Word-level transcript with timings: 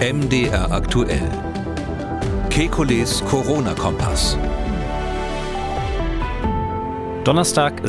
MDR 0.00 0.70
aktuell. 0.70 1.28
Kekules 2.50 3.20
Corona-Kompass. 3.24 4.36
Donnerstag, 7.24 7.80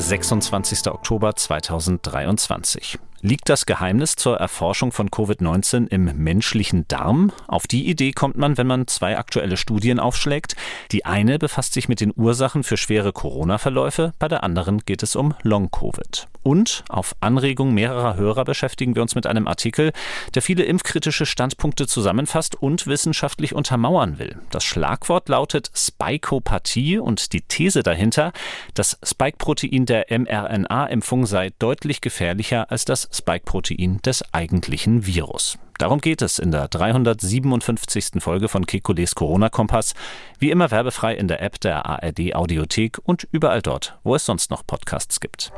26. 0.42 0.88
Oktober 0.88 1.36
2023. 1.36 2.98
Liegt 3.22 3.50
das 3.50 3.66
Geheimnis 3.66 4.16
zur 4.16 4.38
Erforschung 4.38 4.94
von 4.94 5.10
Covid-19 5.10 5.90
im 5.90 6.06
menschlichen 6.24 6.88
Darm? 6.88 7.34
Auf 7.48 7.68
die 7.68 7.90
Idee 7.90 8.14
kommt 8.14 8.38
man, 8.38 8.58
wenn 8.58 8.68
man 8.68 8.88
zwei 8.88 9.18
aktuelle 9.18 9.58
Studien 9.58 10.00
aufschlägt. 10.00 10.56
Die 10.94 11.04
eine 11.04 11.38
befasst 11.38 11.74
sich 11.74 11.90
mit 11.90 12.00
den 12.00 12.14
Ursachen 12.16 12.64
für 12.64 12.78
schwere 12.78 13.12
Corona-Verläufe, 13.12 14.14
bei 14.20 14.30
der 14.30 14.44
anderen 14.44 14.80
geht 14.86 15.04
es 15.04 15.18
um 15.18 15.34
Long-Covid. 15.44 16.30
Und 16.42 16.86
auf 16.88 17.16
Anregung 17.20 17.74
mehrerer 17.74 18.16
Hörer 18.16 18.46
beschäftigen 18.46 18.96
wir 18.96 19.02
uns 19.02 19.14
mit 19.14 19.28
einem 19.28 19.48
Artikel, 19.48 19.92
der 20.36 20.42
viele 20.42 20.64
impfkritische 20.64 21.26
Standpunkte 21.26 21.86
zusammenfasst 21.86 22.56
und 22.56 22.88
wissenschaftlich 22.88 23.54
untermauern 23.54 24.20
will. 24.20 24.40
Das 24.50 24.64
Schlagwort 24.64 25.28
lautet 25.28 25.70
Spikopathie 25.76 26.98
und 26.98 27.34
die 27.34 27.42
These 27.42 27.84
dahinter, 27.84 28.32
das 28.74 28.98
Spike-Protein 29.04 29.86
der 29.86 30.06
mRNA-Impfung 30.10 31.26
sei 31.26 31.52
deutlich 31.60 32.00
gefährlicher 32.00 32.72
als 32.72 32.86
das 32.86 33.09
Spike-Protein 33.12 34.00
des 34.06 34.24
eigentlichen 34.34 35.06
Virus. 35.06 35.58
Darum 35.78 36.02
geht 36.02 36.22
es 36.22 36.40
in 36.40 36.52
der 36.52 36.68
357. 36.68 38.22
Folge 38.22 38.50
von 38.50 38.66
Kekules 38.66 39.16
Corona-Kompass. 39.16 39.94
Wie 40.38 40.52
immer 40.52 40.72
werbefrei 40.72 41.16
in 41.16 41.28
der 41.28 41.42
App 41.42 41.60
der 41.62 41.86
ARD 41.86 42.36
Audiothek 42.36 43.00
und 43.04 43.28
überall 43.32 43.62
dort, 43.62 43.98
wo 44.04 44.16
es 44.16 44.26
sonst 44.26 44.52
noch 44.52 44.66
Podcasts 44.68 45.20
gibt. 45.20 45.52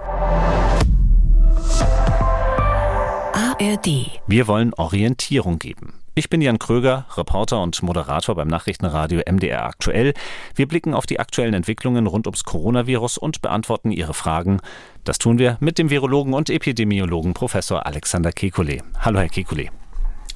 ARD. 3.34 4.20
Wir 4.28 4.48
wollen 4.48 4.74
Orientierung 4.74 5.60
geben. 5.60 6.02
Ich 6.14 6.30
bin 6.30 6.42
Jan 6.42 6.60
Kröger, 6.60 7.06
Reporter 7.16 7.62
und 7.62 7.82
Moderator 7.84 8.36
beim 8.36 8.50
Nachrichtenradio 8.50 9.22
MDR 9.26 9.64
Aktuell. 9.64 10.14
Wir 10.56 10.68
blicken 10.68 10.94
auf 10.94 11.06
die 11.06 11.22
aktuellen 11.22 11.54
Entwicklungen 11.54 12.06
rund 12.06 12.28
ums 12.28 12.44
Coronavirus 12.44 13.18
und 13.18 13.42
beantworten 13.42 13.92
Ihre 13.92 14.14
Fragen. 14.14 14.60
Das 15.04 15.18
tun 15.18 15.40
wir 15.40 15.58
mit 15.60 15.80
dem 15.80 15.90
Virologen 15.90 16.34
und 16.34 16.50
Epidemiologen 16.50 17.34
Professor 17.34 17.86
Alexander 17.86 18.30
Kekulé. 18.30 18.84
Hallo, 19.00 19.20
Herr 19.20 19.30
Kekulé. 19.30 19.70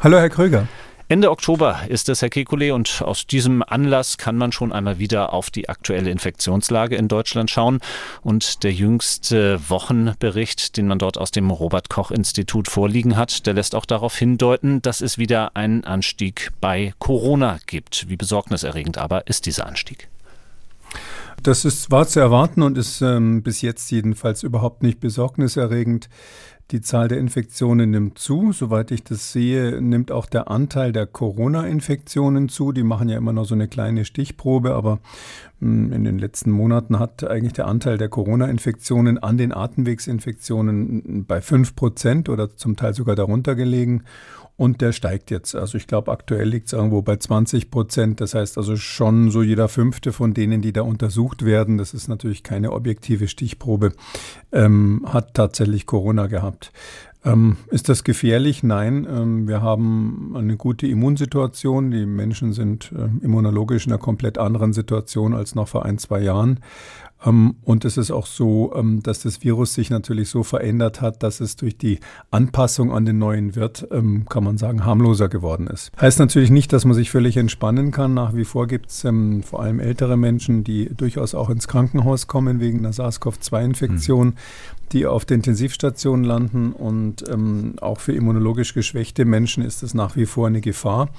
Hallo, 0.02 0.18
Herr 0.18 0.30
Kröger. 0.30 0.68
Ende 1.08 1.30
Oktober 1.30 1.82
ist 1.88 2.10
es, 2.10 2.24
Herr 2.24 2.30
Kekulé, 2.30 2.74
und 2.74 3.04
aus 3.04 3.28
diesem 3.28 3.62
Anlass 3.62 4.18
kann 4.18 4.38
man 4.38 4.52
schon 4.52 4.74
einmal 4.74 4.98
wieder 4.98 5.34
auf 5.34 5.52
die 5.52 5.70
aktuelle 5.70 6.10
Infektionslage 6.10 6.96
in 6.96 7.08
Deutschland 7.08 7.52
schauen. 7.52 7.80
Und 8.24 8.64
der 8.64 8.74
jüngste 8.74 9.60
Wochenbericht, 9.70 10.78
den 10.78 10.88
man 10.88 10.98
dort 10.98 11.20
aus 11.20 11.30
dem 11.30 11.52
Robert 11.52 11.92
Koch 11.92 12.10
Institut 12.10 12.68
vorliegen 12.68 13.18
hat, 13.18 13.46
der 13.46 13.54
lässt 13.54 13.76
auch 13.76 13.86
darauf 13.86 14.18
hindeuten, 14.18 14.82
dass 14.82 15.02
es 15.02 15.20
wieder 15.20 15.56
einen 15.56 15.84
Anstieg 15.84 16.50
bei 16.60 16.92
Corona 16.98 17.60
gibt. 17.68 18.10
Wie 18.10 18.18
besorgniserregend 18.18 18.98
aber 18.98 19.28
ist 19.28 19.46
dieser 19.46 19.68
Anstieg? 19.68 20.10
Das 21.46 21.64
ist, 21.64 21.92
war 21.92 22.08
zu 22.08 22.20
erwarten 22.20 22.64
und 22.64 22.76
ist 22.76 23.02
ähm, 23.04 23.44
bis 23.44 23.62
jetzt 23.62 23.92
jedenfalls 23.92 24.42
überhaupt 24.42 24.82
nicht 24.82 25.00
besorgniserregend. 25.00 26.10
Die 26.72 26.82
Zahl 26.82 27.08
der 27.08 27.20
Infektionen 27.20 27.92
nimmt 27.92 28.18
zu. 28.18 28.52
Soweit 28.52 28.90
ich 28.90 29.04
das 29.04 29.32
sehe, 29.32 29.80
nimmt 29.80 30.12
auch 30.12 30.26
der 30.26 30.50
Anteil 30.50 30.92
der 30.92 31.06
Corona-Infektionen 31.06 32.50
zu. 32.50 32.72
Die 32.72 32.82
machen 32.82 33.10
ja 33.10 33.18
immer 33.20 33.32
noch 33.32 33.46
so 33.46 33.54
eine 33.54 33.68
kleine 33.68 34.06
Stichprobe, 34.06 34.74
aber 34.74 34.98
hm, 35.60 35.94
in 35.94 36.04
den 36.04 36.18
letzten 36.18 36.50
Monaten 36.50 36.98
hat 36.98 37.24
eigentlich 37.24 37.54
der 37.54 37.68
Anteil 37.68 38.00
der 38.00 38.10
Corona-Infektionen 38.10 39.20
an 39.20 39.38
den 39.38 39.54
Atemwegsinfektionen 39.54 41.26
bei 41.28 41.42
5 41.42 41.76
Prozent 41.76 42.28
oder 42.28 42.56
zum 42.56 42.76
Teil 42.76 42.96
sogar 42.96 43.16
darunter 43.16 43.54
gelegen. 43.54 44.04
Und 44.58 44.80
der 44.80 44.94
steigt 44.94 45.32
jetzt. 45.32 45.54
Also 45.54 45.78
ich 45.78 45.86
glaube, 45.86 46.12
aktuell 46.12 46.48
liegt 46.48 46.68
es 46.68 46.74
irgendwo 46.74 47.02
bei 47.02 47.18
20 47.18 47.70
Prozent. 47.70 48.22
Das 48.22 48.34
heißt 48.34 48.58
also 48.58 48.78
schon 48.78 49.30
so 49.30 49.42
jeder 49.42 49.68
fünfte 49.68 50.14
von 50.14 50.34
denen, 50.34 50.62
die 50.62 50.72
da 50.72 50.82
untersucht 50.82 51.44
werden, 51.44 51.78
das 51.78 51.94
ist 51.94 52.08
natürlich 52.08 52.42
keine 52.42 52.72
objektive 52.72 53.28
Stichprobe, 53.28 53.92
ähm, 54.54 55.06
hat 55.08 55.34
tatsächlich 55.34 55.86
Corona 55.86 56.28
gehabt. 56.28 56.72
Ähm, 57.26 57.58
ist 57.70 57.90
das 57.90 58.04
gefährlich? 58.04 58.62
Nein. 58.62 59.08
Ähm, 59.10 59.48
wir 59.48 59.62
haben 59.62 60.34
eine 60.36 60.58
gute 60.58 60.86
Immunsituation. 60.88 61.90
Die 61.90 62.06
Menschen 62.06 62.54
sind 62.54 62.92
äh, 62.92 63.26
immunologisch 63.26 63.88
in 63.88 63.92
einer 63.92 64.00
komplett 64.00 64.38
anderen 64.38 64.74
Situation 64.74 65.34
als 65.34 65.56
noch 65.56 65.68
vor 65.68 65.86
ein, 65.86 65.98
zwei 65.98 66.22
Jahren. 66.22 66.60
Ähm, 67.24 67.56
und 67.64 67.86
es 67.86 67.98
ist 67.98 68.12
auch 68.12 68.26
so, 68.26 68.74
ähm, 68.76 69.02
dass 69.04 69.22
das 69.22 69.44
Virus 69.44 69.74
sich 69.74 69.90
natürlich 69.90 70.30
so 70.30 70.44
verändert 70.44 71.02
hat, 71.02 71.24
dass 71.24 71.40
es 71.40 71.56
durch 71.56 71.78
die 71.78 72.00
Anpassung 72.32 72.92
an 72.92 73.06
den 73.06 73.18
neuen 73.18 73.56
Wirt, 73.56 73.88
ähm, 73.92 74.26
kann 74.28 74.44
man 74.44 74.58
sagen, 74.58 74.86
harmloser 74.86 75.30
geworden 75.30 75.68
ist. 75.68 75.92
Heißt 76.00 76.20
natürlich 76.20 76.52
nicht, 76.52 76.74
dass 76.74 76.86
man 76.86 76.94
sich 76.94 77.12
völlig 77.12 77.38
entspannen 77.38 77.92
kann. 77.92 78.14
Nach 78.14 78.36
wie 78.36 78.46
vor 78.46 78.68
gibt 78.68 78.90
es 78.90 79.06
vor 79.44 79.62
allem 79.62 79.80
ältere 79.80 80.18
Menschen, 80.18 80.64
die 80.64 80.90
durchaus 80.96 81.36
auch 81.36 81.50
ins 81.50 81.68
Krankenhaus 81.68 82.28
kommen 82.28 82.60
wegen 82.60 82.80
einer 82.80 82.94
SARS-CoV-2-Infektion. 82.94 84.28
Mhm 84.28 84.34
die 84.92 85.08
auf 85.08 85.26
der 85.26 85.36
Intensivstation 85.36 86.24
landen 86.24 86.72
und 86.72 87.26
auch 87.82 88.00
für 88.00 88.14
immunologisch 88.14 88.76
geschwächte 88.76 89.26
Menschen 89.26 89.64
ist 89.64 89.82
es 89.82 89.96
nach 89.96 90.16
wie 90.16 90.28
vor 90.28 90.46
eine 90.46 90.62
Gefahr. 90.62 91.10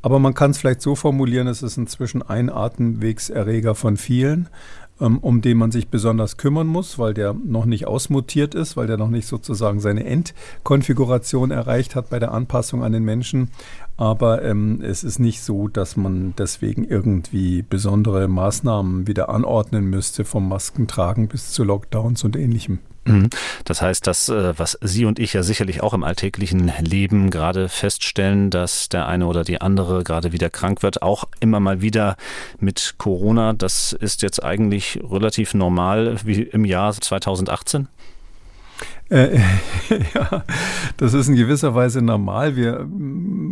Aber 0.00 0.20
man 0.20 0.32
kann 0.32 0.52
es 0.52 0.58
vielleicht 0.58 0.80
so 0.80 0.94
formulieren, 0.94 1.48
es 1.48 1.60
ist 1.60 1.76
inzwischen 1.76 2.22
ein 2.22 2.50
Atemwegserreger 2.50 3.74
von 3.74 3.96
vielen. 3.96 4.48
Ähm, 4.98 5.18
um 5.18 5.42
den 5.42 5.58
man 5.58 5.70
sich 5.70 5.88
besonders 5.88 6.38
kümmern 6.38 6.66
muss, 6.66 6.98
weil 6.98 7.12
der 7.12 7.34
noch 7.34 7.66
nicht 7.66 7.86
ausmutiert 7.86 8.54
ist, 8.54 8.78
weil 8.78 8.86
der 8.86 8.96
noch 8.96 9.10
nicht 9.10 9.26
sozusagen 9.26 9.78
seine 9.78 10.04
Endkonfiguration 10.04 11.50
erreicht 11.50 11.94
hat 11.94 12.08
bei 12.08 12.18
der 12.18 12.32
Anpassung 12.32 12.82
an 12.82 12.92
den 12.92 13.04
Menschen. 13.04 13.50
Aber 13.98 14.42
ähm, 14.42 14.80
es 14.82 15.04
ist 15.04 15.18
nicht 15.18 15.42
so, 15.42 15.68
dass 15.68 15.98
man 15.98 16.32
deswegen 16.38 16.84
irgendwie 16.84 17.60
besondere 17.60 18.26
Maßnahmen 18.26 19.06
wieder 19.06 19.28
anordnen 19.28 19.84
müsste, 19.84 20.24
vom 20.24 20.48
Maskentragen 20.48 21.28
bis 21.28 21.52
zu 21.52 21.64
Lockdowns 21.64 22.24
und 22.24 22.34
ähnlichem. 22.34 22.78
Mhm. 23.06 23.30
Das 23.64 23.82
heißt, 23.82 24.06
das, 24.06 24.28
äh, 24.28 24.58
was 24.58 24.78
Sie 24.80 25.04
und 25.04 25.18
ich 25.18 25.32
ja 25.32 25.42
sicherlich 25.42 25.82
auch 25.82 25.94
im 25.94 26.04
alltäglichen 26.04 26.72
Leben 26.80 27.30
gerade 27.30 27.68
feststellen, 27.68 28.50
dass 28.50 28.88
der 28.88 29.06
eine 29.06 29.26
oder 29.26 29.44
die 29.44 29.60
andere 29.60 30.04
gerade 30.04 30.32
wieder 30.32 30.50
krank 30.50 30.82
wird, 30.82 31.02
auch 31.02 31.24
immer 31.40 31.60
mal 31.60 31.80
wieder 31.80 32.16
mit 32.58 32.94
Corona, 32.98 33.52
das 33.52 33.92
ist 33.92 34.22
jetzt 34.22 34.42
eigentlich 34.42 35.00
relativ 35.02 35.54
normal 35.54 36.16
wie 36.24 36.42
im 36.42 36.64
Jahr 36.64 36.92
2018? 36.92 37.88
Äh, 39.08 39.38
ja, 40.14 40.44
das 40.96 41.14
ist 41.14 41.28
in 41.28 41.36
gewisser 41.36 41.74
Weise 41.74 42.02
normal. 42.02 42.56
Wir, 42.56 42.88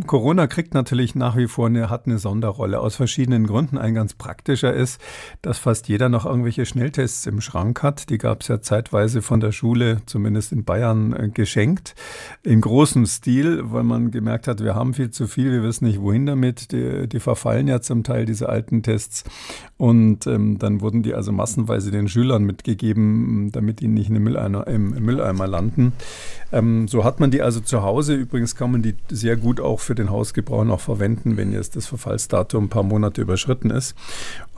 Corona 0.07 0.49
kriegt 0.49 0.75
natürlich 0.75 1.15
nach 1.15 1.37
wie 1.37 1.47
vor 1.47 1.67
eine, 1.67 1.91
hat 1.91 2.07
eine 2.07 2.19
Sonderrolle 2.19 2.81
aus 2.81 2.97
verschiedenen 2.97 3.47
Gründen. 3.47 3.79
Ein 3.79 3.95
ganz 3.95 4.15
praktischer 4.15 4.73
ist, 4.73 5.01
dass 5.43 5.59
fast 5.59 5.89
jeder 5.89 6.09
noch 6.09 6.27
irgendwelche 6.27 6.67
Schnelltests 6.67 7.27
im 7.27 7.41
Schrank 7.41 7.83
hat. 7.83 8.11
Die 8.11 8.19
gab 8.19 8.43
es 8.43 8.49
ja 8.49 8.61
zeitweise 8.61 9.23
von 9.23 9.39
der 9.39 9.53
Schule, 9.53 10.03
zumindest 10.07 10.51
in 10.51 10.65
Bayern, 10.65 11.13
äh, 11.13 11.29
geschenkt. 11.29 11.95
In 12.43 12.61
großem 12.61 13.07
Stil, 13.07 13.61
weil 13.65 13.85
man 13.85 14.11
gemerkt 14.11 14.49
hat, 14.49 14.63
wir 14.63 14.75
haben 14.75 14.93
viel 14.93 15.11
zu 15.11 15.29
viel, 15.29 15.53
wir 15.53 15.63
wissen 15.63 15.85
nicht, 15.85 16.01
wohin 16.01 16.27
damit. 16.27 16.73
Die, 16.73 17.09
die 17.09 17.21
verfallen 17.21 17.69
ja 17.69 17.81
zum 17.81 18.03
Teil, 18.03 18.25
diese 18.25 18.49
alten 18.49 18.83
Tests. 18.83 19.23
Und 19.85 20.27
ähm, 20.27 20.59
dann 20.59 20.81
wurden 20.81 21.03
die 21.03 21.13
also 21.13 21.31
massenweise 21.31 21.91
den 21.91 22.09
Schülern 22.09 22.45
mitgegeben, 22.45 23.53
damit 23.53 23.83
ihnen 23.83 23.93
nicht 23.93 24.09
in 24.09 24.17
Mülleimer, 24.23 24.67
im 24.67 24.93
Mülleimer 24.93 25.41
mal 25.41 25.45
landen. 25.45 25.93
Ähm, 26.53 26.89
so 26.89 27.05
hat 27.05 27.21
man 27.21 27.31
die 27.31 27.43
also 27.43 27.61
zu 27.61 27.83
Hause. 27.83 28.15
Übrigens 28.15 28.57
kann 28.57 28.73
man 28.73 28.81
die 28.81 28.95
sehr 29.11 29.37
gut 29.37 29.61
auch 29.61 29.81
für 29.81 29.95
den 29.95 30.09
Hausgebrauch 30.09 30.65
noch 30.65 30.81
verwenden, 30.81 31.37
wenn 31.37 31.53
jetzt 31.53 31.77
das 31.77 31.87
Verfallsdatum 31.87 32.65
ein 32.65 32.69
paar 32.71 32.83
Monate 32.83 33.21
überschritten 33.21 33.69
ist. 33.69 33.95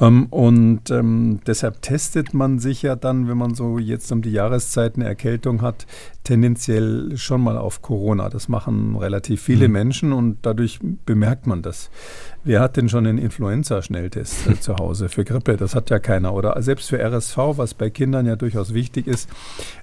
Ähm, 0.01 0.27
und 0.27 0.93
ähm, 0.93 1.41
deshalb 1.45 1.83
testet 1.83 2.33
man 2.33 2.61
sich 2.61 2.83
ja 2.83 2.95
dann, 2.95 3.27
wenn 3.27 3.37
man 3.37 3.57
so 3.57 3.81
jetzt 3.81 4.13
um 4.13 4.23
die 4.23 4.31
Jahreszeit 4.31 4.95
eine 4.95 5.07
Erkältung 5.07 5.61
hat, 5.61 5.87
tendenziell 6.23 7.17
schon 7.17 7.41
mal 7.41 7.59
auf 7.59 7.83
Corona. 7.83 8.29
Das 8.29 8.49
machen 8.49 8.95
relativ 8.95 9.43
viele 9.43 9.67
mhm. 9.67 9.73
Menschen 9.73 10.13
und 10.13 10.39
dadurch 10.43 10.79
bemerkt 11.05 11.49
man 11.49 11.63
das. 11.63 11.91
Wer 12.47 12.61
hat 12.61 12.77
denn 12.77 12.89
schon 12.89 13.09
einen 13.09 13.19
Influenza-Schnelltest 13.19 14.47
äh, 14.47 14.61
zu 14.61 14.77
Hause 14.77 15.09
für 15.09 15.25
Grippe? 15.25 15.57
Das 15.57 15.75
hat 15.75 15.91
ja 15.91 15.99
keiner. 15.99 16.33
Oder 16.33 16.63
selbst 16.63 16.89
für 16.89 17.03
RSV, 17.03 17.37
was 17.57 17.75
bei 17.75 17.91
Kindern 17.91 18.25
ja 18.25 18.37
durchaus 18.37 18.73
wichtig 18.73 19.09
ist, 19.09 19.29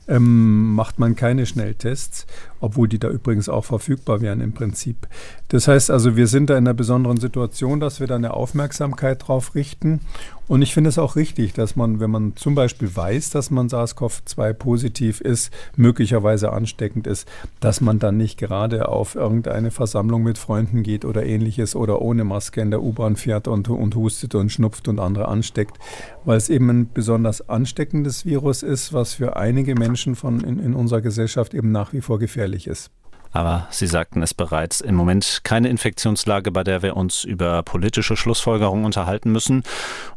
ähm, 0.08 0.74
macht 0.74 0.98
man 0.98 1.18
keine 1.18 1.46
Schnelltests, 1.46 2.26
obwohl 2.64 2.88
die 2.88 2.98
da 2.98 3.10
übrigens 3.10 3.50
auch 3.50 3.66
verfügbar 3.66 4.22
wären 4.22 4.40
im 4.40 4.54
Prinzip. 4.54 5.08
Das 5.50 5.68
heißt 5.68 5.92
also, 5.92 6.16
wir 6.16 6.28
sind 6.28 6.50
da 6.50 6.54
in 6.58 6.66
einer 6.66 6.74
besonderen 6.74 7.18
Situation, 7.18 7.82
dass 7.82 8.00
wir 8.00 8.08
da 8.08 8.16
eine 8.16 8.34
Aufmerksamkeit 8.34 9.28
drauf 9.28 9.54
richten. 9.54 10.00
Und 10.48 10.62
ich 10.62 10.74
finde 10.74 10.90
es 10.90 10.98
auch 10.98 11.18
richtig, 11.18 11.54
dass 11.54 11.76
man, 11.76 12.00
wenn 12.00 12.10
man 12.10 12.36
zum 12.38 12.56
Beispiel 12.56 12.96
weiß, 12.96 13.32
dass 13.32 13.52
man 13.52 13.68
SARS-CoV-2 13.68 14.54
positiv 14.54 15.20
ist, 15.20 15.52
möglicherweise 15.76 16.54
ansteckend 16.54 17.06
ist, 17.06 17.28
dass 17.60 17.82
man 17.82 18.00
dann 18.00 18.18
nicht 18.18 18.40
gerade 18.40 18.88
auf 18.88 19.16
irgendeine 19.16 19.72
Versammlung 19.72 20.24
mit 20.24 20.38
Freunden 20.38 20.84
geht 20.84 21.04
oder 21.04 21.26
ähnliches 21.26 21.76
oder 21.76 22.02
ohne 22.02 22.24
Maske 22.24 22.62
in 22.62 22.72
der 22.72 22.82
U-Bahn 22.82 23.18
fährt 23.18 23.48
und, 23.50 23.68
und 23.70 23.96
hustet 23.96 24.36
und 24.36 24.52
schnupft 24.52 24.88
und 24.88 25.00
andere 25.00 25.28
ansteckt, 25.28 25.78
weil 26.26 26.38
es 26.38 26.50
eben 26.50 26.70
ein 26.70 26.94
besonders 26.94 27.48
ansteckendes 27.50 28.26
Virus 28.26 28.64
ist, 28.64 28.94
was 28.94 29.14
für 29.14 29.36
einige 29.36 29.76
Menschen 29.76 30.16
von 30.16 30.42
in, 30.42 30.60
in 30.60 30.74
unserer 30.74 31.02
Gesellschaft 31.02 31.54
eben 31.54 31.72
nach 31.72 31.94
wie 31.94 32.02
vor 32.02 32.20
gefährlich 32.20 32.68
ist. 32.68 32.92
Aber 33.34 33.68
Sie 33.72 33.88
sagten 33.88 34.22
es 34.22 34.34
bereits, 34.34 34.80
im 34.80 34.96
Moment 34.96 35.42
keine 35.44 35.68
Infektionslage, 35.68 36.52
bei 36.52 36.64
der 36.64 36.84
wir 36.84 36.96
uns 36.96 37.24
über 37.24 37.64
politische 37.64 38.16
Schlussfolgerungen 38.16 38.86
unterhalten 38.86 39.32
müssen. 39.32 39.64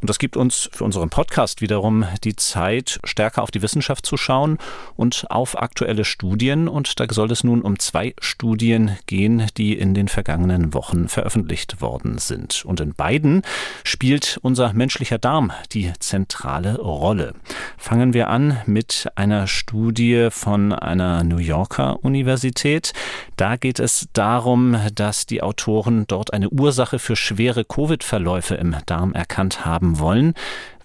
Und 0.01 0.11
das 0.11 0.19
gibt 0.19 0.37
uns 0.37 0.69
für 0.73 0.85
unseren 0.85 1.09
Podcast 1.09 1.63
wiederum 1.63 2.05
die 2.25 2.37
Zeit, 2.37 3.01
stärker 3.05 3.43
auf 3.43 3.51
die 3.51 3.63
Wissenschaft 3.63 4.05
zu 4.05 4.19
schauen 4.19 4.59
und 4.97 5.27
auf 5.31 5.61
aktuelle 5.61 6.05
Studien. 6.05 6.69
Und 6.69 7.01
da 7.01 7.07
soll 7.11 7.33
es 7.33 7.43
nun 7.43 7.63
um 7.63 7.79
zwei 7.79 8.15
Studien 8.21 8.97
gehen, 9.07 9.47
die 9.57 9.73
in 9.73 9.95
den 9.95 10.09
vergangenen 10.09 10.75
Wochen 10.75 11.09
veröffentlicht 11.09 11.81
worden 11.81 12.19
sind. 12.19 12.65
Und 12.67 12.81
in 12.81 12.93
beiden 12.93 13.43
spielt 13.83 14.39
unser 14.43 14.75
menschlicher 14.75 15.19
Darm 15.19 15.53
die 15.73 15.91
zentrale 16.01 16.77
Rolle. 16.79 17.33
Fangen 17.79 18.13
wir 18.13 18.29
an 18.29 18.59
mit 18.67 19.09
einer 19.15 19.47
Studie 19.47 20.29
von 20.31 20.75
einer 20.75 21.25
New 21.25 21.39
Yorker 21.39 22.05
Universität. 22.05 22.93
Da 23.37 23.57
geht 23.57 23.79
es 23.79 24.09
darum, 24.13 24.77
dass 24.95 25.27
die 25.27 25.43
Autoren 25.43 26.07
dort 26.07 26.33
eine 26.33 26.49
Ursache 26.51 26.99
für 26.99 27.17
schwere 27.17 27.65
Covid-Verläufe 27.65 28.55
im 28.55 28.77
Darm 28.87 29.13
erkannt 29.13 29.65
haben 29.65 29.99
wollen. 29.99 30.35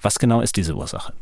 Was 0.01 0.19
genau 0.19 0.41
ist 0.41 0.56
diese 0.57 0.75
Ursache? 0.75 1.13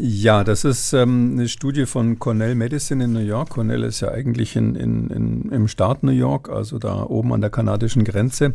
Ja, 0.00 0.44
das 0.44 0.64
ist 0.64 0.92
ähm, 0.92 1.32
eine 1.32 1.48
Studie 1.48 1.84
von 1.84 2.20
Cornell 2.20 2.54
Medicine 2.54 3.02
in 3.02 3.12
New 3.12 3.18
York. 3.18 3.50
Cornell 3.50 3.82
ist 3.82 3.98
ja 3.98 4.12
eigentlich 4.12 4.54
in, 4.54 4.76
in, 4.76 5.08
in, 5.10 5.50
im 5.50 5.66
Staat 5.66 6.04
New 6.04 6.12
York, 6.12 6.50
also 6.50 6.78
da 6.78 7.02
oben 7.02 7.32
an 7.32 7.40
der 7.40 7.50
kanadischen 7.50 8.04
Grenze. 8.04 8.54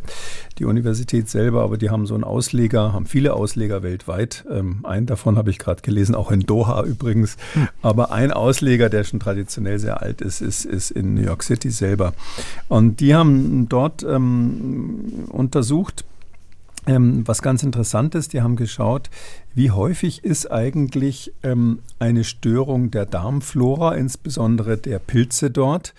Die 0.58 0.64
Universität 0.64 1.28
selber, 1.28 1.64
aber 1.64 1.78
die 1.78 1.90
haben 1.90 2.06
so 2.06 2.14
einen 2.14 2.24
Ausleger, 2.24 2.94
haben 2.94 3.06
viele 3.08 3.34
Ausleger 3.34 3.84
weltweit. 3.84 4.46
Ähm, 4.50 4.80
einen 4.84 5.06
davon 5.06 5.38
habe 5.38 5.50
ich 5.50 5.60
gerade 5.60 5.82
gelesen, 5.82 6.16
auch 6.16 6.32
in 6.32 6.42
Doha 6.42 6.84
übrigens. 6.86 7.36
Hm. 7.56 7.68
Aber 7.82 8.14
ein 8.14 8.32
Ausleger, 8.32 8.90
der 8.90 9.04
schon 9.04 9.20
traditionell 9.20 9.80
sehr 9.80 10.02
alt 10.02 10.22
ist, 10.22 10.40
ist, 10.40 10.64
ist 10.64 10.92
in 10.92 11.16
New 11.16 11.24
York 11.24 11.44
City 11.44 11.72
selber. 11.72 12.14
Und 12.70 13.02
die 13.02 13.16
haben 13.16 13.68
dort 13.68 14.02
ähm, 14.04 15.26
untersucht, 15.28 16.06
ähm, 16.88 17.28
was 17.28 17.42
ganz 17.42 17.64
interessant 17.64 18.16
ist, 18.16 18.34
die 18.34 18.42
haben 18.42 18.56
geschaut, 18.56 19.10
wie 19.54 19.72
häufig 19.72 20.24
ist 20.24 20.52
eigentlich 20.52 21.34
ähm, 21.44 21.80
eine 22.00 22.24
Störung 22.24 22.92
der 22.92 23.06
Darmflora, 23.06 23.96
insbesondere 23.96 24.78
der 24.78 25.00
Pilze 25.00 25.52
dort, 25.52 25.94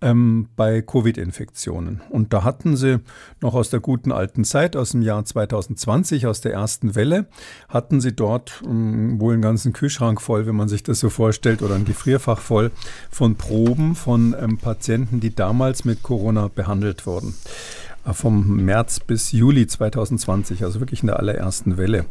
ähm, 0.00 0.48
bei 0.56 0.80
Covid-Infektionen. 0.80 2.02
Und 2.10 2.32
da 2.32 2.44
hatten 2.44 2.76
sie 2.76 3.00
noch 3.40 3.54
aus 3.54 3.70
der 3.70 3.80
guten 3.80 4.12
alten 4.12 4.44
Zeit, 4.44 4.76
aus 4.76 4.92
dem 4.92 5.02
Jahr 5.02 5.24
2020, 5.24 6.26
aus 6.26 6.40
der 6.40 6.52
ersten 6.52 6.94
Welle, 6.94 7.26
hatten 7.68 8.00
sie 8.00 8.12
dort 8.12 8.62
ähm, 8.64 9.20
wohl 9.20 9.32
einen 9.32 9.42
ganzen 9.42 9.72
Kühlschrank 9.72 10.20
voll, 10.20 10.46
wenn 10.46 10.54
man 10.54 10.68
sich 10.68 10.82
das 10.82 11.00
so 11.00 11.10
vorstellt, 11.10 11.62
oder 11.62 11.74
ein 11.74 11.84
Gefrierfach 11.84 12.38
voll 12.38 12.70
von 13.10 13.34
Proben 13.36 13.94
von 13.94 14.36
ähm, 14.38 14.58
Patienten, 14.58 15.20
die 15.20 15.34
damals 15.34 15.84
mit 15.84 16.02
Corona 16.02 16.48
behandelt 16.48 17.06
wurden 17.06 17.34
vom 18.12 18.64
März 18.64 19.00
bis 19.00 19.32
Juli 19.32 19.66
2020, 19.66 20.64
also 20.64 20.80
wirklich 20.80 21.02
in 21.02 21.08
der 21.08 21.18
allerersten 21.18 21.76
Welle. 21.76 22.04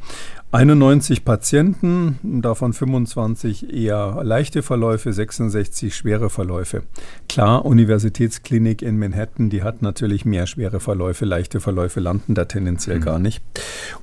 91 0.50 1.26
Patienten, 1.26 2.20
davon 2.42 2.72
25 2.72 3.74
eher 3.74 4.22
leichte 4.24 4.64
Verläufe, 4.64 5.12
66 5.12 5.94
schwere 5.94 6.30
Verläufe. 6.30 6.84
Klar, 7.28 7.66
Universitätsklinik 7.66 8.82
in 8.82 8.98
Manhattan, 8.98 9.50
die 9.50 9.62
hat 9.62 9.82
natürlich 9.82 10.24
mehr 10.24 10.48
schwere 10.48 10.80
Verläufe, 10.80 11.26
leichte 11.26 11.60
Verläufe 11.60 12.00
landen 12.00 12.34
da 12.34 12.46
tendenziell 12.46 13.00
mhm. 13.00 13.04
gar 13.04 13.20
nicht. 13.20 13.44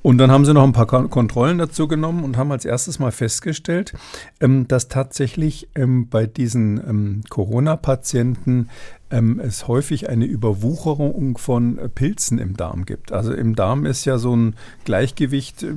Und 0.03 0.19
dann 0.19 0.31
haben 0.31 0.45
sie 0.45 0.53
noch 0.53 0.65
ein 0.65 0.75
paar 0.75 0.87
Kontrollen 0.87 1.57
dazu 1.57 1.89
genommen 1.89 2.25
und 2.25 2.37
haben 2.37 2.53
als 2.53 2.67
erstes 2.67 2.99
mal 2.99 3.11
festgestellt, 3.11 3.95
ähm, 4.41 4.69
dass 4.69 4.89
tatsächlich 4.89 5.71
ähm, 5.75 6.11
bei 6.11 6.27
diesen 6.27 6.77
ähm, 6.77 7.23
Corona-Patienten 7.31 8.69
es 9.15 9.69
häufig 9.69 10.09
eine 10.09 10.25
Überwucherung 10.25 11.39
von 11.39 11.79
Pilzen 11.95 12.39
im 12.39 12.57
Darm 12.57 12.85
gibt. 12.85 13.13
Also 13.13 13.33
im 13.33 13.55
Darm 13.55 13.87
ist 13.87 14.05
ja 14.07 14.19
so 14.19 14.35
ein 14.35 14.57
Gleichgewicht 14.85 15.63
äh, 15.63 15.75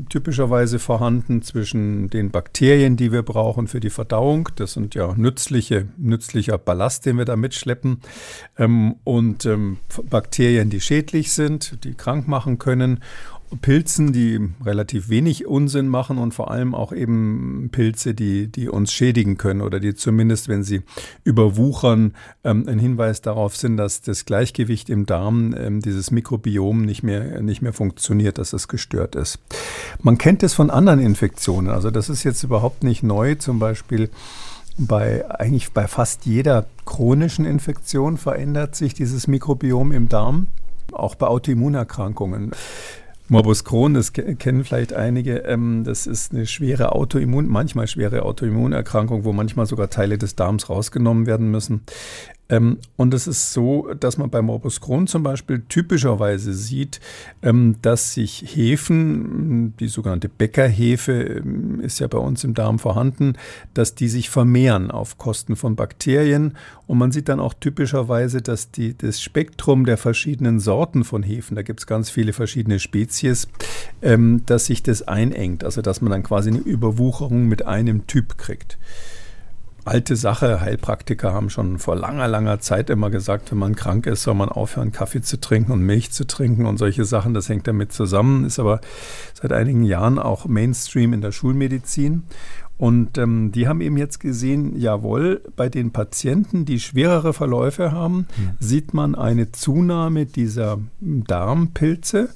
typischerweise 0.57 0.79
vorhanden 0.79 1.41
zwischen 1.43 2.09
den 2.09 2.31
Bakterien, 2.31 2.97
die 2.97 3.11
wir 3.11 3.21
brauchen 3.21 3.67
für 3.67 3.79
die 3.79 3.91
Verdauung. 3.91 4.49
Das 4.55 4.73
sind 4.73 4.95
ja 4.95 5.13
nützliche, 5.15 5.87
nützlicher 5.97 6.57
Ballast, 6.57 7.05
den 7.05 7.17
wir 7.17 7.25
da 7.25 7.35
mitschleppen. 7.35 8.01
Ähm, 8.57 8.95
und 9.03 9.45
ähm, 9.45 9.77
Bakterien, 10.09 10.69
die 10.69 10.81
schädlich 10.81 11.31
sind, 11.31 11.83
die 11.83 11.93
krank 11.93 12.27
machen 12.27 12.57
können. 12.57 13.01
Pilzen, 13.61 14.11
die 14.11 14.39
relativ 14.63 15.07
wenig 15.07 15.47
Unsinn 15.47 15.87
machen 15.87 16.17
und 16.17 16.33
vor 16.33 16.51
allem 16.51 16.75
auch 16.75 16.91
eben 16.91 17.69
Pilze, 17.71 18.13
die, 18.13 18.47
die 18.47 18.67
uns 18.67 18.91
schädigen 18.91 19.37
können 19.37 19.61
oder 19.61 19.79
die 19.79 19.95
zumindest, 19.95 20.49
wenn 20.49 20.63
sie 20.63 20.81
überwuchern, 21.23 22.13
ähm, 22.43 22.65
ein 22.67 22.77
Hinweis 22.77 23.21
darauf 23.21 23.55
sind, 23.55 23.77
dass 23.77 24.01
das 24.01 24.25
Gleichgewicht 24.25 24.89
im 24.89 25.05
Darm, 25.05 25.55
ähm, 25.57 25.81
dieses 25.81 26.11
Mikrobiom 26.11 26.81
nicht 26.81 27.03
mehr, 27.03 27.41
nicht 27.41 27.61
mehr 27.61 27.73
funktioniert, 27.73 28.37
dass 28.37 28.51
es 28.51 28.67
gestört 28.67 29.15
ist. 29.15 29.39
Man 30.01 30.17
kennt 30.17 30.43
es 30.43 30.53
von 30.53 30.69
anderen 30.69 30.99
Infektionen, 30.99 31.69
also 31.69 31.89
das 31.89 32.09
ist 32.09 32.23
jetzt 32.23 32.43
überhaupt 32.43 32.83
nicht 32.83 33.01
neu, 33.01 33.35
zum 33.35 33.59
Beispiel 33.59 34.09
bei 34.77 35.25
eigentlich 35.39 35.71
bei 35.71 35.87
fast 35.87 36.25
jeder 36.25 36.67
chronischen 36.85 37.45
Infektion 37.45 38.17
verändert 38.17 38.75
sich 38.75 38.93
dieses 38.93 39.27
Mikrobiom 39.27 39.91
im 39.91 40.09
Darm, 40.09 40.47
auch 40.91 41.15
bei 41.15 41.27
Autoimmunerkrankungen. 41.27 42.51
Morbus 43.29 43.65
Crohn, 43.65 43.93
das 43.93 44.13
kennen 44.13 44.63
vielleicht 44.63 44.93
einige, 44.93 45.39
ähm, 45.39 45.83
das 45.83 46.07
ist 46.07 46.33
eine 46.33 46.45
schwere 46.45 46.93
Autoimmun, 46.93 47.47
manchmal 47.47 47.87
schwere 47.87 48.23
Autoimmunerkrankung, 48.23 49.25
wo 49.25 49.33
manchmal 49.33 49.65
sogar 49.65 49.89
Teile 49.89 50.17
des 50.17 50.35
Darms 50.35 50.69
rausgenommen 50.69 51.25
werden 51.25 51.51
müssen. 51.51 51.81
Ähm, 52.49 52.77
und 52.95 53.13
es 53.13 53.27
ist 53.27 53.53
so, 53.53 53.93
dass 53.93 54.17
man 54.17 54.29
bei 54.29 54.41
Morbus 54.41 54.79
Crohn 54.79 55.07
zum 55.07 55.23
Beispiel 55.23 55.63
typischerweise 55.67 56.53
sieht, 56.53 56.99
ähm, 57.41 57.75
dass 57.81 58.13
sich 58.13 58.55
Hefen, 58.55 59.75
die 59.77 59.87
sogenannte 59.87 60.29
Bäckerhefe 60.29 61.23
ähm, 61.23 61.79
ist 61.81 61.99
ja 61.99 62.07
bei 62.07 62.17
uns 62.17 62.43
im 62.43 62.53
Darm 62.53 62.79
vorhanden, 62.79 63.33
dass 63.73 63.95
die 63.95 64.07
sich 64.07 64.29
vermehren 64.29 64.91
auf 64.91 65.17
Kosten 65.17 65.55
von 65.55 65.75
Bakterien. 65.75 66.53
Und 66.85 66.97
man 66.97 67.11
sieht 67.11 67.29
dann 67.29 67.39
auch 67.39 67.53
typischerweise, 67.53 68.41
dass 68.41 68.71
die, 68.71 68.97
das 68.97 69.21
Spektrum 69.21 69.85
der 69.85 69.97
verschiedenen 69.97 70.59
Sorten 70.59 71.03
von 71.03 71.23
Hefen, 71.23 71.55
da 71.55 71.61
gibt 71.63 71.81
es 71.81 71.87
ganz 71.87 72.09
viele 72.09 72.31
verschiedene 72.31 72.79
Spezies, 72.79 73.47
dass 74.01 74.65
sich 74.65 74.83
das 74.83 75.07
einengt. 75.07 75.63
Also 75.63 75.81
dass 75.81 76.01
man 76.01 76.11
dann 76.11 76.23
quasi 76.23 76.49
eine 76.49 76.59
Überwucherung 76.59 77.47
mit 77.47 77.65
einem 77.65 78.07
Typ 78.07 78.37
kriegt 78.37 78.77
alte 79.87 80.15
Sache. 80.15 80.61
Heilpraktiker 80.61 81.33
haben 81.33 81.49
schon 81.49 81.79
vor 81.79 81.95
langer, 81.95 82.27
langer 82.27 82.59
Zeit 82.59 82.89
immer 82.89 83.09
gesagt, 83.09 83.51
wenn 83.51 83.57
man 83.57 83.75
krank 83.75 84.05
ist, 84.05 84.23
soll 84.23 84.35
man 84.35 84.49
aufhören, 84.49 84.91
Kaffee 84.91 85.21
zu 85.21 85.39
trinken 85.39 85.71
und 85.71 85.81
Milch 85.81 86.11
zu 86.11 86.27
trinken 86.27 86.65
und 86.65 86.77
solche 86.77 87.05
Sachen. 87.05 87.33
Das 87.33 87.49
hängt 87.49 87.67
damit 87.67 87.91
zusammen, 87.91 88.45
ist 88.45 88.59
aber 88.59 88.81
seit 89.33 89.51
einigen 89.51 89.83
Jahren 89.83 90.19
auch 90.19 90.45
Mainstream 90.45 91.13
in 91.13 91.21
der 91.21 91.31
Schulmedizin. 91.31 92.23
Und 92.77 93.17
ähm, 93.17 93.51
die 93.51 93.67
haben 93.67 93.81
eben 93.81 93.97
jetzt 93.97 94.19
gesehen, 94.19 94.79
jawohl, 94.79 95.41
bei 95.55 95.67
den 95.67 95.91
Patienten, 95.91 96.65
die 96.65 96.79
schwerere 96.79 97.33
Verläufe 97.33 97.91
haben, 97.91 98.27
mhm. 98.37 98.51
sieht 98.59 98.93
man 98.93 99.15
eine 99.15 99.51
Zunahme 99.51 100.27
dieser 100.27 100.77
Darmpilze 100.99 102.29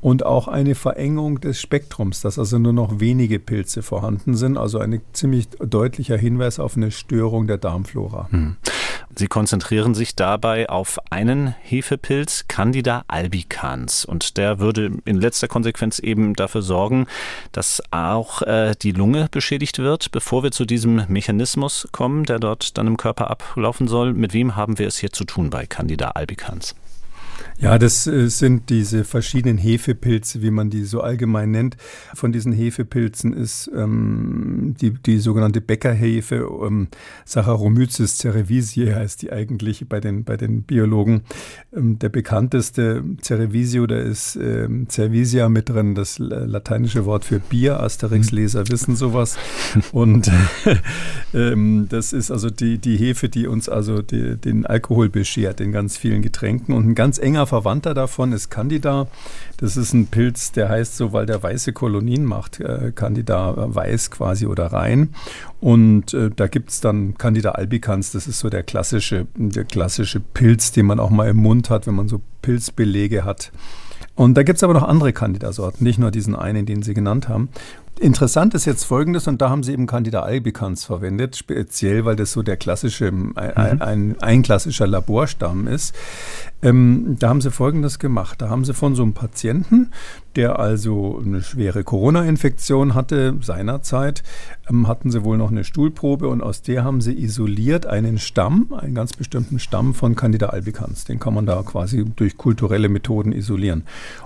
und 0.00 0.24
auch 0.24 0.48
eine 0.48 0.74
Verengung 0.74 1.40
des 1.40 1.60
Spektrums, 1.60 2.20
dass 2.20 2.38
also 2.38 2.58
nur 2.58 2.72
noch 2.72 3.00
wenige 3.00 3.38
Pilze 3.38 3.82
vorhanden 3.82 4.36
sind, 4.36 4.56
also 4.56 4.78
ein 4.78 5.00
ziemlich 5.12 5.48
deutlicher 5.58 6.16
Hinweis 6.16 6.60
auf 6.60 6.76
eine 6.76 6.90
Störung 6.90 7.46
der 7.46 7.58
Darmflora. 7.58 8.28
Hm. 8.30 8.56
Sie 9.16 9.26
konzentrieren 9.26 9.94
sich 9.94 10.14
dabei 10.14 10.68
auf 10.68 10.98
einen 11.10 11.54
Hefepilz, 11.62 12.44
Candida 12.46 13.04
albicans. 13.08 14.04
Und 14.04 14.36
der 14.36 14.60
würde 14.60 14.92
in 15.06 15.16
letzter 15.16 15.48
Konsequenz 15.48 15.98
eben 15.98 16.34
dafür 16.34 16.62
sorgen, 16.62 17.06
dass 17.50 17.82
auch 17.90 18.42
äh, 18.42 18.74
die 18.80 18.92
Lunge 18.92 19.26
beschädigt 19.30 19.80
wird. 19.80 20.12
Bevor 20.12 20.44
wir 20.44 20.52
zu 20.52 20.66
diesem 20.66 21.02
Mechanismus 21.08 21.88
kommen, 21.90 22.26
der 22.26 22.38
dort 22.38 22.78
dann 22.78 22.86
im 22.86 22.96
Körper 22.96 23.28
ablaufen 23.28 23.88
soll, 23.88 24.14
mit 24.14 24.34
wem 24.34 24.54
haben 24.54 24.78
wir 24.78 24.86
es 24.86 24.98
hier 24.98 25.10
zu 25.10 25.24
tun 25.24 25.50
bei 25.50 25.66
Candida 25.66 26.10
albicans? 26.10 26.76
Ja, 27.60 27.76
das 27.76 28.06
äh, 28.06 28.28
sind 28.28 28.70
diese 28.70 29.02
verschiedenen 29.02 29.58
Hefepilze, 29.58 30.42
wie 30.42 30.52
man 30.52 30.70
die 30.70 30.84
so 30.84 31.00
allgemein 31.00 31.50
nennt. 31.50 31.76
Von 32.14 32.30
diesen 32.30 32.52
Hefepilzen 32.52 33.32
ist 33.32 33.68
ähm, 33.74 34.76
die, 34.80 34.92
die 34.92 35.18
sogenannte 35.18 35.60
Bäckerhefe, 35.60 36.48
ähm, 36.64 36.86
Saccharomyces 37.24 38.18
cerevisiae 38.18 38.94
heißt 38.94 39.22
die 39.22 39.32
eigentlich 39.32 39.88
bei 39.88 39.98
den, 39.98 40.22
bei 40.22 40.36
den 40.36 40.62
Biologen. 40.62 41.22
Ähm, 41.76 41.98
der 41.98 42.10
bekannteste 42.10 43.02
Cerevisio, 43.20 43.88
da 43.88 43.98
ist 43.98 44.36
ähm, 44.36 44.86
Cerevisia 44.88 45.48
mit 45.48 45.68
drin, 45.68 45.96
das 45.96 46.20
lateinische 46.20 47.06
Wort 47.06 47.24
für 47.24 47.40
Bier. 47.40 47.80
Asterix-Leser 47.80 48.68
wissen 48.68 48.94
sowas. 48.94 49.36
Und 49.90 50.30
ähm, 51.34 51.86
das 51.88 52.12
ist 52.12 52.30
also 52.30 52.50
die, 52.50 52.78
die 52.78 52.96
Hefe, 52.96 53.28
die 53.28 53.48
uns 53.48 53.68
also 53.68 54.00
die, 54.00 54.36
den 54.36 54.64
Alkohol 54.64 55.08
beschert 55.08 55.60
in 55.60 55.72
ganz 55.72 55.96
vielen 55.96 56.22
Getränken. 56.22 56.72
Und 56.72 56.86
ein 56.86 56.94
ganz 56.94 57.18
enger 57.18 57.47
Verwandter 57.48 57.94
davon 57.94 58.32
ist 58.32 58.50
Candida. 58.50 59.08
Das 59.56 59.76
ist 59.76 59.92
ein 59.92 60.06
Pilz, 60.06 60.52
der 60.52 60.68
heißt 60.68 60.96
so, 60.96 61.12
weil 61.12 61.26
der 61.26 61.42
weiße 61.42 61.72
Kolonien 61.72 62.24
macht, 62.24 62.60
äh, 62.60 62.92
Candida 62.94 63.54
weiß 63.56 64.12
quasi 64.12 64.46
oder 64.46 64.66
rein. 64.66 65.10
Und 65.60 66.14
äh, 66.14 66.30
da 66.30 66.46
gibt 66.46 66.70
es 66.70 66.80
dann 66.80 67.18
Candida 67.18 67.52
albicans, 67.52 68.12
das 68.12 68.28
ist 68.28 68.38
so 68.38 68.48
der 68.48 68.62
klassische, 68.62 69.26
der 69.34 69.64
klassische 69.64 70.20
Pilz, 70.20 70.70
den 70.70 70.86
man 70.86 71.00
auch 71.00 71.10
mal 71.10 71.28
im 71.28 71.38
Mund 71.38 71.70
hat, 71.70 71.86
wenn 71.86 71.94
man 71.96 72.08
so 72.08 72.20
Pilzbelege 72.42 73.24
hat. 73.24 73.50
Und 74.14 74.34
da 74.34 74.42
gibt 74.42 74.56
es 74.56 74.64
aber 74.64 74.74
noch 74.74 74.82
andere 74.82 75.12
Candida-Sorten, 75.12 75.84
nicht 75.84 75.98
nur 75.98 76.10
diesen 76.10 76.34
einen, 76.34 76.66
den 76.66 76.82
Sie 76.82 76.92
genannt 76.92 77.28
haben. 77.28 77.48
Interessant 78.00 78.54
ist 78.54 78.64
jetzt 78.64 78.84
Folgendes, 78.84 79.26
und 79.26 79.42
da 79.42 79.50
haben 79.50 79.62
sie 79.62 79.72
eben 79.72 79.86
Candida 79.86 80.22
albicans 80.22 80.84
verwendet, 80.84 81.36
speziell, 81.36 82.04
weil 82.04 82.14
das 82.14 82.32
so 82.32 82.42
der 82.42 82.56
klassische, 82.56 83.08
ein, 83.08 83.32
mhm. 83.34 83.82
ein, 83.82 84.16
ein 84.20 84.42
klassischer 84.42 84.86
Laborstamm 84.86 85.66
ist. 85.66 85.94
Ähm, 86.62 87.16
da 87.18 87.28
haben 87.28 87.40
sie 87.40 87.50
Folgendes 87.50 87.98
gemacht. 87.98 88.40
Da 88.40 88.48
haben 88.48 88.64
sie 88.64 88.74
von 88.74 88.94
so 88.94 89.02
einem 89.02 89.14
Patienten, 89.14 89.90
der 90.38 90.60
also 90.60 91.20
eine 91.24 91.42
schwere 91.42 91.82
Corona-Infektion 91.82 92.94
hatte 92.94 93.36
seinerzeit, 93.40 94.22
ähm, 94.70 94.86
hatten 94.86 95.10
sie 95.10 95.24
wohl 95.24 95.36
noch 95.36 95.50
eine 95.50 95.64
Stuhlprobe 95.64 96.28
und 96.28 96.44
aus 96.44 96.62
der 96.62 96.84
haben 96.84 97.00
sie 97.00 97.20
isoliert 97.20 97.86
einen 97.86 98.18
Stamm, 98.18 98.72
einen 98.72 98.94
ganz 98.94 99.14
bestimmten 99.14 99.58
Stamm 99.58 99.94
von 99.94 100.14
Candida 100.14 100.50
albicans. 100.50 101.04
Den 101.04 101.18
kann 101.18 101.34
man 101.34 101.44
da 101.44 101.60
quasi 101.62 102.04
durch 102.14 102.36
kulturelle 102.36 102.88
Methoden 102.88 103.32
isolieren. 103.32 103.82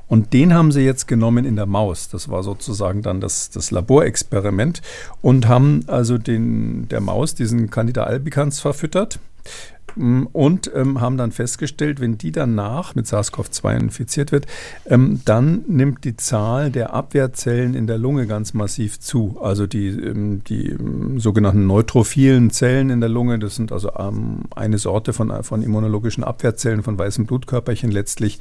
Und 0.07 0.35
den 0.35 0.53
haben 0.53 0.71
sie 0.71 0.83
jetzt 0.83 1.09
genommen 1.09 1.47
in 1.47 1.57
der 1.57 1.65
Maus. 1.65 2.11
Das 2.11 2.29
war 2.29 2.43
sozusagen 2.43 3.01
dann 3.01 3.23
das, 3.23 3.49
das 3.49 3.71
Laborexperiment 3.71 4.83
und 5.23 5.49
haben 5.49 5.85
also 5.87 6.19
den, 6.19 6.89
der 6.89 7.01
Maus 7.01 7.35
diesen 7.35 7.71
Candida 7.71 8.05
albicans 8.05 8.61
verfüttert 8.61 9.19
und 9.97 10.71
ähm, 10.75 11.01
haben 11.01 11.17
dann 11.17 11.33
festgestellt, 11.33 12.01
wenn 12.01 12.19
die 12.19 12.33
danach 12.33 12.95
mit 12.95 13.07
SARS-CoV-2 13.07 13.79
infiziert 13.79 14.33
wird, 14.33 14.47
ähm, 14.87 15.21
dann 15.25 15.65
nimmt 15.67 16.05
die 16.05 16.17
Zahl 16.17 16.71
der 16.71 16.95
Abwehrzellen 16.95 17.75
in 17.75 17.87
der 17.87 17.99
Lunge 17.99 18.27
ganz 18.27 18.55
massiv 18.55 19.01
zu. 19.01 19.39
Also 19.43 19.67
die, 19.67 19.89
ähm, 19.89 20.43
die 20.45 20.71
ähm, 20.71 21.19
sogenannten 21.21 21.67
neutrophilen 21.67 22.51
Zellen 22.51 22.91
in 22.91 23.01
der 23.01 23.09
Lunge, 23.09 23.39
das 23.39 23.57
sind 23.57 23.73
also 23.73 23.93
ähm, 23.99 24.43
eine 24.55 24.79
Sorte 24.79 25.13
von, 25.13 25.43
von 25.43 25.63
immunologischen 25.63 26.25
Abwehrzellen, 26.25 26.83
von 26.83 26.99
weißen 26.99 27.27
Blutkörperchen 27.27 27.91
letztlich, 27.91 28.39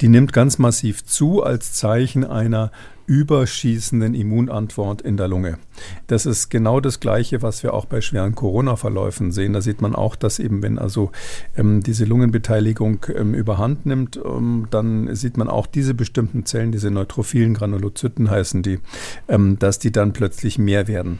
die 0.00 0.08
nimmt 0.08 0.32
ganz 0.32 0.58
massiv 0.58 1.04
zu 1.04 1.42
als 1.42 1.72
Zeichen 1.72 2.24
einer 2.24 2.70
überschießenden 3.08 4.14
Immunantwort 4.14 5.00
in 5.00 5.16
der 5.16 5.28
Lunge. 5.28 5.58
Das 6.08 6.26
ist 6.26 6.50
genau 6.50 6.78
das 6.78 7.00
Gleiche, 7.00 7.40
was 7.40 7.62
wir 7.62 7.72
auch 7.72 7.86
bei 7.86 8.02
schweren 8.02 8.34
Corona-Verläufen 8.34 9.32
sehen. 9.32 9.54
Da 9.54 9.62
sieht 9.62 9.80
man 9.80 9.94
auch, 9.94 10.14
dass 10.14 10.38
eben, 10.38 10.62
wenn 10.62 10.78
also 10.78 11.10
ähm, 11.56 11.82
diese 11.82 12.04
Lungenbeteiligung 12.04 13.06
ähm, 13.16 13.32
überhand 13.32 13.86
nimmt, 13.86 14.20
ähm, 14.22 14.66
dann 14.70 15.14
sieht 15.16 15.38
man 15.38 15.48
auch 15.48 15.66
diese 15.66 15.94
bestimmten 15.94 16.44
Zellen, 16.44 16.70
diese 16.70 16.90
neutrophilen 16.90 17.54
Granulozyten 17.54 18.30
heißen 18.30 18.62
die, 18.62 18.78
ähm, 19.26 19.58
dass 19.58 19.78
die 19.78 19.90
dann 19.90 20.12
plötzlich 20.12 20.58
mehr 20.58 20.86
werden. 20.86 21.18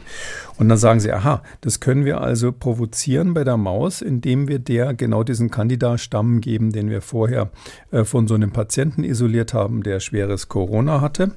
Und 0.59 0.67
dann 0.67 0.77
sagen 0.77 0.99
sie, 0.99 1.13
aha, 1.13 1.41
das 1.61 1.79
können 1.79 2.03
wir 2.03 2.19
also 2.19 2.51
provozieren 2.51 3.33
bei 3.33 3.45
der 3.45 3.55
Maus, 3.55 4.01
indem 4.01 4.49
wir 4.49 4.59
der 4.59 4.93
genau 4.93 5.23
diesen 5.23 5.49
Candida-Stamm 5.49 6.41
geben, 6.41 6.73
den 6.73 6.89
wir 6.89 7.01
vorher 7.01 7.49
äh, 7.91 8.03
von 8.03 8.27
so 8.27 8.35
einem 8.35 8.51
Patienten 8.51 9.05
isoliert 9.05 9.53
haben, 9.53 9.83
der 9.83 10.01
schweres 10.01 10.49
Corona 10.49 10.99
hatte. 10.99 11.31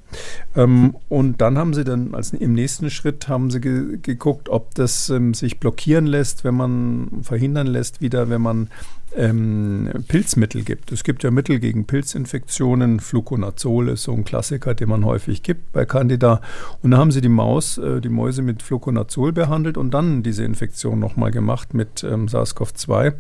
Ähm, 0.57 0.97
und 1.09 1.41
dann 1.41 1.57
haben 1.57 1.73
sie 1.73 1.85
dann 1.85 2.17
als 2.17 2.33
im 2.33 2.53
nächsten 2.53 2.91
Schritt 2.91 3.29
haben 3.29 3.53
sie 3.53 3.61
ge 3.61 3.99
geguckt, 4.03 4.49
ob 4.49 4.75
das 4.75 5.09
ähm, 5.09 5.35
sich 5.35 5.61
blockieren 5.61 6.07
lässt, 6.07 6.43
wenn 6.43 6.57
man 6.57 7.21
verhindern 7.23 7.69
lässt, 7.69 8.01
wieder, 8.01 8.29
wenn 8.29 8.43
man 8.43 8.71
ähm, 9.17 9.91
Pilzmittel 10.09 10.63
gibt. 10.63 10.93
Es 10.93 11.05
gibt 11.05 11.23
ja 11.23 11.31
Mittel 11.31 11.59
gegen 11.59 11.87
Pilzinfektionen. 11.87 13.01
Fluconazol 13.01 13.89
ist 13.89 14.05
so 14.05 14.13
ein 14.13 14.25
Klassiker, 14.25 14.75
den 14.75 14.89
man 14.89 15.05
häufig 15.05 15.43
gibt 15.43 15.73
bei 15.73 15.85
Candida. 15.85 16.41
Und 16.83 16.93
da 16.93 16.99
haben 16.99 17.11
sie 17.11 17.21
die 17.21 17.29
Maus, 17.29 17.79
äh, 17.79 18.01
die 18.01 18.09
Mäuse 18.09 18.43
mit 18.43 18.63
Fluconazol 18.63 19.33
behandelt 19.33 19.77
und 19.77 19.93
dann 19.93 20.23
diese 20.23 20.45
Infektion 20.45 20.99
nochmal 20.99 21.31
gemacht 21.31 21.75
mit 21.75 22.05
ähm, 22.05 22.27
SARS-CoV-2 22.27 23.15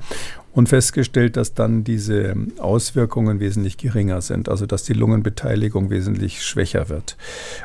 und 0.54 0.68
festgestellt, 0.68 1.36
dass 1.36 1.54
dann 1.54 1.82
diese 1.82 2.34
Auswirkungen 2.58 3.40
wesentlich 3.40 3.78
geringer 3.78 4.20
sind, 4.20 4.48
also 4.48 4.66
dass 4.66 4.84
die 4.84 4.92
Lungenbeteiligung 4.92 5.88
wesentlich 5.90 6.42
schwächer 6.42 6.88
wird. 6.88 7.16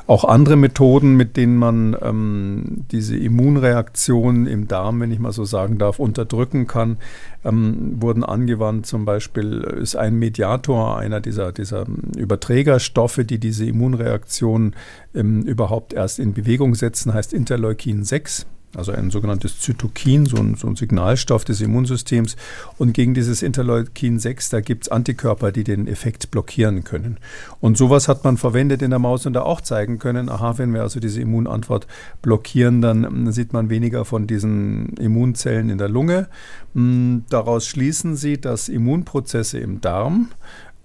Auch 0.07 0.23
andere 0.23 0.55
Methoden, 0.55 1.15
mit 1.15 1.35
denen 1.35 1.57
man 1.57 1.97
ähm, 2.01 2.85
diese 2.91 3.17
Immunreaktion 3.17 4.47
im 4.47 4.67
Darm, 4.67 5.01
wenn 5.01 5.11
ich 5.11 5.19
mal 5.19 5.33
so 5.33 5.43
sagen 5.43 5.77
darf, 5.77 5.99
unterdrücken 5.99 6.65
kann, 6.65 6.97
ähm, 7.43 8.01
wurden 8.01 8.23
angewandt. 8.23 8.85
Zum 8.85 9.03
Beispiel 9.03 9.61
ist 9.81 9.97
ein 9.97 10.17
Mediator 10.17 10.97
einer 10.97 11.19
dieser, 11.19 11.51
dieser 11.51 11.85
Überträgerstoffe, 12.15 13.21
die 13.23 13.39
diese 13.39 13.65
Immunreaktion 13.65 14.75
ähm, 15.13 15.41
überhaupt 15.41 15.93
erst 15.93 16.19
in 16.19 16.33
Bewegung 16.33 16.73
setzen, 16.75 17.13
heißt 17.13 17.33
Interleukin 17.33 18.05
6 18.05 18.45
also 18.75 18.91
ein 18.91 19.11
sogenanntes 19.11 19.59
Zytokin, 19.59 20.25
so 20.25 20.37
ein, 20.37 20.55
so 20.55 20.67
ein, 20.67 20.75
Signalstoff 20.75 21.45
des 21.45 21.61
Immunsystems. 21.61 22.35
Und 22.77 22.93
gegen 22.93 23.13
dieses 23.13 23.41
Interleukin 23.41 24.19
6, 24.19 24.49
da 24.49 24.59
gibt 24.59 24.83
es 24.83 24.89
Antikörper, 24.89 25.51
die 25.51 25.63
den 25.63 25.87
Effekt 25.87 26.31
blockieren 26.31 26.83
können. 26.83 27.17
Und 27.61 27.77
sowas 27.77 28.07
hat 28.07 28.23
man 28.23 28.37
verwendet 28.37 28.81
in 28.81 28.89
der 28.89 28.99
Maus 28.99 29.25
und 29.25 29.33
da 29.33 29.41
auch 29.41 29.61
zeigen 29.61 29.99
können, 29.99 30.29
aha, 30.29 30.57
wenn 30.57 30.73
wir 30.73 30.81
also 30.81 30.99
diese 30.99 31.21
Immunantwort 31.21 31.87
blockieren, 32.21 32.81
dann 32.81 33.31
sieht 33.31 33.53
man 33.53 33.69
weniger 33.69 34.05
von 34.05 34.27
diesen 34.27 34.89
Immunzellen 34.97 35.69
in 35.69 35.77
der 35.77 35.89
Lunge. 35.89 36.27
Hm, 36.73 37.23
daraus 37.29 37.65
schließen 37.65 38.15
sie, 38.15 38.39
dass 38.39 38.69
Immunprozesse 38.69 39.59
im 39.59 39.81
Darm 39.81 40.29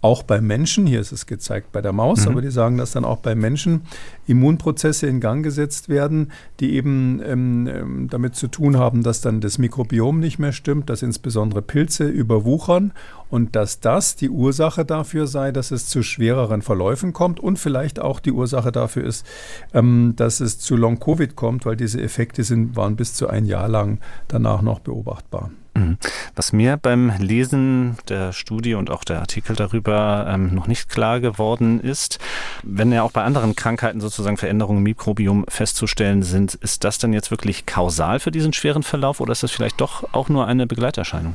auch 0.02 0.24
bei 0.24 0.40
Menschen, 0.40 0.84
hier 0.84 1.00
ist 1.00 1.12
es 1.12 1.26
gezeigt 1.26 1.70
bei 1.70 1.80
der 1.80 1.92
Maus, 1.92 2.26
mhm. 2.26 2.32
aber 2.32 2.42
die 2.42 2.50
sagen, 2.50 2.76
dass 2.76 2.90
dann 2.90 3.04
auch 3.04 3.18
bei 3.18 3.36
Menschen 3.36 3.82
Immunprozesse 4.26 5.06
in 5.06 5.20
Gang 5.20 5.44
gesetzt 5.44 5.88
werden, 5.88 6.32
die 6.58 6.74
eben 6.74 7.22
ähm, 7.24 7.68
ähm, 7.68 8.08
damit 8.10 8.34
zu 8.34 8.48
tun 8.48 8.76
haben, 8.76 9.04
dass 9.04 9.20
dann 9.20 9.40
das 9.40 9.58
Mikrobiom 9.58 10.18
nicht 10.18 10.40
mehr 10.40 10.52
stimmt, 10.52 10.90
dass 10.90 11.02
insbesondere 11.02 11.62
Pilze 11.62 12.08
überwuchern 12.08 12.92
und 13.30 13.54
dass 13.54 13.78
das 13.78 14.16
die 14.16 14.28
Ursache 14.28 14.84
dafür 14.84 15.28
sei, 15.28 15.52
dass 15.52 15.70
es 15.70 15.86
zu 15.86 16.02
schwereren 16.02 16.62
Verläufen 16.62 17.12
kommt 17.12 17.38
und 17.38 17.60
vielleicht 17.60 18.00
auch 18.00 18.18
die 18.18 18.32
Ursache 18.32 18.72
dafür 18.72 19.04
ist, 19.04 19.24
ähm, 19.72 20.14
dass 20.16 20.40
es 20.40 20.58
zu 20.58 20.76
Long-Covid 20.76 21.36
kommt, 21.36 21.64
weil 21.64 21.76
diese 21.76 22.02
Effekte 22.02 22.42
sind, 22.42 22.74
waren 22.74 22.96
bis 22.96 23.14
zu 23.14 23.28
ein 23.28 23.46
Jahr 23.46 23.68
lang 23.68 24.00
danach 24.26 24.62
noch 24.62 24.80
beobachtbar. 24.80 25.52
Mhm. 25.74 25.96
Was 26.36 26.52
mir 26.52 26.76
beim 26.76 27.12
Lesen 27.18 27.96
der 28.08 28.32
Studie 28.32 28.74
und 28.74 28.90
auch 28.90 29.04
der 29.04 29.20
Artikel 29.20 29.56
darüber 29.56 30.26
ähm, 30.28 30.54
noch 30.54 30.66
nicht 30.66 30.88
klar 30.88 31.20
geworden 31.20 31.80
ist, 31.80 32.18
wenn 32.62 32.92
ja 32.92 33.02
auch 33.02 33.12
bei 33.12 33.22
anderen 33.22 33.56
Krankheiten 33.56 34.00
sozusagen 34.00 34.36
Veränderungen 34.36 34.78
im 34.78 34.84
Mikrobiom 34.84 35.46
festzustellen 35.48 36.22
sind, 36.22 36.54
ist 36.54 36.84
das 36.84 36.98
dann 36.98 37.12
jetzt 37.12 37.30
wirklich 37.30 37.66
kausal 37.66 38.20
für 38.20 38.30
diesen 38.30 38.52
schweren 38.52 38.82
Verlauf 38.82 39.20
oder 39.20 39.32
ist 39.32 39.42
das 39.42 39.50
vielleicht 39.50 39.80
doch 39.80 40.12
auch 40.12 40.28
nur 40.28 40.46
eine 40.46 40.66
Begleiterscheinung? 40.66 41.34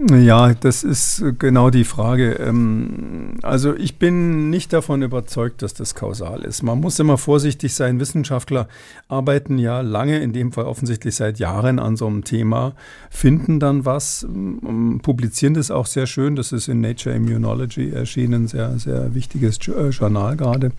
Ja, 0.00 0.54
das 0.54 0.84
ist 0.84 1.24
genau 1.40 1.70
die 1.70 1.82
Frage. 1.82 2.34
Ähm, 2.34 3.34
also 3.42 3.74
ich 3.74 3.98
bin 3.98 4.48
nicht 4.48 4.72
davon 4.72 5.02
überzeugt, 5.02 5.60
dass 5.62 5.74
das 5.74 5.96
kausal 5.96 6.44
ist. 6.44 6.62
Man 6.62 6.78
muss 6.78 7.00
immer 7.00 7.18
vorsichtig 7.18 7.74
sein. 7.74 7.98
Wissenschaftler 7.98 8.68
arbeiten 9.08 9.58
ja 9.58 9.80
lange, 9.80 10.20
in 10.20 10.32
dem 10.32 10.52
Fall 10.52 10.66
offensichtlich 10.66 11.16
seit 11.16 11.40
Jahren 11.40 11.80
an 11.80 11.96
so 11.96 12.06
einem 12.06 12.22
Thema, 12.22 12.74
finden 13.10 13.58
dann 13.58 13.84
was, 13.84 14.22
ähm, 14.22 15.00
publizieren 15.02 15.54
das 15.54 15.72
auch 15.72 15.86
sehr 15.86 16.06
schön. 16.06 16.36
Das 16.36 16.52
ist 16.52 16.68
in 16.68 16.80
Nature 16.80 17.16
Immunology 17.16 17.90
erschienen, 17.90 18.46
sehr, 18.46 18.78
sehr 18.78 19.14
wichtiges 19.16 19.58
äh, 19.66 19.88
Journal 19.88 20.36
gerade. 20.36 20.70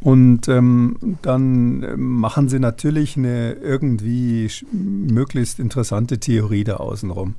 Und 0.00 0.48
ähm, 0.48 1.18
dann 1.20 1.82
ähm, 1.82 2.20
machen 2.20 2.48
sie 2.48 2.58
natürlich 2.58 3.18
eine 3.18 3.52
irgendwie 3.52 4.50
möglichst 4.72 5.60
interessante 5.60 6.18
Theorie 6.18 6.64
da 6.64 6.76
außenrum. 6.76 7.34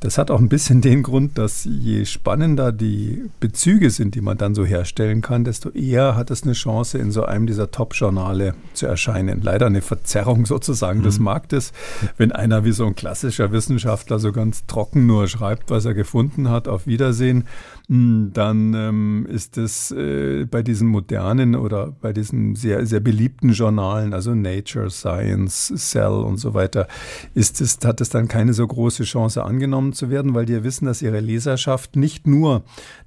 Das 0.00 0.16
hat 0.16 0.30
auch 0.30 0.38
ein 0.38 0.48
bisschen 0.48 0.80
den 0.80 1.02
Grund, 1.02 1.36
dass 1.36 1.64
je 1.64 2.06
spannender 2.06 2.72
die 2.72 3.24
Bezüge 3.38 3.90
sind, 3.90 4.14
die 4.14 4.22
man 4.22 4.38
dann 4.38 4.54
so 4.54 4.64
herstellen 4.64 5.20
kann, 5.20 5.44
desto 5.44 5.68
eher 5.70 6.16
hat 6.16 6.30
es 6.30 6.42
eine 6.42 6.54
Chance, 6.54 6.96
in 6.96 7.10
so 7.10 7.24
einem 7.24 7.46
dieser 7.46 7.70
Top-Journale 7.70 8.54
zu 8.72 8.86
erscheinen. 8.86 9.42
Leider 9.42 9.66
eine 9.66 9.82
Verzerrung 9.82 10.46
sozusagen 10.46 11.00
mhm. 11.00 11.04
des 11.04 11.18
Marktes. 11.18 11.72
Wenn 12.16 12.32
einer 12.32 12.64
wie 12.64 12.72
so 12.72 12.86
ein 12.86 12.94
klassischer 12.94 13.52
Wissenschaftler 13.52 14.18
so 14.18 14.32
ganz 14.32 14.64
trocken 14.66 15.04
nur 15.04 15.28
schreibt, 15.28 15.70
was 15.70 15.84
er 15.84 15.92
gefunden 15.92 16.48
hat, 16.48 16.66
auf 16.66 16.86
Wiedersehen, 16.86 17.44
dann 17.92 18.72
ähm, 18.74 19.26
ist 19.28 19.58
es 19.58 19.90
äh, 19.90 20.46
bei 20.48 20.62
diesen 20.62 20.86
modernen 20.86 21.56
oder 21.56 21.90
bei 22.00 22.12
diesen 22.12 22.54
sehr, 22.54 22.86
sehr 22.86 23.00
beliebten 23.00 23.50
Journalen, 23.50 24.14
also 24.14 24.32
Nature, 24.32 24.90
Science, 24.90 25.72
Cell 25.74 26.12
und 26.12 26.36
so 26.36 26.54
weiter, 26.54 26.86
ist 27.34 27.60
es, 27.60 27.80
hat 27.82 28.00
es 28.00 28.08
dann 28.08 28.28
keine 28.28 28.52
so 28.52 28.64
große 28.64 29.02
Chance 29.02 29.42
angenommen 29.42 29.92
zu 29.92 30.08
werden, 30.08 30.34
weil 30.34 30.46
die 30.46 30.62
wissen, 30.62 30.86
dass 30.86 31.02
ihre 31.02 31.18
Leserschaft 31.18 31.96
nicht 31.96 32.28
nur 32.28 32.62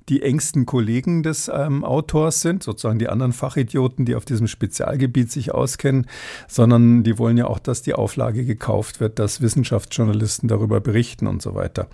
die 0.09 0.21
engsten 0.21 0.65
Kollegen 0.65 1.23
des 1.23 1.49
ähm, 1.53 1.83
Autors 1.83 2.41
sind, 2.41 2.63
sozusagen 2.63 2.99
die 2.99 3.09
anderen 3.09 3.33
Fachidioten, 3.33 4.05
die 4.05 4.15
auf 4.15 4.25
diesem 4.25 4.47
Spezialgebiet 4.47 5.31
sich 5.31 5.53
auskennen, 5.53 6.07
sondern 6.47 7.03
die 7.03 7.17
wollen 7.17 7.37
ja 7.37 7.47
auch, 7.47 7.59
dass 7.59 7.81
die 7.81 7.93
Auflage 7.93 8.45
gekauft 8.45 8.99
wird, 8.99 9.19
dass 9.19 9.41
Wissenschaftsjournalisten 9.41 10.49
darüber 10.49 10.81
berichten 10.81 11.27
und 11.27 11.41
so 11.41 11.55
weiter. 11.55 11.87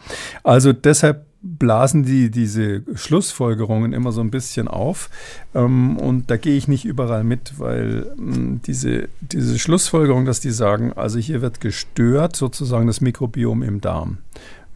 Also 0.43 0.73
deshalb 0.73 1.25
blasen 1.41 2.03
die 2.03 2.29
diese 2.29 2.83
Schlussfolgerungen 2.95 3.93
immer 3.93 4.11
so 4.11 4.21
ein 4.21 4.31
bisschen 4.31 4.67
auf. 4.67 5.09
Ähm, 5.55 5.97
und 5.97 6.29
da 6.29 6.37
gehe 6.37 6.57
ich 6.57 6.67
nicht 6.67 6.85
überall 6.85 7.23
mit, 7.23 7.59
weil 7.59 8.11
ähm, 8.17 8.61
diese, 8.65 9.07
diese 9.21 9.57
Schlussfolgerung, 9.57 10.25
dass 10.25 10.41
die 10.41 10.51
sagen, 10.51 10.93
also 10.93 11.17
hier 11.17 11.41
wird 11.41 11.61
gestört 11.61 12.35
sozusagen 12.35 12.87
das 12.87 13.01
Mikrobiom 13.01 13.63
im 13.63 13.79
Darm 13.79 14.17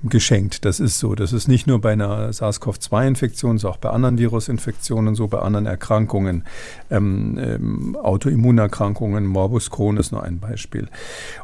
geschenkt. 0.03 0.65
Das 0.65 0.79
ist 0.79 0.99
so. 0.99 1.15
Das 1.15 1.33
ist 1.33 1.47
nicht 1.47 1.67
nur 1.67 1.79
bei 1.79 1.93
einer 1.93 2.31
SARS-CoV-2-Infektion, 2.31 3.57
sondern 3.57 3.75
auch 3.75 3.81
bei 3.81 3.89
anderen 3.89 4.17
Virusinfektionen, 4.17 5.15
so 5.15 5.27
bei 5.27 5.39
anderen 5.39 5.65
Erkrankungen, 5.65 6.43
ähm, 6.89 7.37
ähm, 7.39 7.95
Autoimmunerkrankungen, 7.95 9.25
Morbus 9.25 9.69
Crohn 9.69 9.97
ist 9.97 10.11
nur 10.11 10.23
ein 10.23 10.39
Beispiel. 10.39 10.89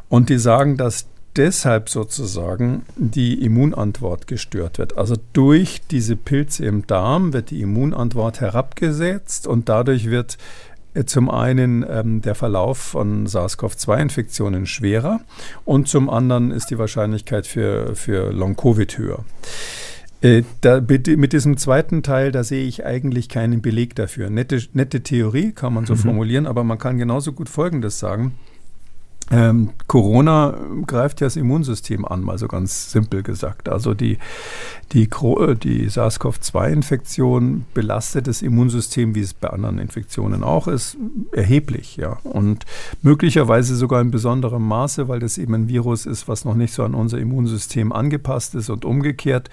Und 0.08 0.28
die 0.28 0.38
sagen, 0.38 0.76
dass 0.76 1.06
deshalb 1.36 1.88
sozusagen 1.88 2.82
die 2.96 3.42
Immunantwort 3.44 4.26
gestört 4.26 4.78
wird. 4.78 4.98
Also 4.98 5.16
durch 5.32 5.80
diese 5.90 6.16
Pilze 6.16 6.64
im 6.66 6.86
Darm 6.86 7.32
wird 7.32 7.50
die 7.50 7.60
Immunantwort 7.60 8.40
herabgesetzt 8.40 9.46
und 9.46 9.68
dadurch 9.68 10.10
wird 10.10 10.38
zum 11.06 11.30
einen 11.30 11.84
ähm, 11.88 12.20
der 12.20 12.34
Verlauf 12.34 12.78
von 12.78 13.26
SARS-CoV-2-Infektionen 13.26 14.66
schwerer 14.66 15.20
und 15.64 15.88
zum 15.88 16.10
anderen 16.10 16.50
ist 16.50 16.70
die 16.70 16.78
Wahrscheinlichkeit 16.78 17.46
für, 17.46 17.94
für 17.94 18.32
Long-Covid 18.32 18.98
höher. 18.98 19.24
Äh, 20.22 20.42
da, 20.60 20.80
mit 20.80 21.32
diesem 21.32 21.56
zweiten 21.56 22.02
Teil, 22.02 22.30
da 22.30 22.44
sehe 22.44 22.66
ich 22.66 22.84
eigentlich 22.84 23.28
keinen 23.28 23.62
Beleg 23.62 23.94
dafür. 23.94 24.28
Nette, 24.28 24.60
nette 24.74 25.02
Theorie 25.02 25.52
kann 25.52 25.72
man 25.72 25.86
so 25.86 25.94
mhm. 25.94 25.98
formulieren, 25.98 26.46
aber 26.46 26.64
man 26.64 26.78
kann 26.78 26.98
genauso 26.98 27.32
gut 27.32 27.48
Folgendes 27.48 27.98
sagen. 27.98 28.34
Ähm, 29.32 29.70
Corona 29.86 30.56
greift 30.86 31.20
ja 31.20 31.26
das 31.28 31.36
Immunsystem 31.36 32.04
an, 32.04 32.22
mal 32.22 32.36
so 32.36 32.48
ganz 32.48 32.90
simpel 32.90 33.22
gesagt. 33.22 33.68
Also 33.68 33.94
die, 33.94 34.18
die, 34.90 35.04
äh, 35.04 35.54
die 35.54 35.88
SARS-CoV-2-Infektion 35.88 37.64
belastet 37.72 38.26
das 38.26 38.42
Immunsystem, 38.42 39.14
wie 39.14 39.20
es 39.20 39.32
bei 39.32 39.48
anderen 39.48 39.78
Infektionen 39.78 40.42
auch 40.42 40.66
ist, 40.66 40.96
erheblich. 41.30 41.96
Ja. 41.96 42.18
Und 42.24 42.66
möglicherweise 43.02 43.76
sogar 43.76 44.00
in 44.00 44.10
besonderem 44.10 44.66
Maße, 44.66 45.06
weil 45.06 45.20
das 45.20 45.38
eben 45.38 45.54
ein 45.54 45.68
Virus 45.68 46.06
ist, 46.06 46.26
was 46.26 46.44
noch 46.44 46.56
nicht 46.56 46.74
so 46.74 46.82
an 46.82 46.94
unser 46.94 47.18
Immunsystem 47.18 47.92
angepasst 47.92 48.56
ist 48.56 48.68
und 48.68 48.84
umgekehrt. 48.84 49.48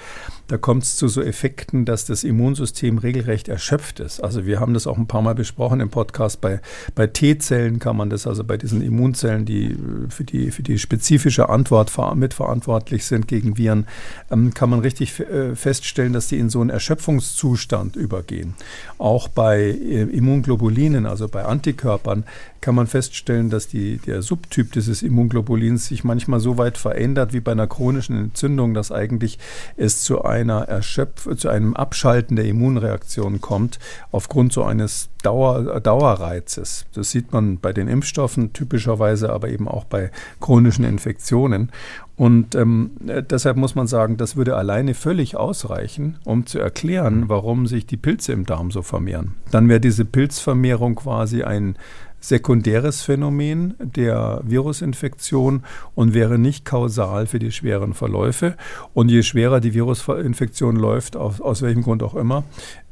Da 0.47 0.57
kommt 0.57 0.83
es 0.83 0.95
zu 0.95 1.07
so 1.07 1.21
Effekten, 1.21 1.85
dass 1.85 2.05
das 2.05 2.23
Immunsystem 2.23 2.97
regelrecht 2.97 3.47
erschöpft 3.47 3.99
ist. 3.99 4.23
Also 4.23 4.45
wir 4.47 4.59
haben 4.59 4.73
das 4.73 4.87
auch 4.87 4.97
ein 4.97 5.07
paar 5.07 5.21
Mal 5.21 5.35
besprochen 5.35 5.81
im 5.81 5.89
Podcast. 5.89 6.41
Bei, 6.41 6.61
bei 6.95 7.05
T-Zellen 7.05 7.77
kann 7.77 7.95
man 7.95 8.09
das, 8.09 8.25
also 8.25 8.43
bei 8.43 8.57
diesen 8.57 8.81
Immunzellen, 8.81 9.45
die 9.45 9.66
für 10.09 10.23
die, 10.23 10.51
für 10.51 10.63
die 10.63 10.79
spezifische 10.79 11.49
Antwort 11.49 11.91
mitverantwortlich 12.15 13.05
sind 13.05 13.27
gegen 13.27 13.57
Viren, 13.57 13.87
ähm, 14.31 14.53
kann 14.53 14.69
man 14.69 14.79
richtig 14.79 15.19
äh, 15.19 15.55
feststellen, 15.55 16.13
dass 16.13 16.27
die 16.27 16.37
in 16.37 16.49
so 16.49 16.61
einen 16.61 16.69
Erschöpfungszustand 16.69 17.95
übergehen. 17.95 18.55
Auch 18.97 19.27
bei 19.27 19.59
äh, 19.59 20.03
Immunglobulinen, 20.03 21.05
also 21.05 21.27
bei 21.27 21.45
Antikörpern, 21.45 22.23
kann 22.61 22.75
man 22.75 22.87
feststellen, 22.87 23.49
dass 23.49 23.67
die, 23.67 23.97
der 23.97 24.21
Subtyp 24.21 24.71
dieses 24.71 25.03
Immunglobulins 25.03 25.87
sich 25.87 26.03
manchmal 26.03 26.39
so 26.39 26.57
weit 26.57 26.77
verändert 26.77 27.33
wie 27.33 27.39
bei 27.39 27.51
einer 27.51 27.67
chronischen 27.67 28.17
Entzündung, 28.17 28.73
dass 28.73 28.91
eigentlich 28.91 29.39
es 29.75 30.03
zu 30.03 30.23
einer 30.23 30.61
Erschöpf 30.63 31.35
zu 31.37 31.49
einem 31.49 31.75
Abschalten 31.75 32.35
der 32.35 32.45
Immunreaktion 32.45 33.41
kommt 33.41 33.79
aufgrund 34.11 34.53
so 34.53 34.63
eines 34.63 35.09
Dauer, 35.23 35.79
Dauerreizes. 35.79 36.85
Das 36.93 37.11
sieht 37.11 37.33
man 37.33 37.59
bei 37.59 37.73
den 37.73 37.87
Impfstoffen 37.87 38.53
typischerweise, 38.53 39.31
aber 39.31 39.49
eben 39.49 39.67
auch 39.67 39.83
bei 39.83 40.11
chronischen 40.39 40.85
Infektionen. 40.85 41.71
Und 42.15 42.55
ähm, 42.55 42.91
deshalb 43.29 43.57
muss 43.57 43.75
man 43.75 43.85
sagen, 43.85 44.17
das 44.17 44.35
würde 44.35 44.55
alleine 44.55 44.95
völlig 44.95 45.35
ausreichen, 45.37 46.17
um 46.23 46.47
zu 46.47 46.57
erklären, 46.59 47.29
warum 47.29 47.67
sich 47.67 47.85
die 47.85 47.97
Pilze 47.97 48.33
im 48.33 48.45
Darm 48.45 48.71
so 48.71 48.81
vermehren. 48.81 49.35
Dann 49.51 49.69
wäre 49.69 49.79
diese 49.79 50.03
Pilzvermehrung 50.03 50.95
quasi 50.95 51.43
ein 51.43 51.75
sekundäres 52.19 53.01
Phänomen 53.01 53.75
der 53.79 54.41
Virusinfektion 54.43 55.63
und 55.95 56.13
wäre 56.13 56.39
nicht 56.39 56.65
kausal 56.65 57.27
für 57.27 57.39
die 57.39 57.51
schweren 57.51 57.93
Verläufe. 57.93 58.55
Und 58.93 59.09
je 59.09 59.23
schwerer 59.23 59.59
die 59.59 59.73
Virusinfektion 59.73 60.75
läuft, 60.75 61.15
aus, 61.15 61.41
aus 61.41 61.61
welchem 61.61 61.83
Grund 61.83 62.03
auch 62.03 62.15
immer, 62.15 62.43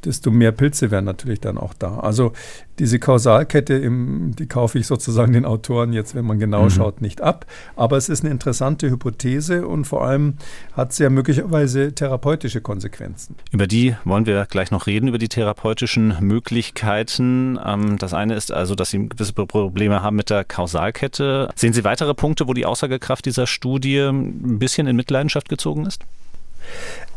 desto 0.06 0.32
mehr 0.32 0.52
Pilze 0.52 0.92
wären 0.92 1.06
natürlich 1.06 1.39
dann 1.39 1.58
auch 1.58 1.74
da. 1.74 2.00
Also 2.00 2.34
diese 2.80 3.00
Kausalkette, 3.00 3.74
im, 3.76 4.36
die 4.38 4.48
kaufe 4.48 4.80
ich 4.80 4.88
sozusagen 4.88 5.34
den 5.34 5.46
Autoren 5.46 5.94
jetzt, 5.94 6.15
wenn 6.15 6.26
man 6.26 6.39
genau 6.39 6.63
mhm. 6.63 6.70
schaut, 6.70 7.02
nicht 7.02 7.22
ab. 7.22 7.46
Aber 7.76 7.98
es 7.98 8.10
ist 8.10 8.24
eine 8.24 8.32
interessante 8.32 8.89
Hypothese 8.89 9.68
und 9.68 9.86
vor 9.86 10.06
allem 10.06 10.36
hat 10.74 10.94
sie 10.94 11.04
ja 11.04 11.10
möglicherweise 11.10 11.94
therapeutische 11.94 12.62
Konsequenzen. 12.62 13.36
Über 13.52 13.68
die 13.68 13.96
wollen 14.04 14.26
wir 14.26 14.46
gleich 14.46 14.72
noch 14.72 14.88
reden, 14.88 15.08
über 15.08 15.18
die 15.18 15.30
therapeutischen 15.30 16.15
Möglichkeiten. 16.20 17.60
Ähm, 17.63 17.98
das 17.98 18.13
eine 18.13 18.36
ist 18.36 18.52
also, 18.52 18.76
dass 18.76 18.89
Sie 18.89 19.08
gewisse 19.08 19.34
Probleme 19.34 20.02
haben 20.02 20.15
mit 20.15 20.30
der 20.30 20.44
Kausalkette. 20.44 21.50
Sehen 21.56 21.74
Sie 21.74 21.84
weitere 21.84 22.13
Punkte, 22.13 22.48
wo 22.48 22.54
die 22.54 22.65
Aussagekraft 22.65 23.26
dieser 23.26 23.48
Studie 23.48 24.00
ein 24.00 24.60
bisschen 24.60 24.88
in 24.88 24.96
Mitleidenschaft 24.96 25.50
gezogen 25.50 25.86
ist? 25.86 26.04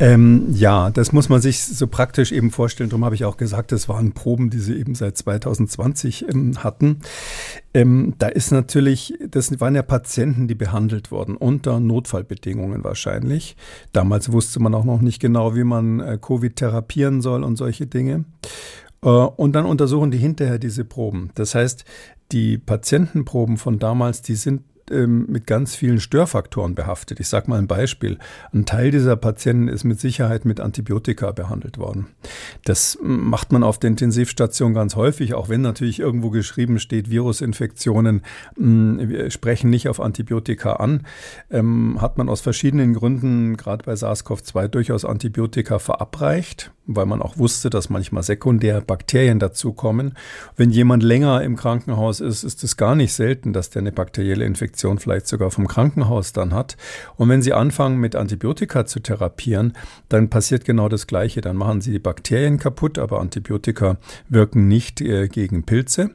Ähm, 0.01 0.47
ja, 0.53 0.91
das 0.91 1.13
muss 1.13 1.29
man 1.29 1.41
sich 1.41 1.65
so 1.65 1.87
praktisch 1.87 2.31
eben 2.31 2.51
vorstellen. 2.51 2.91
Darum 2.91 3.05
habe 3.05 3.15
ich 3.15 3.25
auch 3.25 3.37
gesagt, 3.37 3.73
das 3.73 3.89
waren 3.89 4.13
Proben, 4.13 4.51
die 4.51 4.59
sie 4.59 4.77
eben 4.79 4.95
seit 4.95 5.17
2020 5.17 6.29
ähm, 6.29 6.63
hatten. 6.63 7.01
Ähm, 7.75 8.15
da 8.19 8.29
ist 8.29 8.53
natürlich, 8.53 9.15
das 9.29 9.61
waren 9.61 9.75
ja 9.75 9.83
Patienten, 9.83 10.47
die 10.47 10.55
behandelt 10.55 11.11
wurden, 11.11 11.37
unter 11.37 11.81
Notfallbedingungen 11.81 12.85
wahrscheinlich. 12.85 13.57
Damals 13.93 14.31
wusste 14.31 14.61
man 14.61 14.75
auch 14.75 14.85
noch 14.85 15.01
nicht 15.01 15.21
genau, 15.21 15.57
wie 15.57 15.65
man 15.65 16.01
äh, 16.01 16.19
Covid 16.21 16.55
therapieren 16.55 17.21
soll 17.21 17.43
und 17.43 17.57
solche 17.57 17.87
Dinge. 17.87 18.25
Äh, 19.03 19.09
und 19.09 19.53
dann 19.55 19.67
untersuchen 19.67 20.11
die 20.11 20.19
hinterher 20.19 20.59
diese 20.59 20.85
Proben. 20.85 21.31
Das 21.35 21.55
heißt, 21.55 21.85
die 22.33 22.59
Patientenproben 22.59 23.57
von 23.57 23.79
damals, 23.79 24.23
die 24.23 24.35
sind 24.35 24.63
ähm, 24.91 25.27
mit 25.29 25.47
ganz 25.47 25.75
vielen 25.75 26.01
Störfaktoren 26.01 26.75
behaftet. 26.75 27.21
Ich 27.21 27.29
sage 27.29 27.51
mal 27.51 27.59
ein 27.59 27.67
Beispiel. 27.67 28.19
Ein 28.53 28.67
Teil 28.67 28.91
dieser 28.91 29.17
Patienten 29.17 29.69
ist 29.69 29.85
mit 29.85 30.01
Sicherheit 30.01 30.45
mit 30.45 30.61
Antibiotika 30.61 31.33
behandelt 31.33 31.79
worden. 31.79 32.09
Das 32.65 32.99
macht 33.03 33.53
man 33.53 33.63
auf 33.63 33.79
der 33.79 33.89
Intensivstation 33.89 34.75
ganz 34.75 34.97
häufig, 34.97 35.35
auch 35.35 35.49
wenn 35.49 35.61
natürlich 35.61 36.01
irgendwo 36.01 36.31
geschrieben 36.31 36.79
steht, 36.79 37.11
Virusinfektionen 37.11 38.23
mh, 38.57 39.31
sprechen 39.31 39.71
nicht 39.71 39.89
auf 39.89 40.01
Antibiotika 40.01 40.75
an. 40.75 41.07
Ähm, 41.51 42.01
hat 42.01 42.19
man 42.19 42.29
aus 42.29 42.41
verschiedenen 42.41 42.95
Gründen, 42.95 43.57
gerade 43.57 43.85
bei 43.85 43.95
SARS-CoV-2, 43.95 44.69
durchaus 44.69 45.05
Antibiotika 45.05 45.79
verabreicht 45.79 46.73
weil 46.89 47.07
man 47.07 47.23
auch 47.23 47.37
wusste, 47.37 47.71
dass 47.71 47.91
manchmal 47.91 48.23
sekundär 48.23 48.81
Bakterien 48.81 49.39
dazukommen. 49.39 50.15
Wenn 50.57 50.71
jemand 50.71 51.03
länger 51.03 51.43
im 51.43 51.55
Krankenhaus 51.55 52.21
ist, 52.21 52.43
ist 52.43 52.65
es 52.65 52.77
gar 52.77 52.95
nicht 52.95 53.13
selten, 53.13 53.53
dass 53.53 53.71
der 53.71 53.83
eine 53.83 53.93
bakterielle 53.93 54.47
Infektion 54.47 54.78
vielleicht 54.99 55.27
sogar 55.27 55.51
vom 55.51 55.67
Krankenhaus 55.67 56.33
dann 56.33 56.55
hat. 56.55 56.77
Und 57.17 57.29
wenn 57.29 57.43
Sie 57.43 57.53
anfangen 57.53 57.99
mit 57.99 58.17
Antibiotika 58.17 58.87
zu 58.87 59.01
therapieren, 59.01 59.73
dann 60.09 60.31
passiert 60.31 60.65
genau 60.65 60.89
das 60.89 61.07
Gleiche. 61.07 61.41
Dann 61.41 61.57
machen 61.57 61.81
Sie 61.81 61.93
die 61.93 61.99
Bakterien 61.99 62.59
kaputt, 62.59 62.99
aber 62.99 63.21
Antibiotika 63.21 63.97
wirken 64.29 64.69
nicht 64.69 65.01
äh, 65.01 65.29
gegen 65.29 65.65
Pilze 65.65 66.11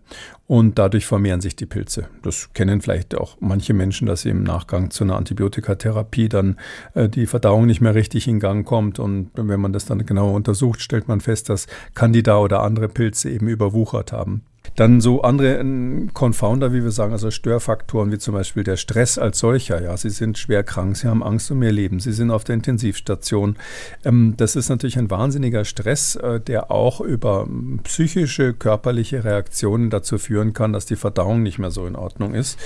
und 0.48 0.78
dadurch 0.78 1.06
vermehren 1.06 1.42
sich 1.42 1.56
die 1.56 1.66
Pilze. 1.66 2.10
Das 2.22 2.52
kennen 2.54 2.82
vielleicht 2.82 3.16
auch 3.16 3.38
manche 3.40 3.74
Menschen, 3.74 4.08
dass 4.08 4.22
sie 4.22 4.30
im 4.30 4.44
Nachgang 4.44 4.92
zu 4.92 5.04
einer 5.04 5.16
Antibiotikatherapie 5.16 6.30
dann 6.30 6.58
äh, 6.94 7.10
die 7.10 7.28
Verdauung 7.28 7.66
nicht 7.66 7.82
mehr 7.82 7.96
richtig 7.96 8.28
in 8.28 8.40
Gang 8.40 8.66
kommt. 8.66 9.00
Und 9.00 9.32
wenn 9.36 9.60
man 9.60 9.74
das 9.74 9.86
dann 9.86 10.06
genauer 10.06 10.34
untersucht, 10.34 10.82
stellt 10.82 11.08
man 11.08 11.22
fest, 11.22 11.50
dass 11.50 11.68
Candida 11.96 12.38
oder 12.38 12.62
andere 12.62 12.90
Pilze 12.90 13.30
eben 13.30 13.48
überwuchert 13.48 14.12
haben. 14.12 14.44
Dann 14.76 15.02
so 15.02 15.22
andere 15.22 15.60
äh, 15.60 16.08
Confounder, 16.14 16.74
wie 16.74 16.84
wir 16.84 16.92
sagen, 16.92 17.14
also 17.14 17.30
Störfaktoren 17.30 18.12
wie 18.12 18.18
zum 18.18 18.34
Beispiel 18.34 18.64
der 18.64 18.78
Stress 18.78 19.18
als 19.18 19.40
solcher. 19.40 19.82
Ja, 19.82 19.96
sie 19.98 20.10
sind 20.10 20.38
schwer 20.38 20.64
krank, 20.64 20.98
sie 20.98 21.08
haben 21.08 21.24
Angst 21.24 21.52
um 21.52 21.62
ihr 21.62 21.72
Leben, 21.72 22.00
sie 22.00 22.12
sind 22.12 22.32
auf 22.32 22.44
der 22.44 22.56
Intensivstation. 22.56 23.56
Ähm, 24.04 24.34
das 24.38 24.56
ist 24.56 24.70
natürlich 24.70 24.98
ein 24.98 25.12
wahnsinniger 25.12 25.64
Stress, 25.66 26.16
äh, 26.16 26.40
der 26.40 26.72
auch 26.72 27.02
über 27.02 27.46
ähm, 27.48 27.80
psychische, 27.84 28.54
körperliche 28.54 29.24
Reaktionen 29.24 29.90
dazu 29.90 30.18
führen 30.18 30.54
kann, 30.54 30.74
dass 30.74 30.86
die 30.86 30.96
Verdauung 30.96 31.44
nicht 31.44 31.60
mehr 31.60 31.72
so 31.72 31.86
in 31.86 31.96
Ordnung 31.96 32.34
ist. 32.34 32.58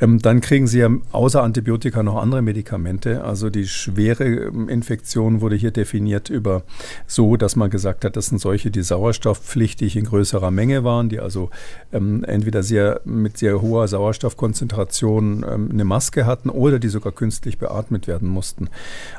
Ähm, 0.00 0.18
dann 0.18 0.40
kriegen 0.40 0.66
sie 0.66 0.80
ja 0.80 0.90
außer 1.12 1.42
Antibiotika 1.42 2.02
noch 2.02 2.16
andere 2.16 2.42
Medikamente. 2.42 3.24
Also 3.24 3.50
die 3.50 3.66
schwere 3.68 4.24
Infektion 4.24 5.40
wurde 5.40 5.56
hier 5.56 5.70
definiert 5.70 6.28
über 6.28 6.62
so, 7.06 7.36
dass 7.36 7.54
man 7.56 7.70
gesagt 7.70 8.04
hat, 8.04 8.16
das 8.16 8.26
sind 8.26 8.40
solche, 8.40 8.70
die 8.70 8.82
sauerstoffpflichtig 8.82 9.96
in 9.96 10.04
größerer 10.04 10.50
Menge 10.50 10.84
waren, 10.84 11.08
die 11.08 11.20
also 11.20 11.50
ähm, 11.92 12.24
entweder 12.24 12.62
sehr 12.62 13.00
mit 13.04 13.38
sehr 13.38 13.60
hoher 13.60 13.88
Sauerstoffkonzentration 13.88 15.44
ähm, 15.48 15.68
eine 15.72 15.84
Maske 15.84 16.26
hatten 16.26 16.50
oder 16.50 16.78
die 16.78 16.88
sogar 16.88 17.12
künstlich 17.12 17.58
beatmet 17.58 18.06
werden 18.06 18.28
mussten. 18.28 18.68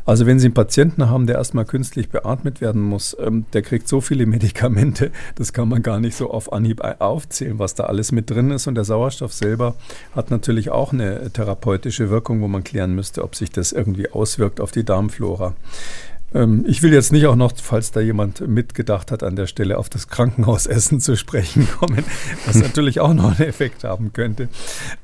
Also 0.05 0.25
wenn 0.25 0.39
Sie 0.39 0.47
einen 0.47 0.53
Patienten 0.53 1.09
haben, 1.09 1.27
der 1.27 1.37
erstmal 1.37 1.65
künstlich 1.65 2.09
beatmet 2.09 2.61
werden 2.61 2.81
muss, 2.81 3.15
ähm, 3.19 3.45
der 3.53 3.61
kriegt 3.61 3.87
so 3.87 4.01
viele 4.01 4.25
Medikamente, 4.33 5.11
das 5.35 5.53
kann 5.53 5.69
man 5.69 5.83
gar 5.83 5.99
nicht 5.99 6.15
so 6.15 6.29
auf 6.29 6.51
Anhieb 6.51 6.81
aufzählen, 6.99 7.59
was 7.59 7.75
da 7.75 7.85
alles 7.85 8.11
mit 8.11 8.29
drin 8.29 8.51
ist. 8.51 8.67
Und 8.67 8.75
der 8.75 8.83
Sauerstoff 8.83 9.33
selber 9.33 9.75
hat 10.15 10.31
natürlich 10.31 10.69
auch 10.69 10.93
eine 10.93 11.31
therapeutische 11.31 12.09
Wirkung, 12.09 12.41
wo 12.41 12.47
man 12.47 12.63
klären 12.63 12.95
müsste, 12.95 13.23
ob 13.23 13.35
sich 13.35 13.51
das 13.51 13.71
irgendwie 13.71 14.09
auswirkt 14.11 14.59
auf 14.59 14.71
die 14.71 14.83
Darmflora. 14.83 15.53
Ähm, 16.33 16.65
ich 16.67 16.81
will 16.81 16.93
jetzt 16.93 17.11
nicht 17.11 17.25
auch 17.27 17.35
noch, 17.35 17.53
falls 17.55 17.91
da 17.91 17.99
jemand 17.99 18.47
mitgedacht 18.47 19.11
hat, 19.11 19.23
an 19.23 19.35
der 19.35 19.47
Stelle 19.47 19.77
auf 19.77 19.89
das 19.89 20.07
Krankenhausessen 20.07 20.99
zu 20.99 21.15
sprechen 21.15 21.67
kommen, 21.67 22.03
was 22.45 22.55
natürlich 22.61 22.99
auch 22.99 23.13
noch 23.13 23.39
einen 23.39 23.47
Effekt 23.47 23.83
haben 23.83 24.13
könnte. 24.13 24.49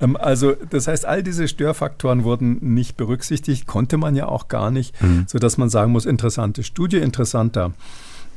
Ähm, 0.01 0.17
also 0.17 0.55
das 0.69 0.87
heißt, 0.87 1.05
all 1.05 1.23
diese 1.23 1.47
Störfaktoren 1.47 2.23
wurden 2.23 2.57
nicht 2.73 2.97
berücksichtigt, 2.97 3.67
konnte 3.67 3.97
man 3.97 4.15
ja 4.15 4.27
auch 4.27 4.47
gar 4.47 4.71
nicht, 4.71 5.01
mhm. 5.01 5.25
sodass 5.27 5.57
man 5.57 5.69
sagen 5.69 5.91
muss, 5.91 6.05
interessante 6.05 6.63
Studie, 6.63 6.97
interessanter 6.97 7.73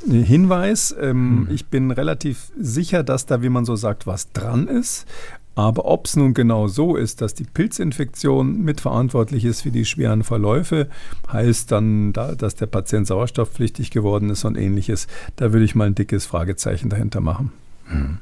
Hinweis. 0.07 0.95
Ähm, 1.01 1.45
mhm. 1.45 1.49
Ich 1.53 1.67
bin 1.67 1.91
relativ 1.91 2.51
sicher, 2.59 3.03
dass 3.03 3.27
da, 3.27 3.43
wie 3.43 3.49
man 3.49 3.65
so 3.65 3.77
sagt, 3.77 4.07
was 4.07 4.33
dran 4.33 4.67
ist. 4.67 5.07
Aber 5.55 5.85
ob 5.85 6.07
es 6.07 6.17
nun 6.17 6.35
genau 6.35 6.67
so 6.69 6.97
ist, 6.97 7.21
dass 7.21 7.35
die 7.35 7.45
Pilzinfektion 7.45 8.63
mitverantwortlich 8.63 9.45
ist 9.45 9.63
für 9.63 9.71
die 9.71 9.85
schweren 9.85 10.25
Verläufe, 10.25 10.89
heißt 11.31 11.71
dann, 11.71 12.13
da, 12.13 12.35
dass 12.35 12.55
der 12.55 12.67
Patient 12.67 13.07
sauerstoffpflichtig 13.07 13.91
geworden 13.91 14.31
ist 14.31 14.45
und 14.45 14.57
ähnliches, 14.57 15.09
da 15.37 15.53
würde 15.53 15.65
ich 15.65 15.75
mal 15.75 15.89
ein 15.89 15.95
dickes 15.95 16.25
Fragezeichen 16.25 16.89
dahinter 16.89 17.21
machen. 17.21 17.53
Hm. 17.87 18.19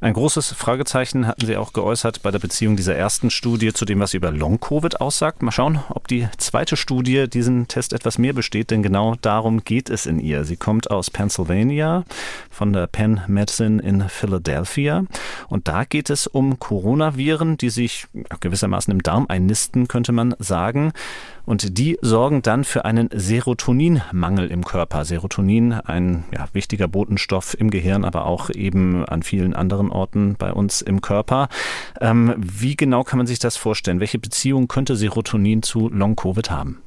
Ein 0.00 0.12
großes 0.12 0.52
Fragezeichen 0.52 1.26
hatten 1.26 1.44
Sie 1.44 1.56
auch 1.56 1.72
geäußert 1.72 2.22
bei 2.22 2.30
der 2.30 2.38
Beziehung 2.38 2.76
dieser 2.76 2.94
ersten 2.94 3.30
Studie 3.30 3.72
zu 3.72 3.84
dem, 3.84 3.98
was 3.98 4.14
über 4.14 4.30
Long-Covid 4.30 5.00
aussagt. 5.00 5.42
Mal 5.42 5.50
schauen, 5.50 5.80
ob 5.88 6.06
die 6.06 6.28
zweite 6.36 6.76
Studie 6.76 7.28
diesen 7.28 7.66
Test 7.66 7.92
etwas 7.92 8.16
mehr 8.16 8.32
besteht, 8.32 8.70
denn 8.70 8.84
genau 8.84 9.16
darum 9.22 9.64
geht 9.64 9.90
es 9.90 10.06
in 10.06 10.20
ihr. 10.20 10.44
Sie 10.44 10.56
kommt 10.56 10.92
aus 10.92 11.10
Pennsylvania 11.10 12.04
von 12.48 12.72
der 12.72 12.86
Penn 12.86 13.22
Medicine 13.26 13.82
in 13.82 14.08
Philadelphia 14.08 15.02
und 15.48 15.66
da 15.66 15.82
geht 15.82 16.10
es 16.10 16.28
um 16.28 16.60
Coronaviren, 16.60 17.56
die 17.56 17.70
sich 17.70 18.06
gewissermaßen 18.38 18.92
im 18.92 19.02
Darm 19.02 19.26
einnisten, 19.28 19.88
könnte 19.88 20.12
man 20.12 20.36
sagen. 20.38 20.92
Und 21.48 21.78
die 21.78 21.96
sorgen 22.02 22.42
dann 22.42 22.62
für 22.62 22.84
einen 22.84 23.08
Serotoninmangel 23.10 24.50
im 24.50 24.66
Körper. 24.66 25.06
Serotonin, 25.06 25.72
ein 25.72 26.24
ja, 26.30 26.46
wichtiger 26.52 26.88
Botenstoff 26.88 27.58
im 27.58 27.70
Gehirn, 27.70 28.04
aber 28.04 28.26
auch 28.26 28.50
eben 28.50 29.06
an 29.06 29.22
vielen 29.22 29.54
anderen 29.54 29.90
Orten 29.90 30.36
bei 30.38 30.52
uns 30.52 30.82
im 30.82 31.00
Körper. 31.00 31.48
Ähm, 32.02 32.34
wie 32.36 32.76
genau 32.76 33.02
kann 33.02 33.16
man 33.16 33.26
sich 33.26 33.38
das 33.38 33.56
vorstellen? 33.56 33.98
Welche 33.98 34.18
Beziehung 34.18 34.68
könnte 34.68 34.94
Serotonin 34.94 35.62
zu 35.62 35.88
Long-Covid 35.88 36.50
haben? 36.50 36.82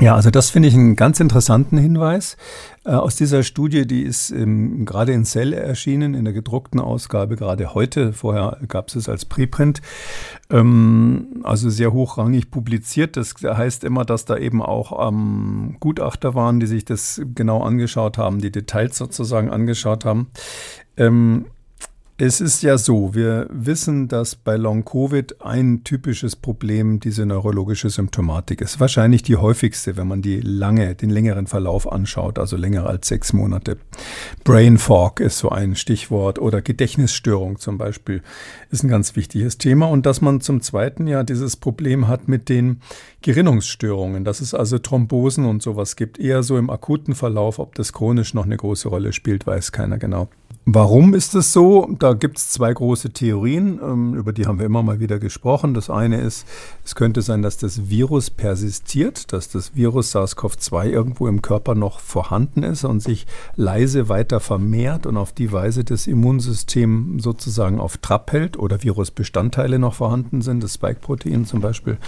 Ja, 0.00 0.14
also 0.14 0.30
das 0.30 0.48
finde 0.48 0.68
ich 0.68 0.74
einen 0.74 0.96
ganz 0.96 1.20
interessanten 1.20 1.76
Hinweis. 1.76 2.38
Äh, 2.86 2.92
aus 2.92 3.16
dieser 3.16 3.42
Studie, 3.42 3.86
die 3.86 4.00
ist 4.00 4.30
ähm, 4.30 4.86
gerade 4.86 5.12
in 5.12 5.26
Cell 5.26 5.52
erschienen, 5.52 6.14
in 6.14 6.24
der 6.24 6.32
gedruckten 6.32 6.80
Ausgabe, 6.80 7.36
gerade 7.36 7.74
heute. 7.74 8.14
Vorher 8.14 8.56
gab 8.66 8.88
es 8.88 8.96
es 8.96 9.10
als 9.10 9.26
Preprint. 9.26 9.82
Ähm, 10.48 11.42
also 11.42 11.68
sehr 11.68 11.92
hochrangig 11.92 12.50
publiziert. 12.50 13.18
Das 13.18 13.34
heißt 13.44 13.84
immer, 13.84 14.06
dass 14.06 14.24
da 14.24 14.38
eben 14.38 14.62
auch 14.62 15.06
ähm, 15.06 15.76
Gutachter 15.80 16.34
waren, 16.34 16.60
die 16.60 16.66
sich 16.66 16.86
das 16.86 17.20
genau 17.34 17.62
angeschaut 17.62 18.16
haben, 18.16 18.40
die 18.40 18.50
Details 18.50 18.96
sozusagen 18.96 19.50
angeschaut 19.50 20.06
haben. 20.06 20.28
Es 22.22 22.42
ist 22.42 22.62
ja 22.62 22.76
so, 22.76 23.14
wir 23.14 23.46
wissen, 23.50 24.06
dass 24.06 24.36
bei 24.36 24.56
Long-Covid 24.56 25.40
ein 25.40 25.84
typisches 25.84 26.36
Problem 26.36 27.00
diese 27.00 27.24
neurologische 27.24 27.88
Symptomatik 27.88 28.60
ist. 28.60 28.78
Wahrscheinlich 28.78 29.22
die 29.22 29.36
häufigste, 29.36 29.96
wenn 29.96 30.06
man 30.06 30.20
die 30.20 30.42
lange, 30.42 30.94
den 30.94 31.08
längeren 31.08 31.46
Verlauf 31.46 31.90
anschaut, 31.90 32.38
also 32.38 32.58
länger 32.58 32.86
als 32.86 33.08
sechs 33.08 33.32
Monate. 33.32 33.78
Brain 34.44 34.76
Fog 34.76 35.20
ist 35.20 35.38
so 35.38 35.48
ein 35.48 35.76
Stichwort 35.76 36.38
oder 36.38 36.60
Gedächtnisstörung 36.60 37.58
zum 37.58 37.78
Beispiel 37.78 38.20
ist 38.70 38.84
ein 38.84 38.88
ganz 38.88 39.16
wichtiges 39.16 39.56
Thema. 39.56 39.86
Und 39.86 40.04
dass 40.04 40.20
man 40.20 40.42
zum 40.42 40.60
zweiten 40.60 41.06
ja 41.06 41.22
dieses 41.22 41.56
Problem 41.56 42.06
hat 42.06 42.28
mit 42.28 42.50
den 42.50 42.82
Gerinnungsstörungen, 43.22 44.24
dass 44.24 44.42
es 44.42 44.52
also 44.52 44.78
Thrombosen 44.78 45.46
und 45.46 45.62
sowas 45.62 45.96
gibt, 45.96 46.18
eher 46.18 46.42
so 46.42 46.58
im 46.58 46.68
akuten 46.68 47.14
Verlauf, 47.14 47.58
ob 47.58 47.74
das 47.76 47.94
chronisch 47.94 48.34
noch 48.34 48.44
eine 48.44 48.58
große 48.58 48.88
Rolle 48.88 49.14
spielt, 49.14 49.46
weiß 49.46 49.72
keiner 49.72 49.96
genau. 49.96 50.28
Warum 50.72 51.14
ist 51.14 51.34
es 51.34 51.52
so? 51.52 51.88
Da 51.98 52.12
gibt 52.12 52.38
es 52.38 52.50
zwei 52.50 52.72
große 52.72 53.10
Theorien, 53.10 53.80
ähm, 53.82 54.14
über 54.14 54.32
die 54.32 54.46
haben 54.46 54.60
wir 54.60 54.66
immer 54.66 54.84
mal 54.84 55.00
wieder 55.00 55.18
gesprochen. 55.18 55.74
Das 55.74 55.90
eine 55.90 56.20
ist, 56.20 56.46
es 56.84 56.94
könnte 56.94 57.22
sein, 57.22 57.42
dass 57.42 57.56
das 57.56 57.90
Virus 57.90 58.30
persistiert, 58.30 59.32
dass 59.32 59.48
das 59.48 59.74
Virus 59.74 60.14
SARS-CoV-2 60.14 60.90
irgendwo 60.90 61.26
im 61.26 61.42
Körper 61.42 61.74
noch 61.74 61.98
vorhanden 61.98 62.62
ist 62.62 62.84
und 62.84 63.02
sich 63.02 63.26
leise 63.56 64.08
weiter 64.08 64.38
vermehrt 64.38 65.06
und 65.06 65.16
auf 65.16 65.32
die 65.32 65.50
Weise 65.50 65.82
das 65.82 66.06
Immunsystem 66.06 67.18
sozusagen 67.18 67.80
auf 67.80 67.96
Trab 67.96 68.30
hält 68.30 68.56
oder 68.56 68.80
Virusbestandteile 68.84 69.80
noch 69.80 69.94
vorhanden 69.94 70.40
sind, 70.40 70.62
das 70.62 70.74
Spike-Protein 70.74 71.46
zum 71.46 71.62
Beispiel. 71.62 71.98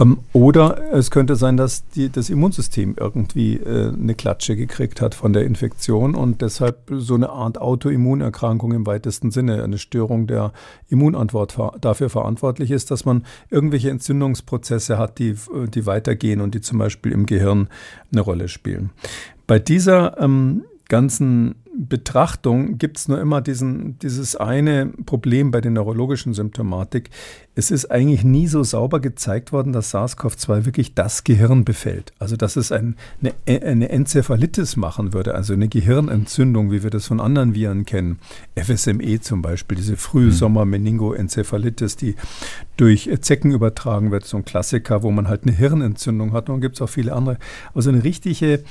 Ähm, 0.00 0.20
oder 0.32 0.94
es 0.94 1.10
könnte 1.10 1.36
sein, 1.36 1.58
dass 1.58 1.86
die, 1.90 2.08
das 2.08 2.30
Immunsystem 2.30 2.96
irgendwie 2.98 3.56
äh, 3.56 3.92
eine 3.92 4.14
Klatsche 4.14 4.56
gekriegt 4.56 5.02
hat 5.02 5.14
von 5.14 5.34
der 5.34 5.44
Infektion 5.44 6.14
und 6.14 6.40
deshalb 6.40 6.90
so 6.90 7.14
eine 7.14 7.28
Art 7.28 7.60
Auto 7.60 7.97
Autoimmunerkrankung 7.98 8.72
im 8.72 8.86
weitesten 8.86 9.30
Sinne, 9.30 9.62
eine 9.62 9.78
Störung 9.78 10.26
der 10.26 10.52
Immunantwort 10.88 11.58
dafür 11.80 12.08
verantwortlich 12.08 12.70
ist, 12.70 12.90
dass 12.90 13.04
man 13.04 13.24
irgendwelche 13.50 13.90
Entzündungsprozesse 13.90 14.98
hat, 14.98 15.18
die, 15.18 15.34
die 15.74 15.86
weitergehen 15.86 16.40
und 16.40 16.54
die 16.54 16.60
zum 16.60 16.78
Beispiel 16.78 17.12
im 17.12 17.26
Gehirn 17.26 17.68
eine 18.12 18.20
Rolle 18.20 18.48
spielen. 18.48 18.90
Bei 19.46 19.58
dieser 19.58 20.20
ähm, 20.20 20.64
ganzen 20.88 21.56
Betrachtung 21.80 22.76
gibt 22.76 22.98
es 22.98 23.06
nur 23.06 23.20
immer 23.20 23.40
diesen, 23.40 24.00
dieses 24.00 24.34
eine 24.34 24.86
Problem 25.06 25.52
bei 25.52 25.60
der 25.60 25.70
neurologischen 25.70 26.34
Symptomatik. 26.34 27.08
Es 27.54 27.70
ist 27.70 27.92
eigentlich 27.92 28.24
nie 28.24 28.48
so 28.48 28.64
sauber 28.64 28.98
gezeigt 28.98 29.52
worden, 29.52 29.72
dass 29.72 29.94
SARS-CoV-2 29.94 30.64
wirklich 30.64 30.94
das 30.94 31.22
Gehirn 31.22 31.64
befällt. 31.64 32.12
Also 32.18 32.36
dass 32.36 32.56
es 32.56 32.72
ein, 32.72 32.96
eine, 33.46 33.62
eine 33.62 33.90
Enzephalitis 33.90 34.76
machen 34.76 35.12
würde, 35.12 35.36
also 35.36 35.52
eine 35.52 35.68
Gehirnentzündung, 35.68 36.72
wie 36.72 36.82
wir 36.82 36.90
das 36.90 37.06
von 37.06 37.20
anderen 37.20 37.54
Viren 37.54 37.84
kennen. 37.84 38.18
FSME 38.56 39.20
zum 39.20 39.40
Beispiel, 39.40 39.76
diese 39.76 39.96
Frühsommer-Meningoenzephalitis, 39.96 41.94
die 41.94 42.16
durch 42.76 43.08
Zecken 43.20 43.52
übertragen 43.52 44.10
wird, 44.10 44.24
so 44.24 44.36
ein 44.36 44.44
Klassiker, 44.44 45.04
wo 45.04 45.12
man 45.12 45.28
halt 45.28 45.44
eine 45.44 45.52
Hirnentzündung 45.52 46.32
hat. 46.32 46.48
Und 46.48 46.60
gibt 46.60 46.74
es 46.74 46.82
auch 46.82 46.88
viele 46.88 47.12
andere. 47.12 47.38
Also 47.72 47.90
eine 47.90 48.02
richtige 48.02 48.64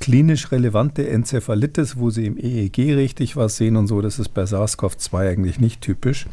klinisch 0.00 0.50
relevante 0.50 1.06
Enzephalitis, 1.06 1.98
wo 1.98 2.08
sie 2.08 2.24
im 2.24 2.38
EEG 2.38 2.94
richtig 2.96 3.36
was 3.36 3.58
sehen 3.58 3.76
und 3.76 3.86
so, 3.86 4.00
das 4.00 4.18
ist 4.18 4.30
bei 4.30 4.44
SARS-CoV-2 4.44 5.28
eigentlich 5.28 5.60
nicht 5.60 5.82
typisch. 5.82 6.26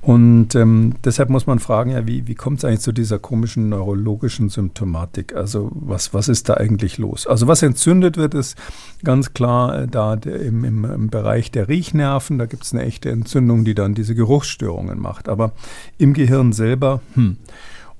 Und 0.00 0.54
ähm, 0.54 0.94
deshalb 1.04 1.28
muss 1.28 1.46
man 1.46 1.58
fragen, 1.58 1.90
ja, 1.90 2.06
wie, 2.06 2.26
wie 2.26 2.34
kommt 2.34 2.58
es 2.58 2.64
eigentlich 2.64 2.80
zu 2.80 2.92
dieser 2.92 3.18
komischen 3.18 3.68
neurologischen 3.68 4.48
Symptomatik? 4.48 5.36
Also 5.36 5.70
was, 5.74 6.14
was 6.14 6.28
ist 6.28 6.48
da 6.48 6.54
eigentlich 6.54 6.96
los? 6.96 7.26
Also 7.26 7.46
was 7.46 7.62
entzündet 7.62 8.16
wird, 8.16 8.32
ist 8.32 8.56
ganz 9.04 9.34
klar 9.34 9.82
äh, 9.82 9.86
da 9.86 10.14
im, 10.14 10.64
im, 10.64 10.84
im 10.86 11.10
Bereich 11.10 11.50
der 11.50 11.68
Riechnerven, 11.68 12.38
da 12.38 12.46
gibt 12.46 12.64
es 12.64 12.72
eine 12.72 12.82
echte 12.82 13.10
Entzündung, 13.10 13.66
die 13.66 13.74
dann 13.74 13.94
diese 13.94 14.14
Geruchsstörungen 14.14 14.98
macht. 14.98 15.28
Aber 15.28 15.52
im 15.98 16.14
Gehirn 16.14 16.52
selber, 16.52 17.02
hm. 17.14 17.36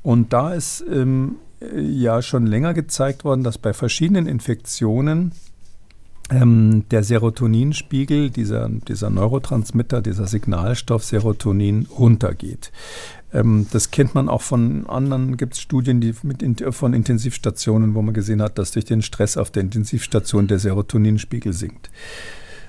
Und 0.02 0.32
da 0.32 0.52
ist 0.52 0.84
ähm, 0.90 1.36
ja 1.80 2.22
schon 2.22 2.46
länger 2.46 2.74
gezeigt 2.74 3.24
worden, 3.24 3.44
dass 3.44 3.58
bei 3.58 3.72
verschiedenen 3.72 4.26
Infektionen 4.26 5.32
ähm, 6.30 6.84
der 6.90 7.02
Serotoninspiegel, 7.02 8.30
dieser, 8.30 8.68
dieser 8.68 9.10
Neurotransmitter, 9.10 10.00
dieser 10.00 10.26
Signalstoff 10.26 11.04
Serotonin 11.04 11.86
runtergeht. 11.98 12.72
Ähm, 13.32 13.66
das 13.70 13.90
kennt 13.90 14.14
man 14.14 14.28
auch 14.28 14.42
von 14.42 14.86
anderen, 14.86 15.36
gibt 15.36 15.54
es 15.54 15.60
Studien 15.60 16.00
die 16.00 16.14
mit, 16.22 16.64
von 16.74 16.94
Intensivstationen, 16.94 17.94
wo 17.94 18.02
man 18.02 18.14
gesehen 18.14 18.42
hat, 18.42 18.58
dass 18.58 18.72
durch 18.72 18.84
den 18.84 19.02
Stress 19.02 19.36
auf 19.36 19.50
der 19.50 19.62
Intensivstation 19.62 20.46
der 20.46 20.58
Serotoninspiegel 20.58 21.52
sinkt. 21.52 21.90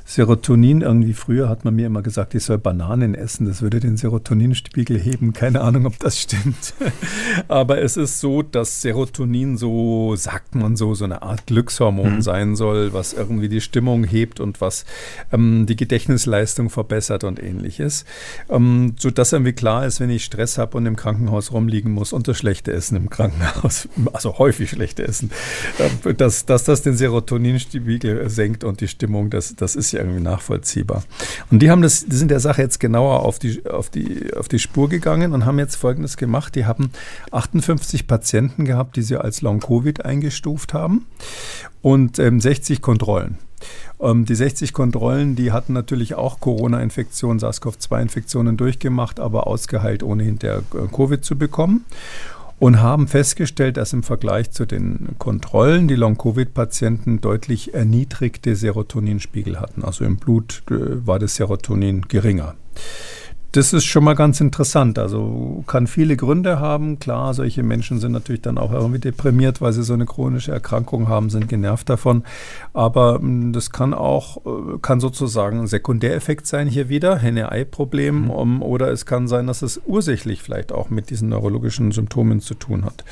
Serotonin 0.06 0.82
irgendwie 0.82 1.14
früher 1.14 1.48
hat 1.48 1.64
man 1.64 1.76
mir 1.76 1.88
immer 1.88 2.02
gesagt, 2.02 2.36
ich 2.36 2.44
soll 2.44 2.58
Bananen 2.58 3.16
essen, 3.16 3.48
das 3.48 3.62
würde 3.62 3.80
den 3.80 3.96
Serotoninspiegel 3.96 5.00
heben. 5.00 5.32
Keine 5.34 5.62
Ahnung, 5.62 5.86
ob 5.86 5.98
das 6.00 6.20
stimmt. 6.20 6.74
Aber 7.48 7.82
es 7.82 7.96
ist 7.96 8.20
so, 8.20 8.42
dass 8.42 8.82
Serotonin 8.82 9.58
so, 9.58 10.16
sagt 10.16 10.56
man 10.56 10.76
so, 10.76 10.94
so 10.94 11.06
eine 11.06 11.22
Art 11.22 11.48
Glückshormon 11.48 12.16
mhm. 12.16 12.22
sein 12.22 12.56
soll, 12.56 12.92
was 12.92 13.14
irgendwie 13.14 13.48
die 13.48 13.62
Stimmung 13.62 14.04
hebt 14.04 14.42
und 14.42 14.60
was 14.60 14.86
ähm, 15.32 15.66
die 15.68 15.78
Gedächtnisleistung 15.78 16.70
verbessert 16.70 17.24
und 17.24 17.42
ähnliches. 17.42 18.04
Ähm, 18.50 18.96
sodass 19.00 19.32
irgendwie 19.32 19.54
klar 19.54 19.86
ist, 19.86 20.02
wenn 20.02 20.10
ich 20.10 20.26
Stress 20.26 20.58
habe 20.58 20.78
und 20.78 20.86
im 20.86 20.98
Krankenhaus 20.98 21.54
rumliegen 21.54 21.94
muss 21.94 22.12
und 22.12 22.28
das 22.28 22.38
schlechte 22.38 22.74
Essen 22.74 22.98
im 22.98 23.10
Krankenhaus, 23.10 23.88
also 24.14 24.38
häufig 24.38 24.70
schlechte 24.70 25.08
Essen, 25.08 25.32
äh, 26.04 26.14
dass, 26.14 26.46
dass 26.46 26.66
das 26.66 26.82
den 26.82 26.98
Serotoninspiegel 26.98 28.30
senkt 28.30 28.66
und 28.66 28.82
die 28.82 28.90
Stimmung, 28.90 29.30
das, 29.30 29.56
das 29.56 29.78
ist 29.78 29.93
ja 29.94 30.00
irgendwie 30.00 30.22
nachvollziehbar. 30.22 31.04
Und 31.50 31.60
die 31.60 31.72
haben 31.72 31.82
das, 31.82 32.06
die 32.06 32.16
sind 32.16 32.30
der 32.30 32.40
Sache 32.40 32.62
jetzt 32.62 32.80
genauer 32.80 33.22
auf 33.22 33.40
die, 33.40 33.66
auf 33.66 33.90
die, 33.90 34.34
auf 34.34 34.48
die 34.48 34.60
Spur 34.60 34.90
gegangen 34.90 35.34
und 35.34 35.46
haben 35.46 35.60
jetzt 35.60 35.76
Folgendes 35.76 36.18
gemacht. 36.18 36.56
Die 36.56 36.66
haben 36.66 36.92
58 37.32 38.08
Patienten 38.08 38.66
gehabt, 38.66 38.96
die 38.96 39.02
sie 39.02 39.18
als 39.18 39.42
Long-Covid 39.42 40.06
eingestuft 40.06 40.74
haben 40.74 41.06
und 41.82 42.20
ähm, 42.20 42.40
60 42.40 42.82
Kontrollen. 42.82 43.38
Ähm, 44.00 44.26
die 44.26 44.36
60 44.36 44.74
Kontrollen, 44.74 45.36
die 45.36 45.52
hatten 45.52 45.74
natürlich 45.74 46.16
auch 46.16 46.40
Corona-Infektionen, 46.40 47.40
SARS-CoV-2-Infektionen 47.40 48.58
durchgemacht, 48.58 49.20
aber 49.20 49.48
ausgeheilt, 49.48 50.04
ohne 50.04 50.24
hinterher 50.24 50.64
äh, 50.74 50.88
Covid 50.94 51.24
zu 51.24 51.38
bekommen. 51.38 51.86
Und 52.64 52.82
haben 52.82 53.10
festgestellt, 53.10 53.76
dass 53.76 53.92
im 53.92 54.04
Vergleich 54.04 54.52
zu 54.52 54.66
den 54.66 55.16
Kontrollen 55.18 55.90
die 55.90 55.96
Long-Covid-Patienten 55.96 57.20
deutlich 57.20 57.74
erniedrigte 57.74 58.56
Serotoninspiegel 58.56 59.60
hatten. 59.60 59.84
Also 59.84 60.06
im 60.06 60.16
Blut 60.16 60.64
äh, 60.72 61.06
war 61.06 61.20
das 61.20 61.36
Serotonin 61.36 62.04
geringer 62.04 62.56
das 63.54 63.72
ist 63.72 63.86
schon 63.86 64.04
mal 64.04 64.16
ganz 64.16 64.42
interessant. 64.42 64.98
Also 64.98 65.64
kann 65.68 65.86
viele 65.86 66.18
Gründe 66.18 66.60
haben. 66.60 66.98
Klar, 66.98 67.36
solche 67.36 67.62
Menschen 67.62 68.00
sind 68.00 68.12
natürlich 68.12 68.42
dann 68.42 68.58
auch 68.58 68.72
irgendwie 68.72 69.00
deprimiert, 69.00 69.62
weil 69.62 69.72
sie 69.74 69.84
so 69.84 69.94
eine 69.94 70.08
chronische 70.08 70.52
Erkrankung 70.52 71.08
haben, 71.08 71.30
sind 71.30 71.48
genervt 71.48 71.88
davon. 71.88 72.24
Aber 72.74 73.20
hm, 73.20 73.54
das 73.54 73.70
kann 73.70 73.94
auch, 73.94 74.38
äh, 74.38 74.80
kann 74.82 75.00
sozusagen 75.00 75.62
ein 75.62 75.68
Sekundäreffekt 75.68 76.48
sein 76.48 76.68
hier 76.68 76.90
wieder, 76.90 77.18
Henne-Ei-Problem. 77.18 78.24
Mhm. 78.24 78.30
Um, 78.32 78.62
oder 78.64 78.92
es 78.92 79.06
kann 79.06 79.28
sein, 79.28 79.46
dass 79.46 79.62
es 79.62 79.80
ursächlich 79.86 80.42
vielleicht 80.42 80.72
auch 80.72 80.90
mit 80.90 81.12
diesen 81.12 81.30
neurologischen 81.30 81.92
Symptomen 81.92 82.40
zu 82.40 82.56
tun 82.56 82.84
hat. 82.84 83.04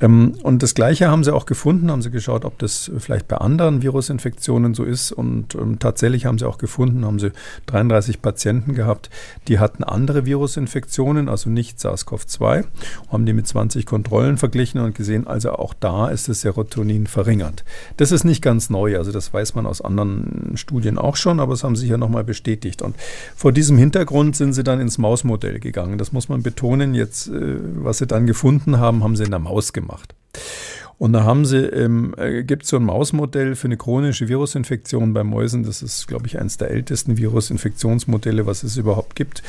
Ähm, 0.00 0.32
und 0.42 0.62
das 0.62 0.74
Gleiche 0.74 1.10
haben 1.10 1.24
sie 1.24 1.34
auch 1.34 1.44
gefunden, 1.44 1.90
haben 1.90 2.00
sie 2.00 2.10
geschaut, 2.10 2.46
ob 2.46 2.58
das 2.58 2.90
vielleicht 2.96 3.28
bei 3.28 3.36
anderen 3.36 3.82
Virusinfektionen 3.82 4.72
so 4.72 4.84
ist. 4.84 5.12
Und 5.12 5.54
ähm, 5.56 5.78
tatsächlich 5.78 6.24
haben 6.24 6.38
sie 6.38 6.48
auch 6.48 6.56
gefunden, 6.56 7.04
haben 7.04 7.18
sie 7.18 7.32
33 7.66 8.22
Patienten 8.22 8.74
gehabt, 8.74 9.10
die 9.46 9.58
hatten 9.58 9.73
hatten 9.74 9.84
andere 9.84 10.24
Virusinfektionen, 10.24 11.28
also 11.28 11.50
nicht 11.50 11.78
SARS-CoV-2, 11.78 12.64
haben 13.10 13.26
die 13.26 13.32
mit 13.32 13.46
20 13.46 13.86
Kontrollen 13.86 14.38
verglichen 14.38 14.80
und 14.80 14.94
gesehen, 14.94 15.26
also 15.26 15.52
auch 15.52 15.74
da 15.74 16.08
ist 16.08 16.28
das 16.28 16.42
Serotonin 16.42 17.06
verringert. 17.06 17.64
Das 17.96 18.12
ist 18.12 18.24
nicht 18.24 18.40
ganz 18.40 18.70
neu, 18.70 18.96
also 18.96 19.10
das 19.10 19.34
weiß 19.34 19.56
man 19.56 19.66
aus 19.66 19.80
anderen 19.80 20.52
Studien 20.56 20.96
auch 20.96 21.16
schon, 21.16 21.40
aber 21.40 21.54
es 21.54 21.64
haben 21.64 21.74
sie 21.74 21.88
ja 21.88 21.96
nochmal 21.96 22.24
bestätigt. 22.24 22.82
Und 22.82 22.94
vor 23.34 23.50
diesem 23.50 23.76
Hintergrund 23.76 24.36
sind 24.36 24.52
sie 24.52 24.62
dann 24.62 24.80
ins 24.80 24.98
Mausmodell 24.98 25.58
gegangen. 25.58 25.98
Das 25.98 26.12
muss 26.12 26.28
man 26.28 26.42
betonen. 26.42 26.94
Jetzt, 26.94 27.28
äh, 27.28 27.58
was 27.74 27.98
sie 27.98 28.06
dann 28.06 28.26
gefunden 28.26 28.78
haben, 28.78 29.02
haben 29.02 29.16
sie 29.16 29.24
in 29.24 29.30
der 29.30 29.40
Maus 29.40 29.72
gemacht. 29.72 30.14
Und 30.98 31.12
da 31.12 31.24
haben 31.24 31.44
sie, 31.44 31.58
ähm, 31.58 32.14
äh, 32.16 32.42
gibt 32.44 32.64
es 32.64 32.70
so 32.70 32.76
ein 32.76 32.84
Mausmodell 32.84 33.56
für 33.56 33.66
eine 33.66 33.76
chronische 33.76 34.28
Virusinfektion 34.28 35.12
bei 35.12 35.24
Mäusen. 35.24 35.64
Das 35.64 35.82
ist, 35.82 36.06
glaube 36.06 36.26
ich, 36.26 36.38
eines 36.38 36.56
der 36.56 36.70
ältesten 36.70 37.16
Virusinfektionsmodelle, 37.16 38.46
was 38.46 38.62
es 38.62 38.76
überhaupt 38.76 39.16
gibt. 39.16 39.42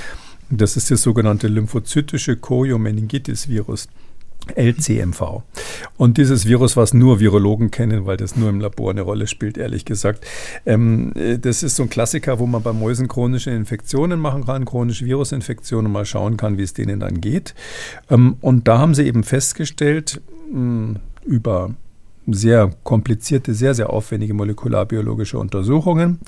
Das 0.49 0.77
ist 0.77 0.91
das 0.91 1.01
sogenannte 1.01 1.47
lymphozytische 1.47 2.37
Choriomeningitis-Virus. 2.37 3.87
LCMV. 4.53 5.41
Und 5.97 6.17
dieses 6.17 6.45
Virus, 6.45 6.77
was 6.77 6.93
nur 6.93 7.19
Virologen 7.19 7.71
kennen, 7.71 8.05
weil 8.05 8.17
das 8.17 8.35
nur 8.35 8.49
im 8.49 8.59
Labor 8.59 8.91
eine 8.91 9.01
Rolle 9.01 9.27
spielt, 9.27 9.57
ehrlich 9.57 9.85
gesagt. 9.85 10.25
Ähm, 10.65 11.13
äh, 11.15 11.39
das 11.39 11.63
ist 11.63 11.75
so 11.75 11.83
ein 11.83 11.89
Klassiker, 11.89 12.39
wo 12.39 12.45
man 12.45 12.61
bei 12.61 12.73
Mäusen 12.73 13.07
chronische 13.07 13.51
Infektionen 13.51 14.19
machen 14.19 14.45
kann, 14.45 14.65
chronische 14.65 15.05
Virusinfektionen, 15.05 15.91
mal 15.91 16.05
schauen 16.05 16.37
kann, 16.37 16.57
wie 16.57 16.63
es 16.63 16.73
denen 16.73 16.99
dann 16.99 17.21
geht. 17.21 17.55
Ähm, 18.09 18.37
und 18.41 18.67
da 18.67 18.77
haben 18.77 18.93
sie 18.93 19.07
eben 19.07 19.23
festgestellt, 19.23 20.21
mh, 20.51 20.59
hm, 20.59 20.95
über 21.25 21.71
sehr 22.27 22.71
komplizierte, 22.83 23.53
sehr, 23.53 23.73
sehr 23.73 23.91
aufwendige 23.91 24.33
molekularbiologische 24.33 25.37
Untersuchungen, 25.37 26.19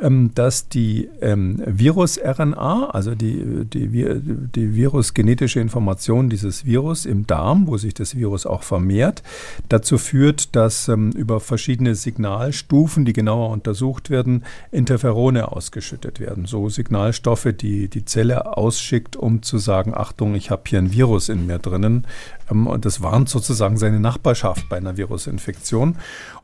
ähm, 0.00 0.30
dass 0.34 0.68
die 0.68 1.08
ähm, 1.20 1.62
Virus-RNA, 1.66 2.90
also 2.90 3.14
die, 3.14 3.64
die, 3.66 3.88
die 3.88 4.74
virusgenetische 4.74 5.60
Information 5.60 6.30
dieses 6.30 6.64
Virus 6.64 7.04
im 7.04 7.26
Darm, 7.26 7.66
wo 7.66 7.76
sich 7.76 7.94
das 7.94 8.16
Virus 8.16 8.46
auch 8.46 8.62
vermehrt, 8.62 9.22
dazu 9.68 9.98
führt, 9.98 10.56
dass 10.56 10.88
ähm, 10.88 11.10
über 11.12 11.40
verschiedene 11.40 11.94
Signalstufen, 11.94 13.04
die 13.04 13.12
genauer 13.12 13.50
untersucht 13.50 14.10
werden, 14.10 14.44
Interferone 14.70 15.52
ausgeschüttet 15.52 16.20
werden. 16.20 16.46
So 16.46 16.68
Signalstoffe, 16.68 17.48
die 17.60 17.88
die 17.88 18.04
Zelle 18.04 18.56
ausschickt, 18.56 19.16
um 19.16 19.42
zu 19.42 19.58
sagen, 19.58 19.92
Achtung, 19.94 20.34
ich 20.34 20.50
habe 20.50 20.62
hier 20.66 20.78
ein 20.78 20.92
Virus 20.92 21.28
in 21.28 21.46
mir 21.46 21.58
drinnen. 21.58 22.06
Und 22.48 22.84
das 22.84 23.02
warnt 23.02 23.28
sozusagen 23.28 23.76
seine 23.76 24.00
Nachbarschaft 24.00 24.68
bei 24.68 24.76
einer 24.76 24.96
Virusinfektion. 24.96 25.96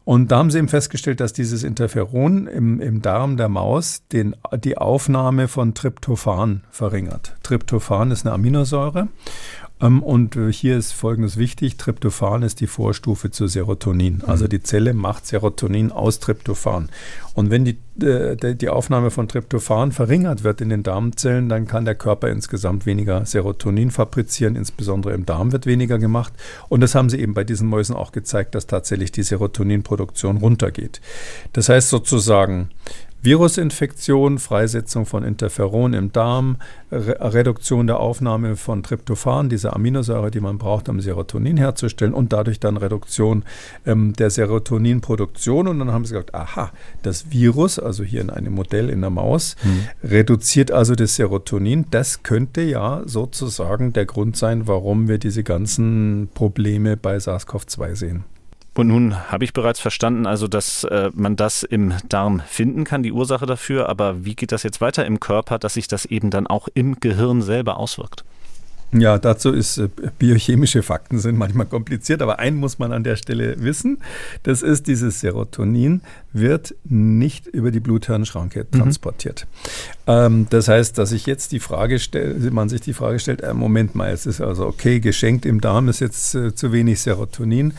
Und 0.04 0.32
da 0.32 0.38
haben 0.38 0.50
sie 0.50 0.58
eben 0.58 0.68
festgestellt, 0.68 1.20
dass 1.20 1.32
dieses 1.32 1.62
Interferon 1.62 2.46
im, 2.46 2.80
im 2.80 3.02
Darm 3.02 3.36
der 3.36 3.48
Maus 3.48 4.02
den, 4.12 4.34
die 4.64 4.78
Aufnahme 4.78 5.46
von 5.46 5.74
Tryptophan 5.74 6.62
verringert. 6.70 7.36
Tryptophan 7.42 8.10
ist 8.10 8.26
eine 8.26 8.34
Aminosäure 8.34 9.00
ähm, 9.00 9.08
und 9.80 10.36
äh, 10.36 10.52
hier 10.52 10.76
ist 10.76 10.92
Folgendes 10.92 11.38
wichtig. 11.38 11.78
Tryptophan 11.78 12.42
ist 12.42 12.60
die 12.60 12.66
Vorstufe 12.66 13.30
zu 13.30 13.46
Serotonin. 13.46 14.16
Mhm. 14.16 14.24
Also 14.26 14.46
die 14.46 14.62
Zelle 14.62 14.92
macht 14.92 15.26
Serotonin 15.26 15.90
aus 15.90 16.20
Tryptophan. 16.20 16.90
Und 17.34 17.50
wenn 17.50 17.64
die, 17.64 17.78
äh, 18.04 18.54
die 18.54 18.68
Aufnahme 18.68 19.10
von 19.10 19.26
Tryptophan 19.26 19.92
verringert 19.92 20.44
wird 20.44 20.60
in 20.60 20.68
den 20.68 20.82
Darmzellen, 20.82 21.48
dann 21.48 21.66
kann 21.66 21.86
der 21.86 21.94
Körper 21.94 22.28
insgesamt 22.28 22.84
weniger 22.84 23.24
Serotonin 23.24 23.90
fabrizieren. 23.90 24.54
Insbesondere 24.54 25.14
im 25.14 25.24
Darm 25.24 25.50
wird 25.52 25.64
weniger 25.64 25.98
gemacht. 25.98 26.34
Und 26.68 26.82
das 26.82 26.94
haben 26.94 27.08
sie 27.08 27.18
eben 27.18 27.32
bei 27.32 27.44
diesen 27.44 27.66
Mäusen 27.66 27.96
auch 27.96 28.12
gezeigt, 28.12 28.54
dass 28.54 28.66
tatsächlich 28.66 29.12
die 29.12 29.22
Serotoninproduktion 29.22 30.36
runtergeht. 30.36 31.00
Das 31.54 31.70
heißt 31.70 31.88
sozusagen, 31.88 32.68
Virusinfektion, 33.22 34.38
Freisetzung 34.38 35.04
von 35.04 35.24
Interferon 35.24 35.92
im 35.92 36.10
Darm, 36.10 36.56
Re 36.90 37.16
Reduktion 37.20 37.86
der 37.86 38.00
Aufnahme 38.00 38.56
von 38.56 38.82
Tryptophan, 38.82 39.48
dieser 39.48 39.76
Aminosäure, 39.76 40.30
die 40.30 40.40
man 40.40 40.58
braucht, 40.58 40.88
um 40.88 41.00
Serotonin 41.00 41.58
herzustellen 41.58 42.14
und 42.14 42.32
dadurch 42.32 42.60
dann 42.60 42.78
Reduktion 42.78 43.44
ähm, 43.84 44.14
der 44.14 44.30
Serotoninproduktion. 44.30 45.68
Und 45.68 45.78
dann 45.78 45.92
haben 45.92 46.04
sie 46.04 46.14
gesagt, 46.14 46.34
aha, 46.34 46.72
das 47.02 47.30
Virus, 47.30 47.78
also 47.78 48.02
hier 48.04 48.22
in 48.22 48.30
einem 48.30 48.54
Modell 48.54 48.88
in 48.88 49.02
der 49.02 49.10
Maus, 49.10 49.56
mhm. 49.62 50.08
reduziert 50.08 50.70
also 50.72 50.94
das 50.94 51.16
Serotonin. 51.16 51.86
Das 51.90 52.22
könnte 52.22 52.62
ja 52.62 53.02
sozusagen 53.04 53.92
der 53.92 54.06
Grund 54.06 54.36
sein, 54.36 54.66
warum 54.66 55.08
wir 55.08 55.18
diese 55.18 55.44
ganzen 55.44 56.28
Probleme 56.34 56.96
bei 56.96 57.16
SARS-CoV-2 57.18 57.96
sehen. 57.96 58.24
Und 58.74 58.88
nun 58.88 59.30
habe 59.30 59.44
ich 59.44 59.52
bereits 59.52 59.80
verstanden, 59.80 60.26
also 60.26 60.46
dass 60.46 60.84
äh, 60.84 61.10
man 61.14 61.36
das 61.36 61.62
im 61.64 61.94
Darm 62.08 62.40
finden 62.46 62.84
kann, 62.84 63.02
die 63.02 63.12
Ursache 63.12 63.46
dafür. 63.46 63.88
Aber 63.88 64.24
wie 64.24 64.34
geht 64.34 64.52
das 64.52 64.62
jetzt 64.62 64.80
weiter 64.80 65.04
im 65.06 65.20
Körper, 65.20 65.58
dass 65.58 65.74
sich 65.74 65.88
das 65.88 66.04
eben 66.04 66.30
dann 66.30 66.46
auch 66.46 66.68
im 66.74 67.00
Gehirn 67.00 67.42
selber 67.42 67.78
auswirkt? 67.78 68.24
Ja, 68.92 69.18
dazu 69.18 69.52
ist 69.52 69.78
äh, 69.78 69.88
biochemische 70.18 70.82
Fakten 70.82 71.20
sind 71.20 71.38
manchmal 71.38 71.66
kompliziert, 71.66 72.22
aber 72.22 72.40
einen 72.40 72.56
muss 72.56 72.80
man 72.80 72.92
an 72.92 73.04
der 73.04 73.14
Stelle 73.16 73.62
wissen. 73.62 73.98
Das 74.42 74.62
ist, 74.62 74.88
dieses 74.88 75.20
Serotonin 75.20 76.00
wird 76.32 76.74
nicht 76.84 77.46
über 77.46 77.70
die 77.70 77.78
Blut-Hirn-Schranke 77.78 78.66
mhm. 78.70 78.78
transportiert. 78.78 79.46
Ähm, 80.08 80.48
das 80.50 80.66
heißt, 80.66 80.98
dass 80.98 81.12
ich 81.12 81.26
jetzt 81.26 81.52
die 81.52 81.60
Frage 81.60 82.00
stelle, 82.00 82.50
man 82.50 82.68
sich 82.68 82.80
die 82.80 82.92
Frage 82.92 83.20
stellt, 83.20 83.42
äh, 83.42 83.54
Moment 83.54 83.94
mal, 83.94 84.10
es 84.10 84.26
ist 84.26 84.40
also 84.40 84.66
okay, 84.66 84.98
geschenkt 84.98 85.46
im 85.46 85.60
Darm 85.60 85.88
ist 85.88 86.00
jetzt 86.00 86.34
äh, 86.34 86.54
zu 86.54 86.72
wenig 86.72 87.00
Serotonin. 87.00 87.74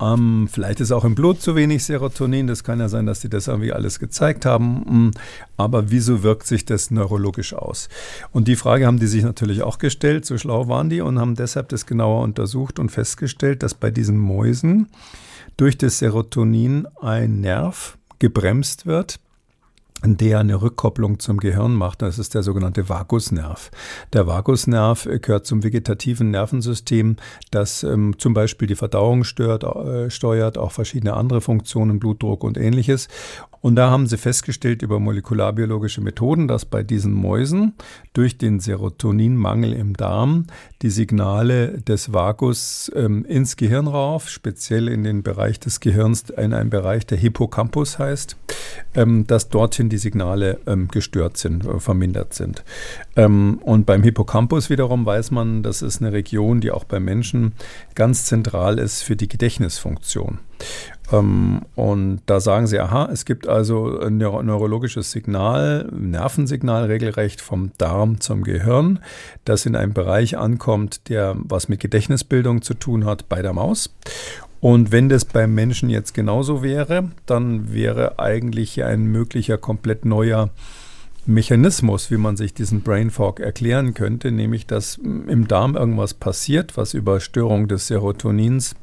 Ähm, 0.00 0.48
vielleicht 0.50 0.80
ist 0.80 0.92
auch 0.92 1.04
im 1.04 1.14
Blut 1.14 1.40
zu 1.40 1.56
wenig 1.56 1.84
Serotonin. 1.84 2.46
Das 2.46 2.62
kann 2.62 2.78
ja 2.78 2.88
sein, 2.88 3.06
dass 3.06 3.20
die 3.20 3.28
das 3.28 3.48
irgendwie 3.48 3.72
alles 3.72 3.98
gezeigt 3.98 4.44
haben. 4.44 5.08
Mm, 5.08 5.10
aber 5.56 5.90
wieso 5.90 6.22
wirkt 6.22 6.46
sich 6.46 6.64
das 6.64 6.90
neurologisch 6.90 7.54
aus? 7.54 7.88
Und 8.32 8.48
die 8.48 8.56
Frage 8.56 8.86
haben 8.86 9.00
die 9.00 9.06
sich 9.06 9.24
natürlich 9.24 9.62
auch 9.62 9.78
gestellt. 9.78 10.24
So 10.24 10.38
schlau 10.38 10.68
waren 10.68 10.88
die 10.88 11.00
und 11.00 11.18
haben 11.18 11.34
deshalb 11.34 11.68
das 11.70 11.86
genauer 11.86 12.22
untersucht 12.22 12.78
und 12.78 12.90
festgestellt, 12.90 13.62
dass 13.62 13.74
bei 13.74 13.90
diesen 13.90 14.18
Mäusen 14.18 14.88
durch 15.56 15.76
das 15.76 15.98
Serotonin 15.98 16.86
ein 17.00 17.40
Nerv 17.40 17.98
gebremst 18.20 18.86
wird, 18.86 19.20
der 20.04 20.38
eine 20.38 20.60
Rückkopplung 20.60 21.18
zum 21.18 21.38
Gehirn 21.38 21.74
macht. 21.74 22.02
Das 22.02 22.18
ist 22.18 22.34
der 22.34 22.42
sogenannte 22.42 22.88
Vagusnerv. 22.88 23.70
Der 24.12 24.26
Vagusnerv 24.26 25.08
gehört 25.20 25.46
zum 25.46 25.64
vegetativen 25.64 26.30
Nervensystem, 26.30 27.16
das 27.50 27.82
ähm, 27.82 28.14
zum 28.18 28.34
Beispiel 28.34 28.68
die 28.68 28.76
Verdauung 28.76 29.24
stört, 29.24 29.64
äh, 29.64 30.10
steuert, 30.10 30.58
auch 30.58 30.72
verschiedene 30.72 31.14
andere 31.14 31.40
Funktionen, 31.40 31.98
Blutdruck 31.98 32.44
und 32.44 32.56
ähnliches. 32.56 33.08
Und 33.60 33.76
da 33.76 33.90
haben 33.90 34.06
sie 34.06 34.16
festgestellt 34.16 34.82
über 34.82 35.00
molekularbiologische 35.00 36.00
Methoden, 36.00 36.48
dass 36.48 36.64
bei 36.64 36.82
diesen 36.82 37.12
Mäusen 37.12 37.74
durch 38.12 38.38
den 38.38 38.60
Serotoninmangel 38.60 39.72
im 39.72 39.94
Darm 39.94 40.46
die 40.82 40.90
Signale 40.90 41.80
des 41.82 42.12
Vagus 42.12 42.90
ähm, 42.94 43.24
ins 43.24 43.56
Gehirn 43.56 43.88
rauf, 43.88 44.28
speziell 44.28 44.88
in 44.88 45.02
den 45.02 45.22
Bereich 45.22 45.58
des 45.58 45.80
Gehirns, 45.80 46.30
in 46.30 46.52
einem 46.52 46.70
Bereich, 46.70 47.06
der 47.06 47.18
Hippocampus 47.18 47.98
heißt, 47.98 48.36
ähm, 48.94 49.26
dass 49.26 49.48
dorthin 49.48 49.88
die 49.88 49.98
Signale 49.98 50.58
ähm, 50.66 50.88
gestört 50.88 51.36
sind, 51.36 51.64
äh, 51.64 51.80
vermindert 51.80 52.34
sind. 52.34 52.64
Ähm, 53.16 53.58
und 53.62 53.86
beim 53.86 54.02
Hippocampus 54.02 54.70
wiederum 54.70 55.04
weiß 55.04 55.30
man, 55.32 55.62
das 55.62 55.82
ist 55.82 56.00
eine 56.00 56.12
Region, 56.12 56.60
die 56.60 56.70
auch 56.70 56.84
bei 56.84 57.00
Menschen 57.00 57.54
ganz 57.94 58.24
zentral 58.24 58.78
ist 58.78 59.02
für 59.02 59.16
die 59.16 59.28
Gedächtnisfunktion. 59.28 60.38
Ähm, 61.12 61.62
und 61.74 62.20
da 62.26 62.40
sagen 62.40 62.66
sie, 62.66 62.78
aha, 62.78 63.08
es 63.12 63.24
gibt 63.24 63.48
also 63.48 64.00
ein 64.00 64.18
neuro 64.18 64.42
neurologisches 64.42 65.10
Signal, 65.10 65.88
Nervensignal 65.92 66.84
regelrecht 66.84 67.40
vom 67.40 67.72
Darm 67.78 68.20
zum 68.20 68.42
Gehirn, 68.42 69.00
das 69.44 69.66
in 69.66 69.76
einem 69.76 69.94
Bereich 69.94 70.36
ankommt, 70.36 71.08
der 71.08 71.36
was 71.38 71.68
mit 71.68 71.80
Gedächtnisbildung 71.80 72.62
zu 72.62 72.74
tun 72.74 73.04
hat 73.04 73.28
bei 73.28 73.42
der 73.42 73.52
Maus. 73.52 73.94
Und 74.60 74.90
wenn 74.90 75.08
das 75.08 75.24
beim 75.24 75.54
Menschen 75.54 75.88
jetzt 75.88 76.14
genauso 76.14 76.62
wäre, 76.62 77.10
dann 77.26 77.72
wäre 77.72 78.18
eigentlich 78.18 78.82
ein 78.82 79.04
möglicher 79.06 79.56
komplett 79.56 80.04
neuer 80.04 80.50
Mechanismus, 81.26 82.10
wie 82.10 82.16
man 82.16 82.36
sich 82.36 82.54
diesen 82.54 82.80
Brain 82.80 83.10
Fog 83.10 83.38
erklären 83.38 83.94
könnte, 83.94 84.32
nämlich 84.32 84.66
dass 84.66 84.96
im 84.96 85.46
Darm 85.46 85.76
irgendwas 85.76 86.14
passiert, 86.14 86.76
was 86.76 86.94
über 86.94 87.20
Störung 87.20 87.68
des 87.68 87.86
Serotonins 87.86 88.74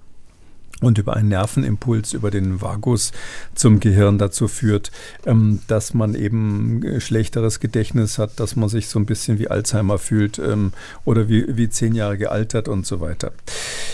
und 0.81 0.97
über 0.97 1.15
einen 1.15 1.29
Nervenimpuls 1.29 2.13
über 2.13 2.31
den 2.31 2.61
Vagus 2.61 3.13
zum 3.53 3.79
Gehirn 3.79 4.17
dazu 4.17 4.47
führt, 4.49 4.91
ähm, 5.25 5.61
dass 5.67 5.93
man 5.93 6.15
eben 6.15 6.99
schlechteres 6.99 7.61
Gedächtnis 7.61 8.17
hat, 8.17 8.39
dass 8.39 8.57
man 8.57 8.67
sich 8.67 8.89
so 8.89 8.99
ein 8.99 9.05
bisschen 9.05 9.39
wie 9.39 9.47
Alzheimer 9.47 9.97
fühlt 9.97 10.37
ähm, 10.37 10.73
oder 11.05 11.29
wie, 11.29 11.55
wie 11.55 11.69
zehn 11.69 11.95
Jahre 11.95 12.17
gealtert 12.17 12.67
und 12.67 12.85
so 12.85 12.99
weiter. 12.99 13.31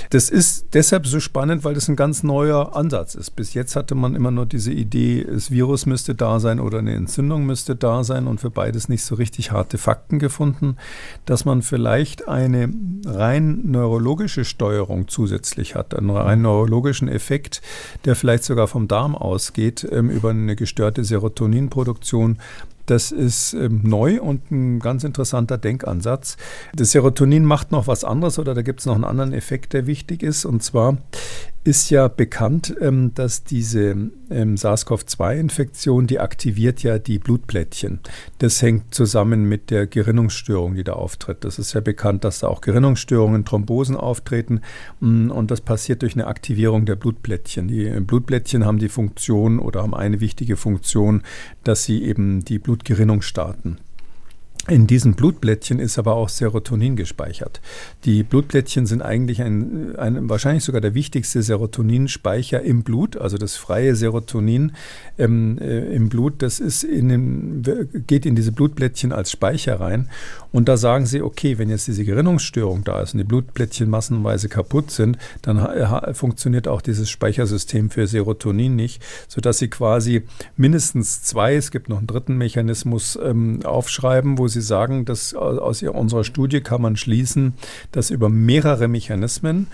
Das 0.10 0.30
ist 0.30 0.66
deshalb 0.74 1.06
so 1.06 1.20
spannend, 1.20 1.64
weil 1.64 1.76
das 1.76 1.88
ein 1.88 1.96
ganz 1.96 2.24
neuer 2.24 2.76
Ansatz 2.76 3.14
ist. 3.14 3.32
Bis 3.32 3.54
jetzt 3.54 3.76
hatte 3.76 3.94
man 3.94 4.16
immer 4.16 4.32
nur 4.32 4.48
diese 4.48 4.72
Idee, 4.72 5.24
das 5.24 5.52
Virus 5.52 5.86
müsste 5.86 6.16
da 6.16 6.40
sein 6.40 6.60
oder 6.60 6.80
eine 6.80 6.96
Entzündung 6.96 7.46
müsste 7.46 7.76
da 7.76 8.04
sein 8.04 8.26
und 8.26 8.42
für 8.42 8.50
beides 8.50 8.90
nicht 8.90 9.06
so 9.06 9.16
richtig 9.16 9.52
harte 9.52 9.78
Fakten 9.78 10.18
gefunden, 10.18 10.78
dass 11.26 11.46
man 11.46 11.62
vielleicht 11.62 12.28
eine 12.28 12.74
rein 13.06 13.62
neurologische 13.66 14.46
Steuerung 14.46 15.08
zusätzlich 15.08 15.76
hat, 15.76 15.96
einen 15.96 16.10
rein 16.10 16.42
neurologischen 16.42 16.71
physiologischen 16.72 17.10
Effekt, 17.10 17.62
der 18.06 18.16
vielleicht 18.16 18.46
sogar 18.46 18.68
vom 18.68 18.88
Darm 18.88 19.16
ausgeht, 19.16 19.88
ähm, 19.92 20.10
über 20.10 20.30
eine 20.30 20.56
gestörte 20.56 21.04
Serotoninproduktion. 21.04 22.38
Das 22.86 23.12
ist 23.12 23.54
ähm, 23.54 23.82
neu 23.84 24.22
und 24.22 24.50
ein 24.52 24.80
ganz 24.80 25.04
interessanter 25.04 25.58
Denkansatz. 25.58 26.38
Das 26.74 26.92
Serotonin 26.92 27.46
macht 27.46 27.72
noch 27.72 27.88
was 27.88 28.04
anderes 28.04 28.40
oder 28.40 28.54
da 28.54 28.62
gibt 28.62 28.80
es 28.80 28.86
noch 28.86 28.96
einen 28.96 29.04
anderen 29.04 29.34
Effekt, 29.34 29.74
der 29.74 29.86
wichtig 29.86 30.24
ist. 30.24 30.46
Und 30.46 30.64
zwar 30.64 30.98
ist 31.64 31.92
ja 31.92 32.08
bekannt, 32.08 32.76
ähm, 32.82 33.14
dass 33.14 33.44
diese 33.44 33.92
ähm, 34.32 34.56
SARS-CoV-2-Infektion, 34.58 36.08
die 36.08 36.20
aktiviert 36.20 36.82
ja 36.82 36.98
die 36.98 37.20
Blutplättchen. 37.20 38.00
Das 38.40 38.62
hängt 38.62 38.96
zusammen 38.96 39.48
mit 39.48 39.70
der 39.70 39.86
Gerinnungsstörung, 39.86 40.74
die 40.74 40.84
da 40.84 40.94
auftritt. 40.94 41.44
Das 41.44 41.60
ist 41.60 41.74
ja 41.74 41.82
bekannt, 41.82 42.24
dass 42.24 42.40
da 42.40 42.48
auch 42.48 42.62
Gerinnungsstörungen, 42.62 43.46
Thrombosen 43.46 43.96
auftreten 43.96 44.62
mm, 45.02 45.30
und 45.30 45.52
das 45.52 45.62
passiert 45.62 46.02
durch 46.02 46.16
eine 46.16 46.28
Aktivierung 46.28 46.86
der 46.86 46.96
Blutplättchen. 46.96 47.68
Die 47.68 47.86
äh, 47.86 48.00
Blutplättchen 48.00 48.66
haben 48.66 48.80
die 48.80 48.90
Funktion 48.90 49.60
oder 49.60 49.84
haben 49.84 49.94
eine 49.94 50.20
wichtige 50.20 50.58
Funktion, 50.58 51.22
dass 51.64 51.84
sie 51.84 52.04
eben 52.04 52.44
die 52.44 52.58
Blutgerinnung 52.58 53.22
starten. 53.22 53.78
In 54.68 54.86
diesen 54.86 55.16
Blutblättchen 55.16 55.80
ist 55.80 55.98
aber 55.98 56.16
auch 56.16 56.30
Serotonin 56.30 56.96
gespeichert. 56.96 57.62
Die 58.06 58.22
Blutblättchen 58.22 58.86
sind 58.86 59.02
eigentlich 59.02 59.42
ein, 59.42 59.96
ein, 59.96 60.30
wahrscheinlich 60.30 60.64
sogar 60.64 60.82
der 60.82 60.94
wichtigste 60.94 61.42
Serotoninspeicher 61.42 62.62
im 62.62 62.84
Blut, 62.84 63.18
also 63.18 63.40
das 63.40 63.56
freie 63.56 63.96
Serotonin 63.96 64.74
ähm, 65.18 65.58
äh, 65.60 65.96
im 65.96 66.10
Blut, 66.10 66.44
das 66.44 66.60
ist 66.60 66.84
in 66.84 67.10
den, 67.10 68.04
geht 68.06 68.28
in 68.28 68.36
diese 68.36 68.52
Blutblättchen 68.52 69.12
als 69.12 69.32
Speicher 69.32 69.80
rein. 69.80 70.10
Und 70.52 70.70
da 70.70 70.78
sagen 70.78 71.08
sie, 71.08 71.24
okay, 71.24 71.58
wenn 71.58 71.70
jetzt 71.70 71.88
diese 71.88 72.06
Gerinnungsstörung 72.06 72.84
da 72.84 73.02
ist 73.02 73.14
und 73.14 73.18
die 73.18 73.24
Blutblättchen 73.24 73.90
massenweise 73.90 74.48
kaputt 74.48 74.92
sind, 74.92 75.18
dann 75.42 76.14
funktioniert 76.14 76.68
auch 76.68 76.82
dieses 76.82 77.10
Speichersystem 77.10 77.90
für 77.90 78.06
Serotonin 78.06 78.76
nicht, 78.76 79.02
sodass 79.28 79.58
sie 79.58 79.70
quasi 79.70 80.24
mindestens 80.56 81.24
zwei, 81.24 81.56
es 81.56 81.72
gibt 81.72 81.90
noch 81.90 81.98
einen 81.98 82.08
dritten 82.08 82.38
Mechanismus, 82.38 83.18
ähm, 83.24 83.62
aufschreiben, 83.64 84.38
wo 84.38 84.51
Sie 84.52 84.62
sagen, 84.62 85.06
dass 85.06 85.34
aus 85.34 85.82
unserer 85.82 86.24
Studie 86.24 86.62
kann 86.62 86.82
man 86.82 86.96
schließen, 86.96 87.54
dass 87.92 88.10
über 88.12 88.30
mehrere 88.30 88.88
Mechanismen 88.88 89.68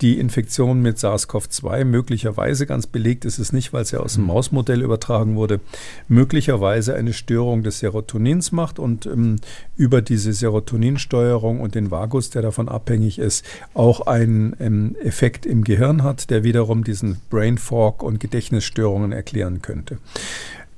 die 0.00 0.18
Infektion 0.18 0.82
mit 0.82 0.98
SARS-CoV-2 0.98 1.84
möglicherweise, 1.84 2.66
ganz 2.66 2.86
belegt 2.86 3.24
ist 3.24 3.38
es 3.38 3.52
nicht, 3.52 3.72
weil 3.72 3.82
es 3.82 3.92
ja 3.92 4.00
aus 4.00 4.14
dem 4.14 4.22
mhm. 4.22 4.28
Mausmodell 4.28 4.82
übertragen 4.82 5.36
wurde, 5.36 5.60
möglicherweise 6.08 6.94
eine 6.94 7.12
Störung 7.12 7.62
des 7.62 7.78
Serotonins 7.78 8.50
macht 8.52 8.78
und 8.78 9.06
ähm, 9.06 9.36
über 9.76 10.02
diese 10.02 10.32
Serotoninsteuerung 10.32 11.60
und 11.60 11.74
den 11.74 11.90
Vagus, 11.90 12.30
der 12.30 12.42
davon 12.42 12.68
abhängig 12.68 13.18
ist, 13.18 13.44
auch 13.72 14.06
einen 14.06 14.56
ähm, 14.58 14.96
Effekt 15.02 15.46
im 15.46 15.62
Gehirn 15.62 16.02
hat, 16.02 16.28
der 16.30 16.42
wiederum 16.42 16.82
diesen 16.82 17.20
Brain 17.30 17.56
Fog 17.56 18.02
und 18.02 18.18
Gedächtnisstörungen 18.18 19.12
erklären 19.12 19.62
könnte. 19.62 19.98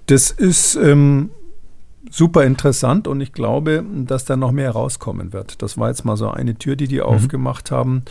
Das 0.06 0.30
ist 0.30 0.76
ähm, 0.76 1.30
super 2.10 2.44
interessant 2.44 3.08
und 3.08 3.20
ich 3.20 3.32
glaube, 3.32 3.84
dass 4.04 4.24
da 4.24 4.36
noch 4.36 4.52
mehr 4.52 4.70
rauskommen 4.70 5.32
wird. 5.32 5.62
Das 5.62 5.78
war 5.78 5.88
jetzt 5.88 6.04
mal 6.04 6.16
so 6.16 6.30
eine 6.30 6.56
Tür, 6.56 6.76
die 6.76 6.88
die 6.88 6.98
mhm. 6.98 7.02
aufgemacht 7.02 7.70
haben 7.70 8.02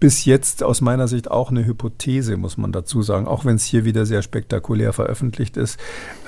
bis 0.00 0.24
jetzt 0.24 0.62
aus 0.62 0.80
meiner 0.80 1.08
Sicht 1.08 1.30
auch 1.30 1.50
eine 1.50 1.64
Hypothese, 1.64 2.36
muss 2.36 2.56
man 2.56 2.72
dazu 2.72 3.02
sagen, 3.02 3.26
auch 3.26 3.44
wenn 3.44 3.56
es 3.56 3.64
hier 3.64 3.84
wieder 3.84 4.06
sehr 4.06 4.22
spektakulär 4.22 4.92
veröffentlicht 4.92 5.56
ist. 5.56 5.78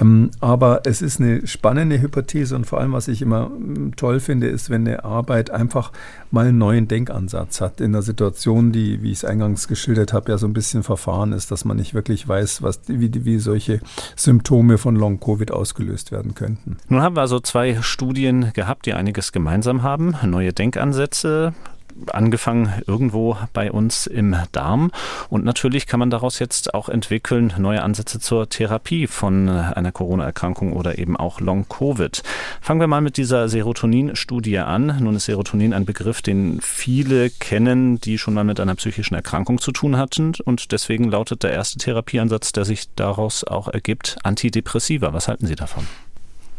Ähm, 0.01 0.31
aber 0.41 0.83
es 0.85 1.03
ist 1.03 1.21
eine 1.21 1.47
spannende 1.47 2.01
Hypothese 2.01 2.55
und 2.57 2.67
vor 2.67 2.81
allem, 2.81 2.93
was 2.93 3.09
ich 3.09 3.23
immer 3.23 3.51
ähm, 3.57 3.95
toll 3.97 4.21
finde, 4.21 4.49
ist, 4.49 4.71
wenn 4.71 4.87
eine 4.87 5.05
Arbeit 5.05 5.51
einfach 5.51 5.93
mal 6.31 6.47
einen 6.47 6.59
neuen 6.59 6.89
Denkansatz 6.89 7.61
hat 7.61 7.81
in 7.81 7.95
einer 7.95 8.03
Situation, 8.03 8.73
die, 8.73 9.03
wie 9.03 9.11
ich 9.11 9.19
es 9.19 9.25
eingangs 9.25 9.69
geschildert 9.69 10.13
habe, 10.13 10.31
ja 10.31 10.39
so 10.39 10.47
ein 10.47 10.53
bisschen 10.53 10.83
verfahren 10.83 11.33
ist, 11.33 11.51
dass 11.51 11.65
man 11.65 11.77
nicht 11.77 11.95
wirklich 11.95 12.27
weiß, 12.27 12.63
was, 12.63 12.81
wie, 12.87 13.25
wie 13.25 13.39
solche 13.39 13.81
Symptome 14.17 14.79
von 14.79 14.95
Long-Covid 14.97 15.51
ausgelöst 15.51 16.13
werden 16.13 16.35
könnten. 16.35 16.77
Nun 16.89 17.03
haben 17.03 17.17
wir 17.17 17.23
also 17.23 17.41
zwei 17.41 17.83
Studien 17.83 18.53
gehabt, 18.53 18.87
die 18.87 18.95
einiges 18.95 19.33
gemeinsam 19.33 19.83
haben. 19.83 20.15
Neue 20.25 20.53
Denkansätze, 20.53 21.53
angefangen 22.13 22.73
irgendwo 22.87 23.37
bei 23.53 23.71
uns 23.71 24.07
im 24.07 24.37
Darm. 24.53 24.91
Und 25.29 25.45
natürlich 25.45 25.87
kann 25.87 26.01
man 26.01 26.11
daraus 26.11 26.39
jetzt 26.39 26.75
auch 26.75 26.89
entwickeln 26.89 27.55
neue 27.59 27.83
Ansätze 27.83 28.21
zur 28.21 28.49
Therapie 28.49 29.07
von 29.07 29.49
einer 29.49 29.93
Corona-Erkrankung 29.93 30.73
oder 30.73 30.99
eben 30.99 31.17
auch 31.17 31.41
Long-Covid. 31.41 32.23
Fangen 32.61 32.81
wir 32.81 32.87
mal 32.87 33.01
mit 33.01 33.17
dieser 33.17 33.49
Serotonin-Studie 33.49 34.59
an. 34.59 34.99
Nun 35.01 35.17
ist 35.17 35.27
Serotonin 35.27 35.73
ein 35.73 35.85
Begriff, 35.85 36.23
den 36.23 36.61
viele 36.61 37.31
kennen, 37.31 38.01
die 38.01 38.19
schon 38.19 38.35
mal 38.35 38.45
mit 38.45 38.61
einer 38.61 38.75
psychischen 38.75 39.15
Erkrankung 39.15 39.61
zu 39.61 39.73
tun 39.73 39.97
hatten. 39.97 40.33
Und 40.45 40.73
deswegen 40.73 41.05
lautet 41.05 41.43
der 41.43 41.53
erste 41.53 41.79
Therapieansatz, 41.79 42.53
der 42.53 42.65
sich 42.65 42.89
daraus 42.95 43.45
auch 43.45 43.69
ergibt, 43.69 44.17
Antidepressiva. 44.23 45.13
Was 45.13 45.29
halten 45.29 45.47
Sie 45.47 45.57
davon? 45.57 45.87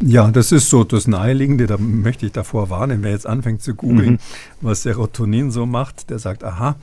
Ja, 0.04 0.32
das 0.32 0.52
ist 0.52 0.70
so 0.70 0.84
das 0.84 1.08
Naheliegende. 1.08 1.68
Da 1.68 1.78
möchte 1.78 2.26
ich 2.26 2.32
davor 2.32 2.70
warnen, 2.70 3.04
wer 3.04 3.12
jetzt 3.12 3.28
anfängt 3.28 3.62
zu 3.62 3.76
googeln, 3.76 4.14
mhm. 4.14 4.20
was 4.62 4.84
Serotonin 4.84 5.52
so 5.52 5.66
macht, 5.66 6.10
der 6.10 6.20
sagt, 6.20 6.44
aha, 6.44 6.76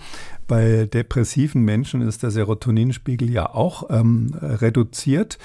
bei 0.46 0.87
depressiven 0.87 1.62
Menschen 1.62 2.00
ist 2.00 2.22
der 2.22 2.31
Serotoninspiegel 2.31 3.31
ja 3.31 3.46
auch 3.46 3.90
ähm, 3.90 4.35
reduziert. 4.40 5.38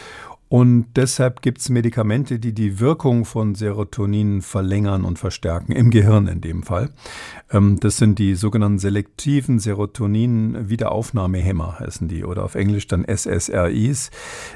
Und 0.53 0.85
deshalb 0.97 1.41
gibt 1.41 1.61
es 1.61 1.69
Medikamente, 1.69 2.37
die 2.37 2.53
die 2.53 2.79
Wirkung 2.79 3.25
von 3.25 3.55
Serotonin 3.55 4.43
verlängern 4.43 5.03
und 5.03 5.17
verstärken, 5.17 5.71
im 5.71 5.89
Gehirn 5.89 6.27
in 6.27 6.41
dem 6.41 6.61
Fall. 6.61 6.91
Ähm, 7.49 7.79
das 7.79 7.97
sind 7.97 8.19
die 8.19 8.35
sogenannten 8.35 8.77
selektiven 8.77 9.57
Serotonin-Wiederaufnahmehämmer, 9.57 11.79
heißen 11.79 12.07
die, 12.07 12.23
oder 12.23 12.43
auf 12.43 12.53
Englisch 12.53 12.85
dann 12.85 13.03
SSRIs. 13.03 14.11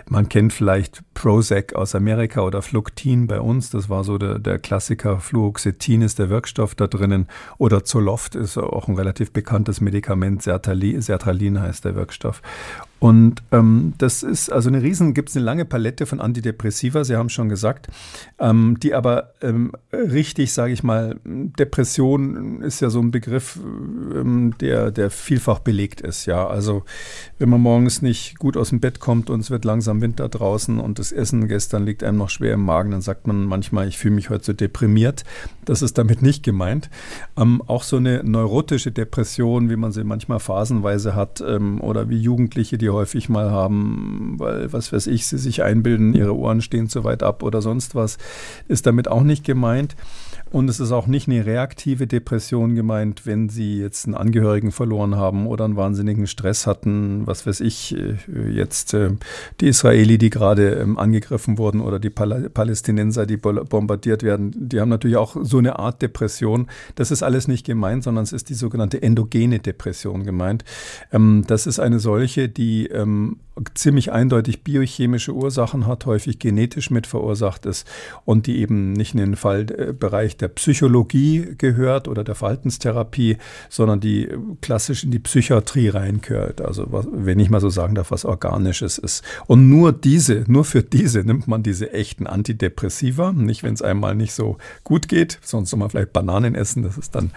Man 0.07 0.29
kennt 0.29 0.53
vielleicht 0.53 1.01
Prozac 1.15 1.73
aus 1.73 1.95
Amerika 1.95 2.41
oder 2.41 2.61
Fluctin 2.61 3.25
bei 3.25 3.41
uns, 3.41 3.71
das 3.71 3.89
war 3.89 4.03
so 4.03 4.19
der, 4.19 4.37
der 4.37 4.59
Klassiker. 4.59 5.19
Fluoxetin 5.19 6.03
ist 6.03 6.19
der 6.19 6.29
Wirkstoff 6.29 6.75
da 6.75 6.85
drinnen. 6.85 7.25
Oder 7.57 7.83
Zoloft 7.83 8.35
ist 8.35 8.59
auch 8.59 8.87
ein 8.87 8.93
relativ 8.93 9.31
bekanntes 9.31 9.81
Medikament, 9.81 10.43
Sertralin, 10.43 11.01
Sertralin 11.01 11.59
heißt 11.59 11.85
der 11.85 11.95
Wirkstoff. 11.95 12.43
Und 12.99 13.43
ähm, 13.51 13.93
das 13.99 14.23
ist 14.23 14.51
also 14.51 14.69
eine 14.69 14.81
riesen, 14.81 15.13
gibt 15.13 15.29
es 15.29 15.35
eine 15.35 15.45
lange 15.45 15.65
Palette 15.65 16.05
von 16.05 16.19
Antidepressiva, 16.19 17.03
Sie 17.03 17.15
haben 17.15 17.29
schon 17.29 17.47
gesagt, 17.47 17.87
ähm, 18.39 18.77
die 18.81 18.93
aber 18.95 19.33
ähm, 19.41 19.71
richtig, 19.93 20.51
sage 20.51 20.73
ich 20.73 20.83
mal, 20.83 21.19
Depression 21.23 22.61
ist 22.61 22.79
ja 22.79 22.89
so 22.89 22.99
ein 22.99 23.11
Begriff, 23.11 23.59
ähm, 24.15 24.55
der, 24.59 24.89
der 24.91 25.11
vielfach 25.11 25.59
belegt 25.59 26.01
ist. 26.01 26.25
Ja, 26.25 26.47
also 26.47 26.83
wenn 27.37 27.49
man 27.49 27.61
morgens 27.61 28.01
nicht 28.01 28.39
gut 28.39 28.57
aus 28.57 28.69
dem 28.69 28.79
Bett 28.79 28.99
kommt 28.99 29.29
und 29.29 29.41
es 29.41 29.51
wird 29.51 29.63
langsam 29.63 30.01
Winter 30.01 30.27
draußen 30.27 30.79
und 30.79 30.97
das 30.97 31.11
Essen 31.11 31.47
gestern 31.47 31.85
liegt 31.85 32.03
einem 32.03 32.17
noch 32.17 32.29
schwer 32.29 32.55
im 32.55 32.63
Magen, 32.63 32.91
dann 32.91 33.01
sagt 33.01 33.27
man 33.27 33.45
manchmal, 33.45 33.87
ich 33.87 33.97
fühle 33.97 34.15
mich 34.15 34.31
heute 34.31 34.45
so 34.45 34.53
deprimiert. 34.53 35.23
Das 35.65 35.81
ist 35.81 35.97
damit 35.97 36.21
nicht 36.21 36.43
gemeint. 36.43 36.89
Ähm, 37.37 37.61
auch 37.67 37.83
so 37.83 37.97
eine 37.97 38.23
neurotische 38.23 38.91
Depression, 38.91 39.69
wie 39.69 39.75
man 39.75 39.91
sie 39.91 40.03
manchmal 40.03 40.39
phasenweise 40.39 41.13
hat, 41.13 41.41
ähm, 41.41 41.79
oder 41.81 42.09
wie 42.09 42.17
Jugendliche, 42.17 42.77
die 42.77 42.86
die 42.87 42.91
häufig 42.91 43.27
mal 43.27 43.51
haben, 43.51 44.35
weil, 44.37 44.71
was 44.71 44.93
weiß 44.93 45.07
ich, 45.07 45.27
sie 45.27 45.37
sich 45.37 45.61
einbilden, 45.61 46.13
ihre 46.13 46.35
Ohren 46.35 46.61
stehen 46.61 46.87
zu 46.87 47.03
weit 47.03 47.21
ab 47.21 47.43
oder 47.43 47.61
sonst 47.61 47.95
was, 47.95 48.17
ist 48.69 48.85
damit 48.85 49.09
auch 49.09 49.23
nicht 49.23 49.43
gemeint. 49.43 49.97
Und 50.51 50.69
es 50.69 50.79
ist 50.79 50.91
auch 50.91 51.07
nicht 51.07 51.27
eine 51.27 51.45
reaktive 51.45 52.07
Depression 52.07 52.75
gemeint, 52.75 53.25
wenn 53.25 53.49
Sie 53.49 53.79
jetzt 53.79 54.05
einen 54.05 54.15
Angehörigen 54.15 54.71
verloren 54.71 55.15
haben 55.15 55.45
oder 55.45 55.65
einen 55.65 55.75
wahnsinnigen 55.75 56.27
Stress 56.27 56.65
hatten, 56.65 57.27
was 57.27 57.45
weiß 57.45 57.59
ich, 57.61 57.95
äh, 57.95 58.15
jetzt 58.49 58.93
äh, 58.93 59.11
die 59.59 59.67
Israeli, 59.67 60.17
die 60.17 60.29
gerade 60.29 60.75
ähm, 60.75 60.97
angegriffen 60.97 61.57
wurden 61.57 61.81
oder 61.81 61.99
die 61.99 62.09
Palästinenser, 62.09 63.25
die 63.25 63.37
bombardiert 63.37 64.23
werden, 64.23 64.51
die 64.55 64.79
haben 64.79 64.89
natürlich 64.89 65.17
auch 65.17 65.35
so 65.41 65.57
eine 65.57 65.79
Art 65.79 66.01
Depression. 66.01 66.67
Das 66.95 67.11
ist 67.11 67.23
alles 67.23 67.47
nicht 67.47 67.65
gemeint, 67.65 68.03
sondern 68.03 68.23
es 68.23 68.31
ist 68.31 68.49
die 68.49 68.53
sogenannte 68.53 69.01
endogene 69.01 69.59
Depression 69.59 70.23
gemeint. 70.23 70.63
Ähm, 71.11 71.43
das 71.47 71.67
ist 71.67 71.79
eine 71.79 71.99
solche, 71.99 72.47
die 72.47 72.87
ähm, 72.87 73.37
ziemlich 73.73 74.11
eindeutig 74.11 74.63
biochemische 74.63 75.33
Ursachen 75.33 75.87
hat, 75.87 76.05
häufig 76.05 76.39
genetisch 76.39 76.89
mit 76.89 77.07
verursacht 77.07 77.65
ist 77.65 77.87
und 78.25 78.47
die 78.47 78.59
eben 78.59 78.93
nicht 78.93 79.13
in 79.13 79.19
den 79.19 79.35
Fallbereich 79.35 80.37
der 80.37 80.49
Psychologie 80.49 81.55
gehört 81.57 82.07
oder 82.07 82.23
der 82.23 82.35
Verhaltenstherapie, 82.35 83.37
sondern 83.69 83.99
die 83.99 84.29
klassisch 84.61 85.03
in 85.03 85.11
die 85.11 85.19
Psychiatrie 85.19 85.89
reinkört. 85.89 86.61
Also 86.61 86.85
was, 86.91 87.07
wenn 87.11 87.39
ich 87.39 87.49
mal 87.49 87.61
so 87.61 87.69
sagen 87.69 87.95
darf, 87.95 88.11
was 88.11 88.25
Organisches 88.25 88.97
ist. 88.97 89.23
Und 89.47 89.69
nur 89.69 89.91
diese, 89.91 90.43
nur 90.47 90.65
für 90.65 90.83
diese 90.83 91.21
nimmt 91.21 91.47
man 91.47 91.63
diese 91.63 91.93
echten 91.93 92.27
Antidepressiva. 92.27 93.31
Nicht, 93.31 93.63
wenn 93.63 93.73
es 93.73 93.81
einmal 93.81 94.15
nicht 94.15 94.33
so 94.33 94.57
gut 94.83 95.07
geht, 95.07 95.39
sonst 95.41 95.69
soll 95.69 95.79
man 95.79 95.89
vielleicht 95.89 96.13
Bananen 96.13 96.55
essen, 96.55 96.83
das 96.83 96.97
ist 96.97 97.15
dann 97.15 97.31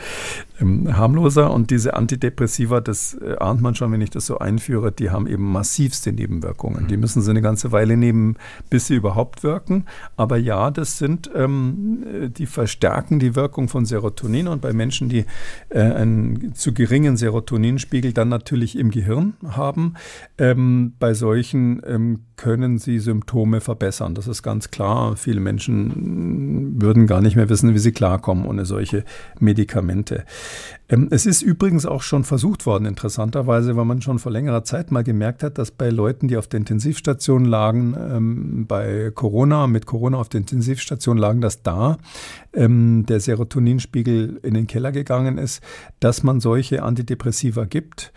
ähm, 0.61 0.97
harmloser. 0.97 1.53
Und 1.53 1.71
diese 1.71 1.95
Antidepressiva, 1.95 2.81
das 2.81 3.15
äh, 3.15 3.37
ahnt 3.39 3.61
man 3.61 3.75
schon, 3.75 3.93
wenn 3.93 4.01
ich 4.01 4.11
das 4.11 4.27
so 4.27 4.39
einführe, 4.39 4.93
die 4.93 5.11
haben 5.11 5.27
eben 5.27 5.51
massivste 5.51 6.10
Nebenwirkungen. 6.13 6.87
Die 6.89 6.97
müssen 6.97 7.23
sie 7.23 7.31
eine 7.31 7.43
ganze 7.43 7.73
Weile 7.73 7.97
nehmen, 7.97 8.37
bis 8.69 8.87
sie 8.87 8.95
überhaupt 8.95 9.43
wirken. 9.43 9.87
Aber 10.17 10.37
ja, 10.37 10.71
das 10.71 10.99
sind, 10.99 11.31
ähm, 11.35 12.31
die 12.37 12.47
verstärken 12.47 13.19
die 13.19 13.35
Wirkung 13.35 13.69
von 13.69 13.85
Serotonin 13.85 14.49
und 14.49 14.61
bei 14.61 14.73
Menschen, 14.73 15.09
die 15.09 15.25
äh, 15.69 15.81
einen 15.81 16.55
zu 16.55 16.73
geringen 16.75 17.17
Serotoninspiegel 17.17 18.13
dann 18.13 18.29
natürlich 18.29 18.79
im 18.79 18.91
Gehirn 18.91 19.35
haben, 19.49 19.95
ähm, 20.39 20.95
bei 20.99 21.15
solchen 21.15 21.83
ähm, 21.87 22.21
können 22.37 22.79
sie 22.79 22.99
Symptome 22.99 23.61
verbessern. 23.61 24.15
Das 24.15 24.27
ist 24.27 24.43
ganz 24.43 24.71
klar. 24.71 25.17
Viele 25.17 25.41
Menschen 25.41 26.81
würden 26.81 27.07
gar 27.07 27.21
nicht 27.21 27.37
mehr 27.37 27.51
wissen, 27.51 27.75
wie 27.75 27.79
sie 27.79 27.93
klarkommen 27.93 28.47
ohne 28.47 28.65
solche 28.65 29.05
Medikamente. 29.39 30.25
Ähm, 30.91 31.09
es 31.11 31.25
ist 31.25 31.43
übrigens 31.43 31.87
auch 31.87 32.03
schon 32.03 32.25
versucht 32.25 32.67
worden, 32.67 32.85
interessanterweise, 32.85 33.77
weil 33.77 33.85
man 33.85 34.03
schon 34.03 34.19
vor 34.19 34.33
längerer 34.33 34.65
Zeit 34.65 34.91
mal 34.91 35.05
gemerkt 35.05 35.43
hat, 35.43 35.57
dass 35.57 35.71
bei 35.71 35.89
Leuten, 35.89 36.29
die 36.29 36.37
auf 36.37 36.49
der 36.49 36.59
Intensivstation 36.59 37.45
lagen, 37.45 37.97
ähm, 37.97 38.67
bei 38.67 39.13
Corona, 39.15 39.67
mit 39.69 39.87
Corona 39.87 40.19
auf 40.19 40.29
der 40.29 40.41
Intensivstation 40.41 41.17
lagen, 41.17 41.41
dass 41.41 41.63
da 41.63 41.99
ähm, 42.53 43.07
der 43.07 43.21
Serotoninspiegel 43.21 44.41
in 44.43 44.55
den 44.55 44.67
Keller 44.67 44.93
gegangen 44.93 45.39
ist, 45.39 45.63
dass 46.01 46.23
man 46.23 46.41
solche 46.41 46.83
Antidepressiva 46.83 47.65
gibt. 47.65 48.13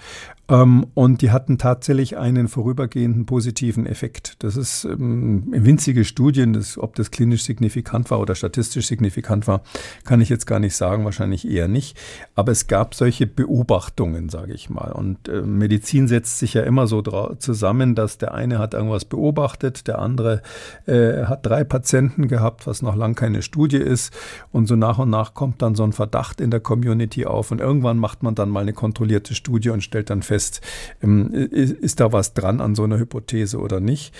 Ähm, 0.50 0.88
und 0.94 1.22
die 1.22 1.32
hatten 1.32 1.58
tatsächlich 1.58 2.18
einen 2.18 2.50
vorübergehenden 2.50 3.26
positiven 3.26 3.86
Effekt. 3.86 4.44
Das 4.44 4.58
ist 4.58 4.84
ähm, 4.84 5.46
winzige 5.48 6.04
Studien, 6.04 6.52
das, 6.52 6.78
ob 6.78 6.96
das 6.96 7.12
klinisch 7.12 7.44
signifikant 7.44 8.12
war 8.12 8.20
oder 8.20 8.36
statistisch 8.36 8.88
signifikant 8.88 9.48
war, 9.48 9.62
kann 10.04 10.20
ich 10.20 10.28
jetzt 10.28 10.46
gar 10.46 10.60
nicht 10.60 10.76
sagen, 10.76 11.06
wahrscheinlich 11.06 11.50
eher 11.50 11.70
nicht. 11.70 11.98
Aber 12.36 12.52
es 12.52 12.68
gab 12.68 12.94
solche 12.94 13.26
Beobachtungen, 13.26 14.28
sage 14.28 14.54
ich 14.54 14.70
mal. 14.70 14.92
Und 14.92 15.30
äh, 15.30 15.42
Medizin 15.42 16.10
setzt 16.10 16.40
sich 16.40 16.56
ja 16.56 16.64
immer 16.64 16.88
so 16.88 17.02
zusammen, 17.40 17.96
dass 17.96 18.18
der 18.18 18.34
eine 18.34 18.60
hat 18.60 18.74
irgendwas 18.74 19.06
beobachtet, 19.06 19.88
der 19.88 20.00
andere 20.00 20.42
äh, 20.88 21.24
hat 21.24 21.46
drei 21.46 21.64
Patienten 21.64 22.28
gehabt, 22.28 22.68
was 22.68 22.82
noch 22.82 22.96
lang 22.96 23.16
keine 23.16 23.44
Studie 23.44 23.78
ist. 23.78 24.14
Und 24.52 24.68
so 24.68 24.76
nach 24.76 25.00
und 25.00 25.10
nach 25.10 25.34
kommt 25.34 25.62
dann 25.62 25.76
so 25.76 25.84
ein 25.84 25.94
Verdacht 25.94 26.42
in 26.42 26.52
der 26.52 26.60
Community 26.60 27.26
auf. 27.26 27.52
Und 27.52 27.62
irgendwann 27.62 27.98
macht 27.98 28.24
man 28.24 28.36
dann 28.36 28.50
mal 28.50 28.60
eine 28.60 28.74
kontrollierte 28.74 29.36
Studie 29.36 29.70
und 29.70 29.82
stellt 29.84 30.10
dann 30.10 30.22
fest, 30.22 30.33
fest, 30.34 30.62
ähm, 31.04 31.32
ist, 31.32 32.00
da 32.00 32.12
was 32.12 32.34
dran 32.34 32.60
an 32.60 32.74
so 32.74 32.84
einer 32.84 32.98
Hypothese 32.98 33.60
oder 33.60 33.80
nicht. 33.80 34.14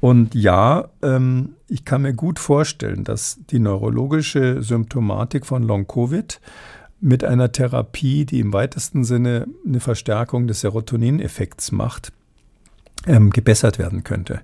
Und 0.00 0.34
ja, 0.34 0.88
ähm, 1.02 1.54
ich 1.68 1.84
kann 1.84 2.02
mir 2.02 2.12
gut 2.12 2.40
vorstellen, 2.40 3.04
dass 3.04 3.38
die 3.50 3.60
neurologische 3.60 4.60
Symptomatik 4.60 5.46
von 5.46 5.62
Long-Covid 5.62 6.40
mit 7.00 7.22
einer 7.22 7.52
Therapie, 7.52 8.24
die 8.24 8.40
im 8.40 8.52
weitesten 8.52 9.04
Sinne 9.04 9.46
eine 9.64 9.78
Verstärkung 9.78 10.48
des 10.48 10.60
Serotonineffekts 10.60 11.70
macht, 11.70 12.12
ähm, 13.06 13.30
gebessert 13.30 13.78
werden 13.78 14.02
könnte. 14.02 14.40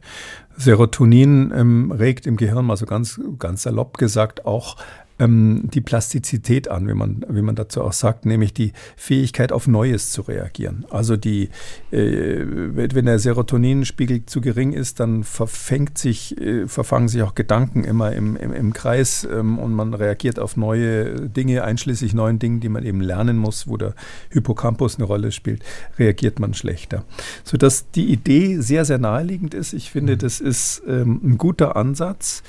Serotonin 0.57 1.53
ähm, 1.55 1.91
regt 1.91 2.27
im 2.27 2.37
Gehirn, 2.37 2.65
mal 2.65 2.77
so 2.77 2.87
ganz, 2.87 3.21
ganz 3.41 3.63
salopp 3.65 3.99
gesagt, 3.99 4.47
auch 4.47 4.77
ähm, 5.19 5.69
die 5.73 5.81
Plastizität 5.81 6.69
an, 6.69 6.89
wie 6.89 6.95
man, 6.95 7.25
wie 7.29 7.43
man 7.43 7.55
dazu 7.55 7.83
auch 7.83 7.93
sagt, 7.93 8.27
nämlich 8.27 8.55
die 8.55 8.73
Fähigkeit 8.97 9.53
auf 9.53 9.67
Neues 9.67 10.13
zu 10.13 10.23
reagieren. 10.23 10.85
Also 10.91 11.17
die, 11.17 11.51
äh, 11.91 12.45
wenn 12.45 13.07
der 13.07 13.19
Serotoninspiegel 13.19 14.27
zu 14.27 14.41
gering 14.41 14.73
ist, 14.73 15.01
dann 15.01 15.25
verfängt 15.25 15.99
sich, 15.99 16.39
äh, 16.41 16.67
verfangen 16.67 17.09
sich 17.09 17.23
auch 17.23 17.35
Gedanken 17.35 17.85
immer 17.85 18.13
im, 18.13 18.37
im, 18.37 18.53
im 18.53 18.73
Kreis 18.73 19.27
ähm, 19.31 19.59
und 19.59 19.73
man 19.73 19.95
reagiert 19.95 20.39
auf 20.39 20.57
neue 20.57 21.29
Dinge, 21.29 21.65
einschließlich 21.65 22.15
neuen 22.15 22.39
Dingen, 22.39 22.61
die 22.61 22.69
man 22.69 22.85
eben 22.85 23.01
lernen 23.01 23.37
muss, 23.37 23.69
wo 23.69 23.77
der 23.77 23.95
Hippocampus 24.31 24.97
eine 24.97 25.05
Rolle 25.05 25.33
spielt, 25.33 25.63
reagiert 25.99 26.39
man 26.39 26.55
schlechter. 26.55 27.05
Sodass 27.45 27.91
die 27.91 28.13
Idee 28.13 28.61
sehr, 28.61 28.85
sehr 28.85 28.99
naheliegend 28.99 29.55
ist. 29.55 29.73
Ich 29.73 29.91
finde, 29.91 30.15
mhm. 30.15 30.19
das 30.19 30.41
ist 30.41 30.83
ähm, 30.87 31.21
ein 31.25 31.39
guter 31.39 31.77
Ansatz. 31.77 32.43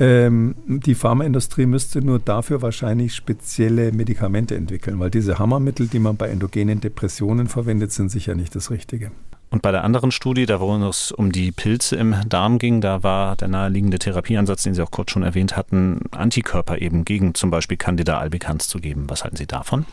Ähm, 0.00 0.54
die 0.66 0.94
Pharmaindustrie 0.94 1.66
müsste 1.66 2.00
nur 2.00 2.18
dafür 2.18 2.62
wahrscheinlich 2.62 3.14
spezielle 3.14 3.92
Medikamente 3.92 4.56
entwickeln, 4.56 4.98
weil 4.98 5.10
diese 5.10 5.38
Hammermittel, 5.38 5.88
die 5.88 5.98
man 5.98 6.16
bei 6.16 6.28
endogenen 6.28 6.80
Depressionen 6.80 7.48
verwendet, 7.48 7.92
sind 7.92 8.10
sicher 8.10 8.34
nicht 8.34 8.56
das 8.56 8.70
Richtige. 8.70 9.10
Und 9.50 9.60
bei 9.60 9.72
der 9.72 9.84
anderen 9.84 10.10
Studie, 10.10 10.46
da 10.46 10.60
wo 10.60 10.74
es 10.88 11.12
um 11.12 11.32
die 11.32 11.52
Pilze 11.52 11.96
im 11.96 12.14
Darm 12.28 12.58
ging, 12.58 12.80
da 12.80 13.02
war 13.02 13.36
der 13.36 13.48
naheliegende 13.48 13.98
Therapieansatz, 13.98 14.62
den 14.62 14.74
Sie 14.74 14.82
auch 14.82 14.92
kurz 14.92 15.10
schon 15.10 15.22
erwähnt 15.22 15.56
hatten, 15.56 16.00
Antikörper 16.12 16.80
eben 16.80 17.04
gegen 17.04 17.34
zum 17.34 17.50
Beispiel 17.50 17.76
Candida 17.76 18.18
albicans 18.18 18.68
zu 18.68 18.78
geben. 18.78 19.04
Was 19.08 19.24
halten 19.24 19.36
Sie 19.36 19.46
davon? 19.46 19.84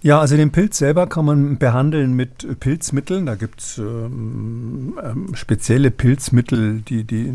Ja, 0.00 0.20
also 0.20 0.36
den 0.36 0.52
Pilz 0.52 0.78
selber 0.78 1.08
kann 1.08 1.24
man 1.24 1.58
behandeln 1.58 2.14
mit 2.14 2.60
Pilzmitteln. 2.60 3.26
Da 3.26 3.34
gibt 3.34 3.60
es 3.60 3.78
ähm, 3.78 4.96
ähm, 5.02 5.34
spezielle 5.34 5.90
Pilzmittel, 5.90 6.82
die, 6.82 7.02
die 7.02 7.32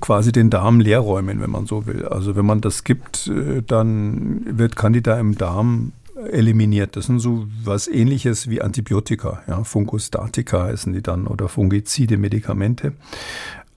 quasi 0.00 0.32
den 0.32 0.50
Darm 0.50 0.80
leerräumen, 0.80 1.40
wenn 1.40 1.50
man 1.50 1.66
so 1.66 1.86
will. 1.86 2.06
Also 2.06 2.34
wenn 2.34 2.44
man 2.44 2.60
das 2.60 2.82
gibt, 2.82 3.28
äh, 3.28 3.62
dann 3.62 4.58
wird 4.58 4.74
Candida 4.74 5.18
im 5.20 5.38
Darm 5.38 5.92
eliminiert. 6.30 6.96
Das 6.96 7.06
sind 7.06 7.20
so 7.20 7.46
was 7.62 7.86
ähnliches 7.88 8.48
wie 8.48 8.60
Antibiotika, 8.60 9.42
ja, 9.46 9.62
Fungostatika 9.64 10.64
heißen 10.64 10.92
die 10.92 11.02
dann 11.02 11.26
oder 11.26 11.48
fungizide 11.48 12.16
Medikamente. 12.16 12.92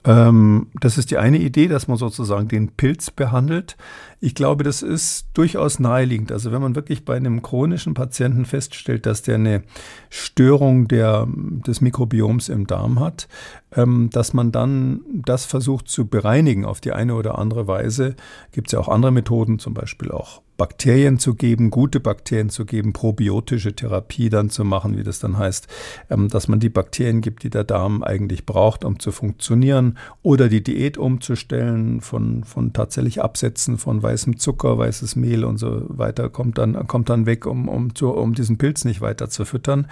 Ähm, 0.08 0.68
das 0.80 0.96
ist 0.96 1.10
die 1.10 1.18
eine 1.18 1.38
Idee, 1.38 1.68
dass 1.68 1.86
man 1.86 1.98
sozusagen 1.98 2.48
den 2.48 2.68
Pilz 2.68 3.10
behandelt. 3.10 3.76
Ich 4.20 4.34
glaube, 4.34 4.64
das 4.64 4.80
ist 4.80 5.28
durchaus 5.34 5.78
naheliegend. 5.78 6.32
Also 6.32 6.50
wenn 6.50 6.62
man 6.62 6.74
wirklich 6.74 7.04
bei 7.04 7.14
einem 7.14 7.42
chronischen 7.42 7.92
Patienten 7.92 8.46
feststellt, 8.46 9.04
dass 9.04 9.20
der 9.20 9.34
eine 9.34 9.62
Störung 10.08 10.88
der, 10.88 11.28
des 11.28 11.82
Mikrobioms 11.82 12.48
im 12.48 12.66
Darm 12.66 13.00
hat, 13.00 13.28
ähm, 13.76 14.08
dass 14.10 14.32
man 14.32 14.50
dann 14.50 15.02
das 15.12 15.44
versucht 15.44 15.88
zu 15.88 16.06
bereinigen 16.06 16.64
auf 16.64 16.80
die 16.80 16.92
eine 16.92 17.14
oder 17.14 17.38
andere 17.38 17.66
Weise. 17.68 18.16
Gibt 18.52 18.68
es 18.68 18.72
ja 18.72 18.78
auch 18.78 18.88
andere 18.88 19.12
Methoden, 19.12 19.58
zum 19.58 19.74
Beispiel 19.74 20.10
auch 20.10 20.40
Bakterien 20.58 21.20
zu 21.20 21.36
geben, 21.36 21.70
gute 21.70 22.00
Bakterien 22.00 22.50
zu 22.50 22.66
geben, 22.66 22.92
probiotische 22.92 23.74
Therapie 23.74 24.28
dann 24.28 24.50
zu 24.50 24.64
machen, 24.64 24.98
wie 24.98 25.04
das 25.04 25.20
dann 25.20 25.38
heißt, 25.38 25.68
ähm, 26.10 26.28
dass 26.28 26.48
man 26.48 26.58
die 26.58 26.68
Bakterien 26.68 27.20
gibt, 27.20 27.44
die 27.44 27.48
der 27.50 27.62
Darm 27.62 28.02
eigentlich 28.02 28.44
braucht, 28.44 28.84
um 28.84 28.98
zu 28.98 29.12
funktionieren, 29.12 29.96
oder 30.22 30.48
die 30.48 30.64
Diät 30.64 30.98
umzustellen 30.98 32.00
von, 32.00 32.42
von 32.42 32.72
tatsächlich 32.72 33.22
Absätzen 33.22 33.78
von 33.78 34.02
weißem 34.02 34.38
Zucker, 34.38 34.76
weißes 34.76 35.14
Mehl 35.14 35.44
und 35.44 35.58
so 35.58 35.84
weiter, 35.86 36.28
kommt 36.28 36.58
dann, 36.58 36.88
kommt 36.88 37.08
dann 37.08 37.24
weg, 37.24 37.46
um, 37.46 37.68
um, 37.68 37.94
zu, 37.94 38.10
um 38.10 38.34
diesen 38.34 38.58
Pilz 38.58 38.84
nicht 38.84 39.00
weiter 39.00 39.30
zu 39.30 39.44
füttern. 39.44 39.86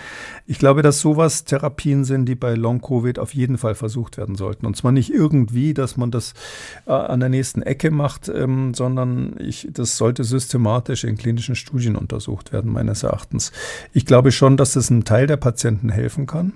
Ich 0.46 0.58
glaube, 0.58 0.82
dass 0.82 0.98
sowas 0.98 1.44
Therapien 1.44 2.04
sind, 2.04 2.26
die 2.26 2.34
bei 2.34 2.54
Long-Covid 2.54 3.20
auf 3.20 3.34
jeden 3.34 3.56
Fall 3.56 3.76
versucht 3.76 4.16
werden 4.16 4.34
sollten. 4.34 4.66
Und 4.66 4.76
zwar 4.76 4.90
nicht 4.90 5.14
irgendwie, 5.14 5.74
dass 5.74 5.96
man 5.96 6.10
das 6.10 6.34
äh, 6.86 6.90
an 6.90 7.20
der 7.20 7.28
nächsten 7.28 7.62
Ecke 7.62 7.92
macht, 7.92 8.28
ähm, 8.28 8.74
sondern 8.74 9.36
ich, 9.38 9.68
das 9.70 9.96
sollte 9.96 10.24
systematisch 10.24 10.55
systematisch 10.56 11.04
in 11.04 11.18
klinischen 11.18 11.54
Studien 11.54 11.96
untersucht 11.96 12.50
werden, 12.50 12.72
meines 12.72 13.02
Erachtens. 13.02 13.52
Ich 13.92 14.06
glaube 14.06 14.32
schon, 14.32 14.56
dass 14.56 14.74
es 14.74 14.90
einem 14.90 15.04
Teil 15.04 15.26
der 15.26 15.36
Patienten 15.36 15.90
helfen 15.90 16.26
kann. 16.26 16.54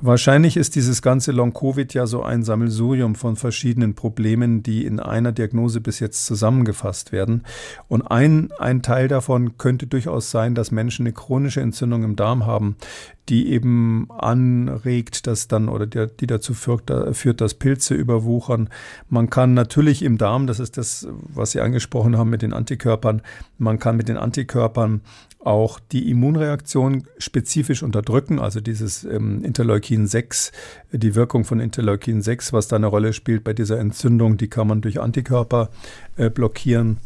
Wahrscheinlich 0.00 0.56
ist 0.56 0.76
dieses 0.76 1.02
ganze 1.02 1.32
Long-Covid 1.32 1.92
ja 1.92 2.06
so 2.06 2.22
ein 2.22 2.44
Sammelsurium 2.44 3.16
von 3.16 3.34
verschiedenen 3.34 3.94
Problemen, 3.94 4.62
die 4.62 4.86
in 4.86 5.00
einer 5.00 5.32
Diagnose 5.32 5.80
bis 5.80 5.98
jetzt 5.98 6.24
zusammengefasst 6.24 7.10
werden. 7.10 7.42
Und 7.88 8.02
ein, 8.02 8.50
ein 8.60 8.80
Teil 8.80 9.08
davon 9.08 9.58
könnte 9.58 9.88
durchaus 9.88 10.30
sein, 10.30 10.54
dass 10.54 10.70
Menschen 10.70 11.04
eine 11.04 11.12
chronische 11.12 11.60
Entzündung 11.60 12.04
im 12.04 12.14
Darm 12.14 12.46
haben, 12.46 12.76
die 13.28 13.50
eben 13.50 14.10
anregt, 14.10 15.26
dass 15.26 15.48
dann 15.48 15.68
oder 15.68 15.86
die, 15.86 16.06
die 16.20 16.26
dazu 16.26 16.54
führt, 16.54 16.90
führt, 17.16 17.40
dass 17.40 17.54
Pilze 17.54 17.94
überwuchern. 17.94 18.68
Man 19.08 19.30
kann 19.30 19.54
natürlich 19.54 20.02
im 20.02 20.18
Darm, 20.18 20.46
das 20.46 20.58
ist 20.58 20.76
das, 20.76 21.06
was 21.10 21.52
Sie 21.52 21.60
angesprochen 21.60 22.18
haben 22.18 22.30
mit 22.30 22.42
den 22.42 22.52
Antikörpern, 22.52 23.22
man 23.58 23.78
kann 23.78 23.96
mit 23.96 24.08
den 24.08 24.16
Antikörpern 24.16 25.02
auch 25.44 25.80
die 25.80 26.10
Immunreaktion 26.10 27.04
spezifisch 27.18 27.82
unterdrücken, 27.82 28.38
also 28.38 28.60
dieses 28.60 29.04
ähm, 29.04 29.44
Interleukin 29.44 30.06
6, 30.06 30.52
die 30.92 31.14
Wirkung 31.14 31.44
von 31.44 31.60
Interleukin 31.60 32.22
6, 32.22 32.52
was 32.52 32.68
da 32.68 32.76
eine 32.76 32.86
Rolle 32.86 33.12
spielt 33.12 33.44
bei 33.44 33.52
dieser 33.52 33.78
Entzündung, 33.78 34.36
die 34.36 34.48
kann 34.48 34.68
man 34.68 34.80
durch 34.80 35.00
Antikörper 35.00 35.70
äh, 36.16 36.30
blockieren. 36.30 36.98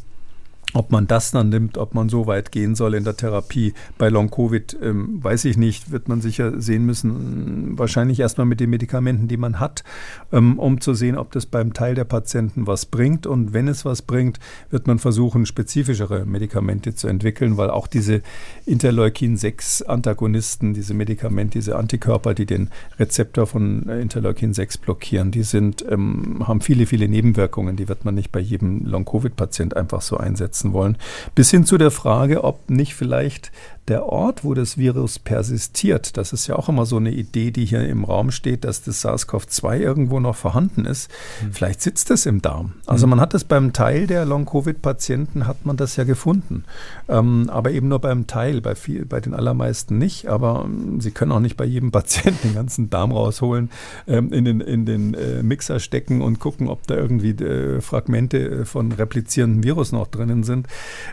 Ob 0.72 0.90
man 0.90 1.06
das 1.06 1.30
dann 1.30 1.48
nimmt, 1.48 1.78
ob 1.78 1.94
man 1.94 2.08
so 2.08 2.26
weit 2.26 2.52
gehen 2.52 2.74
soll 2.74 2.94
in 2.94 3.04
der 3.04 3.16
Therapie. 3.16 3.72
Bei 3.98 4.08
Long-Covid 4.08 4.78
ähm, 4.82 5.22
weiß 5.22 5.44
ich 5.46 5.56
nicht, 5.56 5.90
wird 5.90 6.08
man 6.08 6.20
sicher 6.20 6.60
sehen 6.60 6.84
müssen, 6.84 7.78
wahrscheinlich 7.78 8.20
erstmal 8.20 8.46
mit 8.46 8.60
den 8.60 8.70
Medikamenten, 8.70 9.28
die 9.28 9.36
man 9.36 9.60
hat, 9.60 9.84
ähm, 10.32 10.58
um 10.58 10.80
zu 10.80 10.94
sehen, 10.94 11.16
ob 11.16 11.32
das 11.32 11.46
beim 11.46 11.72
Teil 11.72 11.94
der 11.94 12.04
Patienten 12.04 12.66
was 12.66 12.86
bringt. 12.86 13.26
Und 13.26 13.52
wenn 13.52 13.68
es 13.68 13.84
was 13.84 14.02
bringt, 14.02 14.38
wird 14.70 14.86
man 14.86 14.98
versuchen, 14.98 15.46
spezifischere 15.46 16.26
Medikamente 16.26 16.94
zu 16.94 17.08
entwickeln, 17.08 17.56
weil 17.56 17.70
auch 17.70 17.86
diese 17.86 18.22
Interleukin-6-Antagonisten, 18.66 20.74
diese 20.74 20.94
Medikamente, 20.94 21.58
diese 21.58 21.76
Antikörper, 21.76 22.34
die 22.34 22.46
den 22.46 22.70
Rezeptor 22.98 23.46
von 23.46 23.84
Interleukin-6 23.84 24.80
blockieren, 24.80 25.30
die 25.30 25.44
sind, 25.44 25.84
ähm, 25.88 26.46
haben 26.46 26.60
viele, 26.60 26.86
viele 26.86 27.08
Nebenwirkungen. 27.08 27.76
Die 27.76 27.88
wird 27.88 28.04
man 28.04 28.14
nicht 28.14 28.32
bei 28.32 28.40
jedem 28.40 28.84
Long-Covid-Patient 28.84 29.76
einfach 29.76 30.02
so 30.02 30.16
einsetzen 30.16 30.55
setzen 30.56 30.72
wollen. 30.72 30.96
Bis 31.34 31.50
hin 31.50 31.64
zu 31.64 31.78
der 31.78 31.90
Frage, 31.90 32.44
ob 32.44 32.70
nicht 32.70 32.94
vielleicht 32.94 33.52
der 33.88 34.06
Ort, 34.06 34.42
wo 34.42 34.54
das 34.54 34.76
Virus 34.78 35.18
persistiert, 35.18 36.16
das 36.16 36.32
ist 36.32 36.48
ja 36.48 36.56
auch 36.56 36.68
immer 36.68 36.86
so 36.86 36.96
eine 36.96 37.12
Idee, 37.12 37.52
die 37.52 37.64
hier 37.64 37.86
im 37.86 38.04
Raum 38.04 38.32
steht, 38.32 38.64
dass 38.64 38.82
das 38.82 39.04
SARS-CoV-2 39.04 39.78
irgendwo 39.78 40.18
noch 40.18 40.34
vorhanden 40.34 40.86
ist. 40.86 41.10
Mhm. 41.42 41.52
Vielleicht 41.52 41.82
sitzt 41.82 42.10
es 42.10 42.26
im 42.26 42.42
Darm. 42.42 42.72
Also 42.86 43.06
mhm. 43.06 43.10
man 43.10 43.20
hat 43.20 43.34
es 43.34 43.44
beim 43.44 43.72
Teil 43.72 44.06
der 44.08 44.24
Long-Covid-Patienten 44.24 45.46
hat 45.46 45.64
man 45.64 45.76
das 45.76 45.94
ja 45.96 46.04
gefunden, 46.04 46.64
ähm, 47.08 47.48
aber 47.48 47.70
eben 47.70 47.88
nur 47.88 48.00
beim 48.00 48.26
Teil, 48.26 48.60
bei, 48.60 48.74
viel, 48.74 49.04
bei 49.04 49.20
den 49.20 49.34
allermeisten 49.34 49.98
nicht. 49.98 50.26
Aber 50.26 50.64
ähm, 50.64 51.00
Sie 51.00 51.12
können 51.12 51.30
auch 51.30 51.40
nicht 51.40 51.56
bei 51.56 51.64
jedem 51.64 51.90
Patienten 51.96 52.48
den 52.48 52.54
ganzen 52.54 52.90
Darm 52.90 53.12
rausholen, 53.12 53.70
ähm, 54.08 54.32
in 54.32 54.44
den, 54.44 54.60
in 54.60 54.84
den 54.84 55.14
äh, 55.14 55.42
Mixer 55.44 55.78
stecken 55.78 56.22
und 56.22 56.40
gucken, 56.40 56.68
ob 56.68 56.86
da 56.88 56.96
irgendwie 56.96 57.30
äh, 57.30 57.80
Fragmente 57.80 58.38
äh, 58.38 58.64
von 58.64 58.90
replizierendem 58.90 59.62
Virus 59.62 59.92
noch 59.92 60.08
drinnen 60.08 60.42
sind. 60.42 60.66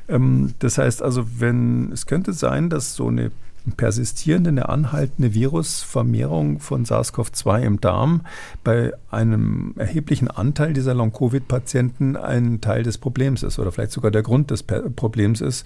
Ähm, 0.09 0.55
das 0.59 0.79
heißt 0.79 1.03
also, 1.03 1.25
wenn 1.37 1.91
es 1.91 2.07
könnte 2.07 2.33
sein, 2.33 2.62
sein, 2.62 2.62
dass 2.69 2.95
so 2.95 3.07
eine 3.07 3.31
persistierende, 3.77 4.49
eine 4.49 4.69
anhaltende 4.69 5.33
Virusvermehrung 5.33 6.59
von 6.59 6.85
SARS-CoV-2 6.85 7.61
im 7.61 7.81
Darm 7.81 8.21
bei 8.63 8.91
einem 9.09 9.73
erheblichen 9.77 10.29
Anteil 10.29 10.73
dieser 10.73 10.93
Long-Covid-Patienten 10.93 12.17
ein 12.17 12.61
Teil 12.61 12.83
des 12.83 12.97
Problems 12.97 13.43
ist 13.43 13.59
oder 13.59 13.71
vielleicht 13.71 13.91
sogar 13.91 14.11
der 14.11 14.23
Grund 14.23 14.51
des 14.51 14.63
Problems 14.63 15.41
ist. 15.41 15.65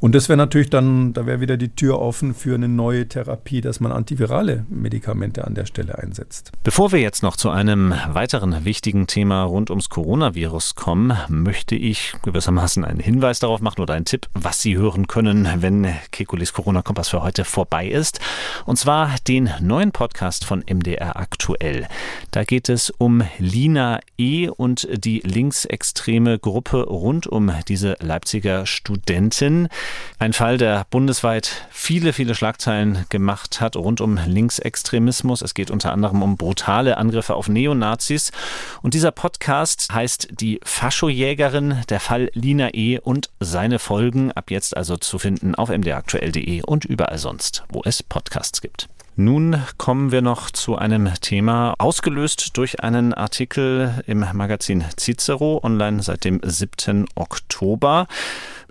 Und 0.00 0.14
das 0.14 0.28
wäre 0.28 0.36
natürlich 0.36 0.70
dann, 0.70 1.12
da 1.12 1.26
wäre 1.26 1.40
wieder 1.40 1.56
die 1.56 1.70
Tür 1.70 2.00
offen 2.00 2.34
für 2.34 2.54
eine 2.54 2.68
neue 2.68 3.08
Therapie, 3.08 3.60
dass 3.60 3.80
man 3.80 3.92
antivirale 3.92 4.66
Medikamente 4.68 5.46
an 5.46 5.54
der 5.54 5.66
Stelle 5.66 5.98
einsetzt. 5.98 6.52
Bevor 6.64 6.92
wir 6.92 7.00
jetzt 7.00 7.22
noch 7.22 7.36
zu 7.36 7.50
einem 7.50 7.94
weiteren 8.08 8.64
wichtigen 8.64 9.06
Thema 9.06 9.44
rund 9.44 9.70
ums 9.70 9.88
Coronavirus 9.88 10.74
kommen, 10.74 11.12
möchte 11.28 11.74
ich 11.76 12.14
gewissermaßen 12.22 12.84
einen 12.84 13.00
Hinweis 13.00 13.38
darauf 13.38 13.60
machen 13.60 13.80
oder 13.80 13.94
einen 13.94 14.04
Tipp, 14.04 14.28
was 14.34 14.60
Sie 14.60 14.76
hören 14.76 15.06
können, 15.06 15.48
wenn 15.60 15.86
Kekulis 16.10 16.52
Corona-Kompass 16.52 17.08
für 17.08 17.22
heute 17.22 17.37
heute 17.38 17.44
vorbei 17.44 17.86
ist. 17.86 18.20
Und 18.66 18.78
zwar 18.78 19.14
den 19.26 19.50
neuen 19.60 19.92
Podcast 19.92 20.44
von 20.44 20.64
MDR 20.68 21.16
aktuell. 21.16 21.86
Da 22.32 22.44
geht 22.44 22.68
es 22.68 22.90
um 22.90 23.22
Lina 23.38 24.00
E. 24.16 24.48
und 24.48 24.88
die 24.92 25.20
linksextreme 25.20 26.38
Gruppe 26.38 26.84
rund 26.84 27.26
um 27.26 27.52
diese 27.68 27.96
Leipziger 28.00 28.66
Studentin. 28.66 29.68
Ein 30.18 30.32
Fall, 30.32 30.58
der 30.58 30.86
bundesweit 30.90 31.66
viele, 31.70 32.12
viele 32.12 32.34
Schlagzeilen 32.34 33.06
gemacht 33.08 33.60
hat 33.60 33.76
rund 33.76 34.00
um 34.00 34.18
Linksextremismus. 34.26 35.42
Es 35.42 35.54
geht 35.54 35.70
unter 35.70 35.92
anderem 35.92 36.22
um 36.22 36.36
brutale 36.36 36.96
Angriffe 36.96 37.34
auf 37.34 37.48
Neonazis. 37.48 38.32
Und 38.82 38.94
dieser 38.94 39.12
Podcast 39.12 39.92
heißt 39.92 40.28
Die 40.40 40.60
Faschojägerin, 40.64 41.82
der 41.88 42.00
Fall 42.00 42.30
Lina 42.34 42.74
E. 42.74 42.98
und 42.98 43.30
seine 43.38 43.78
Folgen. 43.78 44.32
Ab 44.32 44.50
jetzt 44.50 44.76
also 44.76 44.96
zu 44.96 45.18
finden 45.18 45.54
auf 45.54 45.68
mdraktuell.de 45.68 46.62
und 46.62 46.84
überall 46.84 47.18
sonst, 47.18 47.27
wo 47.68 47.82
es 47.84 48.02
Podcasts 48.02 48.60
gibt. 48.60 48.88
Nun 49.20 49.60
kommen 49.78 50.12
wir 50.12 50.22
noch 50.22 50.52
zu 50.52 50.76
einem 50.76 51.12
Thema, 51.20 51.74
ausgelöst 51.78 52.56
durch 52.56 52.84
einen 52.84 53.12
Artikel 53.12 54.02
im 54.06 54.24
Magazin 54.32 54.84
Cicero, 54.96 55.58
online 55.64 56.00
seit 56.04 56.24
dem 56.24 56.40
7. 56.44 57.06
Oktober. 57.16 58.06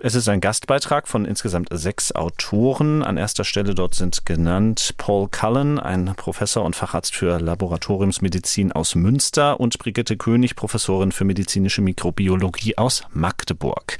Es 0.00 0.14
ist 0.14 0.28
ein 0.28 0.40
Gastbeitrag 0.40 1.08
von 1.08 1.24
insgesamt 1.24 1.70
sechs 1.72 2.12
Autoren. 2.12 3.02
An 3.02 3.16
erster 3.16 3.42
Stelle 3.42 3.74
dort 3.74 3.96
sind 3.96 4.24
genannt 4.24 4.94
Paul 4.96 5.26
Cullen, 5.28 5.80
ein 5.80 6.14
Professor 6.16 6.64
und 6.64 6.76
Facharzt 6.76 7.16
für 7.16 7.40
Laboratoriumsmedizin 7.40 8.70
aus 8.70 8.94
Münster 8.94 9.58
und 9.58 9.76
Brigitte 9.80 10.16
König, 10.16 10.54
Professorin 10.54 11.10
für 11.10 11.24
medizinische 11.24 11.82
Mikrobiologie 11.82 12.78
aus 12.78 13.02
Magdeburg. 13.12 13.98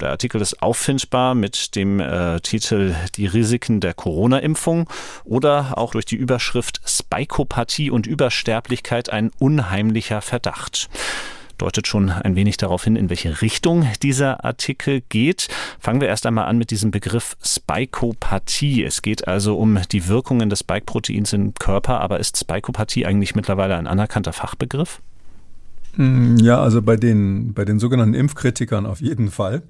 Der 0.00 0.10
Artikel 0.10 0.40
ist 0.40 0.60
auffindbar 0.64 1.36
mit 1.36 1.76
dem 1.76 2.00
äh, 2.00 2.40
Titel 2.40 2.96
Die 3.14 3.26
Risiken 3.26 3.78
der 3.78 3.94
Corona-Impfung 3.94 4.90
oder 5.22 5.78
auch 5.78 5.92
durch 5.92 6.06
die 6.06 6.16
Überschrift 6.16 6.80
Spikopathie 6.84 7.92
und 7.92 8.08
Übersterblichkeit 8.08 9.10
ein 9.10 9.30
unheimlicher 9.38 10.22
Verdacht 10.22 10.88
deutet 11.58 11.86
schon 11.86 12.10
ein 12.10 12.36
wenig 12.36 12.56
darauf 12.56 12.84
hin, 12.84 12.96
in 12.96 13.10
welche 13.10 13.42
Richtung 13.42 13.86
dieser 14.02 14.44
Artikel 14.44 15.02
geht. 15.08 15.48
Fangen 15.78 16.00
wir 16.00 16.08
erst 16.08 16.26
einmal 16.26 16.46
an 16.46 16.58
mit 16.58 16.70
diesem 16.70 16.90
Begriff 16.90 17.36
Spikopathie. 17.42 18.84
Es 18.84 19.02
geht 19.02 19.26
also 19.28 19.56
um 19.56 19.80
die 19.92 20.08
Wirkungen 20.08 20.50
des 20.50 20.60
Spike-Proteins 20.60 21.32
im 21.32 21.54
Körper, 21.54 22.00
aber 22.00 22.20
ist 22.20 22.38
Spikopathie 22.38 23.06
eigentlich 23.06 23.34
mittlerweile 23.34 23.76
ein 23.76 23.86
anerkannter 23.86 24.32
Fachbegriff? 24.32 25.00
Mm, 25.96 26.36
ja, 26.36 26.60
also 26.60 26.82
bei 26.82 26.96
den, 26.96 27.54
bei 27.54 27.64
den 27.64 27.78
sogenannten 27.78 28.14
Impfkritikern 28.14 28.86
auf 28.86 29.00
jeden 29.00 29.30
Fall. 29.30 29.62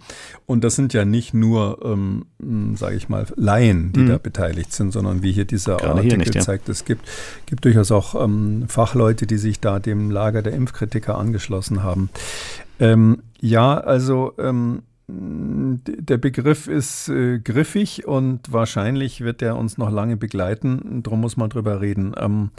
Und 0.45 0.65
das 0.65 0.77
sind 0.77 0.93
ja 0.93 1.05
nicht 1.05 1.35
nur, 1.35 1.81
ähm, 1.85 2.27
mm, 2.39 2.75
sage 2.75 2.97
ich 2.97 3.09
mal, 3.09 3.27
Laien, 3.37 3.93
die 3.93 4.01
mhm. 4.01 4.09
da 4.09 4.19
beteiligt 4.19 4.73
sind, 4.73 4.93
sondern 4.93 5.23
wie 5.23 5.33
hier 5.33 5.45
dieser 5.45 5.77
Gerade 5.77 5.95
Artikel 5.95 6.11
hier 6.11 6.19
nicht, 6.19 6.35
ja. 6.35 6.41
zeigt, 6.41 6.69
es 6.69 6.85
gibt, 6.85 7.09
gibt 7.47 7.65
durchaus 7.65 7.91
auch 7.93 8.21
ähm, 8.23 8.65
Fachleute, 8.69 9.27
die 9.27 9.39
sich 9.39 9.61
da 9.61 9.79
dem 9.79 10.11
Lager 10.11 10.43
der 10.43 10.55
Impfkritiker 10.55 11.17
angeschlossen 11.17 11.83
haben. 11.83 12.11
Ähm, 12.79 13.23
ja, 13.41 13.79
also 13.79 14.33
ähm, 14.39 14.83
der 15.09 16.19
Begriff 16.19 16.67
ist 16.67 17.09
äh, 17.09 17.39
griffig 17.39 18.09
und 18.09 18.53
wahrscheinlich 18.53 19.21
wird 19.21 19.41
er 19.41 19.57
uns 19.57 19.79
noch 19.79 19.91
lange 19.91 20.17
begleiten. 20.17 21.03
Darum 21.05 21.21
muss 21.21 21.37
man 21.37 21.49
drüber 21.49 21.81
reden. 21.81 22.13
Ähm, 22.19 22.51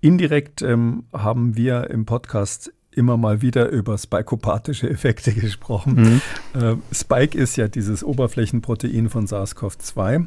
indirekt 0.00 0.62
ähm, 0.62 1.04
haben 1.12 1.56
wir 1.56 1.88
im 1.90 2.04
Podcast 2.04 2.72
immer 2.96 3.16
mal 3.16 3.42
wieder 3.42 3.68
über 3.68 3.96
spikopathische 3.98 4.88
Effekte 4.90 5.32
gesprochen. 5.34 6.20
Mhm. 6.54 6.60
Äh, 6.60 6.76
Spike 6.92 7.36
ist 7.36 7.56
ja 7.56 7.68
dieses 7.68 8.02
Oberflächenprotein 8.02 9.08
von 9.08 9.26
SARS-CoV-2 9.26 10.26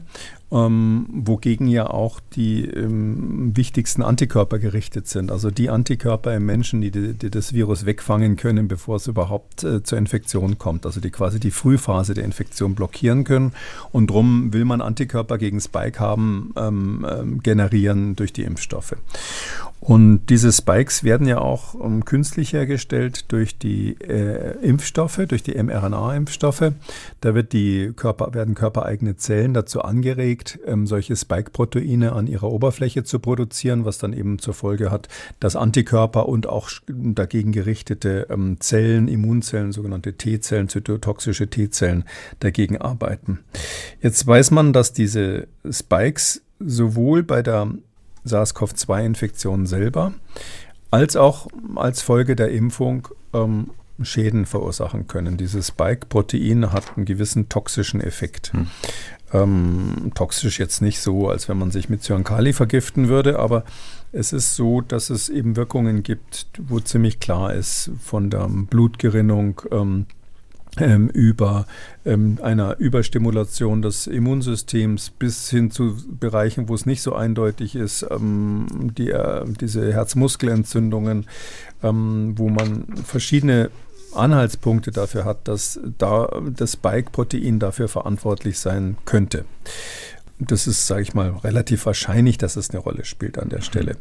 ähm, 0.51 1.05
wogegen 1.11 1.67
ja 1.67 1.89
auch 1.89 2.19
die 2.33 2.65
ähm, 2.65 3.55
wichtigsten 3.55 4.01
Antikörper 4.01 4.57
gerichtet 4.57 5.07
sind. 5.07 5.31
Also 5.31 5.51
die 5.51 5.69
Antikörper 5.69 6.35
im 6.35 6.45
Menschen, 6.45 6.81
die, 6.81 6.91
die 6.91 7.29
das 7.29 7.53
Virus 7.53 7.85
wegfangen 7.85 8.35
können, 8.35 8.67
bevor 8.67 8.95
es 8.95 9.07
überhaupt 9.07 9.63
äh, 9.63 9.83
zur 9.83 9.97
Infektion 9.97 10.57
kommt. 10.57 10.85
Also 10.85 10.99
die 10.99 11.11
quasi 11.11 11.39
die 11.39 11.51
Frühphase 11.51 12.13
der 12.13 12.23
Infektion 12.23 12.73
blockieren 12.73 13.23
können. 13.23 13.53
Und 13.91 14.09
darum 14.09 14.51
will 14.51 14.65
man 14.65 14.81
Antikörper 14.81 15.37
gegen 15.37 15.61
Spike 15.61 15.99
haben, 15.99 16.53
ähm, 16.57 17.05
ähm, 17.07 17.43
generieren 17.43 18.15
durch 18.15 18.33
die 18.33 18.43
Impfstoffe. 18.43 18.95
Und 19.79 20.27
diese 20.27 20.51
Spikes 20.51 21.03
werden 21.03 21.27
ja 21.27 21.39
auch 21.39 21.75
ähm, 21.75 22.05
künstlich 22.05 22.53
hergestellt 22.53 23.31
durch 23.31 23.57
die 23.57 23.93
äh, 24.01 24.57
Impfstoffe, 24.61 25.21
durch 25.27 25.43
die 25.43 25.61
mRNA-Impfstoffe. 25.61 26.73
Da 27.21 27.35
wird 27.35 27.53
die 27.53 27.93
Körper, 27.95 28.33
werden 28.33 28.55
körpereigene 28.55 29.15
Zellen 29.15 29.53
dazu 29.53 29.81
angeregt, 29.81 29.99
angeregt, 29.99 30.59
ähm, 30.65 30.87
solche 30.87 31.15
Spike-Proteine 31.15 32.13
an 32.13 32.27
ihrer 32.27 32.51
Oberfläche 32.51 33.03
zu 33.03 33.19
produzieren, 33.19 33.85
was 33.85 33.97
dann 33.97 34.13
eben 34.13 34.39
zur 34.39 34.53
Folge 34.53 34.91
hat, 34.91 35.07
dass 35.39 35.55
Antikörper 35.55 36.27
und 36.27 36.47
auch 36.47 36.69
dagegen 36.87 37.51
gerichtete 37.51 38.27
ähm, 38.29 38.57
Zellen, 38.59 39.07
Immunzellen, 39.07 39.71
sogenannte 39.71 40.13
T-Zellen, 40.13 40.69
zytotoxische 40.69 41.49
T-Zellen 41.49 42.05
dagegen 42.39 42.77
arbeiten. 42.77 43.39
Jetzt 44.01 44.25
weiß 44.25 44.51
man, 44.51 44.73
dass 44.73 44.93
diese 44.93 45.47
Spikes 45.69 46.41
sowohl 46.59 47.23
bei 47.23 47.41
der 47.41 47.73
SARS-CoV-2-Infektion 48.25 49.65
selber 49.65 50.13
als 50.91 51.15
auch 51.15 51.47
als 51.75 52.01
Folge 52.01 52.35
der 52.35 52.51
Impfung 52.51 53.07
ähm, 53.33 53.69
Schäden 54.01 54.45
verursachen 54.45 55.07
können. 55.07 55.37
Dieses 55.37 55.67
Spike-Protein 55.67 56.71
hat 56.71 56.95
einen 56.95 57.05
gewissen 57.05 57.49
toxischen 57.49 58.01
Effekt. 58.01 58.53
Hm. 58.53 58.67
Ähm, 59.31 60.11
toxisch 60.15 60.59
jetzt 60.59 60.81
nicht 60.81 61.01
so, 61.01 61.29
als 61.29 61.49
wenn 61.49 61.57
man 61.57 61.69
sich 61.69 61.89
mit 61.89 62.01
Cyankali 62.01 62.53
vergiften 62.53 63.09
würde, 63.09 63.37
aber 63.37 63.63
es 64.11 64.33
ist 64.33 64.55
so, 64.55 64.81
dass 64.81 65.11
es 65.11 65.29
eben 65.29 65.55
Wirkungen 65.55 66.01
gibt, 66.01 66.47
wo 66.57 66.79
ziemlich 66.79 67.19
klar 67.19 67.53
ist 67.53 67.91
von 68.03 68.31
der 68.31 68.47
Blutgerinnung 68.49 69.61
ähm, 69.71 70.07
ähm, 70.79 71.09
über 71.09 71.65
ähm, 72.05 72.39
einer 72.41 72.77
Überstimulation 72.79 73.81
des 73.81 74.07
Immunsystems 74.07 75.09
bis 75.11 75.49
hin 75.49 75.71
zu 75.71 75.97
Bereichen, 76.19 76.69
wo 76.69 76.75
es 76.75 76.85
nicht 76.85 77.01
so 77.01 77.13
eindeutig 77.13 77.75
ist, 77.75 78.05
ähm, 78.09 78.91
die, 78.97 79.11
äh, 79.11 79.45
diese 79.59 79.93
Herzmuskelentzündungen, 79.93 81.27
ähm, 81.83 82.33
wo 82.37 82.49
man 82.49 82.85
verschiedene 83.05 83.69
Anhaltspunkte 84.13 84.91
dafür 84.91 85.25
hat, 85.25 85.47
dass 85.47 85.79
da 85.97 86.29
das 86.55 86.73
Spike-Protein 86.73 87.59
dafür 87.59 87.87
verantwortlich 87.87 88.59
sein 88.59 88.97
könnte. 89.05 89.45
Das 90.39 90.67
ist, 90.67 90.87
sage 90.87 91.01
ich 91.01 91.13
mal, 91.13 91.31
relativ 91.43 91.85
wahrscheinlich, 91.85 92.37
dass 92.37 92.55
es 92.55 92.69
eine 92.69 92.79
Rolle 92.79 93.05
spielt 93.05 93.37
an 93.37 93.49
der 93.49 93.61
Stelle. 93.61 93.97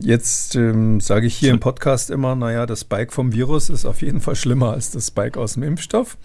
Jetzt 0.00 0.56
ähm, 0.56 1.00
sage 1.00 1.26
ich 1.26 1.36
hier 1.36 1.50
im 1.50 1.60
Podcast 1.60 2.10
immer, 2.10 2.34
naja, 2.34 2.66
das 2.66 2.80
Spike 2.80 3.12
vom 3.12 3.32
Virus 3.32 3.70
ist 3.70 3.84
auf 3.84 4.02
jeden 4.02 4.20
Fall 4.20 4.34
schlimmer 4.34 4.72
als 4.72 4.90
das 4.90 5.08
Spike 5.08 5.38
aus 5.38 5.54
dem 5.54 5.62
Impfstoff. 5.62 6.16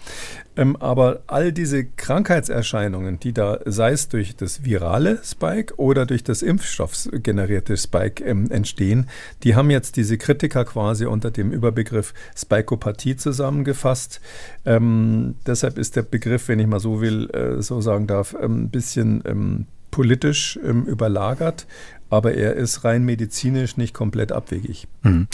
Ähm, 0.56 0.76
aber 0.76 1.22
all 1.26 1.52
diese 1.52 1.84
Krankheitserscheinungen, 1.84 3.20
die 3.20 3.32
da, 3.32 3.60
sei 3.66 3.92
es 3.92 4.08
durch 4.08 4.36
das 4.36 4.64
virale 4.64 5.20
Spike 5.22 5.74
oder 5.76 6.06
durch 6.06 6.24
das 6.24 6.42
impfstoffgenerierte 6.42 7.76
Spike 7.76 8.24
ähm, 8.24 8.50
entstehen, 8.50 9.08
die 9.42 9.54
haben 9.54 9.70
jetzt 9.70 9.96
diese 9.96 10.18
Kritiker 10.18 10.64
quasi 10.64 11.06
unter 11.06 11.30
dem 11.30 11.52
Überbegriff 11.52 12.14
Spikopathie 12.36 13.16
zusammengefasst. 13.16 14.20
Ähm, 14.64 15.36
deshalb 15.46 15.78
ist 15.78 15.96
der 15.96 16.02
Begriff, 16.02 16.48
wenn 16.48 16.58
ich 16.58 16.66
mal 16.66 16.80
so 16.80 17.00
will, 17.00 17.30
äh, 17.30 17.62
so 17.62 17.80
sagen 17.80 18.06
darf, 18.06 18.34
ein 18.34 18.70
bisschen 18.70 19.22
ähm, 19.26 19.66
politisch 19.90 20.58
ähm, 20.64 20.84
überlagert 20.84 21.66
aber 22.10 22.34
er 22.34 22.54
ist 22.54 22.84
rein 22.84 23.04
medizinisch 23.04 23.76
nicht 23.76 23.94
komplett 23.94 24.32
abwegig. 24.32 24.86
Mhm. 25.02 25.28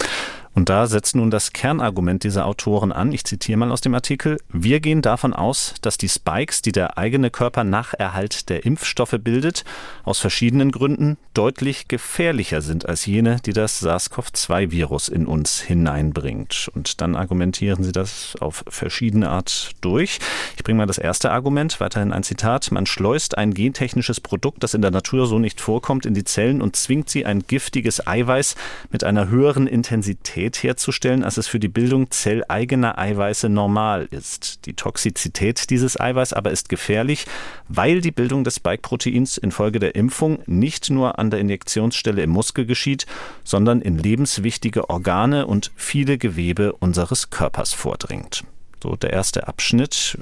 Und 0.56 0.70
da 0.70 0.86
setzt 0.86 1.14
nun 1.14 1.30
das 1.30 1.52
Kernargument 1.52 2.24
dieser 2.24 2.46
Autoren 2.46 2.90
an. 2.90 3.12
Ich 3.12 3.24
zitiere 3.24 3.58
mal 3.58 3.70
aus 3.70 3.82
dem 3.82 3.94
Artikel. 3.94 4.38
Wir 4.48 4.80
gehen 4.80 5.02
davon 5.02 5.34
aus, 5.34 5.74
dass 5.82 5.98
die 5.98 6.08
Spikes, 6.08 6.62
die 6.62 6.72
der 6.72 6.96
eigene 6.96 7.28
Körper 7.28 7.62
nach 7.62 7.92
Erhalt 7.92 8.48
der 8.48 8.64
Impfstoffe 8.64 9.16
bildet, 9.20 9.64
aus 10.04 10.18
verschiedenen 10.18 10.72
Gründen 10.72 11.18
deutlich 11.34 11.88
gefährlicher 11.88 12.62
sind 12.62 12.88
als 12.88 13.04
jene, 13.04 13.36
die 13.44 13.52
das 13.52 13.82
SARS-CoV-2-Virus 13.82 15.10
in 15.10 15.26
uns 15.26 15.60
hineinbringt. 15.60 16.70
Und 16.74 17.02
dann 17.02 17.16
argumentieren 17.16 17.84
sie 17.84 17.92
das 17.92 18.34
auf 18.40 18.64
verschiedene 18.66 19.28
Art 19.28 19.72
durch. 19.82 20.20
Ich 20.56 20.64
bringe 20.64 20.78
mal 20.78 20.86
das 20.86 20.96
erste 20.96 21.32
Argument, 21.32 21.80
weiterhin 21.80 22.14
ein 22.14 22.22
Zitat. 22.22 22.72
Man 22.72 22.86
schleust 22.86 23.36
ein 23.36 23.52
gentechnisches 23.52 24.22
Produkt, 24.22 24.62
das 24.62 24.72
in 24.72 24.80
der 24.80 24.90
Natur 24.90 25.26
so 25.26 25.38
nicht 25.38 25.60
vorkommt, 25.60 26.06
in 26.06 26.14
die 26.14 26.24
Zellen 26.24 26.62
und 26.62 26.76
zwingt 26.76 27.10
sie 27.10 27.26
ein 27.26 27.42
giftiges 27.46 28.06
Eiweiß 28.06 28.54
mit 28.90 29.04
einer 29.04 29.28
höheren 29.28 29.66
Intensität 29.66 30.45
Toxizität 30.46 30.62
herzustellen, 30.62 31.24
als 31.24 31.36
es 31.36 31.46
für 31.46 31.58
die 31.58 31.68
Bildung 31.68 32.10
zelleigener 32.10 32.98
Eiweiße 32.98 33.48
normal 33.48 34.06
ist. 34.10 34.66
Die 34.66 34.74
Toxizität 34.74 35.70
dieses 35.70 35.98
Eiweiß 35.98 36.32
aber 36.32 36.50
ist 36.50 36.68
gefährlich, 36.68 37.26
weil 37.68 38.00
die 38.00 38.12
Bildung 38.12 38.44
des 38.44 38.56
Spike-Proteins 38.56 39.38
infolge 39.38 39.78
der 39.78 39.94
Impfung 39.94 40.38
nicht 40.46 40.90
nur 40.90 41.18
an 41.18 41.30
der 41.30 41.40
Injektionsstelle 41.40 42.22
im 42.22 42.30
Muskel 42.30 42.66
geschieht, 42.66 43.06
sondern 43.44 43.80
in 43.80 43.98
lebenswichtige 43.98 44.88
Organe 44.88 45.46
und 45.46 45.72
viele 45.74 46.18
Gewebe 46.18 46.72
unseres 46.74 47.30
Körpers 47.30 47.72
vordringt. 47.72 48.44
So 48.82 48.94
der 48.94 49.12
erste 49.12 49.48
Abschnitt. 49.48 50.18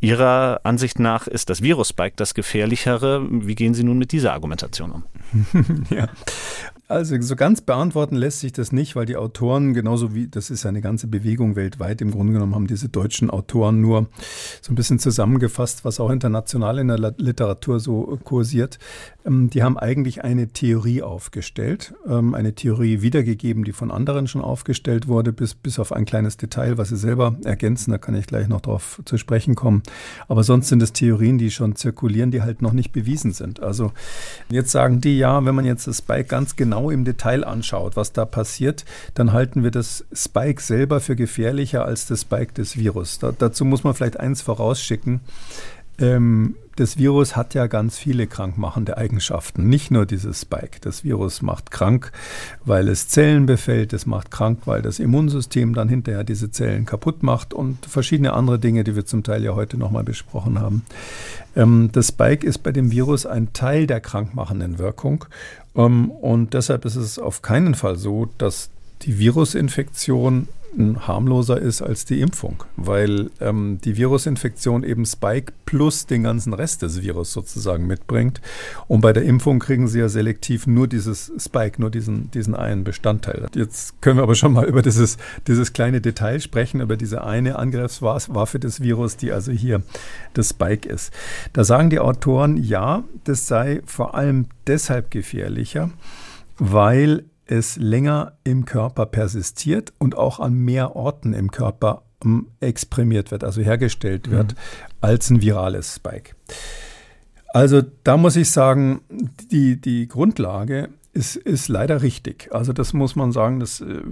Ihrer 0.00 0.60
Ansicht 0.64 0.98
nach 0.98 1.26
ist 1.26 1.50
das 1.50 1.62
Virus-Spike 1.62 2.16
das 2.16 2.34
gefährlichere. 2.34 3.26
Wie 3.30 3.54
gehen 3.54 3.74
Sie 3.74 3.84
nun 3.84 3.98
mit 3.98 4.12
dieser 4.12 4.32
Argumentation 4.32 4.90
um? 4.90 5.04
ja, 5.90 6.08
also 6.88 7.20
so 7.20 7.36
ganz 7.36 7.60
beantworten 7.60 8.16
lässt 8.16 8.40
sich 8.40 8.52
das 8.52 8.72
nicht, 8.72 8.96
weil 8.96 9.04
die 9.04 9.16
Autoren, 9.16 9.74
genauso 9.74 10.14
wie, 10.14 10.26
das 10.26 10.48
ist 10.48 10.64
eine 10.64 10.80
ganze 10.80 11.06
Bewegung 11.06 11.54
weltweit, 11.54 12.00
im 12.00 12.10
Grunde 12.10 12.32
genommen 12.32 12.54
haben 12.54 12.66
diese 12.66 12.88
deutschen 12.88 13.28
Autoren 13.28 13.82
nur 13.82 14.06
so 14.62 14.72
ein 14.72 14.74
bisschen 14.74 14.98
zusammengefasst, 14.98 15.84
was 15.84 16.00
auch 16.00 16.10
international 16.10 16.78
in 16.78 16.88
der 16.88 17.14
Literatur 17.18 17.78
so 17.78 18.18
kursiert. 18.24 18.78
Ähm, 19.28 19.50
die 19.50 19.62
haben 19.62 19.78
eigentlich 19.78 20.24
eine 20.24 20.48
Theorie 20.48 21.02
aufgestellt, 21.02 21.94
ähm, 22.08 22.34
eine 22.34 22.54
Theorie 22.54 23.02
wiedergegeben, 23.02 23.64
die 23.64 23.72
von 23.72 23.90
anderen 23.90 24.26
schon 24.26 24.42
aufgestellt 24.42 25.08
wurde, 25.08 25.32
bis, 25.32 25.54
bis 25.54 25.78
auf 25.78 25.92
ein 25.92 26.04
kleines 26.04 26.36
Detail, 26.36 26.78
was 26.78 26.88
sie 26.88 26.96
selber 26.96 27.36
ergänzen, 27.44 27.90
da 27.90 27.98
kann 27.98 28.14
ich 28.14 28.26
gleich 28.26 28.48
noch 28.48 28.60
drauf 28.60 29.00
zu 29.04 29.18
sprechen 29.18 29.54
kommen. 29.54 29.82
Aber 30.28 30.42
sonst 30.44 30.68
sind 30.68 30.82
es 30.82 30.92
Theorien, 30.92 31.38
die 31.38 31.50
schon 31.50 31.76
zirkulieren, 31.76 32.30
die 32.30 32.42
halt 32.42 32.62
noch 32.62 32.72
nicht 32.72 32.92
bewiesen 32.92 33.32
sind. 33.32 33.62
Also 33.62 33.92
jetzt 34.50 34.70
sagen 34.70 35.00
die, 35.00 35.18
ja, 35.18 35.44
wenn 35.44 35.54
man 35.54 35.64
jetzt 35.64 35.86
das 35.86 35.98
Spike 35.98 36.28
ganz 36.28 36.56
genau 36.56 36.90
im 36.90 37.04
Detail 37.04 37.44
anschaut, 37.44 37.96
was 37.96 38.12
da 38.12 38.24
passiert, 38.24 38.84
dann 39.14 39.32
halten 39.32 39.62
wir 39.62 39.70
das 39.70 40.04
Spike 40.12 40.62
selber 40.62 41.00
für 41.00 41.16
gefährlicher 41.16 41.84
als 41.84 42.06
das 42.06 42.22
Spike 42.22 42.54
des 42.54 42.76
Virus. 42.76 43.18
Da, 43.18 43.32
dazu 43.36 43.64
muss 43.64 43.84
man 43.84 43.94
vielleicht 43.94 44.20
eins 44.20 44.42
vorausschicken. 44.42 45.20
Ähm, 46.00 46.54
das 46.78 46.96
Virus 46.96 47.34
hat 47.34 47.54
ja 47.54 47.66
ganz 47.66 47.98
viele 47.98 48.26
krankmachende 48.26 48.96
Eigenschaften, 48.96 49.68
nicht 49.68 49.90
nur 49.90 50.06
dieses 50.06 50.42
Spike. 50.42 50.78
Das 50.80 51.02
Virus 51.02 51.42
macht 51.42 51.70
krank, 51.70 52.12
weil 52.64 52.88
es 52.88 53.08
Zellen 53.08 53.46
befällt, 53.46 53.92
es 53.92 54.06
macht 54.06 54.30
krank, 54.30 54.60
weil 54.66 54.80
das 54.80 55.00
Immunsystem 55.00 55.74
dann 55.74 55.88
hinterher 55.88 56.22
diese 56.22 56.50
Zellen 56.50 56.86
kaputt 56.86 57.22
macht 57.22 57.52
und 57.52 57.84
verschiedene 57.86 58.32
andere 58.32 58.58
Dinge, 58.58 58.84
die 58.84 58.94
wir 58.94 59.06
zum 59.06 59.24
Teil 59.24 59.42
ja 59.42 59.54
heute 59.54 59.76
nochmal 59.76 60.04
besprochen 60.04 60.60
haben. 60.60 60.84
Ähm, 61.56 61.90
das 61.92 62.08
Spike 62.08 62.46
ist 62.46 62.58
bei 62.58 62.70
dem 62.70 62.92
Virus 62.92 63.26
ein 63.26 63.52
Teil 63.52 63.86
der 63.88 64.00
krankmachenden 64.00 64.78
Wirkung 64.78 65.24
ähm, 65.74 66.10
und 66.10 66.54
deshalb 66.54 66.84
ist 66.84 66.96
es 66.96 67.18
auf 67.18 67.42
keinen 67.42 67.74
Fall 67.74 67.96
so, 67.96 68.28
dass 68.38 68.70
die 69.02 69.18
Virusinfektion 69.18 70.48
harmloser 70.76 71.58
ist 71.58 71.82
als 71.82 72.04
die 72.04 72.20
Impfung, 72.20 72.62
weil 72.76 73.30
ähm, 73.40 73.78
die 73.84 73.96
Virusinfektion 73.96 74.84
eben 74.84 75.06
Spike 75.06 75.52
plus 75.64 76.06
den 76.06 76.22
ganzen 76.22 76.52
Rest 76.52 76.82
des 76.82 77.02
Virus 77.02 77.32
sozusagen 77.32 77.86
mitbringt. 77.86 78.40
Und 78.86 79.00
bei 79.00 79.12
der 79.12 79.22
Impfung 79.22 79.58
kriegen 79.60 79.88
sie 79.88 80.00
ja 80.00 80.08
selektiv 80.08 80.66
nur 80.66 80.86
dieses 80.86 81.32
Spike, 81.38 81.80
nur 81.80 81.90
diesen, 81.90 82.30
diesen 82.32 82.54
einen 82.54 82.84
Bestandteil. 82.84 83.46
Jetzt 83.54 84.00
können 84.02 84.18
wir 84.18 84.22
aber 84.22 84.34
schon 84.34 84.52
mal 84.52 84.66
über 84.66 84.82
dieses, 84.82 85.16
dieses 85.46 85.72
kleine 85.72 86.00
Detail 86.00 86.40
sprechen, 86.40 86.80
über 86.80 86.96
diese 86.96 87.24
eine 87.24 87.58
Angriffswaffe 87.58 88.58
des 88.58 88.80
Virus, 88.82 89.16
die 89.16 89.32
also 89.32 89.52
hier 89.52 89.82
das 90.34 90.50
Spike 90.50 90.88
ist. 90.88 91.12
Da 91.54 91.64
sagen 91.64 91.90
die 91.90 91.98
Autoren, 91.98 92.56
ja, 92.56 93.04
das 93.24 93.46
sei 93.46 93.80
vor 93.86 94.14
allem 94.14 94.46
deshalb 94.66 95.10
gefährlicher, 95.10 95.90
weil 96.58 97.24
es 97.48 97.76
länger 97.76 98.38
im 98.44 98.64
Körper 98.64 99.06
persistiert 99.06 99.92
und 99.98 100.16
auch 100.16 100.38
an 100.38 100.54
mehr 100.54 100.94
Orten 100.94 101.32
im 101.32 101.50
Körper 101.50 102.02
ähm, 102.24 102.48
exprimiert 102.60 103.30
wird, 103.30 103.44
also 103.44 103.60
hergestellt 103.60 104.30
wird, 104.30 104.52
mhm. 104.52 104.58
als 105.00 105.30
ein 105.30 105.42
virales 105.42 105.96
Spike. 105.96 106.34
Also 107.48 107.82
da 108.04 108.16
muss 108.16 108.36
ich 108.36 108.50
sagen, 108.50 109.00
die, 109.50 109.80
die 109.80 110.06
Grundlage 110.06 110.90
ist, 111.18 111.34
ist 111.34 111.68
leider 111.68 112.00
richtig. 112.02 112.48
Also 112.52 112.72
das 112.72 112.92
muss 112.92 113.16
man 113.16 113.32
sagen, 113.32 113.58
das 113.58 113.80
äh, 113.80 114.02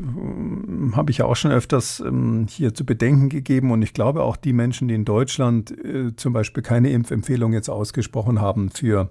habe 0.93 1.13
ich 1.13 1.19
ja 1.19 1.27
auch 1.27 1.37
schon 1.37 1.53
öfters 1.53 2.01
ähm, 2.01 2.47
hier 2.51 2.75
zu 2.75 2.85
bedenken 2.85 3.29
gegeben. 3.29 3.71
Und 3.71 3.83
ich 3.83 3.95
glaube 3.95 4.25
auch 4.25 4.37
die 4.37 4.53
Menschen, 4.53 4.89
die 4.89 4.95
in 4.95 5.05
Deutschland 5.05 5.71
äh, 5.71 6.17
zum 6.17 6.33
Beispiel 6.33 6.65
keine 6.65 6.91
Impfempfehlung 6.91 7.53
jetzt 7.53 7.71
ausgesprochen 7.71 8.41
haben 8.41 8.71
für 8.71 9.11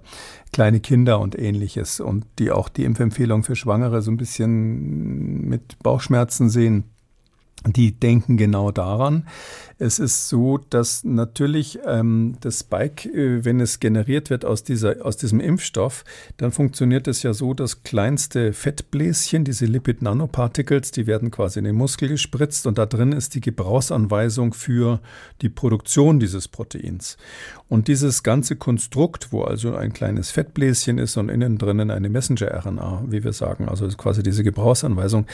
kleine 0.52 0.80
Kinder 0.80 1.18
und 1.20 1.38
ähnliches 1.38 1.98
und 2.00 2.26
die 2.38 2.50
auch 2.50 2.68
die 2.68 2.84
Impfempfehlung 2.84 3.42
für 3.42 3.56
Schwangere 3.56 4.02
so 4.02 4.10
ein 4.10 4.18
bisschen 4.18 5.48
mit 5.48 5.78
Bauchschmerzen 5.82 6.50
sehen, 6.50 6.84
die 7.64 7.98
denken 7.98 8.36
genau 8.36 8.70
daran. 8.72 9.26
Es 9.78 9.98
ist 9.98 10.30
so, 10.30 10.56
dass 10.56 11.04
natürlich 11.04 11.78
ähm, 11.84 12.38
das 12.40 12.60
Spike, 12.60 13.10
äh, 13.10 13.44
wenn 13.44 13.60
es 13.60 13.78
generiert 13.78 14.30
wird 14.30 14.46
aus, 14.46 14.64
dieser, 14.64 15.04
aus 15.04 15.18
diesem 15.18 15.38
Impfstoff, 15.38 16.02
dann 16.38 16.50
funktioniert 16.50 17.06
es 17.08 17.22
ja 17.22 17.34
so, 17.34 17.52
dass 17.52 17.82
kleinste 17.82 18.54
Fettbläschen, 18.54 19.44
diese 19.44 19.66
Lipid-Nanoparticles, 19.66 20.92
die 20.92 21.06
werden 21.06 21.30
quasi 21.30 21.58
in 21.58 21.66
den 21.66 21.76
Muskel 21.76 22.08
gespritzt 22.08 22.66
und 22.66 22.78
da 22.78 22.86
drin 22.86 23.12
ist 23.12 23.34
die 23.34 23.42
Gebrauchsanweisung 23.42 24.54
für 24.54 25.00
die 25.42 25.50
Produktion 25.50 26.20
dieses 26.20 26.48
Proteins. 26.48 27.18
Und 27.68 27.88
dieses 27.88 28.22
ganze 28.22 28.56
Konstrukt, 28.56 29.30
wo 29.30 29.42
also 29.42 29.76
ein 29.76 29.92
kleines 29.92 30.30
Fettbläschen 30.30 30.96
ist 30.96 31.18
und 31.18 31.28
innen 31.28 31.58
drinnen 31.58 31.90
eine 31.90 32.08
Messenger-RNA, 32.08 33.04
wie 33.08 33.24
wir 33.24 33.34
sagen, 33.34 33.68
also 33.68 33.86
quasi 33.88 34.22
diese 34.22 34.42
Gebrauchsanweisung, 34.42 35.26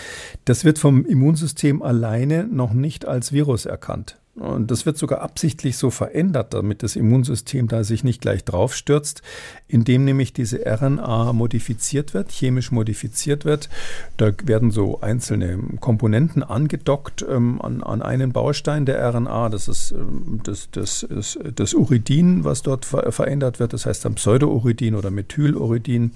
das 0.46 0.64
wird 0.64 0.80
vom 0.80 1.06
Immunsystem 1.06 1.80
alleine 1.80 2.48
noch 2.48 2.72
nicht 2.72 3.06
als 3.06 3.32
Virus 3.32 3.66
erkannt. 3.66 4.18
Und 4.34 4.70
das 4.70 4.86
wird 4.86 4.96
sogar 4.96 5.20
absichtlich 5.20 5.76
so 5.76 5.90
verändert, 5.90 6.54
damit 6.54 6.82
das 6.82 6.96
Immunsystem 6.96 7.68
da 7.68 7.84
sich 7.84 8.02
nicht 8.02 8.22
gleich 8.22 8.44
draufstürzt, 8.44 9.20
indem 9.68 10.06
nämlich 10.06 10.32
diese 10.32 10.64
RNA 10.64 11.34
modifiziert 11.34 12.14
wird, 12.14 12.32
chemisch 12.32 12.72
modifiziert 12.72 13.44
wird. 13.44 13.68
Da 14.16 14.32
werden 14.44 14.70
so 14.70 15.02
einzelne 15.02 15.58
Komponenten 15.80 16.42
angedockt 16.42 17.22
ähm, 17.28 17.60
an, 17.60 17.82
an 17.82 18.00
einen 18.00 18.32
Baustein 18.32 18.86
der 18.86 19.06
RNA. 19.06 19.50
Das 19.50 19.68
ist 19.68 19.92
ähm, 19.92 20.40
das, 20.44 20.70
das, 20.70 21.02
ist 21.02 21.38
das 21.54 21.74
Uridin, 21.74 22.42
was 22.42 22.62
dort 22.62 22.86
ver 22.86 23.12
verändert 23.12 23.60
wird. 23.60 23.74
Das 23.74 23.84
heißt 23.84 24.02
dann 24.06 24.14
Pseudouridin 24.14 24.94
oder 24.94 25.10
Methyluridin. 25.10 26.12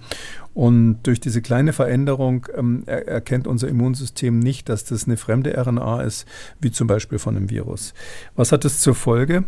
Und 0.57 1.03
durch 1.03 1.21
diese 1.21 1.43
kleine 1.43 1.75
Veränderung 1.75 2.47
ähm, 2.57 2.85
er 2.87 3.07
erkennt 3.07 3.47
unser 3.47 3.69
Immunsystem 3.69 4.39
nicht, 4.39 4.71
dass 4.71 4.85
das 4.85 5.05
eine 5.05 5.19
fremde 5.19 5.55
RNA 5.55 6.01
ist, 6.01 6.27
wie 6.63 6.71
zum 6.71 6.87
Beispiel 6.87 7.19
von 7.19 7.37
einem 7.37 7.51
Virus. 7.51 7.93
Was 8.37 8.53
hat 8.53 8.65
es 8.65 8.81
zur 8.81 8.95
Folge? 8.95 9.45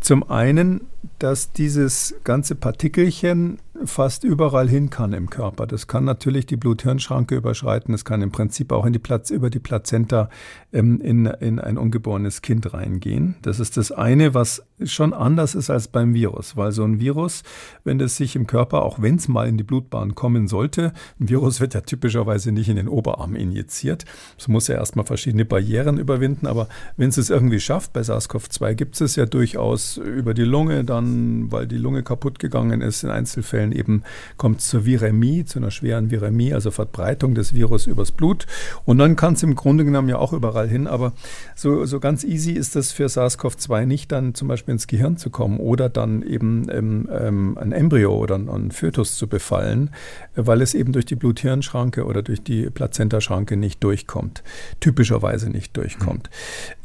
Zum 0.00 0.30
einen 0.30 0.86
dass 1.18 1.52
dieses 1.52 2.14
ganze 2.24 2.54
Partikelchen 2.54 3.58
fast 3.84 4.24
überall 4.24 4.68
hin 4.68 4.90
kann 4.90 5.12
im 5.12 5.30
Körper. 5.30 5.66
Das 5.66 5.86
kann 5.86 6.04
natürlich 6.04 6.46
die 6.46 6.56
Blut-Hirn-Schranke 6.56 7.34
überschreiten, 7.36 7.94
es 7.94 8.04
kann 8.04 8.22
im 8.22 8.30
Prinzip 8.30 8.72
auch 8.72 8.86
in 8.86 8.92
die 8.92 8.98
Platz, 8.98 9.30
über 9.30 9.50
die 9.50 9.58
Plazenta 9.58 10.28
ähm, 10.72 11.00
in, 11.00 11.26
in 11.26 11.58
ein 11.58 11.78
ungeborenes 11.78 12.42
Kind 12.42 12.72
reingehen. 12.72 13.36
Das 13.42 13.60
ist 13.60 13.76
das 13.76 13.90
eine, 13.90 14.34
was 14.34 14.64
schon 14.84 15.12
anders 15.12 15.54
ist 15.54 15.70
als 15.70 15.88
beim 15.88 16.14
Virus, 16.14 16.56
weil 16.56 16.72
so 16.72 16.84
ein 16.84 17.00
Virus, 17.00 17.42
wenn 17.84 18.00
es 18.00 18.16
sich 18.16 18.36
im 18.36 18.46
Körper, 18.46 18.82
auch 18.82 19.00
wenn 19.00 19.16
es 19.16 19.28
mal 19.28 19.48
in 19.48 19.56
die 19.56 19.64
Blutbahn 19.64 20.14
kommen 20.14 20.48
sollte, 20.48 20.92
ein 21.20 21.28
Virus 21.28 21.60
wird 21.60 21.74
ja 21.74 21.80
typischerweise 21.80 22.52
nicht 22.52 22.68
in 22.68 22.76
den 22.76 22.88
Oberarm 22.88 23.34
injiziert. 23.34 24.04
Es 24.38 24.48
muss 24.48 24.68
ja 24.68 24.76
erstmal 24.76 25.06
verschiedene 25.06 25.44
Barrieren 25.44 25.98
überwinden, 25.98 26.46
aber 26.46 26.68
wenn 26.96 27.08
es 27.08 27.16
es 27.16 27.30
irgendwie 27.30 27.60
schafft, 27.60 27.92
bei 27.92 28.00
SARS-CoV-2 28.00 28.74
gibt 28.74 29.00
es 29.00 29.16
ja 29.16 29.26
durchaus 29.26 29.96
über 29.96 30.34
die 30.34 30.42
Lunge, 30.42 30.84
dann, 30.92 31.50
weil 31.50 31.66
die 31.66 31.78
Lunge 31.78 32.02
kaputt 32.02 32.38
gegangen 32.38 32.82
ist, 32.82 33.02
in 33.02 33.10
Einzelfällen 33.10 33.72
eben 33.72 34.02
kommt 34.36 34.60
es 34.60 34.68
zur 34.68 34.84
Viremie, 34.84 35.44
zu 35.44 35.58
einer 35.58 35.70
schweren 35.70 36.10
Viremie, 36.10 36.52
also 36.52 36.70
Verbreitung 36.70 37.34
des 37.34 37.54
Virus 37.54 37.86
übers 37.86 38.12
Blut. 38.12 38.46
Und 38.84 38.98
dann 38.98 39.16
kann 39.16 39.34
es 39.34 39.42
im 39.42 39.54
Grunde 39.54 39.84
genommen 39.84 40.08
ja 40.08 40.18
auch 40.18 40.32
überall 40.32 40.68
hin, 40.68 40.86
aber 40.86 41.12
so, 41.56 41.86
so 41.86 41.98
ganz 41.98 42.24
easy 42.24 42.52
ist 42.52 42.76
das 42.76 42.92
für 42.92 43.06
SARS-CoV-2 43.06 43.86
nicht, 43.86 44.12
dann 44.12 44.34
zum 44.34 44.48
Beispiel 44.48 44.72
ins 44.72 44.86
Gehirn 44.86 45.16
zu 45.16 45.30
kommen 45.30 45.58
oder 45.58 45.88
dann 45.88 46.22
eben 46.22 46.66
ähm, 46.70 47.08
ähm, 47.10 47.58
ein 47.58 47.72
Embryo 47.72 48.14
oder 48.14 48.36
ein 48.36 48.70
Fötus 48.70 49.16
zu 49.16 49.26
befallen, 49.26 49.90
weil 50.34 50.60
es 50.60 50.74
eben 50.74 50.92
durch 50.92 51.06
die 51.06 51.16
Blut-Hirn-Schranke 51.16 52.04
oder 52.04 52.22
durch 52.22 52.42
die 52.42 52.68
Plazentaschranke 52.68 53.56
nicht 53.56 53.82
durchkommt, 53.82 54.42
typischerweise 54.80 55.48
nicht 55.48 55.74
durchkommt. 55.76 56.28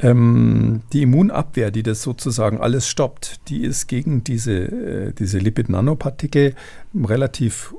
Mhm. 0.01 0.08
Ähm, 0.08 0.82
die 0.93 1.01
Immunabwehr, 1.01 1.72
die 1.72 1.84
das 1.84 2.01
sozusagen 2.01 2.60
alles 2.62 2.88
stoppt, 2.88 3.49
die 3.49 3.64
ist 3.64 3.88
gegen 3.88 3.97
diese, 4.06 4.54
äh, 4.54 5.14
diese 5.14 5.39
Lipid-Nanopartikel 5.39 6.54
relativ 6.95 7.74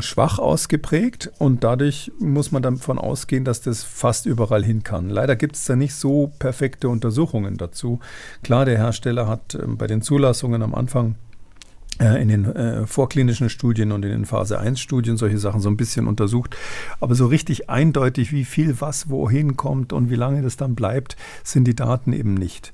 schwach 0.00 0.38
ausgeprägt 0.38 1.30
und 1.38 1.64
dadurch 1.64 2.12
muss 2.18 2.52
man 2.52 2.62
davon 2.62 2.98
ausgehen, 2.98 3.44
dass 3.44 3.60
das 3.60 3.82
fast 3.82 4.26
überall 4.26 4.64
hin 4.64 4.82
kann. 4.82 5.08
Leider 5.08 5.36
gibt 5.36 5.56
es 5.56 5.64
da 5.64 5.76
nicht 5.76 5.94
so 5.94 6.32
perfekte 6.38 6.88
Untersuchungen 6.88 7.56
dazu. 7.56 8.00
Klar, 8.42 8.64
der 8.64 8.78
Hersteller 8.78 9.28
hat 9.28 9.54
ähm, 9.54 9.76
bei 9.76 9.86
den 9.86 10.02
Zulassungen 10.02 10.62
am 10.62 10.74
Anfang 10.74 11.16
in 11.98 12.28
den 12.28 12.44
äh, 12.44 12.86
vorklinischen 12.86 13.48
Studien 13.48 13.92
und 13.92 14.04
in 14.04 14.10
den 14.10 14.24
Phase 14.26 14.58
1 14.58 14.78
Studien 14.80 15.16
solche 15.16 15.38
Sachen 15.38 15.60
so 15.60 15.70
ein 15.70 15.76
bisschen 15.76 16.06
untersucht. 16.06 16.56
Aber 17.00 17.14
so 17.14 17.26
richtig 17.26 17.70
eindeutig, 17.70 18.32
wie 18.32 18.44
viel 18.44 18.80
was 18.80 19.08
wohin 19.08 19.56
kommt 19.56 19.92
und 19.92 20.10
wie 20.10 20.14
lange 20.16 20.42
das 20.42 20.56
dann 20.56 20.74
bleibt, 20.74 21.16
sind 21.42 21.64
die 21.64 21.76
Daten 21.76 22.12
eben 22.12 22.34
nicht. 22.34 22.72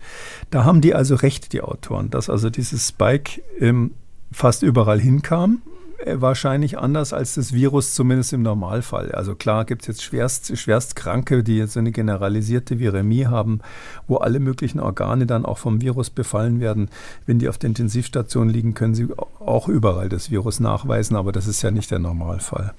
Da 0.50 0.64
haben 0.64 0.80
die 0.80 0.94
also 0.94 1.14
recht, 1.14 1.52
die 1.52 1.60
Autoren, 1.60 2.10
dass 2.10 2.28
also 2.28 2.50
dieses 2.50 2.88
Spike 2.88 3.42
ähm, 3.60 3.92
fast 4.32 4.62
überall 4.62 5.00
hinkam 5.00 5.62
äh, 5.66 5.71
wahrscheinlich 6.06 6.78
anders 6.78 7.12
als 7.12 7.34
das 7.34 7.52
Virus, 7.52 7.94
zumindest 7.94 8.32
im 8.32 8.42
Normalfall. 8.42 9.12
Also 9.12 9.34
klar 9.34 9.64
gibt 9.64 9.82
es 9.82 9.88
jetzt 9.88 10.02
schwerst, 10.02 10.56
Schwerstkranke, 10.56 11.42
die 11.42 11.56
jetzt 11.58 11.76
eine 11.76 11.92
generalisierte 11.92 12.78
Viremie 12.78 13.26
haben, 13.26 13.60
wo 14.06 14.16
alle 14.16 14.40
möglichen 14.40 14.80
Organe 14.80 15.26
dann 15.26 15.44
auch 15.44 15.58
vom 15.58 15.80
Virus 15.80 16.10
befallen 16.10 16.60
werden. 16.60 16.88
Wenn 17.26 17.38
die 17.38 17.48
auf 17.48 17.58
der 17.58 17.68
Intensivstation 17.68 18.48
liegen, 18.48 18.74
können 18.74 18.94
sie 18.94 19.08
auch 19.40 19.68
überall 19.68 20.08
das 20.08 20.30
Virus 20.30 20.60
nachweisen, 20.60 21.16
aber 21.16 21.32
das 21.32 21.46
ist 21.46 21.62
ja 21.62 21.70
nicht 21.70 21.90
der 21.90 21.98
Normalfall. 21.98 22.74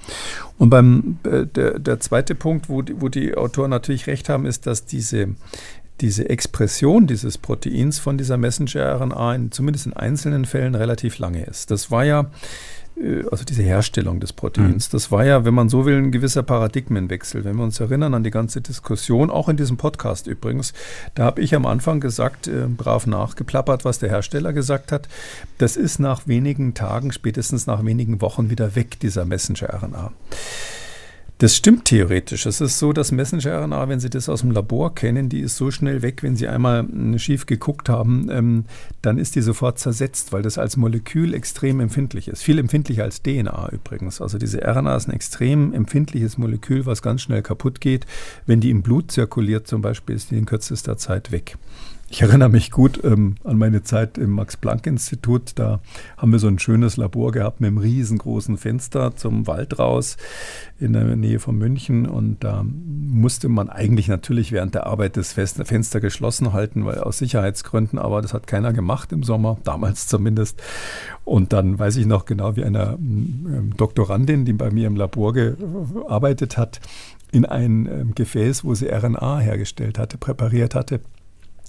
Und 0.58 0.70
beim 0.70 1.18
äh, 1.24 1.46
der, 1.46 1.80
der 1.80 2.00
zweite 2.00 2.36
Punkt, 2.36 2.70
wo 2.70 2.82
die, 2.82 3.00
wo 3.02 3.10
die 3.10 3.36
Autoren 3.36 3.70
natürlich 3.70 4.08
recht 4.08 4.30
haben, 4.30 4.46
ist, 4.46 4.68
dass 4.68 4.86
diese 4.86 5.36
diese 6.02 6.28
Expression 6.28 7.08
dieses 7.08 7.38
Proteins 7.38 8.00
von 8.00 8.18
dieser 8.18 8.36
Messenger-RNA 8.38 9.52
zumindest 9.52 9.86
in 9.86 9.94
einzelnen 9.94 10.46
Fällen 10.46 10.76
relativ 10.76 11.20
lange 11.20 11.46
ist. 11.46 11.72
Das 11.72 11.92
war 11.92 12.04
ja 12.04 12.22
äh, 12.22 12.26
also 13.32 13.44
diese 13.44 13.64
Herstellung 13.64 14.20
des 14.20 14.34
Proteins. 14.34 14.90
Mhm. 14.90 14.92
Das 14.92 15.12
war 15.12 15.26
ja, 15.26 15.46
wenn 15.46 15.54
man 15.54 15.70
so 15.70 15.86
will, 15.86 15.98
ein 15.98 16.12
gewisser 16.12 16.44
Paradigmenwechsel. 16.44 17.44
Wenn 17.44 17.56
wir 17.56 17.64
uns 17.64 17.80
erinnern 17.80 18.14
an 18.14 18.24
die 18.24 18.32
ganze 18.32 18.62
Diskussion, 18.62 19.30
auch 19.30 19.50
in 19.50 19.58
diesem 19.58 19.78
Podcast 19.78 20.28
übrigens, 20.28 20.74
da 21.16 21.26
habe 21.26 21.42
ich 21.42 21.56
am 21.56 21.66
Anfang 21.66 22.00
gesagt, 22.00 22.48
äh, 22.48 22.68
brav 22.68 23.08
nachgeplappert, 23.08 23.84
was 23.84 24.00
der 24.00 24.10
Hersteller 24.10 24.54
gesagt 24.54 24.92
hat. 24.92 25.08
Das 25.58 25.76
ist 25.76 26.00
nach 26.00 26.28
wenigen 26.28 26.74
Tagen, 26.74 27.12
spätestens 27.12 27.68
nach 27.68 27.84
wenigen 27.84 28.22
Wochen 28.22 28.50
wieder 28.50 28.76
weg, 28.76 29.00
dieser 29.00 29.26
Messenger-RNA. 29.26 30.12
Das 31.44 31.58
stimmt 31.58 31.84
theoretisch. 31.84 32.46
Es 32.46 32.62
ist 32.62 32.80
so, 32.80 32.94
dass 32.94 33.12
Messenger-RNA, 33.12 33.90
wenn 33.90 34.00
Sie 34.00 34.10
das 34.10 34.30
aus 34.30 34.40
dem 34.40 34.52
Labor 34.52 34.96
kennen, 34.96 35.28
die 35.28 35.42
ist 35.42 35.58
so 35.58 35.72
schnell 35.72 36.02
weg, 36.02 36.24
wenn 36.24 36.38
Sie 36.38 36.48
einmal 36.48 36.88
schief 37.18 37.48
geguckt 37.48 37.90
haben, 37.90 38.30
ähm, 38.32 38.64
dann 39.02 39.18
ist 39.18 39.36
die 39.36 39.42
sofort 39.42 39.78
zersetzt, 39.78 40.32
weil 40.32 40.42
das 40.42 40.58
als 40.58 40.78
Molekül 40.78 41.34
extrem 41.34 41.82
empfindlich 41.82 42.30
ist. 42.30 42.44
Viel 42.44 42.60
empfindlicher 42.60 43.04
als 43.04 43.24
DNA 43.24 43.72
übrigens. 43.74 44.22
Also 44.22 44.38
diese 44.38 44.62
RNA 44.62 44.96
ist 44.96 45.10
ein 45.10 45.14
extrem 45.14 45.74
empfindliches 45.74 46.38
Molekül, 46.38 46.86
was 46.86 47.02
ganz 47.02 47.24
schnell 47.24 47.42
kaputt 47.42 47.82
geht. 47.82 48.06
Wenn 48.46 48.62
die 48.62 48.70
im 48.70 48.82
Blut 48.82 49.12
zirkuliert 49.12 49.68
zum 49.68 49.82
Beispiel, 49.82 50.16
ist 50.16 50.32
die 50.32 50.38
in 50.38 50.46
kürzester 50.46 50.96
Zeit 50.96 51.34
weg. 51.34 51.58
Ich 52.14 52.22
erinnere 52.22 52.50
mich 52.50 52.70
gut 52.70 53.04
ähm, 53.04 53.38
an 53.44 53.58
meine 53.58 53.82
Zeit 53.82 54.20
im 54.20 54.34
Max-Planck-Institut. 54.34 55.54
Da 55.56 55.80
haben 56.16 56.32
wir 56.32 56.38
so 56.38 56.48
ein 56.48 56.60
schönes 56.60 56.96
Labor 56.96 57.32
gehabt 57.32 57.60
mit 57.60 57.70
einem 57.70 57.80
riesengroßen 57.80 58.60
Fenster 58.60 59.16
zum 59.16 59.48
Wald 59.48 59.80
raus 59.80 60.18
in 60.80 60.94
der 60.94 61.16
Nähe 61.16 61.40
von 61.40 61.58
München. 61.58 62.06
Und 62.06 62.44
da 62.44 62.64
musste 62.68 63.50
man 63.50 63.68
eigentlich 63.68 64.10
natürlich 64.10 64.52
während 64.52 64.76
der 64.76 64.86
Arbeit 64.86 65.18
das 65.18 65.34
Fenster 65.34 66.00
geschlossen 66.02 66.54
halten, 66.54 66.86
weil 66.86 67.00
aus 67.00 67.18
Sicherheitsgründen, 67.18 67.98
aber 67.98 68.22
das 68.22 68.36
hat 68.36 68.46
keiner 68.46 68.74
gemacht 68.74 69.12
im 69.12 69.24
Sommer, 69.24 69.58
damals 69.64 70.08
zumindest. 70.08 70.62
Und 71.26 71.52
dann 71.52 71.80
weiß 71.80 71.96
ich 71.96 72.06
noch 72.06 72.26
genau, 72.26 72.56
wie 72.56 72.64
eine 72.64 72.96
ähm, 73.00 73.74
Doktorandin, 73.76 74.46
die 74.46 74.54
bei 74.54 74.70
mir 74.70 74.86
im 74.86 74.98
Labor 74.98 75.34
gearbeitet 75.34 76.60
hat, 76.60 76.80
in 77.32 77.46
ein 77.46 77.88
ähm, 77.88 78.14
Gefäß, 78.14 78.64
wo 78.64 78.76
sie 78.76 78.90
RNA 78.90 79.40
hergestellt 79.40 79.98
hatte, 79.98 80.20
präpariert 80.20 80.76
hatte, 80.76 81.00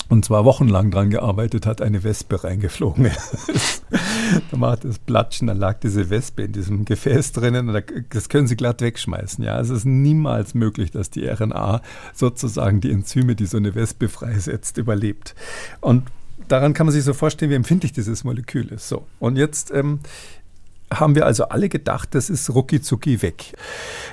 und 0.09 0.25
zwar 0.25 0.45
wochenlang 0.45 0.91
dran 0.91 1.11
gearbeitet 1.11 1.67
hat, 1.67 1.81
eine 1.81 2.05
Wespe 2.05 2.45
reingeflogen 2.45 3.07
ist. 3.07 3.83
da 4.51 4.57
macht 4.57 4.85
es 4.85 4.99
Platschen, 4.99 5.47
dann 5.49 5.59
lag 5.59 5.81
diese 5.81 6.11
Wespe 6.11 6.45
in 6.45 6.53
diesem 6.53 6.85
Gefäß 6.85 7.33
drinnen 7.33 7.69
und 7.69 7.85
das 8.11 8.29
können 8.29 8.47
Sie 8.47 8.57
glatt 8.57 8.81
wegschmeißen. 8.81 9.43
Ja, 9.45 9.61
es 9.61 9.71
ist 9.71 9.85
niemals 9.87 10.55
möglich, 10.55 10.91
dass 10.91 11.11
die 11.11 11.27
RNA 11.27 11.81
sozusagen 12.13 12.81
die 12.81 12.91
Enzyme, 12.91 13.35
die 13.35 13.47
so 13.47 13.57
eine 13.57 13.75
Wespe 13.75 14.09
freisetzt, 14.09 14.77
überlebt. 14.79 15.35
Und 15.81 16.05
daran 16.49 16.75
kann 16.75 16.87
man 16.87 16.93
sich 16.93 17.05
so 17.05 17.15
vorstellen, 17.15 17.51
wie 17.51 17.57
empfindlich 17.57 17.93
dieses 17.93 18.25
Molekül 18.25 18.69
ist. 18.69 18.89
So, 18.89 19.07
und 19.19 19.37
jetzt 19.37 19.71
ähm, 19.73 20.01
haben 21.01 21.15
wir 21.15 21.27
also 21.27 21.49
alle 21.49 21.69
gedacht, 21.69 22.15
das 22.15 22.31
ist 22.31 22.51
rucki 22.51 22.81
weg. 23.23 23.55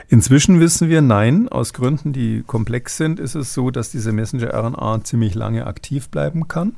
Inzwischen 0.10 0.60
wissen 0.60 0.90
wir, 0.90 1.02
nein, 1.02 1.50
aus 1.50 1.74
Gründen, 1.74 2.14
die 2.14 2.44
komplex 2.46 2.98
sind, 2.98 3.20
ist 3.20 3.36
es 3.36 3.54
so, 3.54 3.72
dass 3.72 3.92
diese 3.92 4.12
Messenger-RNA 4.12 5.04
ziemlich 5.04 5.36
lange 5.36 5.68
aktiv 5.68 6.10
bleiben 6.10 6.48
kann 6.48 6.76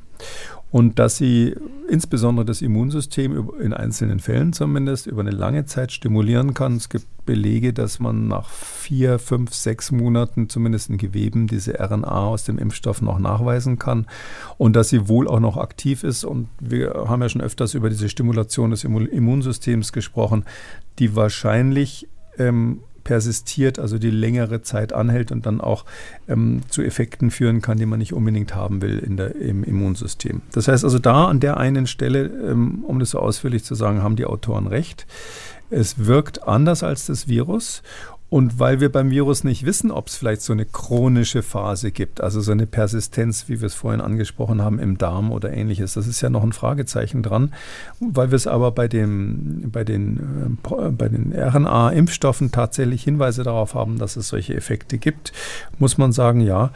und 0.73 0.97
dass 0.97 1.17
sie 1.17 1.55
insbesondere 1.87 2.45
das 2.45 2.63
Immunsystem 2.63 3.51
in 3.61 3.73
einzelnen 3.73 4.19
Fällen 4.19 4.53
zumindest 4.53 5.05
über 5.05 5.21
eine 5.21 5.29
lange 5.29 5.65
Zeit 5.65 5.91
stimulieren 5.91 6.55
kann. 6.55 6.77
Es 6.77 6.89
gibt 6.89 7.05
Belege, 7.27 7.73
dass 7.73 7.99
man 7.99 8.27
nach 8.27 8.49
vier, 8.49 9.19
fünf, 9.19 9.53
sechs 9.53 9.91
Monaten 9.91 10.49
zumindest 10.49 10.89
in 10.89 10.97
Geweben 10.97 11.45
diese 11.45 11.79
RNA 11.79 12.25
aus 12.25 12.45
dem 12.45 12.57
Impfstoff 12.57 13.03
noch 13.03 13.19
nachweisen 13.19 13.77
kann 13.77 14.07
und 14.57 14.75
dass 14.75 14.89
sie 14.89 15.07
wohl 15.07 15.27
auch 15.27 15.39
noch 15.39 15.57
aktiv 15.57 16.03
ist. 16.03 16.23
Und 16.23 16.49
wir 16.59 17.05
haben 17.07 17.21
ja 17.21 17.29
schon 17.29 17.41
öfters 17.41 17.75
über 17.75 17.91
diese 17.91 18.09
Stimulation 18.09 18.71
des 18.71 18.83
Immunsystems 18.83 19.93
gesprochen, 19.93 20.43
die 20.97 21.15
wahrscheinlich 21.15 22.07
ähm, 22.39 22.79
persistiert, 23.03 23.79
also 23.79 23.97
die 23.97 24.09
längere 24.09 24.61
Zeit 24.61 24.93
anhält 24.93 25.31
und 25.31 25.45
dann 25.45 25.61
auch 25.61 25.85
ähm, 26.27 26.61
zu 26.69 26.81
Effekten 26.81 27.31
führen 27.31 27.61
kann, 27.61 27.77
die 27.77 27.85
man 27.85 27.99
nicht 27.99 28.13
unbedingt 28.13 28.55
haben 28.55 28.81
will 28.81 28.99
in 28.99 29.17
der, 29.17 29.35
im 29.35 29.63
Immunsystem. 29.63 30.41
Das 30.51 30.67
heißt 30.67 30.83
also 30.83 30.99
da 30.99 31.25
an 31.25 31.39
der 31.39 31.57
einen 31.57 31.87
Stelle, 31.87 32.25
ähm, 32.25 32.83
um 32.85 32.99
das 32.99 33.11
so 33.11 33.19
ausführlich 33.19 33.63
zu 33.63 33.75
sagen, 33.75 34.03
haben 34.03 34.15
die 34.15 34.25
Autoren 34.25 34.67
recht. 34.67 35.05
Es 35.69 36.05
wirkt 36.05 36.47
anders 36.47 36.83
als 36.83 37.07
das 37.07 37.27
Virus 37.27 37.81
und 38.33 38.57
weil 38.57 38.79
wir 38.79 38.91
beim 38.91 39.11
Virus 39.11 39.43
nicht 39.43 39.63
wissen, 39.63 39.91
ob 39.91 40.07
es 40.07 40.15
vielleicht 40.15 40.41
so 40.41 40.53
eine 40.53 40.65
chronische 40.65 41.43
Phase 41.43 41.91
gibt, 41.91 42.19
also 42.19 42.41
so 42.41 42.51
eine 42.51 42.65
Persistenz, 42.65 43.47
wie 43.47 43.61
wir 43.61 43.67
es 43.67 43.75
vorhin 43.75 44.01
angesprochen 44.01 44.59
haben, 44.59 44.79
im 44.79 44.97
Darm 44.97 45.31
oder 45.31 45.53
ähnliches, 45.53 45.93
das 45.93 46.07
ist 46.07 46.19
ja 46.19 46.31
noch 46.31 46.41
ein 46.41 46.51
Fragezeichen 46.51 47.21
dran. 47.21 47.53
Weil 47.99 48.31
wir 48.31 48.35
es 48.35 48.47
aber 48.47 48.71
bei, 48.71 48.87
dem, 48.87 49.69
bei 49.71 49.83
den, 49.83 50.57
äh, 50.63 50.89
bei 50.89 51.09
den 51.09 51.31
RNA-Impfstoffen 51.31 52.51
tatsächlich 52.51 53.03
Hinweise 53.03 53.43
darauf 53.43 53.75
haben, 53.75 53.99
dass 53.99 54.15
es 54.15 54.29
solche 54.29 54.55
Effekte 54.55 54.97
gibt, 54.97 55.31
muss 55.77 55.99
man 55.99 56.11
sagen, 56.11 56.41
ja, 56.41 56.71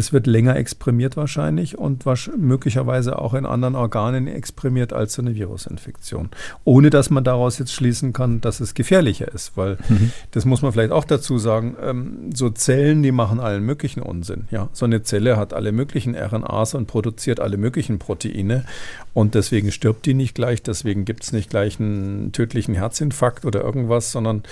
Es 0.00 0.14
wird 0.14 0.26
länger 0.26 0.56
exprimiert 0.56 1.18
wahrscheinlich 1.18 1.76
und 1.76 2.04
möglicherweise 2.38 3.18
auch 3.18 3.34
in 3.34 3.44
anderen 3.44 3.74
Organen 3.74 4.28
exprimiert 4.28 4.94
als 4.94 5.12
so 5.12 5.20
eine 5.20 5.34
Virusinfektion. 5.34 6.30
Ohne 6.64 6.88
dass 6.88 7.10
man 7.10 7.22
daraus 7.22 7.58
jetzt 7.58 7.74
schließen 7.74 8.14
kann, 8.14 8.40
dass 8.40 8.60
es 8.60 8.72
gefährlicher 8.72 9.28
ist, 9.30 9.58
weil 9.58 9.76
mhm. 9.90 10.10
das 10.30 10.46
muss 10.46 10.62
man 10.62 10.72
vielleicht 10.72 10.92
auch 10.92 11.04
dazu 11.04 11.36
sagen, 11.36 11.76
ähm, 11.82 12.30
so 12.34 12.48
Zellen, 12.48 13.02
die 13.02 13.12
machen 13.12 13.40
allen 13.40 13.62
möglichen 13.62 14.00
Unsinn. 14.00 14.48
Ja, 14.50 14.70
so 14.72 14.86
eine 14.86 15.02
Zelle 15.02 15.36
hat 15.36 15.52
alle 15.52 15.70
möglichen 15.70 16.16
RNAs 16.16 16.72
und 16.72 16.86
produziert 16.86 17.38
alle 17.38 17.58
möglichen 17.58 17.98
Proteine 17.98 18.64
und 19.12 19.34
deswegen 19.34 19.70
stirbt 19.70 20.06
die 20.06 20.14
nicht 20.14 20.34
gleich, 20.34 20.62
deswegen 20.62 21.04
gibt 21.04 21.24
es 21.24 21.32
nicht 21.32 21.50
gleich 21.50 21.78
einen 21.78 22.32
tödlichen 22.32 22.74
Herzinfarkt 22.74 23.44
oder 23.44 23.62
irgendwas, 23.62 24.12
sondern 24.12 24.44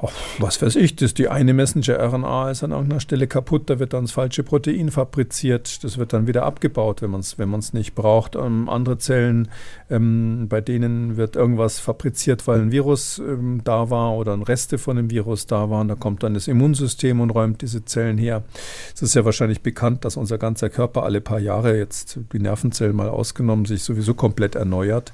oh, 0.00 0.10
was 0.38 0.60
weiß 0.60 0.76
ich, 0.76 0.94
das 0.94 1.14
die 1.14 1.28
eine 1.28 1.52
Messenger-RNA 1.52 2.50
ist 2.50 2.62
an 2.62 2.70
irgendeiner 2.70 3.00
Stelle 3.00 3.26
kaputt, 3.26 3.70
da 3.70 3.78
wird 3.78 3.94
dann 3.94 4.04
das 4.04 4.12
falsche 4.12 4.42
Protein 4.42 4.67
fabriziert, 4.90 5.84
das 5.84 5.98
wird 5.98 6.12
dann 6.12 6.26
wieder 6.26 6.44
abgebaut, 6.44 7.02
wenn 7.02 7.10
man 7.10 7.20
es 7.20 7.38
wenn 7.38 7.50
nicht 7.72 7.94
braucht. 7.94 8.36
Ähm, 8.36 8.68
andere 8.68 8.98
Zellen, 8.98 9.48
ähm, 9.90 10.46
bei 10.48 10.60
denen 10.60 11.16
wird 11.16 11.36
irgendwas 11.36 11.78
fabriziert, 11.78 12.46
weil 12.46 12.60
ein 12.60 12.72
Virus 12.72 13.18
ähm, 13.18 13.60
da 13.64 13.90
war 13.90 14.14
oder 14.14 14.32
ein 14.32 14.42
Reste 14.42 14.78
von 14.78 14.98
einem 14.98 15.10
Virus 15.10 15.46
da 15.46 15.70
waren, 15.70 15.88
da 15.88 15.94
kommt 15.94 16.22
dann 16.22 16.34
das 16.34 16.48
Immunsystem 16.48 17.20
und 17.20 17.30
räumt 17.30 17.62
diese 17.62 17.84
Zellen 17.84 18.18
her. 18.18 18.42
Es 18.94 19.02
ist 19.02 19.14
ja 19.14 19.24
wahrscheinlich 19.24 19.62
bekannt, 19.62 20.04
dass 20.04 20.16
unser 20.16 20.38
ganzer 20.38 20.70
Körper 20.70 21.02
alle 21.02 21.20
paar 21.20 21.40
Jahre, 21.40 21.76
jetzt 21.76 22.18
die 22.32 22.38
Nervenzellen 22.38 22.96
mal 22.96 23.08
ausgenommen, 23.08 23.64
sich 23.64 23.82
sowieso 23.82 24.14
komplett 24.14 24.54
erneuert. 24.54 25.12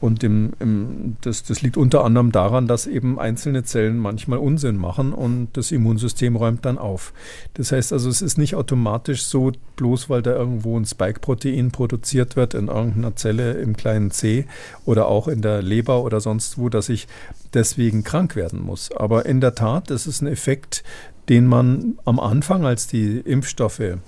Und 0.00 0.24
im, 0.24 0.52
im, 0.60 1.16
das, 1.20 1.42
das 1.42 1.60
liegt 1.60 1.76
unter 1.76 2.04
anderem 2.04 2.32
daran, 2.32 2.66
dass 2.66 2.86
eben 2.86 3.18
einzelne 3.18 3.64
Zellen 3.64 3.98
manchmal 3.98 4.38
Unsinn 4.38 4.76
machen 4.76 5.12
und 5.12 5.48
das 5.52 5.72
Immunsystem 5.72 6.36
räumt 6.36 6.64
dann 6.64 6.78
auf. 6.78 7.12
Das 7.54 7.70
heißt 7.70 7.92
also, 7.92 8.08
es 8.08 8.22
ist 8.22 8.38
nicht 8.38 8.54
automatisch 8.54 9.24
so, 9.24 9.52
bloß 9.76 10.08
weil 10.08 10.22
da 10.22 10.34
irgendwo 10.34 10.78
ein 10.78 10.86
Spike-Protein 10.86 11.70
produziert 11.70 12.34
wird 12.34 12.54
in 12.54 12.68
irgendeiner 12.68 13.14
Zelle 13.14 13.52
im 13.52 13.76
kleinen 13.76 14.10
C 14.10 14.46
oder 14.86 15.06
auch 15.06 15.28
in 15.28 15.42
der 15.42 15.60
Leber 15.60 16.02
oder 16.02 16.20
sonst 16.20 16.56
wo, 16.56 16.70
dass 16.70 16.88
ich 16.88 17.06
deswegen 17.52 18.02
krank 18.02 18.36
werden 18.36 18.60
muss. 18.60 18.90
Aber 18.92 19.26
in 19.26 19.42
der 19.42 19.54
Tat, 19.54 19.90
das 19.90 20.06
ist 20.06 20.22
ein 20.22 20.28
Effekt, 20.28 20.82
den 21.28 21.46
man 21.46 21.98
am 22.06 22.18
Anfang, 22.18 22.64
als 22.64 22.86
die 22.86 23.18
Impfstoffe 23.18 23.98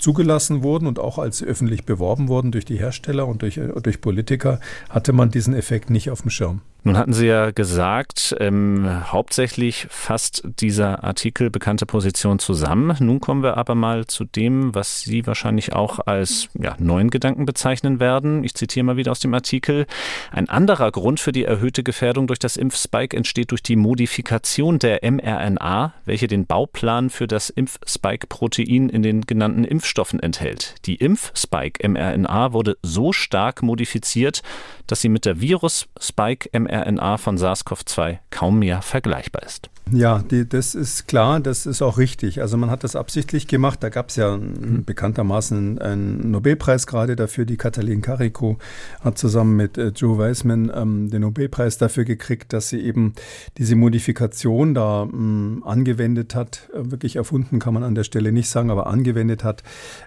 zugelassen 0.00 0.62
wurden 0.62 0.86
und 0.86 0.98
auch 0.98 1.18
als 1.18 1.42
öffentlich 1.42 1.84
beworben 1.84 2.28
wurden 2.28 2.52
durch 2.52 2.64
die 2.64 2.78
Hersteller 2.78 3.26
und 3.26 3.42
durch, 3.42 3.60
durch 3.82 4.00
Politiker, 4.00 4.60
hatte 4.88 5.12
man 5.12 5.30
diesen 5.30 5.54
Effekt 5.54 5.90
nicht 5.90 6.10
auf 6.10 6.22
dem 6.22 6.30
Schirm. 6.30 6.62
Nun 6.82 6.96
hatten 6.96 7.12
Sie 7.12 7.26
ja 7.26 7.50
gesagt, 7.50 8.34
ähm, 8.40 8.88
hauptsächlich 9.12 9.86
fasst 9.90 10.42
dieser 10.60 11.04
Artikel 11.04 11.50
bekannte 11.50 11.84
Position 11.84 12.38
zusammen. 12.38 12.96
Nun 13.00 13.20
kommen 13.20 13.42
wir 13.42 13.58
aber 13.58 13.74
mal 13.74 14.06
zu 14.06 14.24
dem, 14.24 14.74
was 14.74 15.02
Sie 15.02 15.26
wahrscheinlich 15.26 15.74
auch 15.74 15.98
als 16.06 16.48
ja, 16.58 16.76
neuen 16.78 17.10
Gedanken 17.10 17.44
bezeichnen 17.44 18.00
werden. 18.00 18.44
Ich 18.44 18.54
zitiere 18.54 18.84
mal 18.84 18.96
wieder 18.96 19.10
aus 19.10 19.18
dem 19.18 19.34
Artikel. 19.34 19.86
Ein 20.32 20.48
anderer 20.48 20.90
Grund 20.90 21.20
für 21.20 21.32
die 21.32 21.44
erhöhte 21.44 21.82
Gefährdung 21.82 22.26
durch 22.26 22.38
das 22.38 22.56
Impfspike 22.56 23.14
entsteht 23.14 23.50
durch 23.50 23.62
die 23.62 23.76
Modifikation 23.76 24.78
der 24.78 25.00
mRNA, 25.02 25.92
welche 26.06 26.28
den 26.28 26.46
Bauplan 26.46 27.10
für 27.10 27.26
das 27.26 27.50
Impfspike-Protein 27.50 28.88
in 28.88 29.02
den 29.02 29.22
genannten 29.22 29.64
Impfstoffen 29.64 30.18
enthält. 30.20 30.76
Die 30.86 30.96
Impfspike-mRNA 30.96 32.54
wurde 32.54 32.78
so 32.82 33.12
stark 33.12 33.62
modifiziert, 33.62 34.42
dass 34.86 35.02
sie 35.02 35.08
mit 35.08 35.24
der 35.24 35.40
Virus-Spike-mRNA 35.40 36.69
mRNA 36.70 37.18
von 37.18 37.36
SARS-CoV-2 37.36 38.18
kaum 38.30 38.58
mehr 38.58 38.82
vergleichbar 38.82 39.42
ist. 39.42 39.70
Ja, 39.92 40.22
die, 40.30 40.48
das 40.48 40.74
ist 40.74 41.08
klar, 41.08 41.40
das 41.40 41.66
ist 41.66 41.82
auch 41.82 41.98
richtig. 41.98 42.40
Also 42.40 42.56
man 42.56 42.70
hat 42.70 42.84
das 42.84 42.96
absichtlich 42.96 43.46
gemacht. 43.46 43.82
Da 43.82 43.88
gab 43.88 44.10
es 44.10 44.16
ja 44.16 44.36
mhm. 44.36 44.84
bekanntermaßen 44.84 45.78
einen 45.78 46.30
Nobelpreis 46.30 46.86
gerade 46.86 47.16
dafür. 47.16 47.44
Die 47.44 47.56
Katalin 47.56 48.00
Carico 48.00 48.58
hat 49.00 49.18
zusammen 49.18 49.56
mit 49.56 49.78
äh, 49.78 49.88
Joe 49.88 50.18
Weisman 50.18 50.70
ähm, 50.74 51.10
den 51.10 51.22
Nobelpreis 51.22 51.78
dafür 51.78 52.04
gekriegt, 52.04 52.52
dass 52.52 52.68
sie 52.68 52.80
eben 52.80 53.14
diese 53.58 53.76
Modifikation 53.76 54.74
da 54.74 55.02
ähm, 55.02 55.62
angewendet 55.64 56.34
hat. 56.34 56.68
Äh, 56.74 56.90
wirklich 56.90 57.16
erfunden 57.16 57.58
kann 57.58 57.74
man 57.74 57.82
an 57.82 57.94
der 57.94 58.04
Stelle 58.04 58.32
nicht 58.32 58.48
sagen, 58.48 58.70
aber 58.70 58.86
angewendet 58.86 59.44
hat, 59.44 59.62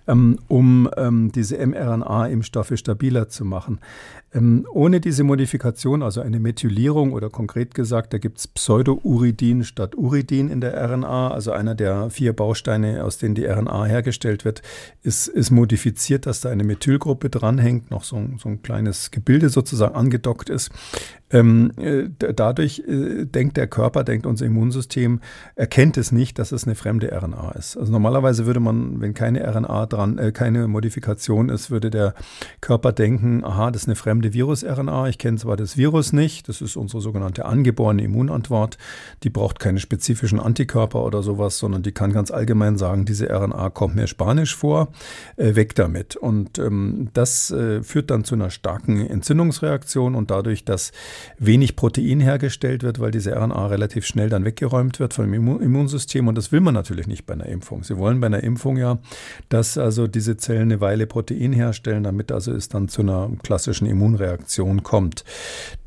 ähm, 0.07 0.39
um 0.47 0.89
ähm, 0.97 1.31
diese 1.31 1.57
mRNA-Impfstoffe 1.57 2.73
stabiler 2.75 3.27
zu 3.29 3.45
machen. 3.45 3.79
Ähm, 4.34 4.65
ohne 4.71 4.99
diese 4.99 5.23
Modifikation, 5.23 6.01
also 6.01 6.21
eine 6.21 6.39
Methylierung 6.39 7.13
oder 7.13 7.29
konkret 7.29 7.75
gesagt, 7.75 8.13
da 8.13 8.17
gibt 8.17 8.39
es 8.39 8.47
Pseudouridin 8.47 9.63
statt 9.74 9.95
Uridin 9.95 10.49
in 10.49 10.61
der 10.61 10.80
RNA, 10.88 11.32
also 11.32 11.51
einer 11.51 11.74
der 11.74 12.11
vier 12.11 12.34
Bausteine, 12.34 13.03
aus 13.03 13.17
denen 13.17 13.34
die 13.34 13.45
RNA 13.45 13.86
hergestellt 13.86 14.45
wird, 14.45 14.61
ist, 15.01 15.28
ist 15.28 15.49
modifiziert, 15.49 16.28
dass 16.28 16.41
da 16.41 16.49
eine 16.49 16.63
Methylgruppe 16.63 17.32
dranhängt, 17.32 17.89
noch 17.89 18.03
so, 18.03 18.21
so 18.38 18.49
ein 18.49 18.61
kleines 18.61 19.09
Gebilde 19.09 19.49
sozusagen 19.49 19.95
angedockt 19.95 20.49
ist. 20.49 20.69
Ähm, 21.34 21.71
äh, 21.78 22.09
dadurch 22.17 22.84
äh, 22.88 23.26
denkt 23.26 23.57
der 23.57 23.65
Körper, 23.65 24.03
denkt 24.03 24.28
unser 24.28 24.45
Immunsystem, 24.45 25.19
erkennt 25.55 25.97
es 25.97 26.11
nicht, 26.11 26.38
dass 26.38 26.51
es 26.51 26.65
eine 26.65 26.76
fremde 26.76 27.11
RNA 27.11 27.53
ist. 27.53 27.76
Also 27.76 27.91
normalerweise 27.91 28.45
würde 28.45 28.59
man, 28.59 29.01
wenn 29.01 29.15
keine 29.15 29.43
RNA 29.43 29.88
dran, 29.88 30.19
äh, 30.19 30.32
keine 30.32 30.67
Modifikation 30.67 31.49
ist, 31.49 31.71
würde 31.71 31.89
der 31.89 32.13
Körper 32.61 32.91
denken, 32.91 33.43
aha, 33.43 33.71
das 33.71 33.84
ist 33.84 33.88
eine 33.88 33.95
fremde 33.95 34.34
Virus-RNA. 34.34 35.07
Ich 35.09 35.17
kenne 35.17 35.38
zwar 35.38 35.57
das 35.57 35.76
Virus 35.76 36.13
nicht, 36.13 36.49
das 36.49 36.61
ist 36.61 36.76
unsere 36.76 37.01
sogenannte 37.01 37.45
angeborene 37.45 38.03
Immunantwort. 38.03 38.78
Die 39.24 39.32
braucht 39.32 39.57
keine 39.64 39.80
spezifischen 39.80 40.41
Antikörper 40.41 41.03
oder 41.03 41.24
sowas, 41.24 41.57
sondern 41.57 41.84
die 41.84 41.93
kann 41.93 42.11
ganz 42.11 42.32
allgemein 42.32 42.78
sagen, 42.78 43.05
diese 43.05 43.30
RNA 43.30 43.70
kommt 43.70 43.95
mir 43.95 44.07
spanisch 44.07 44.55
vor, 44.55 44.89
äh, 45.38 45.55
weg 45.55 45.74
damit. 45.74 46.18
Und 46.18 46.59
ähm, 46.59 47.07
das 47.14 47.49
äh, 47.49 47.82
führt 47.82 48.11
dann 48.11 48.26
zu 48.26 48.36
einer 48.36 48.49
starken 48.49 48.99
Entzündungsreaktion 48.99 50.16
und 50.16 50.32
dadurch, 50.32 50.66
dass 50.66 50.91
wenig 51.39 51.78
Protein 51.78 52.20
hergestellt 52.20 52.84
wird, 52.84 52.99
weil 52.99 53.11
diese 53.11 53.32
RNA 53.32 53.68
relativ 53.68 54.05
schnell 54.05 54.30
dann 54.30 54.43
weggeräumt 54.43 54.99
wird 54.99 55.14
vom 55.14 55.34
Immunsystem. 55.34 56.28
Und 56.28 56.38
das 56.38 56.51
will 56.51 56.59
man 56.59 56.74
natürlich 56.74 57.07
nicht 57.07 57.26
bei 57.26 57.34
einer 57.34 57.45
Impfung. 57.45 57.84
Sie 57.84 57.97
wollen 57.97 58.20
bei 58.20 58.28
einer 58.28 58.43
Impfung 58.43 58.76
ja, 58.76 58.99
dass 59.47 59.78
also 59.78 60.07
diese 60.07 60.36
Zellen 60.36 60.64
eine 60.64 60.82
Weile 60.82 61.07
Protein 61.07 61.53
herstellen, 61.53 62.03
damit 62.03 62.34
also 62.34 62.51
es 62.51 62.68
dann 62.68 62.89
zu 62.89 63.01
einer 63.01 63.32
klassischen 63.43 63.88
Immunreaktion 63.88 64.84
kommt. 64.84 65.24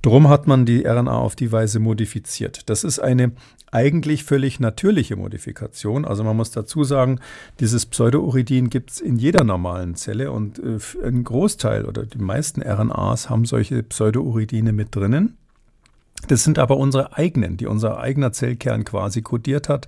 Drum 0.00 0.30
hat 0.30 0.46
man 0.46 0.64
die 0.64 0.86
RNA 0.86 1.12
auf 1.12 1.36
die 1.36 1.52
Weise 1.52 1.78
modifiziert. 1.78 2.70
Das 2.70 2.84
ist 2.84 3.00
eine 3.00 3.32
eigentlich 3.72 4.24
völlig 4.24 4.60
natürliche 4.60 5.16
Modifikation. 5.16 6.04
Also 6.04 6.24
man 6.24 6.36
muss 6.36 6.50
dazu 6.50 6.84
sagen, 6.84 7.20
dieses 7.60 7.86
Pseudouridin 7.86 8.70
gibt 8.70 8.90
es 8.90 9.00
in 9.00 9.16
jeder 9.16 9.44
normalen 9.44 9.96
Zelle 9.96 10.32
und 10.32 10.58
äh, 10.58 10.78
ein 11.04 11.24
Großteil 11.24 11.84
oder 11.84 12.06
die 12.06 12.18
meisten 12.18 12.62
RNAs 12.62 13.28
haben 13.28 13.44
solche 13.44 13.82
Pseudouridine 13.82 14.72
mit 14.72 14.94
drinnen. 14.94 15.36
Das 16.28 16.42
sind 16.42 16.58
aber 16.58 16.76
unsere 16.76 17.16
eigenen, 17.16 17.56
die 17.56 17.66
unser 17.66 17.98
eigener 17.98 18.32
Zellkern 18.32 18.84
quasi 18.84 19.22
kodiert 19.22 19.68
hat. 19.68 19.86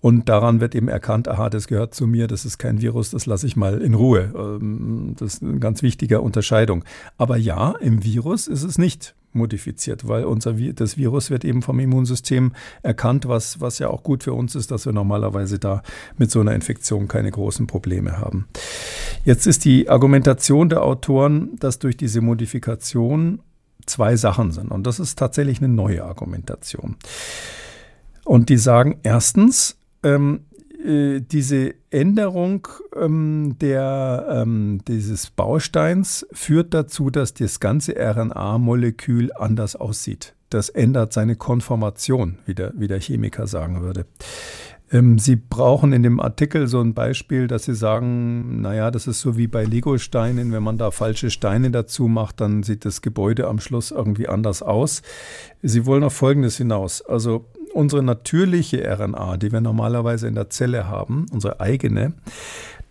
Und 0.00 0.28
daran 0.28 0.60
wird 0.60 0.74
eben 0.74 0.88
erkannt, 0.88 1.28
aha, 1.28 1.50
das 1.50 1.66
gehört 1.66 1.94
zu 1.94 2.06
mir, 2.06 2.28
das 2.28 2.44
ist 2.44 2.58
kein 2.58 2.80
Virus, 2.80 3.10
das 3.10 3.26
lasse 3.26 3.46
ich 3.46 3.56
mal 3.56 3.80
in 3.80 3.94
Ruhe. 3.94 4.32
Ähm, 4.36 5.14
das 5.18 5.34
ist 5.34 5.42
eine 5.42 5.58
ganz 5.58 5.82
wichtige 5.82 6.20
Unterscheidung. 6.20 6.84
Aber 7.16 7.36
ja, 7.36 7.72
im 7.80 8.04
Virus 8.04 8.46
ist 8.46 8.62
es 8.62 8.78
nicht 8.78 9.14
modifiziert, 9.34 10.08
weil 10.08 10.24
unser, 10.24 10.54
das 10.54 10.96
Virus 10.96 11.30
wird 11.30 11.44
eben 11.44 11.62
vom 11.62 11.78
Immunsystem 11.78 12.52
erkannt, 12.82 13.28
was, 13.28 13.60
was 13.60 13.78
ja 13.78 13.88
auch 13.88 14.02
gut 14.02 14.24
für 14.24 14.32
uns 14.32 14.54
ist, 14.54 14.70
dass 14.70 14.86
wir 14.86 14.92
normalerweise 14.92 15.58
da 15.58 15.82
mit 16.16 16.30
so 16.30 16.40
einer 16.40 16.54
Infektion 16.54 17.08
keine 17.08 17.30
großen 17.30 17.66
Probleme 17.66 18.18
haben. 18.18 18.48
Jetzt 19.24 19.46
ist 19.46 19.64
die 19.64 19.88
Argumentation 19.88 20.68
der 20.68 20.82
Autoren, 20.82 21.56
dass 21.58 21.78
durch 21.78 21.96
diese 21.96 22.20
Modifikation 22.20 23.40
zwei 23.86 24.16
Sachen 24.16 24.52
sind. 24.52 24.70
Und 24.70 24.86
das 24.86 25.00
ist 25.00 25.18
tatsächlich 25.18 25.58
eine 25.58 25.68
neue 25.68 26.04
Argumentation. 26.04 26.96
Und 28.24 28.48
die 28.48 28.58
sagen 28.58 29.00
erstens, 29.02 29.76
ähm, 30.02 30.40
äh, 30.84 31.20
diese 31.20 31.74
Änderung 31.90 32.68
ähm, 32.96 33.56
der, 33.60 34.42
ähm, 34.42 34.80
dieses 34.86 35.30
Bausteins 35.30 36.26
führt 36.32 36.74
dazu, 36.74 37.10
dass 37.10 37.34
das 37.34 37.60
ganze 37.60 37.94
RNA-Molekül 37.96 39.32
anders 39.32 39.76
aussieht. 39.76 40.34
Das 40.50 40.68
ändert 40.68 41.12
seine 41.12 41.36
Konformation, 41.36 42.38
wie 42.44 42.54
der, 42.54 42.72
wie 42.76 42.88
der 42.88 43.00
Chemiker 43.00 43.46
sagen 43.46 43.80
würde. 43.80 44.06
Ähm, 44.92 45.18
Sie 45.18 45.36
brauchen 45.36 45.92
in 45.92 46.02
dem 46.02 46.20
Artikel 46.20 46.66
so 46.66 46.80
ein 46.80 46.92
Beispiel, 46.92 47.46
dass 47.46 47.64
Sie 47.64 47.74
sagen, 47.74 48.60
naja, 48.60 48.90
das 48.90 49.06
ist 49.06 49.20
so 49.20 49.38
wie 49.38 49.46
bei 49.46 49.64
Lego-Steinen, 49.64 50.52
wenn 50.52 50.62
man 50.62 50.76
da 50.76 50.90
falsche 50.90 51.30
Steine 51.30 51.70
dazu 51.70 52.08
macht, 52.08 52.40
dann 52.40 52.62
sieht 52.62 52.84
das 52.84 53.00
Gebäude 53.00 53.48
am 53.48 53.58
Schluss 53.58 53.90
irgendwie 53.90 54.28
anders 54.28 54.62
aus. 54.62 55.02
Sie 55.62 55.86
wollen 55.86 56.04
auf 56.04 56.12
Folgendes 56.12 56.58
hinaus. 56.58 57.00
Also 57.00 57.46
unsere 57.72 58.02
natürliche 58.02 58.82
RNA, 58.84 59.36
die 59.36 59.52
wir 59.52 59.60
normalerweise 59.60 60.28
in 60.28 60.34
der 60.34 60.50
Zelle 60.50 60.88
haben, 60.88 61.26
unsere 61.32 61.60
eigene, 61.60 62.12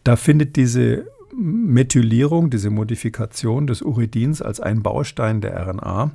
da 0.03 0.15
findet 0.15 0.55
diese 0.55 1.05
Methylierung, 1.33 2.49
diese 2.49 2.69
Modifikation 2.69 3.67
des 3.67 3.81
Uridins 3.81 4.41
als 4.41 4.59
ein 4.59 4.83
Baustein 4.83 5.41
der 5.41 5.55
RNA, 5.67 6.11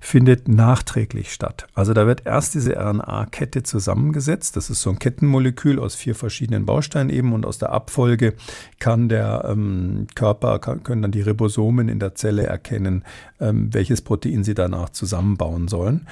findet 0.00 0.48
nachträglich 0.48 1.32
statt. 1.32 1.66
Also 1.74 1.94
da 1.94 2.06
wird 2.06 2.26
erst 2.26 2.54
diese 2.54 2.76
RNA-Kette 2.76 3.62
zusammengesetzt. 3.62 4.56
Das 4.56 4.70
ist 4.70 4.82
so 4.82 4.90
ein 4.90 4.98
Kettenmolekül 4.98 5.78
aus 5.78 5.94
vier 5.94 6.14
verschiedenen 6.14 6.66
Bausteinen 6.66 7.10
eben 7.10 7.32
und 7.32 7.46
aus 7.46 7.58
der 7.58 7.72
Abfolge 7.72 8.34
kann 8.78 9.08
der 9.08 9.46
ähm, 9.48 10.06
Körper, 10.14 10.58
kann, 10.58 10.82
können 10.82 11.02
dann 11.02 11.12
die 11.12 11.22
Ribosomen 11.22 11.88
in 11.88 11.98
der 11.98 12.14
Zelle 12.14 12.44
erkennen, 12.44 13.04
ähm, 13.40 13.72
welches 13.72 14.02
Protein 14.02 14.44
sie 14.44 14.54
danach 14.54 14.90
zusammenbauen 14.90 15.68
sollen. 15.68 16.06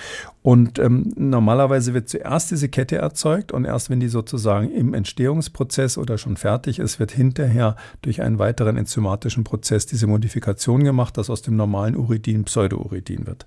Und 0.47 0.79
ähm, 0.79 1.13
normalerweise 1.17 1.93
wird 1.93 2.09
zuerst 2.09 2.53
diese 2.53 2.69
Kette 2.69 2.99
erzeugt 2.99 3.51
und 3.51 3.65
erst 3.65 3.91
wenn 3.91 3.99
die 3.99 4.07
sozusagen 4.07 4.71
im 4.71 4.95
Entstehungsprozess 4.95 5.99
oder 5.99 6.19
schon 6.19 6.37
fertig 6.37 6.79
ist, 6.79 7.01
wird 7.01 7.11
hinterher 7.11 7.75
durch 8.03 8.23
einen 8.23 8.39
weiteren 8.39 8.77
enzymatischen 8.77 9.43
Prozess 9.43 9.87
diese 9.87 10.07
Modifikation 10.07 10.85
gemacht, 10.85 11.19
dass 11.19 11.31
aus 11.31 11.43
dem 11.43 11.57
normalen 11.57 11.97
Uridin 11.97 12.45
Pseudouridin 12.45 13.27
wird. 13.27 13.45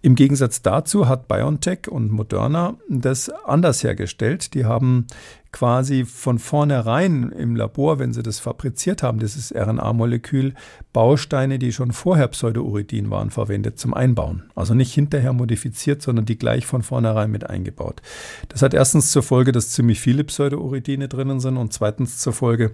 Im 0.00 0.14
Gegensatz 0.14 0.62
dazu 0.62 1.06
hat 1.06 1.28
BioNTech 1.28 1.88
und 1.88 2.10
Moderna 2.10 2.78
das 2.88 3.28
anders 3.28 3.84
hergestellt. 3.84 4.54
Die 4.54 4.64
haben 4.64 5.08
quasi 5.52 6.06
von 6.06 6.38
vornherein 6.38 7.30
im 7.30 7.54
Labor, 7.54 7.98
wenn 7.98 8.12
sie 8.12 8.22
das 8.22 8.40
fabriziert 8.40 9.02
haben, 9.02 9.18
dieses 9.18 9.54
RNA-Molekül, 9.54 10.54
Bausteine, 10.92 11.58
die 11.58 11.72
schon 11.72 11.92
vorher 11.92 12.28
Pseudouridin 12.28 13.10
waren, 13.10 13.30
verwendet 13.30 13.78
zum 13.78 13.92
Einbauen. 13.92 14.44
Also 14.54 14.74
nicht 14.74 14.94
hinterher 14.94 15.34
modifiziert, 15.34 16.00
sondern 16.00 16.24
die 16.24 16.38
gleich 16.38 16.64
von 16.64 16.82
vornherein 16.82 17.30
mit 17.30 17.48
eingebaut. 17.48 18.00
Das 18.48 18.62
hat 18.62 18.72
erstens 18.72 19.12
zur 19.12 19.22
Folge, 19.22 19.52
dass 19.52 19.70
ziemlich 19.70 20.00
viele 20.00 20.24
Pseudouridine 20.24 21.08
drinnen 21.08 21.38
sind 21.38 21.58
und 21.58 21.72
zweitens 21.72 22.18
zur 22.18 22.32
Folge, 22.32 22.72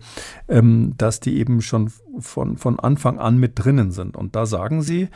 ähm, 0.49 0.95
dass 0.97 1.19
die 1.19 1.37
eben 1.37 1.61
schon 1.61 1.91
von, 2.21 2.57
von 2.57 2.79
Anfang 2.79 3.19
an 3.19 3.39
mit 3.39 3.53
drinnen 3.57 3.91
sind. 3.91 4.17
Und 4.17 4.37
da 4.37 4.47
sagen 4.47 4.83
sie, 4.83 5.09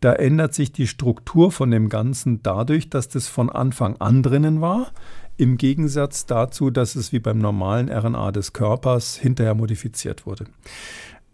da 0.00 0.12
ändert 0.12 0.52
sich 0.52 0.70
die 0.70 0.86
Struktur 0.86 1.50
von 1.50 1.70
dem 1.70 1.88
Ganzen 1.88 2.42
dadurch, 2.42 2.90
dass 2.90 3.08
das 3.08 3.26
von 3.26 3.48
Anfang 3.48 3.96
an 3.96 4.22
drinnen 4.22 4.60
war, 4.60 4.92
im 5.36 5.56
Gegensatz 5.56 6.26
dazu, 6.26 6.70
dass 6.70 6.96
es 6.96 7.12
wie 7.12 7.18
beim 7.18 7.38
normalen 7.38 7.90
RNA 7.90 8.32
des 8.32 8.52
Körpers 8.52 9.16
hinterher 9.16 9.54
modifiziert 9.54 10.26
wurde. 10.26 10.46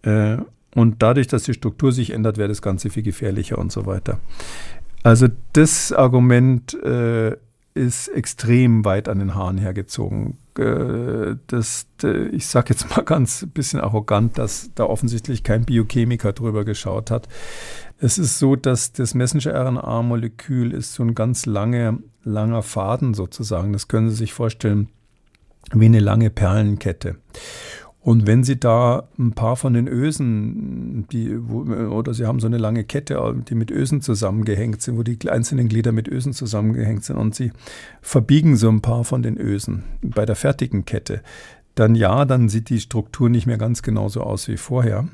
Äh, 0.03 0.39
und 0.75 1.03
dadurch, 1.03 1.27
dass 1.27 1.45
die 1.45 1.55
Struktur 1.55 1.93
sich 1.93 2.11
ändert, 2.11 2.39
wäre 2.39 2.49
das 2.49 2.63
Ganze 2.63 2.91
viel 2.91 3.03
gefährlicher 3.03 3.59
und 3.59 3.73
so 3.73 3.87
weiter. 3.87 4.21
Also 5.03 5.29
das 5.53 5.93
Argument 5.93 6.75
äh, 6.83 7.37
ist 7.75 8.09
extrem 8.09 8.85
weit 8.85 9.09
an 9.09 9.19
den 9.19 9.35
Haaren 9.35 9.59
hergezogen. 9.59 10.39
Äh, 10.59 11.37
das, 11.47 11.87
ich 12.33 12.47
sage 12.47 12.71
jetzt 12.71 12.91
mal 12.91 13.03
ganz 13.05 13.43
ein 13.43 13.51
bisschen 13.51 13.81
arrogant, 13.81 14.39
dass 14.39 14.71
da 14.75 14.85
offensichtlich 14.85 15.43
kein 15.43 15.65
Biochemiker 15.65 16.33
drüber 16.33 16.65
geschaut 16.65 17.11
hat. 17.11 17.29
Es 18.03 18.17
ist 18.17 18.39
so, 18.39 18.57
dass 18.57 18.93
das 18.93 19.15
Messenger-RNA-Molekül 19.15 20.73
ist 20.73 20.95
so 20.95 21.03
ein 21.03 21.15
ganz 21.15 21.45
lange, 21.45 21.99
langer 22.25 22.63
Faden 22.63 23.13
sozusagen. 23.13 23.75
Das 23.75 23.89
können 23.89 24.09
Sie 24.09 24.17
sich 24.17 24.33
vorstellen 24.33 24.89
wie 25.73 25.85
eine 25.85 26.01
lange 26.01 26.31
Perlenkette. 26.31 27.17
Und 28.01 28.27
wenn 28.27 28.43
Sie 28.43 28.59
da 28.59 29.09
ein 29.19 29.33
paar 29.33 29.57
von 29.57 29.75
den 29.75 29.87
Ösen, 29.87 31.07
die, 31.13 31.37
oder 31.37 32.15
Sie 32.15 32.25
haben 32.25 32.41
so 32.41 32.47
eine 32.47 32.57
lange 32.57 32.85
Kette, 32.85 33.35
die 33.47 33.55
mit 33.55 33.71
Ösen 33.71 34.01
zusammengehängt 34.01 34.81
sind, 34.81 34.97
wo 34.97 35.03
die 35.03 35.19
einzelnen 35.29 35.69
Glieder 35.69 35.93
mit 35.93 36.09
Ösen 36.09 36.33
zusammengehängt 36.33 37.05
sind 37.05 37.17
und 37.17 37.35
Sie 37.35 37.53
verbiegen 38.01 38.57
so 38.57 38.71
ein 38.71 38.81
paar 38.81 39.05
von 39.05 39.23
den 39.23 39.37
Ösen 39.37 39.85
bei 40.01 40.25
der 40.25 40.37
fertigen 40.37 40.87
Kette, 40.87 41.21
dann 41.75 41.95
ja, 41.95 42.25
dann 42.25 42.49
sieht 42.49 42.71
die 42.71 42.81
Struktur 42.81 43.29
nicht 43.29 43.47
mehr 43.47 43.59
ganz 43.59 43.83
genauso 43.83 44.23
aus 44.23 44.49
wie 44.49 44.57
vorher. 44.57 45.07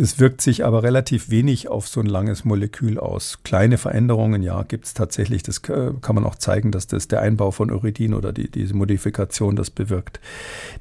Es 0.00 0.20
wirkt 0.20 0.40
sich 0.40 0.64
aber 0.64 0.84
relativ 0.84 1.28
wenig 1.28 1.66
auf 1.66 1.88
so 1.88 1.98
ein 1.98 2.06
langes 2.06 2.44
Molekül 2.44 3.00
aus. 3.00 3.40
Kleine 3.42 3.78
Veränderungen, 3.78 4.44
ja, 4.44 4.62
gibt 4.62 4.84
es 4.84 4.94
tatsächlich. 4.94 5.42
Das 5.42 5.60
kann 5.60 5.98
man 6.14 6.24
auch 6.24 6.36
zeigen, 6.36 6.70
dass 6.70 6.86
das 6.86 7.08
der 7.08 7.20
Einbau 7.20 7.50
von 7.50 7.72
Uridin 7.72 8.14
oder 8.14 8.32
die, 8.32 8.48
diese 8.48 8.74
Modifikation 8.74 9.56
das 9.56 9.70
bewirkt. 9.70 10.20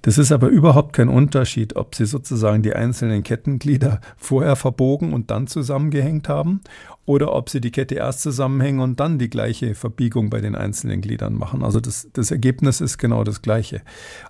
Das 0.03 0.19
ist 0.19 0.31
aber 0.31 0.49
überhaupt 0.49 0.93
kein 0.93 1.09
Unterschied, 1.09 1.75
ob 1.77 1.95
Sie 1.95 2.05
sozusagen 2.05 2.61
die 2.61 2.73
einzelnen 2.73 3.23
Kettenglieder 3.23 4.01
vorher 4.17 4.55
verbogen 4.55 5.13
und 5.13 5.31
dann 5.31 5.47
zusammengehängt 5.47 6.29
haben 6.29 6.61
oder 7.07 7.33
ob 7.33 7.49
sie 7.49 7.61
die 7.61 7.71
Kette 7.71 7.95
erst 7.95 8.21
zusammenhängen 8.21 8.81
und 8.81 8.99
dann 8.99 9.17
die 9.17 9.29
gleiche 9.29 9.75
Verbiegung 9.75 10.29
bei 10.29 10.41
den 10.41 10.55
einzelnen 10.55 10.99
Gliedern 10.99 11.35
machen. 11.35 11.63
Also 11.63 11.79
das, 11.79 12.09
das 12.11 12.31
Ergebnis 12.31 12.81
ist 12.81 12.97
genau 12.97 13.23
das 13.23 13.41
gleiche. 13.41 13.81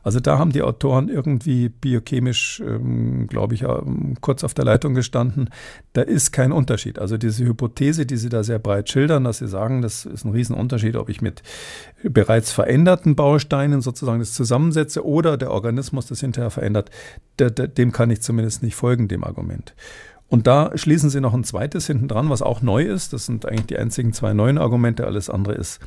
Also 0.04 0.20
da 0.20 0.38
haben 0.38 0.52
die 0.52 0.62
Autoren 0.62 1.10
irgendwie 1.10 1.70
biochemisch, 1.70 2.62
ähm, 2.64 3.26
glaube 3.28 3.56
ich, 3.56 3.64
ähm, 3.64 4.18
kurz 4.22 4.44
auf 4.44 4.54
der 4.54 4.64
Leitung 4.64 4.94
gestanden. 4.94 5.50
Da 5.94 6.04
ist 6.04 6.32
kein 6.32 6.52
Unterschied. 6.52 7.00
Also 7.00 7.18
diese 7.18 7.46
Hypothese, 7.46 8.06
die 8.06 8.16
sie 8.16 8.30
da 8.30 8.44
sehr 8.44 8.60
breit 8.60 8.92
schildern, 8.92 9.24
dass 9.24 9.40
sie 9.40 9.48
sagen, 9.48 9.82
das 9.82 10.06
ist 10.06 10.24
ein 10.24 10.32
Riesenunterschied, 10.32 10.98
ob 10.98 11.10
ich 11.10 11.20
mit 11.20 11.42
bereits 12.04 12.52
veränderten 12.52 13.16
Bausteinen 13.16 13.82
sozusagen 13.82 14.20
das 14.20 14.34
zusammensetze 14.34 15.04
oder 15.04 15.36
der 15.38 15.50
Organismus 15.50 16.06
das 16.06 16.20
hinterher 16.20 16.52
verändert, 16.52 16.92
dem 17.40 17.92
kann 17.92 18.12
ich 18.12 18.22
zumindest 18.22 18.62
nicht 18.62 18.76
folgen, 18.76 19.08
dem 19.08 19.24
Argument. 19.24 19.74
Und 20.30 20.46
da 20.46 20.78
schließen 20.78 21.10
sie 21.10 21.22
noch 21.22 21.34
ein 21.34 21.46
zweites 21.46 21.88
hinten 21.88 22.08
dran, 22.08 22.30
was 22.30 22.42
auch 22.42 22.62
neu 22.62 22.84
ist. 22.84 23.14
Das 23.14 23.26
sind 23.26 23.46
eigentlich 23.46 23.68
die 23.68 23.78
einzigen 23.78 24.12
zwei 24.12 24.34
neuen 24.34 24.58
Argumente. 24.58 25.06
Alles 25.06 25.30
andere 25.30 25.56
ist, 25.56 25.80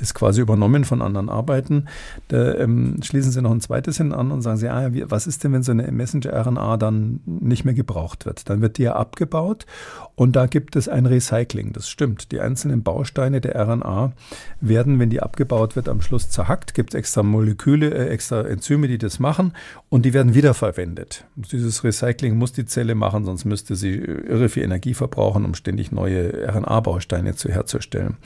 ist 0.00 0.14
quasi 0.14 0.40
übernommen 0.40 0.84
von 0.84 1.02
anderen 1.02 1.28
Arbeiten. 1.28 1.86
Da 2.28 2.54
ähm, 2.54 2.96
schließen 3.02 3.32
sie 3.32 3.42
noch 3.42 3.50
ein 3.50 3.60
zweites 3.60 3.96
hinten 3.98 4.14
an 4.14 4.30
und 4.30 4.42
sagen 4.42 4.58
sie, 4.58 4.68
ah, 4.68 4.90
was 5.06 5.26
ist 5.26 5.44
denn, 5.44 5.52
wenn 5.52 5.62
so 5.62 5.72
eine 5.72 5.90
Messenger-RNA 5.90 6.76
dann 6.76 7.20
nicht 7.26 7.64
mehr 7.64 7.74
gebraucht 7.74 8.26
wird? 8.26 8.48
Dann 8.48 8.60
wird 8.60 8.78
die 8.78 8.82
ja 8.82 8.96
abgebaut 8.96 9.66
und 10.14 10.36
da 10.36 10.46
gibt 10.46 10.76
es 10.76 10.88
ein 10.88 11.06
Recycling. 11.06 11.72
Das 11.72 11.88
stimmt. 11.88 12.32
Die 12.32 12.40
einzelnen 12.40 12.82
Bausteine 12.82 13.40
der 13.40 13.56
RNA 13.56 14.12
werden, 14.60 14.98
wenn 14.98 15.10
die 15.10 15.20
abgebaut 15.20 15.76
wird, 15.76 15.88
am 15.88 16.00
Schluss 16.00 16.30
zerhackt. 16.30 16.74
Gibt 16.74 16.94
es 16.94 16.98
extra 16.98 17.22
Moleküle, 17.22 17.90
äh, 17.92 18.08
extra 18.08 18.42
Enzyme, 18.42 18.88
die 18.88 18.98
das 18.98 19.18
machen 19.18 19.52
und 19.88 20.04
die 20.04 20.14
werden 20.14 20.34
wiederverwendet. 20.34 21.24
Dieses 21.36 21.84
Recycling 21.84 22.36
muss 22.36 22.52
die 22.52 22.66
Zelle 22.66 22.94
machen, 22.94 23.24
sonst 23.24 23.44
müsste 23.44 23.76
sie 23.76 23.94
irre 23.94 24.48
viel 24.48 24.62
Energie 24.62 24.94
verbrauchen, 24.94 25.44
um 25.44 25.54
ständig 25.54 25.92
neue 25.92 26.46
RNA-Bausteine 26.48 27.34
zu 27.34 27.48
herzustellen. 27.48 28.16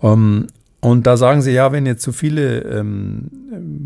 Um, 0.00 0.12
ähm, 0.12 0.46
und 0.80 1.06
da 1.06 1.16
sagen 1.16 1.42
sie, 1.42 1.52
ja, 1.52 1.72
wenn 1.72 1.86
jetzt 1.86 2.02
so 2.02 2.12
viele 2.12 2.60
ähm, 2.60 3.28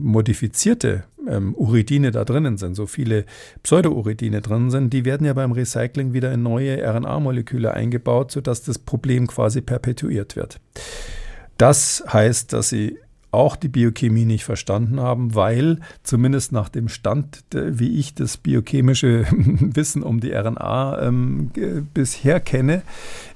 modifizierte 0.02 1.04
ähm, 1.26 1.54
Uridine 1.54 2.10
da 2.10 2.24
drinnen 2.24 2.58
sind, 2.58 2.74
so 2.74 2.86
viele 2.86 3.24
Pseudouridine 3.62 4.42
drin 4.42 4.70
sind, 4.70 4.92
die 4.92 5.04
werden 5.06 5.26
ja 5.26 5.32
beim 5.32 5.52
Recycling 5.52 6.12
wieder 6.12 6.32
in 6.32 6.42
neue 6.42 6.82
RNA-Moleküle 6.82 7.72
eingebaut, 7.72 8.30
sodass 8.30 8.62
das 8.62 8.78
Problem 8.78 9.26
quasi 9.26 9.62
perpetuiert 9.62 10.36
wird. 10.36 10.60
Das 11.56 12.04
heißt, 12.12 12.52
dass 12.52 12.68
sie 12.68 12.98
auch 13.32 13.56
die 13.56 13.68
Biochemie 13.68 14.26
nicht 14.26 14.44
verstanden 14.44 15.00
haben, 15.00 15.34
weil 15.34 15.78
zumindest 16.02 16.52
nach 16.52 16.68
dem 16.68 16.88
Stand, 16.88 17.44
wie 17.50 17.98
ich 17.98 18.14
das 18.14 18.36
biochemische 18.36 19.26
Wissen 19.32 20.02
um 20.02 20.20
die 20.20 20.32
RNA 20.32 21.02
ähm, 21.02 21.50
bisher 21.94 22.40
kenne, 22.40 22.82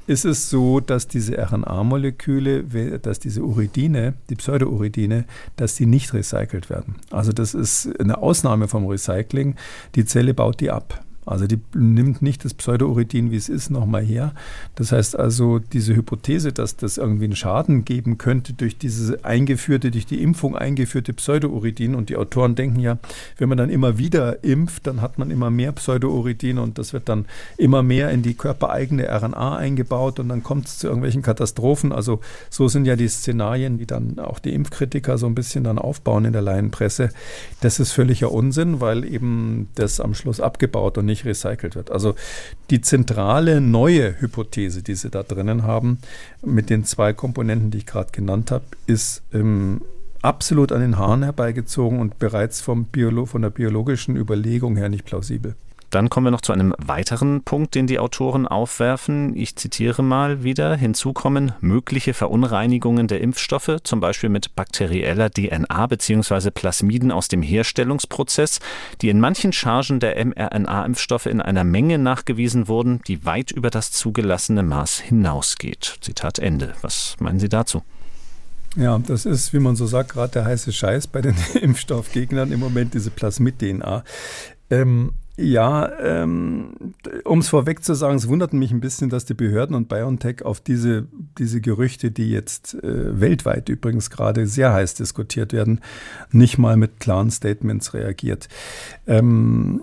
ist 0.07 0.25
es 0.25 0.51
so, 0.51 0.81
dass 0.81 1.09
diese 1.09 1.37
RNA-Moleküle, 1.39 2.99
dass 3.01 3.19
diese 3.19 3.43
Uridine, 3.43 4.15
die 4.31 4.37
Pseudouridine, 4.37 5.25
dass 5.57 5.75
die 5.75 5.87
nicht 5.87 6.13
recycelt 6.13 6.71
werden. 6.71 6.97
Also 7.11 7.33
das 7.33 7.55
ist 7.55 7.89
eine 7.99 8.19
Ausnahme 8.19 8.69
vom 8.69 8.87
Recycling. 8.87 9.57
Die 9.95 10.05
Zelle 10.05 10.35
baut 10.35 10.61
die 10.61 10.71
ab. 10.71 11.06
Also 11.27 11.47
die 11.47 11.59
nimmt 11.74 12.22
nicht 12.22 12.45
das 12.45 12.55
Pseudouridin, 12.55 13.31
wie 13.33 13.37
es 13.37 13.49
ist, 13.49 13.70
nochmal 13.70 14.05
her. 14.05 14.33
Das 14.77 14.93
heißt 14.93 15.18
also, 15.18 15.59
diese 15.59 15.97
Hypothese, 15.97 16.53
dass 16.53 16.77
das 16.77 16.99
irgendwie 16.99 17.24
einen 17.24 17.37
Schaden 17.37 17.85
geben 17.85 18.16
könnte 18.16 18.53
durch 18.53 18.79
diese 18.79 19.24
eingeführte, 19.24 19.91
durch 19.91 20.07
die 20.07 20.22
Impfung 20.22 20.57
eingeführte 20.57 21.12
Pseudouridin. 21.12 21.95
Und 21.95 22.09
die 22.09 22.16
Autoren 22.16 22.55
denken 22.55 22.79
ja, 22.79 22.99
wenn 23.39 23.49
man 23.49 23.59
dann 23.59 23.70
immer 23.70 23.99
wieder 23.99 24.45
impft, 24.45 24.87
dann 24.87 25.03
hat 25.03 25.18
man 25.18 25.31
immer 25.31 25.51
mehr 25.51 25.72
Pseudouridin 25.72 26.59
und 26.59 26.79
das 26.79 26.93
wird 26.93 27.09
dann 27.09 27.27
immer 27.57 27.83
mehr 27.83 28.11
in 28.11 28.22
die 28.22 28.35
körpereigene 28.35 29.09
RNA 29.09 29.57
eingebaut 29.57 30.20
und 30.20 30.29
dann 30.29 30.43
kommt 30.43 30.66
es 30.66 30.79
zu 30.79 30.87
irgendwelchen 30.87 31.22
Katastrophen. 31.22 31.93
Also 31.93 32.20
so 32.51 32.68
sind 32.68 32.87
ja 32.87 32.95
die 32.95 33.09
Szenarien, 33.09 33.79
die 33.79 33.87
dann 33.87 34.18
auch 34.20 34.39
die 34.39 34.55
Impfkritiker 34.55 35.18
so 35.18 35.27
ein 35.27 35.35
bisschen 35.35 35.64
dann 35.64 35.79
aufbauen 35.79 36.24
in 36.24 36.33
der 36.33 36.43
Laienpresse. 36.43 37.11
Das 37.61 37.81
ist 37.81 37.93
völliger 37.93 38.31
Unsinn, 38.31 38.81
weil 38.81 39.05
eben 39.05 39.68
das 39.74 39.99
am 40.01 40.14
Schluss 40.14 40.41
abgebaut 40.41 40.99
und 40.99 41.07
nicht 41.07 41.16
nicht 41.17 41.25
recycelt 41.25 41.75
wird. 41.75 41.91
Also 41.91 42.14
die 42.71 42.81
zentrale 42.81 43.61
neue 43.61 44.21
Hypothese, 44.21 44.83
die 44.83 44.95
Sie 44.95 45.11
da 45.11 45.23
drinnen 45.23 45.62
haben, 45.62 45.99
mit 46.43 46.71
den 46.71 46.85
zwei 46.85 47.12
Komponenten, 47.12 47.71
die 47.71 47.79
ich 47.79 47.87
gerade 47.87 48.12
genannt 48.12 48.51
habe, 48.51 48.64
ist 48.87 49.23
ähm, 49.33 49.81
absolut 50.23 50.73
an 50.73 50.81
den 50.81 50.99
Haaren 50.99 51.23
herbeigezogen 51.23 52.01
und 52.01 52.19
bereits 52.19 52.61
vom 52.61 52.85
Biolo 52.85 53.27
von 53.27 53.43
der 53.43 53.51
biologischen 53.51 54.17
Überlegung 54.17 54.77
her 54.77 54.89
nicht 54.89 55.05
plausibel. 55.05 55.55
Dann 55.97 56.11
kommen 56.11 56.27
wir 56.27 56.31
noch 56.31 56.43
zu 56.43 56.53
einem 56.53 56.75
weiteren 56.77 57.43
Punkt, 57.43 57.75
den 57.75 57.87
die 57.87 57.99
Autoren 57.99 58.47
aufwerfen. 58.47 59.35
Ich 59.35 59.57
zitiere 59.57 60.03
mal 60.03 60.43
wieder. 60.43 60.77
Hinzu 60.77 61.15
kommen 61.15 61.53
mögliche 61.63 62.13
Verunreinigungen 62.13 63.09
der 63.09 63.23
Impfstoffe, 63.23 63.79
zum 63.83 64.01
Beispiel 64.01 64.29
mit 64.29 64.55
bakterieller 64.55 65.31
DNA 65.31 65.87
bzw. 65.87 66.51
Plasmiden 66.51 67.11
aus 67.11 67.29
dem 67.29 67.41
Herstellungsprozess, 67.41 68.61
die 69.01 69.09
in 69.09 69.21
manchen 69.21 69.55
Chargen 69.55 69.99
der 69.99 70.23
mRNA-Impfstoffe 70.23 71.25
in 71.25 71.41
einer 71.41 71.65
Menge 71.65 71.97
nachgewiesen 71.97 72.69
wurden, 72.69 73.01
die 73.07 73.25
weit 73.25 73.51
über 73.51 73.71
das 73.71 73.91
zugelassene 73.91 74.63
Maß 74.63 75.01
hinausgeht. 75.01 75.97
Zitat 76.03 76.39
Ende. 76.39 76.75
Was 76.83 77.17
meinen 77.21 77.41
Sie 77.41 77.49
dazu? 77.49 77.81
Ja, 78.77 78.99
das 78.99 79.25
ist, 79.25 79.55
wie 79.55 79.61
man 79.61 79.77
so 79.77 79.87
sagt, 79.87 80.11
gerade 80.13 80.35
der 80.35 80.45
heiße 80.45 80.75
Scheiß 80.75 81.07
bei 81.07 81.23
den 81.23 81.37
Impfstoffgegnern 81.59 82.53
im 82.53 82.61
Moment, 82.61 82.93
diese 82.93 83.11
Plasmid-DNA. 83.11 84.05
Ähm, 84.69 85.13
ja, 85.37 85.93
ähm, 86.01 86.95
um 87.24 87.41
es 87.41 87.49
vorweg 87.49 87.84
zu 87.84 87.95
sagen, 87.95 88.16
es 88.16 88.28
wundert 88.28 88.55
mich 88.55 88.72
ein 88.72 88.80
bisschen, 88.80 89.11
dass 89.11 89.26
die 89.26 89.34
Behörden 89.34 89.76
und 89.76 89.89
BioNTech 89.89 90.43
auf 90.43 90.61
diese, 90.61 91.07
diese 91.39 91.61
Gerüchte, 91.61 92.11
die 92.11 92.30
jetzt 92.30 92.74
äh, 92.82 93.20
weltweit 93.20 93.68
übrigens 93.68 94.09
gerade 94.09 94.47
sehr 94.47 94.72
heiß 94.72 94.95
diskutiert 94.95 95.53
werden, 95.53 95.80
nicht 96.30 96.57
mal 96.57 96.78
mit 96.78 97.01
klaren 97.01 97.30
Statements 97.30 97.93
reagiert. 97.93 98.49
Ähm, 99.07 99.82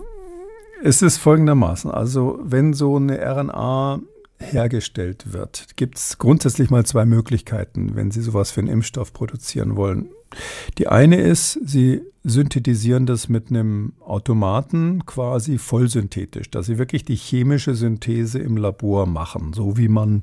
es 0.82 1.02
ist 1.02 1.18
folgendermaßen, 1.18 1.90
also 1.90 2.40
wenn 2.42 2.74
so 2.74 2.96
eine 2.96 3.18
RNA 3.18 4.00
hergestellt 4.38 5.32
wird, 5.32 5.76
gibt 5.76 5.98
es 5.98 6.18
grundsätzlich 6.18 6.68
mal 6.68 6.84
zwei 6.84 7.04
Möglichkeiten, 7.04 7.94
wenn 7.94 8.10
Sie 8.10 8.20
sowas 8.20 8.50
für 8.50 8.60
einen 8.60 8.68
Impfstoff 8.68 9.12
produzieren 9.12 9.76
wollen. 9.76 10.08
Die 10.78 10.88
eine 10.88 11.20
ist, 11.20 11.58
Sie 11.64 12.02
synthetisieren 12.26 13.04
das 13.04 13.28
mit 13.28 13.50
einem 13.50 13.92
Automaten 14.00 15.04
quasi 15.04 15.58
vollsynthetisch, 15.58 16.50
dass 16.50 16.64
sie 16.64 16.78
wirklich 16.78 17.04
die 17.04 17.16
chemische 17.16 17.74
Synthese 17.74 18.38
im 18.38 18.56
Labor 18.56 19.04
machen, 19.04 19.52
so 19.52 19.76
wie 19.76 19.88
man, 19.88 20.22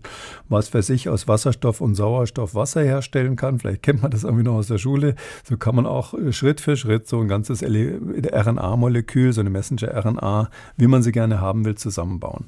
was 0.49 0.73
weiß 0.73 0.89
ich, 0.89 1.09
aus 1.09 1.27
Wasserstoff 1.27 1.79
und 1.79 1.93
Sauerstoff 1.93 2.55
Wasser 2.55 2.81
herstellen 2.81 3.35
kann. 3.35 3.59
Vielleicht 3.59 3.83
kennt 3.83 4.01
man 4.01 4.09
das 4.09 4.23
irgendwie 4.23 4.43
noch 4.43 4.55
aus 4.55 4.65
der 4.65 4.79
Schule. 4.79 5.13
So 5.43 5.57
kann 5.57 5.75
man 5.75 5.85
auch 5.85 6.15
äh, 6.15 6.33
Schritt 6.33 6.59
für 6.59 6.75
Schritt 6.75 7.07
so 7.07 7.19
ein 7.19 7.27
ganzes 7.27 7.61
RNA-Molekül, 7.61 9.31
so 9.31 9.41
eine 9.41 9.51
Messenger-RNA, 9.51 10.49
wie 10.77 10.87
man 10.87 11.03
sie 11.03 11.11
gerne 11.11 11.39
haben 11.39 11.65
will, 11.65 11.75
zusammenbauen. 11.75 12.45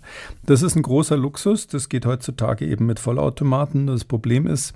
Das 0.48 0.64
ist 0.64 0.76
ein 0.76 0.82
großer 0.82 1.16
Luxus. 1.16 1.68
Das 1.68 1.90
geht 1.90 2.08
heutzutage 2.08 2.66
eben 2.66 2.88
mit 2.88 3.00
Vollautomaten. 3.00 3.86
Das 3.86 4.04
Problem 4.04 4.48
ist, 4.48 4.74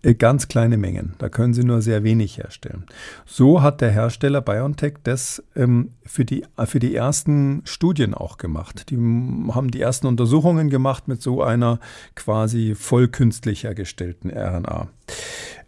äh, 0.00 0.14
ganz 0.14 0.48
kleine 0.48 0.78
Mengen. 0.78 1.12
Da 1.18 1.28
können 1.28 1.52
Sie 1.52 1.64
nur 1.64 1.82
sehr 1.82 2.04
wenig 2.04 2.38
herstellen. 2.38 2.84
So 3.26 3.60
hat 3.60 3.82
der 3.82 3.90
Hersteller 3.90 4.13
Hersteller 4.14 4.42
BioNTech 4.42 4.94
das 5.02 5.42
ähm, 5.56 5.90
für, 6.06 6.24
die, 6.24 6.44
für 6.66 6.78
die 6.78 6.94
ersten 6.94 7.62
Studien 7.64 8.14
auch 8.14 8.38
gemacht. 8.38 8.90
Die 8.90 8.96
haben 8.96 9.70
die 9.72 9.80
ersten 9.80 10.06
Untersuchungen 10.06 10.70
gemacht 10.70 11.08
mit 11.08 11.20
so 11.20 11.42
einer 11.42 11.80
quasi 12.14 12.76
vollkünstlich 12.76 13.64
hergestellten 13.64 14.30
RNA. 14.30 14.88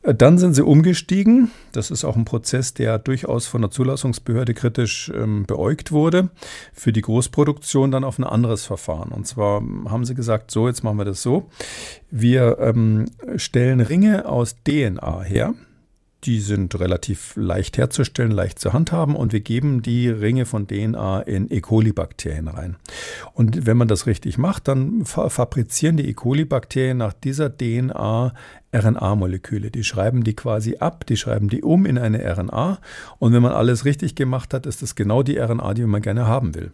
Äh, 0.03 0.15
dann 0.15 0.39
sind 0.39 0.55
sie 0.55 0.65
umgestiegen. 0.65 1.51
Das 1.73 1.91
ist 1.91 2.05
auch 2.05 2.15
ein 2.15 2.25
Prozess, 2.25 2.73
der 2.73 3.01
durchaus 3.01 3.49
von 3.49 3.63
der 3.63 3.73
Zulassungsbehörde 3.73 4.55
kritisch 4.55 5.11
ähm, 5.13 5.45
beäugt 5.45 5.91
wurde. 5.91 6.31
Für 6.73 6.93
die 6.93 7.03
Großproduktion 7.03 7.91
dann 7.91 8.05
auf 8.05 8.21
ein 8.21 8.25
anderes 8.25 8.65
Verfahren. 8.65 9.11
Und 9.11 9.27
zwar 9.27 9.61
haben 9.89 10.05
sie 10.05 10.15
gesagt, 10.15 10.53
so, 10.53 10.69
jetzt 10.69 10.85
machen 10.85 10.99
wir 10.99 11.05
das 11.05 11.21
so. 11.21 11.51
Wir 12.13 12.59
ähm, 12.61 13.07
stellen 13.35 13.81
Ringe 13.81 14.29
aus 14.29 14.55
DNA 14.63 15.23
her. 15.23 15.55
Die 16.25 16.41
sind 16.41 16.79
relativ 16.81 17.35
leicht 17.37 17.77
herzustellen, 17.79 18.31
leicht 18.31 18.59
zu 18.59 18.73
handhaben 18.73 19.15
und 19.15 19.33
wir 19.33 19.41
geben 19.41 19.83
die 19.83 20.09
Ringe 20.09 20.47
von 20.47 20.67
DNA 20.67 21.21
in 21.23 21.51
E. 21.53 21.61
coli-Bakterien 21.61 22.49
rein. 22.49 22.77
Und 23.35 23.67
wenn 23.67 23.77
man 23.77 23.87
das 23.87 24.07
richtig 24.07 24.39
macht, 24.39 24.67
dann 24.67 25.05
fabrizieren 25.05 25.97
die 25.97 26.09
E. 26.09 26.15
coli-Bakterien 26.15 26.97
nach 26.97 27.13
dieser 27.13 27.55
DNA 27.57 28.33
RNA-Moleküle. 28.79 29.71
Die 29.71 29.85
schreiben 29.85 30.25
die 30.25 30.35
quasi 30.35 30.77
ab, 30.79 31.07
die 31.07 31.17
schreiben 31.17 31.49
die 31.49 31.63
um 31.63 31.87
in 31.87 31.99
eine 31.99 32.23
RNA. 32.25 32.79
Und 33.19 33.33
wenn 33.33 33.43
man 33.43 33.53
alles 33.53 33.85
richtig 33.85 34.15
gemacht 34.15 34.53
hat, 34.55 34.67
ist 34.67 34.83
das 34.83 34.95
genau 34.95 35.23
die 35.23 35.39
RNA, 35.39 35.75
die 35.75 35.85
man 35.85 36.03
gerne 36.03 36.27
haben 36.27 36.55
will. 36.55 36.73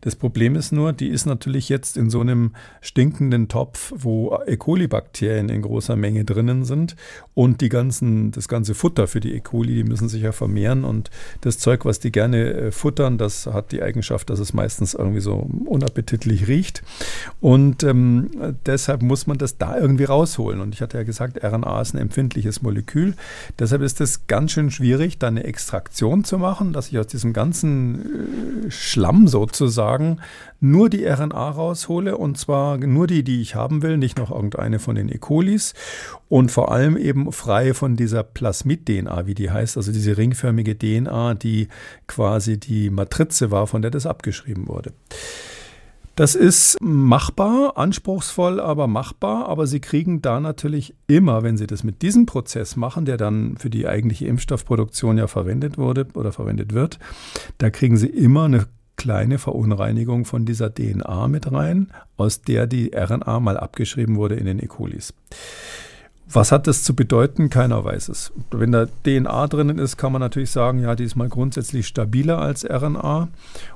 Das 0.00 0.16
Problem 0.16 0.56
ist 0.56 0.72
nur, 0.72 0.92
die 0.92 1.08
ist 1.08 1.26
natürlich 1.26 1.68
jetzt 1.68 1.96
in 1.96 2.10
so 2.10 2.20
einem 2.20 2.52
stinkenden 2.80 3.48
Topf, 3.48 3.92
wo 3.96 4.38
E. 4.46 4.56
coli-Bakterien 4.56 5.48
in 5.48 5.62
großer 5.62 5.96
Menge 5.96 6.24
drinnen 6.24 6.64
sind. 6.64 6.96
Und 7.34 7.60
die 7.60 7.68
ganzen, 7.68 8.32
das 8.32 8.48
ganze 8.48 8.74
Futter 8.74 9.06
für 9.06 9.20
die 9.20 9.34
E. 9.34 9.40
coli, 9.40 9.74
die 9.74 9.84
müssen 9.84 10.08
sich 10.08 10.22
ja 10.22 10.32
vermehren. 10.32 10.84
Und 10.84 11.10
das 11.42 11.58
Zeug, 11.58 11.84
was 11.84 12.00
die 12.00 12.12
gerne 12.12 12.52
äh, 12.52 12.72
futtern, 12.72 13.18
das 13.18 13.46
hat 13.46 13.72
die 13.72 13.82
Eigenschaft, 13.82 14.30
dass 14.30 14.38
es 14.38 14.52
meistens 14.52 14.94
irgendwie 14.94 15.20
so 15.20 15.48
unappetitlich 15.66 16.48
riecht. 16.48 16.82
Und 17.40 17.82
ähm, 17.84 18.30
deshalb 18.66 19.02
muss 19.02 19.26
man 19.26 19.38
das 19.38 19.58
da 19.58 19.78
irgendwie 19.78 20.04
rausholen. 20.04 20.60
Und 20.60 20.74
ich 20.74 20.82
hatte 20.82 20.98
ja 20.98 21.04
gesagt, 21.04 21.41
RNA 21.42 21.80
ist 21.80 21.94
ein 21.94 21.98
empfindliches 21.98 22.62
Molekül. 22.62 23.14
Deshalb 23.58 23.82
ist 23.82 24.00
es 24.00 24.26
ganz 24.26 24.52
schön 24.52 24.70
schwierig, 24.70 25.18
da 25.18 25.28
eine 25.28 25.44
Extraktion 25.44 26.24
zu 26.24 26.38
machen, 26.38 26.72
dass 26.72 26.88
ich 26.88 26.98
aus 26.98 27.06
diesem 27.06 27.32
ganzen 27.32 28.66
äh, 28.66 28.70
Schlamm 28.70 29.28
sozusagen 29.28 30.18
nur 30.60 30.88
die 30.88 31.04
RNA 31.04 31.50
raushole 31.50 32.16
und 32.16 32.38
zwar 32.38 32.78
nur 32.78 33.06
die, 33.06 33.24
die 33.24 33.40
ich 33.40 33.54
haben 33.54 33.82
will, 33.82 33.98
nicht 33.98 34.18
noch 34.18 34.30
irgendeine 34.30 34.78
von 34.78 34.94
den 34.94 35.08
E. 35.08 35.18
colis 35.18 35.74
und 36.28 36.50
vor 36.50 36.70
allem 36.70 36.96
eben 36.96 37.32
frei 37.32 37.74
von 37.74 37.96
dieser 37.96 38.22
Plasmid-DNA, 38.22 39.26
wie 39.26 39.34
die 39.34 39.50
heißt, 39.50 39.76
also 39.76 39.92
diese 39.92 40.16
ringförmige 40.16 40.78
DNA, 40.78 41.34
die 41.34 41.68
quasi 42.06 42.58
die 42.58 42.90
Matrize 42.90 43.50
war, 43.50 43.66
von 43.66 43.82
der 43.82 43.90
das 43.90 44.06
abgeschrieben 44.06 44.68
wurde. 44.68 44.92
Das 46.14 46.34
ist 46.34 46.76
machbar, 46.82 47.78
anspruchsvoll, 47.78 48.60
aber 48.60 48.86
machbar. 48.86 49.48
Aber 49.48 49.66
Sie 49.66 49.80
kriegen 49.80 50.20
da 50.20 50.40
natürlich 50.40 50.94
immer, 51.06 51.42
wenn 51.42 51.56
Sie 51.56 51.66
das 51.66 51.84
mit 51.84 52.02
diesem 52.02 52.26
Prozess 52.26 52.76
machen, 52.76 53.06
der 53.06 53.16
dann 53.16 53.56
für 53.56 53.70
die 53.70 53.88
eigentliche 53.88 54.26
Impfstoffproduktion 54.26 55.16
ja 55.16 55.26
verwendet 55.26 55.78
wurde 55.78 56.06
oder 56.14 56.32
verwendet 56.32 56.74
wird, 56.74 56.98
da 57.58 57.70
kriegen 57.70 57.96
Sie 57.96 58.08
immer 58.08 58.44
eine 58.44 58.66
kleine 58.96 59.38
Verunreinigung 59.38 60.26
von 60.26 60.44
dieser 60.44 60.72
DNA 60.72 61.28
mit 61.28 61.50
rein, 61.50 61.90
aus 62.16 62.42
der 62.42 62.66
die 62.66 62.92
RNA 62.94 63.40
mal 63.40 63.56
abgeschrieben 63.56 64.16
wurde 64.16 64.34
in 64.34 64.44
den 64.44 64.62
E. 64.62 64.66
colis. 64.66 65.14
Was 66.28 66.50
hat 66.50 66.66
das 66.66 66.82
zu 66.82 66.94
bedeuten? 66.94 67.50
Keiner 67.50 67.84
weiß 67.84 68.08
es. 68.08 68.32
Wenn 68.50 68.72
da 68.72 68.86
DNA 68.86 69.46
drinnen 69.48 69.78
ist, 69.78 69.98
kann 69.98 70.12
man 70.12 70.20
natürlich 70.20 70.50
sagen, 70.50 70.78
ja, 70.78 70.94
die 70.94 71.04
ist 71.04 71.16
mal 71.16 71.28
grundsätzlich 71.28 71.86
stabiler 71.86 72.38
als 72.38 72.64
RNA. 72.64 73.28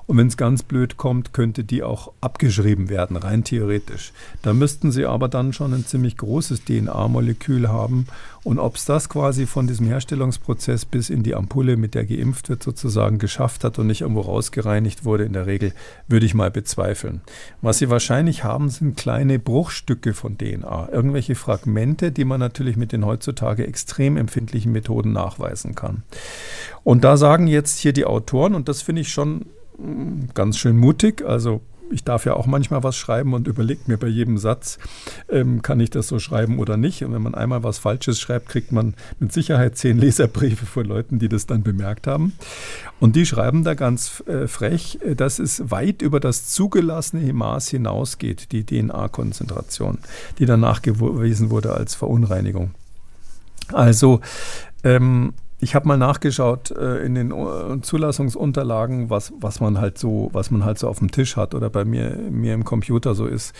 Und 0.06 0.16
wenn 0.16 0.28
es 0.28 0.36
ganz 0.36 0.62
blöd 0.62 0.96
kommt, 0.96 1.32
könnte 1.32 1.64
die 1.64 1.82
auch 1.82 2.12
abgeschrieben 2.20 2.88
werden, 2.88 3.16
rein 3.16 3.44
theoretisch. 3.44 4.12
Da 4.42 4.54
müssten 4.54 4.90
sie 4.90 5.04
aber 5.04 5.28
dann 5.28 5.52
schon 5.52 5.74
ein 5.74 5.84
ziemlich 5.84 6.16
großes 6.16 6.64
DNA-Molekül 6.64 7.68
haben. 7.68 8.06
Und 8.46 8.60
ob 8.60 8.76
es 8.76 8.84
das 8.84 9.08
quasi 9.08 9.44
von 9.44 9.66
diesem 9.66 9.88
Herstellungsprozess 9.88 10.84
bis 10.84 11.10
in 11.10 11.24
die 11.24 11.34
Ampulle, 11.34 11.76
mit 11.76 11.96
der 11.96 12.04
geimpft 12.04 12.48
wird, 12.48 12.62
sozusagen 12.62 13.18
geschafft 13.18 13.64
hat 13.64 13.76
und 13.80 13.88
nicht 13.88 14.02
irgendwo 14.02 14.20
rausgereinigt 14.20 15.04
wurde, 15.04 15.24
in 15.24 15.32
der 15.32 15.46
Regel, 15.48 15.72
würde 16.06 16.26
ich 16.26 16.32
mal 16.32 16.52
bezweifeln. 16.52 17.22
Was 17.60 17.78
sie 17.78 17.90
wahrscheinlich 17.90 18.44
haben, 18.44 18.68
sind 18.68 18.96
kleine 18.96 19.40
Bruchstücke 19.40 20.14
von 20.14 20.38
DNA. 20.38 20.90
Irgendwelche 20.92 21.34
Fragmente, 21.34 22.12
die 22.12 22.24
man 22.24 22.38
natürlich 22.38 22.76
mit 22.76 22.92
den 22.92 23.04
heutzutage 23.04 23.66
extrem 23.66 24.16
empfindlichen 24.16 24.70
Methoden 24.70 25.10
nachweisen 25.10 25.74
kann. 25.74 26.04
Und 26.84 27.02
da 27.02 27.16
sagen 27.16 27.48
jetzt 27.48 27.80
hier 27.80 27.92
die 27.92 28.04
Autoren, 28.04 28.54
und 28.54 28.68
das 28.68 28.80
finde 28.80 29.02
ich 29.02 29.08
schon 29.08 29.46
ganz 30.34 30.56
schön 30.56 30.76
mutig. 30.76 31.24
Also 31.26 31.62
ich 31.90 32.04
darf 32.04 32.24
ja 32.24 32.34
auch 32.34 32.46
manchmal 32.46 32.82
was 32.82 32.96
schreiben 32.96 33.34
und 33.34 33.46
überlege 33.46 33.82
mir 33.86 33.96
bei 33.96 34.08
jedem 34.08 34.38
Satz, 34.38 34.78
ähm, 35.28 35.62
kann 35.62 35.80
ich 35.80 35.90
das 35.90 36.08
so 36.08 36.18
schreiben 36.18 36.58
oder 36.58 36.76
nicht. 36.76 37.04
Und 37.04 37.12
wenn 37.12 37.22
man 37.22 37.34
einmal 37.34 37.62
was 37.62 37.78
Falsches 37.78 38.20
schreibt, 38.20 38.48
kriegt 38.48 38.72
man 38.72 38.94
mit 39.18 39.32
Sicherheit 39.32 39.76
zehn 39.76 39.98
Leserbriefe 39.98 40.66
von 40.66 40.86
Leuten, 40.86 41.18
die 41.18 41.28
das 41.28 41.46
dann 41.46 41.62
bemerkt 41.62 42.06
haben. 42.06 42.32
Und 43.00 43.16
die 43.16 43.26
schreiben 43.26 43.64
da 43.64 43.74
ganz 43.74 44.22
äh, 44.26 44.46
frech, 44.46 44.98
äh, 45.02 45.14
dass 45.14 45.38
es 45.38 45.70
weit 45.70 46.02
über 46.02 46.20
das 46.20 46.48
zugelassene 46.48 47.32
Maß 47.32 47.68
hinausgeht, 47.68 48.52
die 48.52 48.64
DNA-Konzentration, 48.64 49.98
die 50.38 50.46
dann 50.46 50.60
nachgewiesen 50.60 51.50
wurde 51.50 51.72
als 51.72 51.94
Verunreinigung. 51.94 52.70
Also 53.72 54.20
ähm, 54.84 55.32
ich 55.58 55.74
habe 55.74 55.88
mal 55.88 55.96
nachgeschaut 55.96 56.70
äh, 56.70 57.04
in 57.04 57.14
den 57.14 57.32
uh, 57.32 57.76
Zulassungsunterlagen, 57.80 59.08
was, 59.08 59.32
was 59.40 59.60
man 59.60 59.80
halt 59.80 59.96
so, 59.98 60.28
was 60.32 60.50
man 60.50 60.64
halt 60.64 60.78
so 60.78 60.88
auf 60.88 60.98
dem 60.98 61.10
Tisch 61.10 61.36
hat 61.36 61.54
oder 61.54 61.70
bei 61.70 61.84
mir, 61.84 62.10
mir 62.10 62.54
im 62.54 62.64
Computer 62.64 63.14
so 63.14 63.26
ist. 63.26 63.54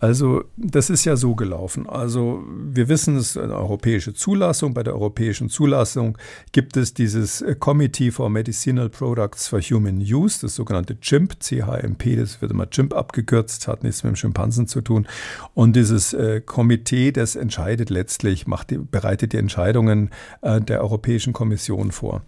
Also 0.00 0.44
das 0.56 0.88
ist 0.88 1.04
ja 1.04 1.14
so 1.16 1.34
gelaufen. 1.34 1.86
Also 1.86 2.42
wir 2.48 2.88
wissen, 2.88 3.16
es 3.16 3.30
ist 3.30 3.36
eine 3.36 3.54
europäische 3.54 4.14
Zulassung. 4.14 4.72
Bei 4.72 4.82
der 4.82 4.94
europäischen 4.94 5.50
Zulassung 5.50 6.16
gibt 6.52 6.78
es 6.78 6.94
dieses 6.94 7.42
äh, 7.42 7.54
Committee 7.54 8.10
for 8.10 8.30
Medicinal 8.30 8.88
Products 8.88 9.48
for 9.48 9.60
Human 9.60 9.98
Use, 9.98 10.40
das 10.40 10.54
sogenannte 10.54 10.96
CHIMP, 10.98 11.38
CHMP, 11.40 12.16
das 12.16 12.40
wird 12.40 12.50
immer 12.50 12.66
CHIMP 12.70 12.94
abgekürzt, 12.94 13.68
hat 13.68 13.84
nichts 13.84 14.02
mit 14.02 14.12
dem 14.12 14.16
Schimpansen 14.16 14.66
zu 14.66 14.80
tun. 14.80 15.06
Und 15.52 15.76
dieses 15.76 16.14
äh, 16.14 16.40
Komitee, 16.40 17.12
das 17.12 17.36
entscheidet 17.36 17.90
letztlich, 17.90 18.46
macht 18.46 18.70
die, 18.70 18.78
bereitet 18.78 19.34
die 19.34 19.36
Entscheidungen 19.36 20.10
äh, 20.40 20.62
der 20.62 20.80
Europäischen 20.80 21.34
Kommission 21.34 21.92
vor. 21.92 22.22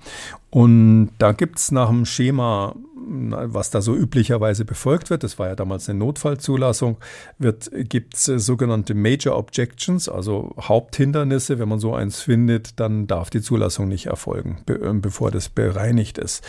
Und 0.50 1.12
da 1.16 1.32
gibt 1.32 1.58
es 1.58 1.72
nach 1.72 1.88
dem 1.88 2.04
Schema 2.04 2.76
was 3.06 3.70
da 3.70 3.82
so 3.82 3.94
üblicherweise 3.94 4.64
befolgt 4.64 5.10
wird, 5.10 5.22
das 5.22 5.38
war 5.38 5.48
ja 5.48 5.54
damals 5.54 5.88
eine 5.88 5.98
Notfallzulassung, 5.98 6.98
gibt 7.38 8.14
es 8.14 8.28
äh, 8.28 8.38
sogenannte 8.38 8.94
Major 8.94 9.36
Objections, 9.36 10.08
also 10.08 10.54
Haupthindernisse. 10.60 11.58
Wenn 11.58 11.68
man 11.68 11.78
so 11.78 11.94
eins 11.94 12.20
findet, 12.20 12.78
dann 12.80 13.06
darf 13.06 13.30
die 13.30 13.40
Zulassung 13.40 13.88
nicht 13.88 14.06
erfolgen, 14.06 14.62
be 14.66 14.74
äh, 14.74 14.92
bevor 14.94 15.30
das 15.30 15.48
bereinigt 15.48 16.18
ist. 16.18 16.44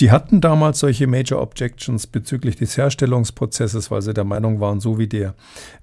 Die 0.00 0.12
hatten 0.12 0.40
damals 0.40 0.78
solche 0.78 1.08
Major 1.08 1.42
Objections 1.42 2.06
bezüglich 2.06 2.54
des 2.54 2.76
Herstellungsprozesses, 2.76 3.90
weil 3.90 4.00
sie 4.00 4.14
der 4.14 4.22
Meinung 4.22 4.60
waren, 4.60 4.78
so 4.78 4.96
wie 4.96 5.08
der, 5.08 5.34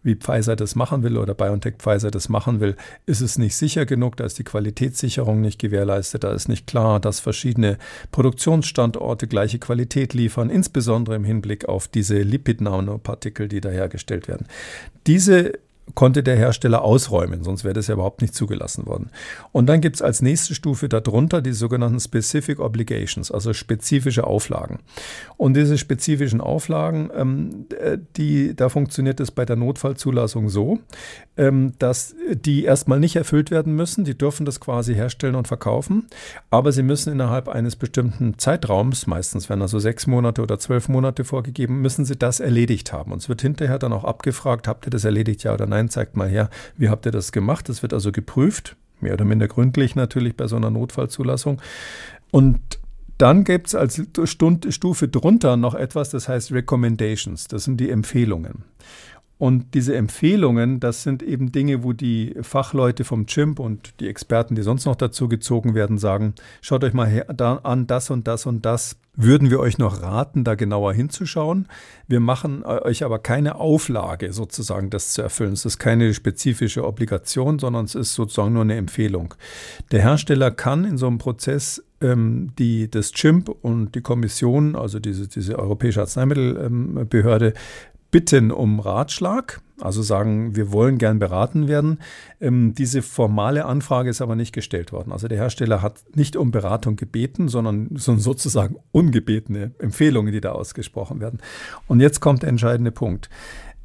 wie 0.04 0.16
Pfizer 0.16 0.56
das 0.56 0.76
machen 0.76 1.04
will 1.04 1.18
oder 1.18 1.34
BioNTech 1.34 1.76
Pfizer 1.80 2.12
das 2.12 2.30
machen 2.30 2.62
will, 2.62 2.78
ist 3.06 3.20
es 3.20 3.38
nicht 3.38 3.58
sicher 3.58 3.86
genug, 3.86 4.16
da 4.16 4.24
ist 4.24 4.40
die 4.40 4.46
Qualitätssicherung 4.46 5.42
nicht 5.42 5.60
gewährleistet, 5.60 6.24
da 6.24 6.32
ist 6.32 6.48
nicht 6.48 6.66
klar, 6.66 7.02
dass 7.02 7.20
verschiedene 7.20 7.78
Produktionsstandorte 8.12 9.28
gleiche 9.28 9.60
Qualität 9.60 10.14
liefern, 10.14 10.50
insbesondere 10.50 11.18
im 11.18 11.26
Hinblick 11.26 11.68
auf 11.68 11.90
diese 11.90 12.22
Lipid-Nanopartikel, 12.22 13.50
die 13.50 13.60
da 13.60 13.70
hergestellt 13.70 14.30
werden. 14.30 14.48
Diese 15.08 15.60
konnte 15.94 16.24
der 16.24 16.36
Hersteller 16.36 16.82
ausräumen, 16.82 17.44
sonst 17.44 17.64
wäre 17.64 17.74
das 17.74 17.88
ja 17.88 17.94
überhaupt 17.94 18.22
nicht 18.22 18.34
zugelassen 18.34 18.88
worden. 18.88 19.12
Und 19.52 19.68
dann 19.68 19.82
gibt 19.82 19.98
es 19.98 20.02
als 20.02 20.22
nächste 20.22 20.56
Stufe 20.56 20.90
darunter 20.90 21.42
die 21.42 21.54
sogenannten 21.54 22.00
Specific 22.00 22.60
Obligations, 22.60 23.32
also 23.32 23.54
spezifische 23.54 24.26
Auflagen. 24.26 24.80
Und 25.38 25.56
diese 25.56 25.78
spezifischen 25.78 26.42
Auflagen, 26.42 27.12
ähm, 27.16 27.68
äh, 27.80 27.98
die, 28.18 28.56
da 28.56 28.70
funktioniert 28.70 29.20
es 29.20 29.32
bei 29.32 29.46
der 29.46 29.56
Notfallzulassung 29.56 30.50
so, 30.50 30.80
ähm, 31.38 31.74
dass 31.78 32.16
die 32.34 32.64
erstmal 32.64 33.00
nicht 33.00 33.16
erfüllt 33.16 33.52
werden 33.52 33.76
müssen. 33.76 34.06
Die 34.06 34.18
dürfen 34.18 34.46
das 34.46 34.60
quasi 34.60 34.96
herstellen 34.96 35.36
und 35.36 35.48
verkaufen, 35.48 36.08
aber 36.50 36.72
sie 36.72 36.84
müssen 36.84 37.14
innerhalb 37.14 37.48
eines 37.48 37.76
bestimmten 37.76 38.40
Zeitraums, 38.40 39.06
meistens 39.08 39.50
werden 39.50 39.62
also 39.62 39.80
sechs 39.80 40.08
Monate 40.08 40.42
oder 40.42 40.58
zwölf 40.58 40.90
Monate 40.90 41.24
vorgegeben, 41.24 41.82
müssen 41.82 42.06
sie 42.06 42.16
das 42.16 42.40
erledigt 42.40 42.92
haben. 42.92 43.12
Und 43.12 43.20
es 43.20 43.30
wird 43.30 43.42
hinterher 43.42 43.78
dann 43.78 43.94
auch 43.94 44.04
abgefragt, 44.04 44.68
habt 44.68 44.88
ihr 44.88 44.90
das 44.90 45.06
erledigt, 45.06 45.44
ja 45.44 45.54
oder 45.54 45.68
nein, 45.68 45.75
zeigt 45.90 46.16
mal 46.16 46.30
her, 46.30 46.50
wie 46.78 46.90
habt 46.90 47.06
ihr 47.06 47.12
das 47.12 47.32
gemacht. 47.32 47.70
Das 47.70 47.82
wird 47.82 47.94
also 47.94 48.12
geprüft, 48.12 48.76
mehr 49.02 49.14
oder 49.14 49.26
minder 49.26 49.48
gründlich 49.48 49.96
natürlich 49.96 50.36
bei 50.36 50.48
so 50.48 50.56
einer 50.56 50.72
Notfallzulassung. 50.72 51.62
Und 52.32 52.60
dann 53.18 53.44
gibt 53.44 53.68
es 53.68 53.76
als 53.76 54.02
Stufe 54.26 55.08
drunter 55.08 55.56
noch 55.56 55.74
etwas, 55.74 56.10
das 56.10 56.28
heißt 56.28 56.52
Recommendations. 56.52 57.48
Das 57.48 57.64
sind 57.64 57.78
die 57.78 57.90
Empfehlungen. 57.90 58.64
Und 59.38 59.74
diese 59.74 59.96
Empfehlungen, 59.96 60.80
das 60.80 61.04
sind 61.04 61.22
eben 61.22 61.52
Dinge, 61.52 61.84
wo 61.84 61.92
die 61.92 62.36
Fachleute 62.42 63.04
vom 63.04 63.26
Chimp 63.26 63.60
und 63.60 64.00
die 64.00 64.08
Experten, 64.08 64.56
die 64.56 64.62
sonst 64.62 64.86
noch 64.86 64.96
dazu 64.96 65.28
gezogen 65.28 65.76
werden, 65.76 65.98
sagen, 65.98 66.36
schaut 66.62 66.86
euch 66.86 66.94
mal 66.94 67.08
her, 67.08 67.26
da 67.36 67.56
an, 67.58 67.86
das 67.86 68.10
und 68.10 68.28
das 68.28 68.46
und 68.46 68.66
das. 68.66 68.96
Würden 69.18 69.50
wir 69.50 69.62
euch 69.62 69.78
noch 69.78 70.02
raten, 70.02 70.44
da 70.44 70.56
genauer 70.56 70.94
hinzuschauen. 70.94 71.68
Wir 72.08 72.20
machen 72.20 72.66
euch 72.66 73.04
aber 73.04 73.20
keine 73.20 73.56
Auflage, 73.56 74.34
sozusagen 74.34 74.90
das 74.90 75.14
zu 75.14 75.22
erfüllen. 75.22 75.54
Es 75.54 75.66
ist 75.66 75.80
keine 75.80 76.14
spezifische 76.14 76.86
Obligation, 76.86 77.58
sondern 77.60 77.86
es 77.86 77.96
ist 77.96 78.14
sozusagen 78.14 78.54
nur 78.54 78.64
eine 78.64 78.76
Empfehlung. 78.76 79.34
Der 79.92 80.02
Hersteller 80.02 80.52
kann 80.52 80.84
in 80.84 80.98
so 80.98 81.08
einem 81.08 81.18
Prozess 81.18 81.82
ähm, 82.02 82.52
die, 82.60 82.90
das 82.90 83.12
Chimp 83.12 83.50
und 83.50 83.96
die 83.96 84.02
Kommission, 84.02 84.76
also 84.76 85.00
diese, 85.00 85.30
diese 85.30 85.58
Europäische 85.58 86.02
Arzneimittelbehörde, 86.02 87.54
bitten 88.16 88.50
um 88.50 88.80
Ratschlag, 88.80 89.60
also 89.82 90.02
sagen, 90.02 90.56
wir 90.56 90.72
wollen 90.72 90.98
gern 90.98 91.20
beraten 91.20 91.68
werden. 91.68 92.00
Ähm, 92.40 92.74
diese 92.74 93.02
formale 93.02 93.66
Anfrage 93.66 94.10
ist 94.10 94.22
aber 94.22 94.38
nicht 94.38 94.54
gestellt 94.54 94.94
worden. 94.94 95.12
Also 95.12 95.28
der 95.28 95.38
Hersteller 95.38 95.82
hat 95.82 96.02
nicht 96.16 96.38
um 96.38 96.50
Beratung 96.50 96.96
gebeten, 96.96 97.50
sondern 97.50 97.90
sozusagen 97.94 98.78
ungebetene 98.94 99.72
Empfehlungen, 99.80 100.32
die 100.32 100.40
da 100.40 100.54
ausgesprochen 100.54 101.20
werden. 101.20 101.42
Und 101.88 102.00
jetzt 102.00 102.22
kommt 102.22 102.44
der 102.44 102.50
entscheidende 102.52 102.94
Punkt. 102.94 103.30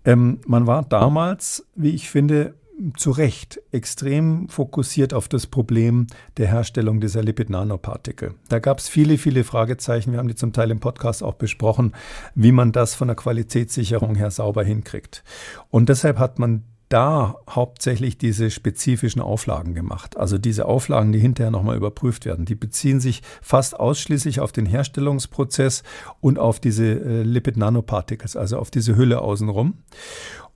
Ähm, 0.04 0.38
man 0.46 0.68
war 0.68 0.84
damals, 0.84 1.66
wie 1.74 1.90
ich 1.90 2.08
finde, 2.08 2.54
zu 2.96 3.10
Recht 3.10 3.60
extrem 3.72 4.48
fokussiert 4.48 5.14
auf 5.14 5.28
das 5.28 5.46
Problem 5.46 6.06
der 6.36 6.48
Herstellung 6.48 7.00
dieser 7.00 7.22
Lipid-Nanopartikel. 7.22 8.34
Da 8.48 8.58
gab 8.58 8.78
es 8.78 8.88
viele, 8.88 9.18
viele 9.18 9.44
Fragezeichen. 9.44 10.12
Wir 10.12 10.18
haben 10.18 10.28
die 10.28 10.34
zum 10.34 10.52
Teil 10.52 10.70
im 10.70 10.80
Podcast 10.80 11.22
auch 11.22 11.34
besprochen, 11.34 11.92
wie 12.34 12.52
man 12.52 12.72
das 12.72 12.94
von 12.94 13.08
der 13.08 13.16
Qualitätssicherung 13.16 14.14
her 14.14 14.30
sauber 14.30 14.64
hinkriegt. 14.64 15.22
Und 15.70 15.88
deshalb 15.88 16.18
hat 16.18 16.38
man 16.38 16.64
da 16.90 17.36
hauptsächlich 17.48 18.18
diese 18.18 18.50
spezifischen 18.50 19.22
Auflagen 19.22 19.74
gemacht. 19.74 20.16
Also 20.16 20.38
diese 20.38 20.66
Auflagen, 20.66 21.12
die 21.12 21.20
hinterher 21.20 21.52
nochmal 21.52 21.76
überprüft 21.76 22.26
werden, 22.26 22.46
die 22.46 22.56
beziehen 22.56 22.98
sich 22.98 23.22
fast 23.40 23.78
ausschließlich 23.78 24.40
auf 24.40 24.50
den 24.50 24.66
Herstellungsprozess 24.66 25.84
und 26.20 26.40
auf 26.40 26.58
diese 26.58 26.86
äh, 26.86 27.22
Lipid-Nanoparticles, 27.22 28.36
also 28.36 28.58
auf 28.58 28.72
diese 28.72 28.96
Hülle 28.96 29.20
außenrum. 29.20 29.74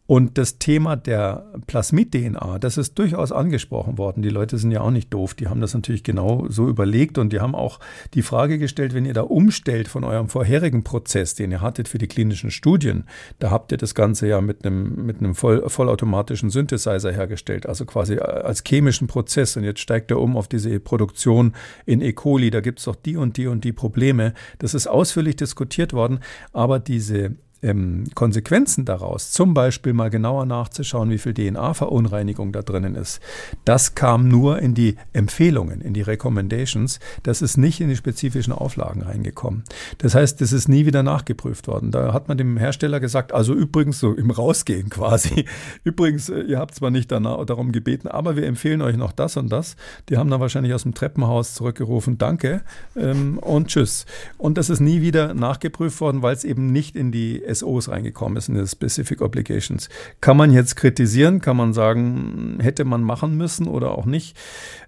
Und 0.06 0.36
das 0.36 0.58
Thema 0.58 0.96
der 0.96 1.46
Plasmid-DNA, 1.66 2.58
das 2.58 2.76
ist 2.76 2.98
durchaus 2.98 3.32
angesprochen 3.32 3.96
worden. 3.96 4.22
Die 4.22 4.28
Leute 4.28 4.58
sind 4.58 4.70
ja 4.70 4.82
auch 4.82 4.90
nicht 4.90 5.14
doof. 5.14 5.32
Die 5.32 5.48
haben 5.48 5.62
das 5.62 5.72
natürlich 5.72 6.02
genau 6.02 6.44
so 6.50 6.68
überlegt 6.68 7.16
und 7.16 7.32
die 7.32 7.40
haben 7.40 7.54
auch 7.54 7.80
die 8.12 8.20
Frage 8.20 8.58
gestellt, 8.58 8.92
wenn 8.92 9.06
ihr 9.06 9.14
da 9.14 9.22
umstellt 9.22 9.88
von 9.88 10.04
eurem 10.04 10.28
vorherigen 10.28 10.84
Prozess, 10.84 11.34
den 11.34 11.50
ihr 11.52 11.62
hattet 11.62 11.88
für 11.88 11.96
die 11.96 12.06
klinischen 12.06 12.50
Studien, 12.50 13.04
da 13.38 13.50
habt 13.50 13.72
ihr 13.72 13.78
das 13.78 13.94
Ganze 13.94 14.28
ja 14.28 14.42
mit 14.42 14.66
einem, 14.66 15.06
mit 15.06 15.20
einem 15.20 15.34
voll, 15.34 15.66
vollautomatischen 15.70 16.50
Synthesizer 16.50 17.10
hergestellt, 17.10 17.66
also 17.66 17.86
quasi 17.86 18.18
als 18.18 18.62
chemischen 18.62 19.06
Prozess. 19.06 19.56
Und 19.56 19.64
jetzt 19.64 19.80
steigt 19.80 20.10
er 20.10 20.20
um 20.20 20.36
auf 20.36 20.48
diese 20.48 20.78
Produktion 20.80 21.54
in 21.86 22.02
E. 22.02 22.12
coli. 22.12 22.50
Da 22.50 22.60
gibt 22.60 22.78
es 22.80 22.84
doch 22.84 22.96
die 22.96 23.16
und 23.16 23.38
die 23.38 23.46
und 23.46 23.64
die 23.64 23.72
Probleme. 23.72 24.34
Das 24.58 24.74
ist 24.74 24.86
ausführlich 24.86 25.36
diskutiert 25.36 25.94
worden, 25.94 26.18
aber 26.52 26.78
diese 26.78 27.36
ähm, 27.64 28.04
Konsequenzen 28.14 28.84
daraus, 28.84 29.32
zum 29.32 29.54
Beispiel 29.54 29.94
mal 29.94 30.10
genauer 30.10 30.46
nachzuschauen, 30.46 31.10
wie 31.10 31.18
viel 31.18 31.34
DNA-Verunreinigung 31.34 32.52
da 32.52 32.62
drinnen 32.62 32.94
ist, 32.94 33.20
das 33.64 33.94
kam 33.94 34.28
nur 34.28 34.58
in 34.58 34.74
die 34.74 34.96
Empfehlungen, 35.12 35.80
in 35.80 35.94
die 35.94 36.02
Recommendations. 36.02 37.00
Das 37.22 37.42
ist 37.42 37.56
nicht 37.56 37.80
in 37.80 37.88
die 37.88 37.96
spezifischen 37.96 38.52
Auflagen 38.52 39.02
reingekommen. 39.02 39.64
Das 39.98 40.14
heißt, 40.14 40.40
das 40.40 40.52
ist 40.52 40.68
nie 40.68 40.86
wieder 40.86 41.02
nachgeprüft 41.02 41.66
worden. 41.66 41.90
Da 41.90 42.12
hat 42.12 42.28
man 42.28 42.36
dem 42.36 42.56
Hersteller 42.56 43.00
gesagt, 43.00 43.32
also 43.32 43.54
übrigens 43.54 43.98
so 43.98 44.12
im 44.12 44.30
Rausgehen 44.30 44.90
quasi, 44.90 45.46
übrigens, 45.84 46.28
äh, 46.28 46.40
ihr 46.42 46.58
habt 46.58 46.74
zwar 46.74 46.90
nicht 46.90 47.10
danach, 47.10 47.44
darum 47.46 47.72
gebeten, 47.72 48.08
aber 48.08 48.36
wir 48.36 48.46
empfehlen 48.46 48.82
euch 48.82 48.96
noch 48.96 49.12
das 49.12 49.36
und 49.36 49.50
das. 49.50 49.76
Die 50.08 50.18
haben 50.18 50.30
dann 50.30 50.40
wahrscheinlich 50.40 50.74
aus 50.74 50.82
dem 50.82 50.94
Treppenhaus 50.94 51.54
zurückgerufen, 51.54 52.18
danke 52.18 52.62
ähm, 52.96 53.38
und 53.38 53.68
tschüss. 53.68 54.04
Und 54.36 54.58
das 54.58 54.68
ist 54.68 54.80
nie 54.80 55.00
wieder 55.00 55.32
nachgeprüft 55.32 56.00
worden, 56.00 56.22
weil 56.22 56.34
es 56.34 56.44
eben 56.44 56.70
nicht 56.72 56.96
in 56.96 57.10
die 57.10 57.42
SOs 57.54 57.88
reingekommen 57.88 58.36
ist, 58.36 58.48
in 58.48 58.54
die 58.54 58.66
Specific 58.66 59.20
Obligations. 59.20 59.88
Kann 60.20 60.36
man 60.36 60.52
jetzt 60.52 60.76
kritisieren, 60.76 61.40
kann 61.40 61.56
man 61.56 61.72
sagen, 61.72 62.58
hätte 62.60 62.84
man 62.84 63.02
machen 63.02 63.36
müssen 63.36 63.68
oder 63.68 63.96
auch 63.96 64.06
nicht. 64.06 64.36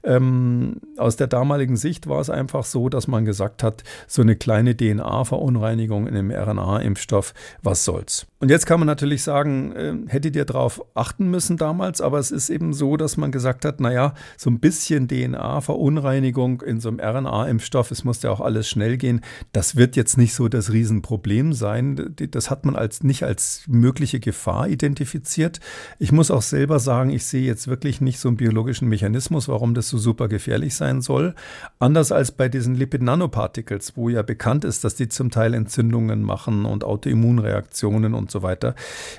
Ähm, 0.03 0.77
aus 0.97 1.17
der 1.17 1.27
damaligen 1.27 1.77
Sicht 1.77 2.09
war 2.09 2.21
es 2.21 2.31
einfach 2.31 2.65
so, 2.65 2.89
dass 2.89 3.09
man 3.09 3.25
gesagt 3.25 3.63
hat, 3.63 3.83
so 4.07 4.23
eine 4.23 4.37
kleine 4.37 4.77
DNA-Verunreinigung 4.77 6.07
in 6.07 6.17
einem 6.17 6.31
RNA-Impfstoff, 6.31 7.35
was 7.63 7.85
soll's. 7.85 8.27
Und 8.39 8.51
jetzt 8.51 8.67
kann 8.67 8.79
man 8.79 8.87
natürlich 8.87 9.23
sagen, 9.23 9.73
äh, 9.73 9.95
hättet 10.09 10.37
ihr 10.37 10.45
darauf 10.45 10.83
achten 10.95 11.31
müssen 11.31 11.57
damals, 11.57 12.01
aber 12.01 12.19
es 12.19 12.31
ist 12.31 12.51
eben 12.51 12.73
so, 12.75 12.97
dass 12.97 13.17
man 13.17 13.33
gesagt 13.33 13.65
hat, 13.65 13.81
naja, 13.81 14.15
so 14.37 14.51
ein 14.51 14.61
bisschen 14.61 15.09
DNA-Verunreinigung 15.09 16.61
in 16.61 16.81
so 16.81 16.89
einem 16.89 17.01
RNA-Impfstoff, 17.01 17.91
es 17.91 18.05
muss 18.05 18.23
ja 18.23 18.31
auch 18.31 18.41
alles 18.41 18.69
schnell 18.69 18.99
gehen, 18.99 19.23
das 19.53 19.77
wird 19.77 19.97
jetzt 19.97 20.19
nicht 20.19 20.35
so 20.35 20.49
das 20.49 20.71
Riesenproblem 20.71 21.53
sein. 21.53 22.15
Das 22.31 22.46
hat 22.51 22.65
man 22.65 22.77
als 22.77 23.03
nicht 23.03 23.25
als 23.25 23.65
mögliche 23.67 24.21
Gefahr 24.21 24.69
identifiziert. 24.69 25.59
Ich 25.99 26.13
muss 26.13 26.31
auch 26.31 26.43
selber 26.43 26.79
sagen, 26.79 27.11
ich 27.11 27.27
sehe 27.27 27.45
jetzt 27.45 27.67
wirklich 27.67 28.01
nicht 28.01 28.21
so 28.21 28.29
einen 28.29 28.37
biologischen 28.37 28.89
Mechanismus, 28.89 29.49
warum 29.49 29.75
das 29.75 29.89
so 29.89 29.97
so 29.97 30.11
super 30.11 30.29
gefährlich 30.29 30.75
sein 30.75 31.01
soll. 31.01 31.35
Anders 31.79 32.13
als 32.13 32.33
bei 32.33 32.49
diesen 32.49 32.75
Lipid-Nanoparticles, 32.75 33.97
wo 33.97 34.09
ja 34.09 34.23
bekannt 34.23 34.65
ist, 34.65 34.85
dass 34.85 34.95
die 34.95 35.09
zum 35.09 35.31
Teil 35.31 35.55
Entzündungen 35.55 36.23
machen 36.23 36.65
und 36.65 36.85
Autoimmunreaktionen 36.85 38.15
und 38.15 38.31
so 38.31 38.43
weiter, 38.43 38.75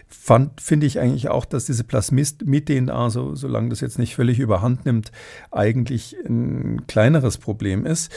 finde 0.07 0.85
ich 0.85 0.99
eigentlich 0.99 1.29
auch, 1.29 1.45
dass 1.45 1.65
diese 1.65 1.83
Plasmid-DNA, 1.83 3.09
so, 3.09 3.35
solange 3.35 3.69
das 3.69 3.81
jetzt 3.81 3.99
nicht 3.99 4.15
völlig 4.15 4.39
überhand 4.39 4.85
nimmt, 4.85 5.11
eigentlich 5.51 6.15
ein 6.25 6.85
kleineres 6.87 7.37
Problem 7.37 7.85
ist. 7.85 8.11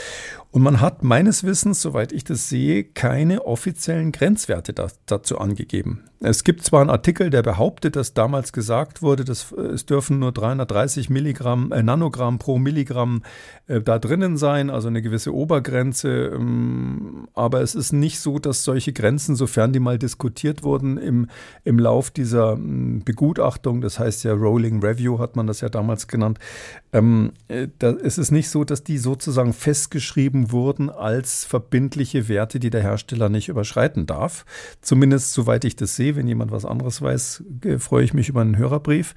Und 0.50 0.62
man 0.62 0.80
hat 0.80 1.02
meines 1.02 1.44
Wissens, 1.44 1.80
soweit 1.80 2.12
ich 2.12 2.24
das 2.24 2.48
sehe, 2.48 2.84
keine 2.84 3.46
offiziellen 3.46 4.12
Grenzwerte 4.12 4.72
da, 4.72 4.88
dazu 5.06 5.38
angegeben. 5.38 6.09
Es 6.22 6.44
gibt 6.44 6.62
zwar 6.62 6.82
einen 6.82 6.90
Artikel, 6.90 7.30
der 7.30 7.42
behauptet, 7.42 7.96
dass 7.96 8.12
damals 8.12 8.52
gesagt 8.52 9.00
wurde, 9.00 9.24
dass 9.24 9.52
äh, 9.52 9.62
es 9.62 9.86
dürfen 9.86 10.18
nur 10.18 10.32
330 10.32 11.08
Milligramm, 11.08 11.72
äh, 11.72 11.82
Nanogramm 11.82 12.38
pro 12.38 12.58
Milligramm 12.58 13.22
äh, 13.68 13.80
da 13.80 13.98
drinnen 13.98 14.36
sein, 14.36 14.68
also 14.68 14.88
eine 14.88 15.00
gewisse 15.00 15.34
Obergrenze. 15.34 16.26
Ähm, 16.34 17.26
aber 17.32 17.62
es 17.62 17.74
ist 17.74 17.92
nicht 17.92 18.20
so, 18.20 18.38
dass 18.38 18.64
solche 18.64 18.92
Grenzen, 18.92 19.34
sofern 19.34 19.72
die 19.72 19.80
mal 19.80 19.98
diskutiert 19.98 20.62
wurden 20.62 20.98
im, 20.98 21.26
im 21.64 21.78
Lauf 21.78 22.10
dieser 22.10 22.52
hm, 22.52 23.02
Begutachtung, 23.02 23.80
das 23.80 23.98
heißt 23.98 24.22
ja 24.24 24.34
Rolling 24.34 24.82
Review 24.84 25.20
hat 25.20 25.36
man 25.36 25.46
das 25.46 25.62
ja 25.62 25.70
damals 25.70 26.06
genannt, 26.06 26.38
ähm, 26.92 27.32
äh, 27.48 27.68
da, 27.78 27.92
es 27.92 28.18
ist 28.18 28.30
nicht 28.30 28.50
so, 28.50 28.64
dass 28.64 28.84
die 28.84 28.98
sozusagen 28.98 29.54
festgeschrieben 29.54 30.52
wurden 30.52 30.90
als 30.90 31.46
verbindliche 31.46 32.28
Werte, 32.28 32.60
die 32.60 32.68
der 32.68 32.82
Hersteller 32.82 33.30
nicht 33.30 33.48
überschreiten 33.48 34.04
darf. 34.04 34.44
Zumindest 34.82 35.32
soweit 35.32 35.64
ich 35.64 35.76
das 35.76 35.96
sehe. 35.96 36.09
Wenn 36.16 36.26
jemand 36.26 36.52
was 36.52 36.64
anderes 36.64 37.02
weiß, 37.02 37.44
freue 37.78 38.04
ich 38.04 38.14
mich 38.14 38.28
über 38.28 38.40
einen 38.40 38.56
Hörerbrief. 38.56 39.14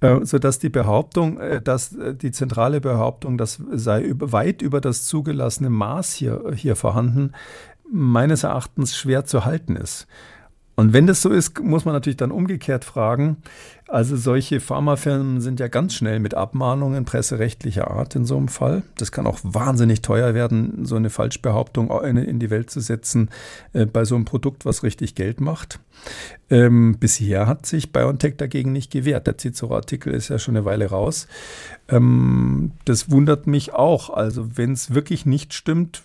Äh, 0.00 0.24
sodass 0.24 0.58
die 0.58 0.68
Behauptung, 0.68 1.38
äh, 1.38 1.60
dass 1.60 1.94
äh, 1.94 2.14
die 2.14 2.30
zentrale 2.30 2.80
Behauptung, 2.80 3.38
das 3.38 3.62
sei 3.72 4.12
weit 4.18 4.62
über 4.62 4.80
das 4.80 5.04
zugelassene 5.04 5.70
Maß 5.70 6.14
hier, 6.14 6.42
hier 6.54 6.76
vorhanden, 6.76 7.32
meines 7.92 8.44
Erachtens 8.44 8.96
schwer 8.96 9.24
zu 9.24 9.44
halten 9.44 9.76
ist. 9.76 10.06
Und 10.80 10.94
wenn 10.94 11.06
das 11.06 11.20
so 11.20 11.28
ist, 11.28 11.62
muss 11.62 11.84
man 11.84 11.92
natürlich 11.92 12.16
dann 12.16 12.30
umgekehrt 12.30 12.86
fragen. 12.86 13.36
Also 13.86 14.16
solche 14.16 14.60
Pharmafirmen 14.60 15.42
sind 15.42 15.60
ja 15.60 15.68
ganz 15.68 15.92
schnell 15.92 16.20
mit 16.20 16.32
Abmahnungen 16.32 17.04
presserechtlicher 17.04 17.90
Art 17.90 18.16
in 18.16 18.24
so 18.24 18.38
einem 18.38 18.48
Fall. 18.48 18.82
Das 18.96 19.12
kann 19.12 19.26
auch 19.26 19.40
wahnsinnig 19.42 20.00
teuer 20.00 20.32
werden, 20.32 20.86
so 20.86 20.96
eine 20.96 21.10
Falschbehauptung 21.10 21.90
in 22.02 22.38
die 22.38 22.48
Welt 22.48 22.70
zu 22.70 22.80
setzen 22.80 23.28
äh, 23.74 23.84
bei 23.84 24.06
so 24.06 24.14
einem 24.14 24.24
Produkt, 24.24 24.64
was 24.64 24.82
richtig 24.82 25.14
Geld 25.16 25.42
macht. 25.42 25.80
Ähm, 26.48 26.96
bisher 26.98 27.46
hat 27.46 27.66
sich 27.66 27.92
BioNTech 27.92 28.38
dagegen 28.38 28.72
nicht 28.72 28.90
gewehrt. 28.90 29.26
Der 29.26 29.36
Cicero-Artikel 29.36 30.14
ist 30.14 30.28
ja 30.28 30.38
schon 30.38 30.56
eine 30.56 30.64
Weile 30.64 30.86
raus. 30.86 31.26
Ähm, 31.88 32.72
das 32.86 33.10
wundert 33.10 33.46
mich 33.46 33.74
auch. 33.74 34.08
Also 34.08 34.56
wenn 34.56 34.72
es 34.72 34.94
wirklich 34.94 35.26
nicht 35.26 35.52
stimmt, 35.52 36.04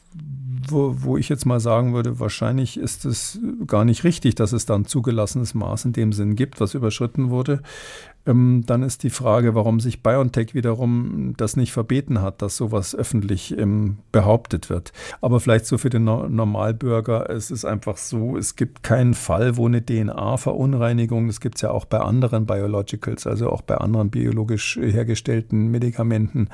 wo, 0.67 0.95
wo 0.99 1.17
ich 1.17 1.29
jetzt 1.29 1.45
mal 1.45 1.59
sagen 1.59 1.93
würde, 1.93 2.19
wahrscheinlich 2.19 2.77
ist 2.77 3.05
es 3.05 3.39
gar 3.67 3.85
nicht 3.85 4.03
richtig, 4.03 4.35
dass 4.35 4.51
es 4.51 4.65
da 4.65 4.75
ein 4.75 4.85
zugelassenes 4.85 5.53
Maß 5.53 5.85
in 5.85 5.93
dem 5.93 6.13
Sinn 6.13 6.35
gibt, 6.35 6.59
was 6.59 6.73
überschritten 6.73 7.29
wurde. 7.29 7.61
Ähm, 8.25 8.63
dann 8.65 8.83
ist 8.83 9.03
die 9.03 9.09
Frage, 9.09 9.55
warum 9.55 9.79
sich 9.79 10.01
BioNTech 10.01 10.53
wiederum 10.53 11.33
das 11.37 11.55
nicht 11.55 11.71
verbeten 11.71 12.21
hat, 12.21 12.41
dass 12.41 12.57
sowas 12.57 12.95
öffentlich 12.95 13.57
ähm, 13.57 13.97
behauptet 14.11 14.69
wird. 14.69 14.93
Aber 15.21 15.39
vielleicht 15.39 15.65
so 15.65 15.77
für 15.77 15.89
den 15.89 16.03
no 16.03 16.27
Normalbürger, 16.27 17.29
es 17.29 17.51
ist 17.51 17.65
einfach 17.65 17.97
so, 17.97 18.37
es 18.37 18.55
gibt 18.55 18.83
keinen 18.83 19.13
Fall, 19.13 19.57
wo 19.57 19.67
eine 19.67 19.85
DNA-Verunreinigung, 19.85 21.27
das 21.27 21.39
gibt 21.39 21.55
es 21.55 21.61
ja 21.61 21.71
auch 21.71 21.85
bei 21.85 21.99
anderen 21.99 22.45
Biologicals, 22.45 23.27
also 23.27 23.49
auch 23.49 23.61
bei 23.61 23.77
anderen 23.77 24.09
biologisch 24.09 24.77
hergestellten 24.77 25.69
Medikamenten, 25.69 26.49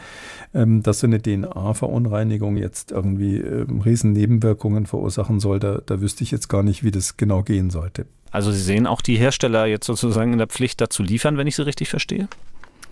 ähm, 0.54 0.84
dass 0.84 1.00
so 1.00 1.08
eine 1.08 1.22
DNA-Verunreinigung 1.22 2.58
jetzt 2.58 2.92
irgendwie 2.92 3.38
ähm, 3.38 3.82
riesen 3.82 4.12
Nebenwirkungen 4.14 4.86
verursachen 4.86 5.40
soll. 5.40 5.60
Da, 5.60 5.80
da 5.86 6.02
wüsste 6.02 6.24
ich 6.24 6.32
jetzt 6.32 6.50
gar 6.50 6.64
nicht, 6.64 6.84
wie 6.84 6.92
das 6.92 7.18
genau 7.18 7.44
gehen 7.44 7.70
sollte. 7.70 8.06
Also 8.32 8.52
Sie 8.52 8.62
sehen 8.62 8.88
auch 8.88 9.02
die 9.02 9.18
Hersteller 9.18 9.66
jetzt 9.66 9.86
sozusagen 9.86 10.32
in 10.32 10.38
der 10.38 10.48
Pflicht 10.48 10.82
dazu 10.82 11.04
liefern, 11.04 11.38
wenn 11.38 11.48
ich 11.48 11.56
Sie 11.56 11.66
richtig 11.66 11.90
verstehe? 11.90 12.28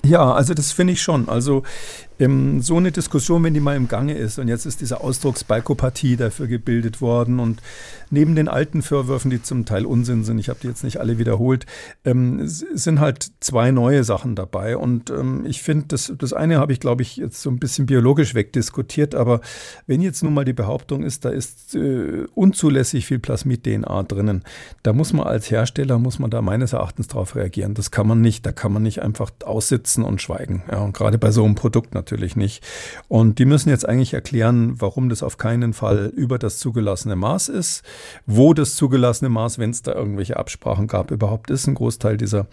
Ja, 0.03 0.33
also 0.33 0.53
das 0.53 0.71
finde 0.71 0.93
ich 0.93 1.01
schon. 1.01 1.27
Also 1.29 1.63
ähm, 2.19 2.61
so 2.61 2.77
eine 2.77 2.91
Diskussion, 2.91 3.43
wenn 3.43 3.53
die 3.53 3.59
mal 3.59 3.75
im 3.75 3.87
Gange 3.87 4.13
ist. 4.13 4.39
Und 4.39 4.47
jetzt 4.47 4.65
ist 4.65 4.81
diese 4.81 5.01
Ausdrucksbalkopathie 5.01 6.17
dafür 6.17 6.47
gebildet 6.47 7.01
worden. 7.01 7.39
Und 7.39 7.61
neben 8.11 8.35
den 8.35 8.47
alten 8.47 8.81
Vorwürfen, 8.81 9.31
die 9.31 9.41
zum 9.41 9.65
Teil 9.65 9.85
Unsinn 9.85 10.23
sind, 10.23 10.39
ich 10.39 10.49
habe 10.49 10.59
die 10.61 10.67
jetzt 10.67 10.83
nicht 10.83 10.99
alle 10.99 11.17
wiederholt, 11.17 11.65
ähm, 12.03 12.41
sind 12.45 12.99
halt 12.99 13.31
zwei 13.39 13.71
neue 13.71 14.03
Sachen 14.03 14.35
dabei. 14.35 14.77
Und 14.77 15.09
ähm, 15.09 15.45
ich 15.45 15.61
finde, 15.61 15.87
das, 15.87 16.13
das 16.17 16.33
eine 16.33 16.57
habe 16.57 16.73
ich, 16.73 16.79
glaube 16.79 17.01
ich, 17.01 17.17
jetzt 17.17 17.41
so 17.41 17.49
ein 17.49 17.59
bisschen 17.59 17.85
biologisch 17.85 18.35
wegdiskutiert, 18.35 19.15
aber 19.15 19.41
wenn 19.87 20.01
jetzt 20.01 20.23
nun 20.23 20.33
mal 20.33 20.45
die 20.45 20.53
Behauptung 20.53 21.03
ist, 21.03 21.25
da 21.25 21.29
ist 21.29 21.75
äh, 21.75 22.25
unzulässig 22.35 23.05
viel 23.05 23.19
Plasmid-DNA 23.19 24.03
drinnen, 24.03 24.43
da 24.83 24.93
muss 24.93 25.13
man 25.13 25.25
als 25.25 25.49
Hersteller, 25.49 25.99
muss 25.99 26.19
man 26.19 26.29
da 26.29 26.41
meines 26.41 26.73
Erachtens 26.73 27.07
drauf 27.07 27.35
reagieren. 27.35 27.73
Das 27.73 27.91
kann 27.91 28.07
man 28.07 28.21
nicht, 28.21 28.45
da 28.45 28.51
kann 28.51 28.73
man 28.73 28.83
nicht 28.83 29.01
einfach 29.01 29.31
aussitzen 29.43 30.03
und 30.03 30.21
schweigen. 30.21 30.63
Ja, 30.69 30.79
und 30.79 30.93
gerade 30.93 31.17
bei 31.17 31.31
so 31.31 31.45
einem 31.45 31.55
Produkt 31.55 31.93
natürlich 31.93 32.08
natürlich 32.09 32.35
nicht. 32.35 32.65
Und 33.07 33.37
die 33.37 33.45
müssen 33.45 33.69
jetzt 33.69 33.87
eigentlich 33.87 34.13
erklären, 34.13 34.81
warum 34.81 35.09
das 35.09 35.21
auf 35.21 35.37
keinen 35.37 35.73
Fall 35.73 36.11
über 36.15 36.39
das 36.39 36.57
zugelassene 36.57 37.15
Maß 37.15 37.49
ist, 37.49 37.83
wo 38.25 38.53
das 38.53 38.75
zugelassene 38.75 39.29
Maß, 39.29 39.59
wenn 39.59 39.69
es 39.69 39.83
da 39.83 39.93
irgendwelche 39.93 40.37
Absprachen 40.37 40.87
gab, 40.87 41.11
überhaupt 41.11 41.51
ist. 41.51 41.67
Ein 41.67 41.75
Großteil 41.75 42.17
dieser, 42.17 42.47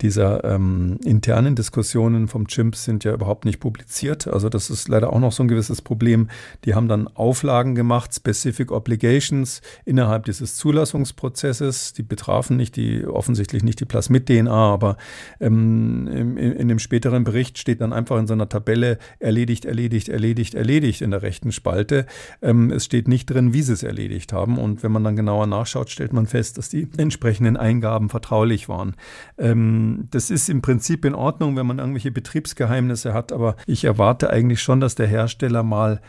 dieser 0.00 0.42
ähm, 0.44 0.98
internen 1.04 1.54
Diskussionen 1.54 2.26
vom 2.26 2.48
Chimps 2.48 2.84
sind 2.84 3.04
ja 3.04 3.14
überhaupt 3.14 3.44
nicht 3.44 3.60
publiziert. 3.60 4.26
Also 4.26 4.48
das 4.48 4.70
ist 4.70 4.88
leider 4.88 5.12
auch 5.12 5.20
noch 5.20 5.32
so 5.32 5.44
ein 5.44 5.48
gewisses 5.48 5.82
Problem. 5.82 6.28
Die 6.64 6.74
haben 6.74 6.88
dann 6.88 7.06
Auflagen 7.06 7.76
gemacht, 7.76 8.12
Specific 8.12 8.72
Obligations 8.72 9.62
innerhalb 9.84 10.24
dieses 10.24 10.56
Zulassungsprozesses. 10.56 11.92
Die 11.92 12.02
betrafen 12.02 12.56
nicht 12.56 12.74
die, 12.74 13.06
offensichtlich 13.06 13.62
nicht 13.62 13.78
die 13.78 13.84
Plasmid-DNA, 13.84 14.50
aber 14.50 14.96
ähm, 15.40 16.08
in, 16.08 16.36
in 16.36 16.68
dem 16.68 16.80
späteren 16.80 17.22
Bericht 17.22 17.58
steht 17.58 17.80
dann 17.80 17.92
einfach 17.92 18.18
in 18.18 18.26
so 18.26 18.34
einer 18.34 18.48
Tabelle, 18.48 18.95
erledigt, 19.18 19.64
erledigt, 19.64 20.08
erledigt, 20.08 20.54
erledigt 20.54 21.02
in 21.02 21.10
der 21.10 21.22
rechten 21.22 21.52
Spalte. 21.52 22.06
Ähm, 22.42 22.70
es 22.70 22.84
steht 22.84 23.08
nicht 23.08 23.26
drin, 23.26 23.52
wie 23.52 23.62
sie 23.62 23.72
es 23.72 23.82
erledigt 23.82 24.32
haben. 24.32 24.58
Und 24.58 24.82
wenn 24.82 24.92
man 24.92 25.04
dann 25.04 25.16
genauer 25.16 25.46
nachschaut, 25.46 25.90
stellt 25.90 26.12
man 26.12 26.26
fest, 26.26 26.58
dass 26.58 26.68
die 26.68 26.88
entsprechenden 26.96 27.56
Eingaben 27.56 28.08
vertraulich 28.08 28.68
waren. 28.68 28.94
Ähm, 29.38 30.08
das 30.10 30.30
ist 30.30 30.48
im 30.48 30.62
Prinzip 30.62 31.04
in 31.04 31.14
Ordnung, 31.14 31.56
wenn 31.56 31.66
man 31.66 31.78
irgendwelche 31.78 32.10
Betriebsgeheimnisse 32.10 33.14
hat, 33.14 33.32
aber 33.32 33.56
ich 33.66 33.84
erwarte 33.84 34.30
eigentlich 34.30 34.60
schon, 34.62 34.80
dass 34.80 34.94
der 34.94 35.06
Hersteller 35.06 35.62
mal 35.62 36.00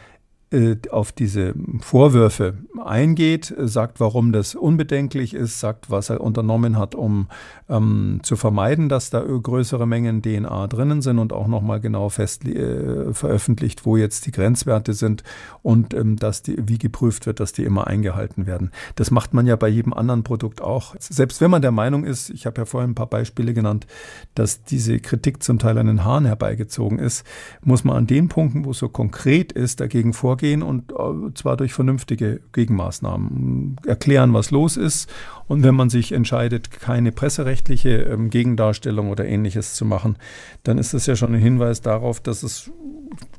auf 0.91 1.11
diese 1.11 1.55
Vorwürfe 1.81 2.53
eingeht, 2.85 3.53
sagt, 3.57 3.99
warum 3.99 4.31
das 4.31 4.55
unbedenklich 4.55 5.33
ist, 5.33 5.59
sagt, 5.59 5.91
was 5.91 6.09
er 6.09 6.21
unternommen 6.21 6.77
hat, 6.77 6.95
um 6.95 7.27
ähm, 7.67 8.21
zu 8.23 8.37
vermeiden, 8.37 8.87
dass 8.87 9.09
da 9.09 9.19
größere 9.21 9.85
Mengen 9.85 10.21
DNA 10.21 10.67
drinnen 10.67 11.01
sind 11.01 11.19
und 11.19 11.33
auch 11.33 11.47
nochmal 11.47 11.81
genau 11.81 12.07
fest 12.07 12.45
äh, 12.45 13.13
veröffentlicht, 13.13 13.85
wo 13.85 13.97
jetzt 13.97 14.25
die 14.25 14.31
Grenzwerte 14.31 14.93
sind 14.93 15.23
und 15.63 15.93
ähm, 15.93 16.15
dass 16.15 16.43
die, 16.43 16.55
wie 16.65 16.77
geprüft 16.77 17.25
wird, 17.25 17.41
dass 17.41 17.51
die 17.51 17.65
immer 17.65 17.87
eingehalten 17.87 18.45
werden. 18.45 18.71
Das 18.95 19.11
macht 19.11 19.33
man 19.33 19.47
ja 19.47 19.57
bei 19.57 19.67
jedem 19.67 19.91
anderen 19.91 20.23
Produkt 20.23 20.61
auch. 20.61 20.95
Selbst 20.97 21.41
wenn 21.41 21.51
man 21.51 21.61
der 21.61 21.71
Meinung 21.71 22.05
ist, 22.05 22.29
ich 22.29 22.45
habe 22.45 22.61
ja 22.61 22.65
vorhin 22.65 22.91
ein 22.91 22.95
paar 22.95 23.07
Beispiele 23.07 23.53
genannt, 23.53 23.85
dass 24.33 24.63
diese 24.63 24.99
Kritik 24.99 25.43
zum 25.43 25.59
Teil 25.59 25.77
an 25.77 25.87
den 25.87 26.05
Haaren 26.05 26.25
herbeigezogen 26.25 26.99
ist, 26.99 27.25
muss 27.65 27.83
man 27.83 27.97
an 27.97 28.07
den 28.07 28.29
Punkten, 28.29 28.63
wo 28.63 28.71
es 28.71 28.77
so 28.77 28.87
konkret 28.87 29.51
ist, 29.51 29.81
dagegen 29.81 30.13
vorgehen 30.13 30.36
vorgehen 30.37 30.61
und 30.61 30.91
äh, 30.91 31.33
zwar 31.33 31.57
durch 31.57 31.73
vernünftige 31.73 32.41
Gegenmaßnahmen 32.53 33.77
erklären, 33.85 34.33
was 34.33 34.51
los 34.51 34.77
ist. 34.77 35.09
Und 35.47 35.63
wenn 35.63 35.75
man 35.75 35.89
sich 35.89 36.11
entscheidet, 36.11 36.69
keine 36.71 37.11
presserechtliche 37.11 37.89
ähm, 37.89 38.29
Gegendarstellung 38.29 39.09
oder 39.09 39.25
ähnliches 39.25 39.73
zu 39.73 39.85
machen, 39.85 40.17
dann 40.63 40.77
ist 40.77 40.93
das 40.93 41.07
ja 41.07 41.15
schon 41.15 41.33
ein 41.33 41.41
Hinweis 41.41 41.81
darauf, 41.81 42.19
dass 42.19 42.43
es 42.43 42.71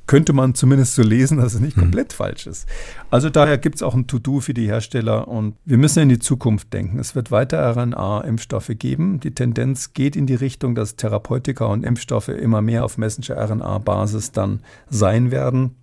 könnte 0.06 0.32
man 0.32 0.54
zumindest 0.54 0.94
so 0.94 1.02
lesen, 1.02 1.36
dass 1.36 1.52
es 1.52 1.60
nicht 1.60 1.76
hm. 1.76 1.82
komplett 1.82 2.14
falsch 2.14 2.46
ist. 2.46 2.66
Also 3.10 3.28
daher 3.28 3.58
gibt 3.58 3.76
es 3.76 3.82
auch 3.82 3.94
ein 3.94 4.06
To-Do 4.06 4.40
für 4.40 4.54
die 4.54 4.66
Hersteller 4.66 5.28
und 5.28 5.54
wir 5.66 5.76
müssen 5.76 6.02
in 6.02 6.08
die 6.08 6.18
Zukunft 6.18 6.72
denken. 6.72 6.98
Es 6.98 7.14
wird 7.14 7.30
weiter 7.30 7.76
RNA-Impfstoffe 7.76 8.72
geben. 8.78 9.20
Die 9.20 9.34
Tendenz 9.34 9.92
geht 9.92 10.16
in 10.16 10.26
die 10.26 10.34
Richtung, 10.34 10.74
dass 10.74 10.96
Therapeutika 10.96 11.66
und 11.66 11.84
Impfstoffe 11.84 12.28
immer 12.28 12.62
mehr 12.62 12.86
auf 12.86 12.96
Messenger-RNA-Basis 12.96 14.32
dann 14.32 14.60
sein 14.88 15.30
werden. 15.30 15.74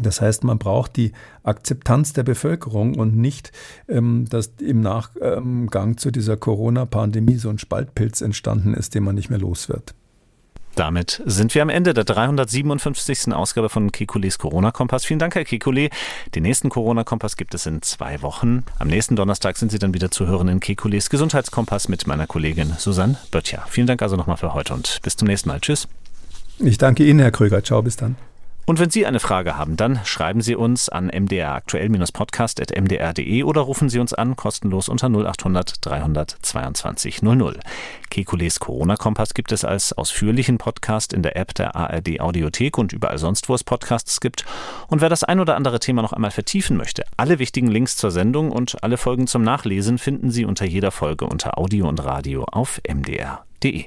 Das 0.00 0.20
heißt, 0.20 0.44
man 0.44 0.58
braucht 0.58 0.96
die 0.96 1.12
Akzeptanz 1.42 2.12
der 2.12 2.22
Bevölkerung 2.22 2.96
und 2.96 3.16
nicht, 3.16 3.52
ähm, 3.88 4.26
dass 4.28 4.52
im 4.60 4.80
Nachgang 4.80 5.96
zu 5.96 6.10
dieser 6.10 6.36
Corona-Pandemie 6.36 7.36
so 7.36 7.48
ein 7.48 7.58
Spaltpilz 7.58 8.20
entstanden 8.20 8.74
ist, 8.74 8.94
den 8.94 9.04
man 9.04 9.14
nicht 9.14 9.30
mehr 9.30 9.38
los 9.38 9.68
wird. 9.68 9.94
Damit 10.74 11.22
sind 11.24 11.54
wir 11.54 11.62
am 11.62 11.68
Ende 11.68 11.94
der 11.94 12.04
357. 12.04 13.32
Ausgabe 13.32 13.68
von 13.68 13.92
Kekules 13.92 14.38
Corona-Kompass. 14.38 15.04
Vielen 15.04 15.20
Dank, 15.20 15.34
Herr 15.36 15.44
Kekule. 15.44 15.88
Den 16.34 16.42
nächsten 16.42 16.68
Corona-Kompass 16.68 17.36
gibt 17.36 17.54
es 17.54 17.66
in 17.66 17.80
zwei 17.82 18.22
Wochen. 18.22 18.64
Am 18.78 18.88
nächsten 18.88 19.14
Donnerstag 19.14 19.56
sind 19.56 19.70
Sie 19.70 19.78
dann 19.78 19.94
wieder 19.94 20.10
zu 20.10 20.26
hören 20.26 20.48
in 20.48 20.60
Kekules 20.60 21.10
Gesundheitskompass 21.10 21.88
mit 21.88 22.06
meiner 22.06 22.26
Kollegin 22.26 22.74
Susanne 22.78 23.18
Böttcher. 23.30 23.64
Vielen 23.68 23.86
Dank 23.86 24.02
also 24.02 24.16
nochmal 24.16 24.36
für 24.36 24.52
heute 24.52 24.74
und 24.74 25.00
bis 25.02 25.16
zum 25.16 25.28
nächsten 25.28 25.48
Mal. 25.48 25.60
Tschüss. 25.60 25.86
Ich 26.58 26.78
danke 26.78 27.04
Ihnen, 27.04 27.20
Herr 27.20 27.30
Kröger. 27.30 27.62
Ciao, 27.62 27.82
bis 27.82 27.96
dann. 27.96 28.16
Und 28.66 28.78
wenn 28.78 28.90
Sie 28.90 29.06
eine 29.06 29.20
Frage 29.20 29.56
haben, 29.56 29.76
dann 29.76 30.00
schreiben 30.04 30.40
Sie 30.40 30.56
uns 30.56 30.88
an 30.88 31.08
mdraktuell-podcast.mdr.de 31.08 33.42
oder 33.42 33.60
rufen 33.60 33.88
Sie 33.88 33.98
uns 33.98 34.14
an, 34.14 34.36
kostenlos 34.36 34.88
unter 34.88 35.08
0800 35.08 35.84
322 35.84 37.22
00. 37.22 37.60
Kekules 38.10 38.60
Corona-Kompass 38.60 39.34
gibt 39.34 39.52
es 39.52 39.64
als 39.64 39.92
ausführlichen 39.92 40.58
Podcast 40.58 41.12
in 41.12 41.22
der 41.22 41.36
App 41.36 41.54
der 41.54 41.76
ARD 41.76 42.20
Audiothek 42.20 42.78
und 42.78 42.92
überall 42.92 43.18
sonst, 43.18 43.48
wo 43.48 43.54
es 43.54 43.64
Podcasts 43.64 44.20
gibt. 44.20 44.44
Und 44.88 45.00
wer 45.00 45.08
das 45.08 45.24
ein 45.24 45.40
oder 45.40 45.56
andere 45.56 45.80
Thema 45.80 46.02
noch 46.02 46.12
einmal 46.12 46.30
vertiefen 46.30 46.76
möchte, 46.76 47.04
alle 47.16 47.38
wichtigen 47.38 47.68
Links 47.68 47.96
zur 47.96 48.10
Sendung 48.10 48.50
und 48.50 48.82
alle 48.82 48.96
Folgen 48.96 49.26
zum 49.26 49.42
Nachlesen 49.42 49.98
finden 49.98 50.30
Sie 50.30 50.44
unter 50.44 50.64
jeder 50.64 50.90
Folge 50.90 51.26
unter 51.26 51.58
Audio 51.58 51.88
und 51.88 52.04
Radio 52.04 52.44
auf 52.44 52.80
mdr.de. 52.88 53.86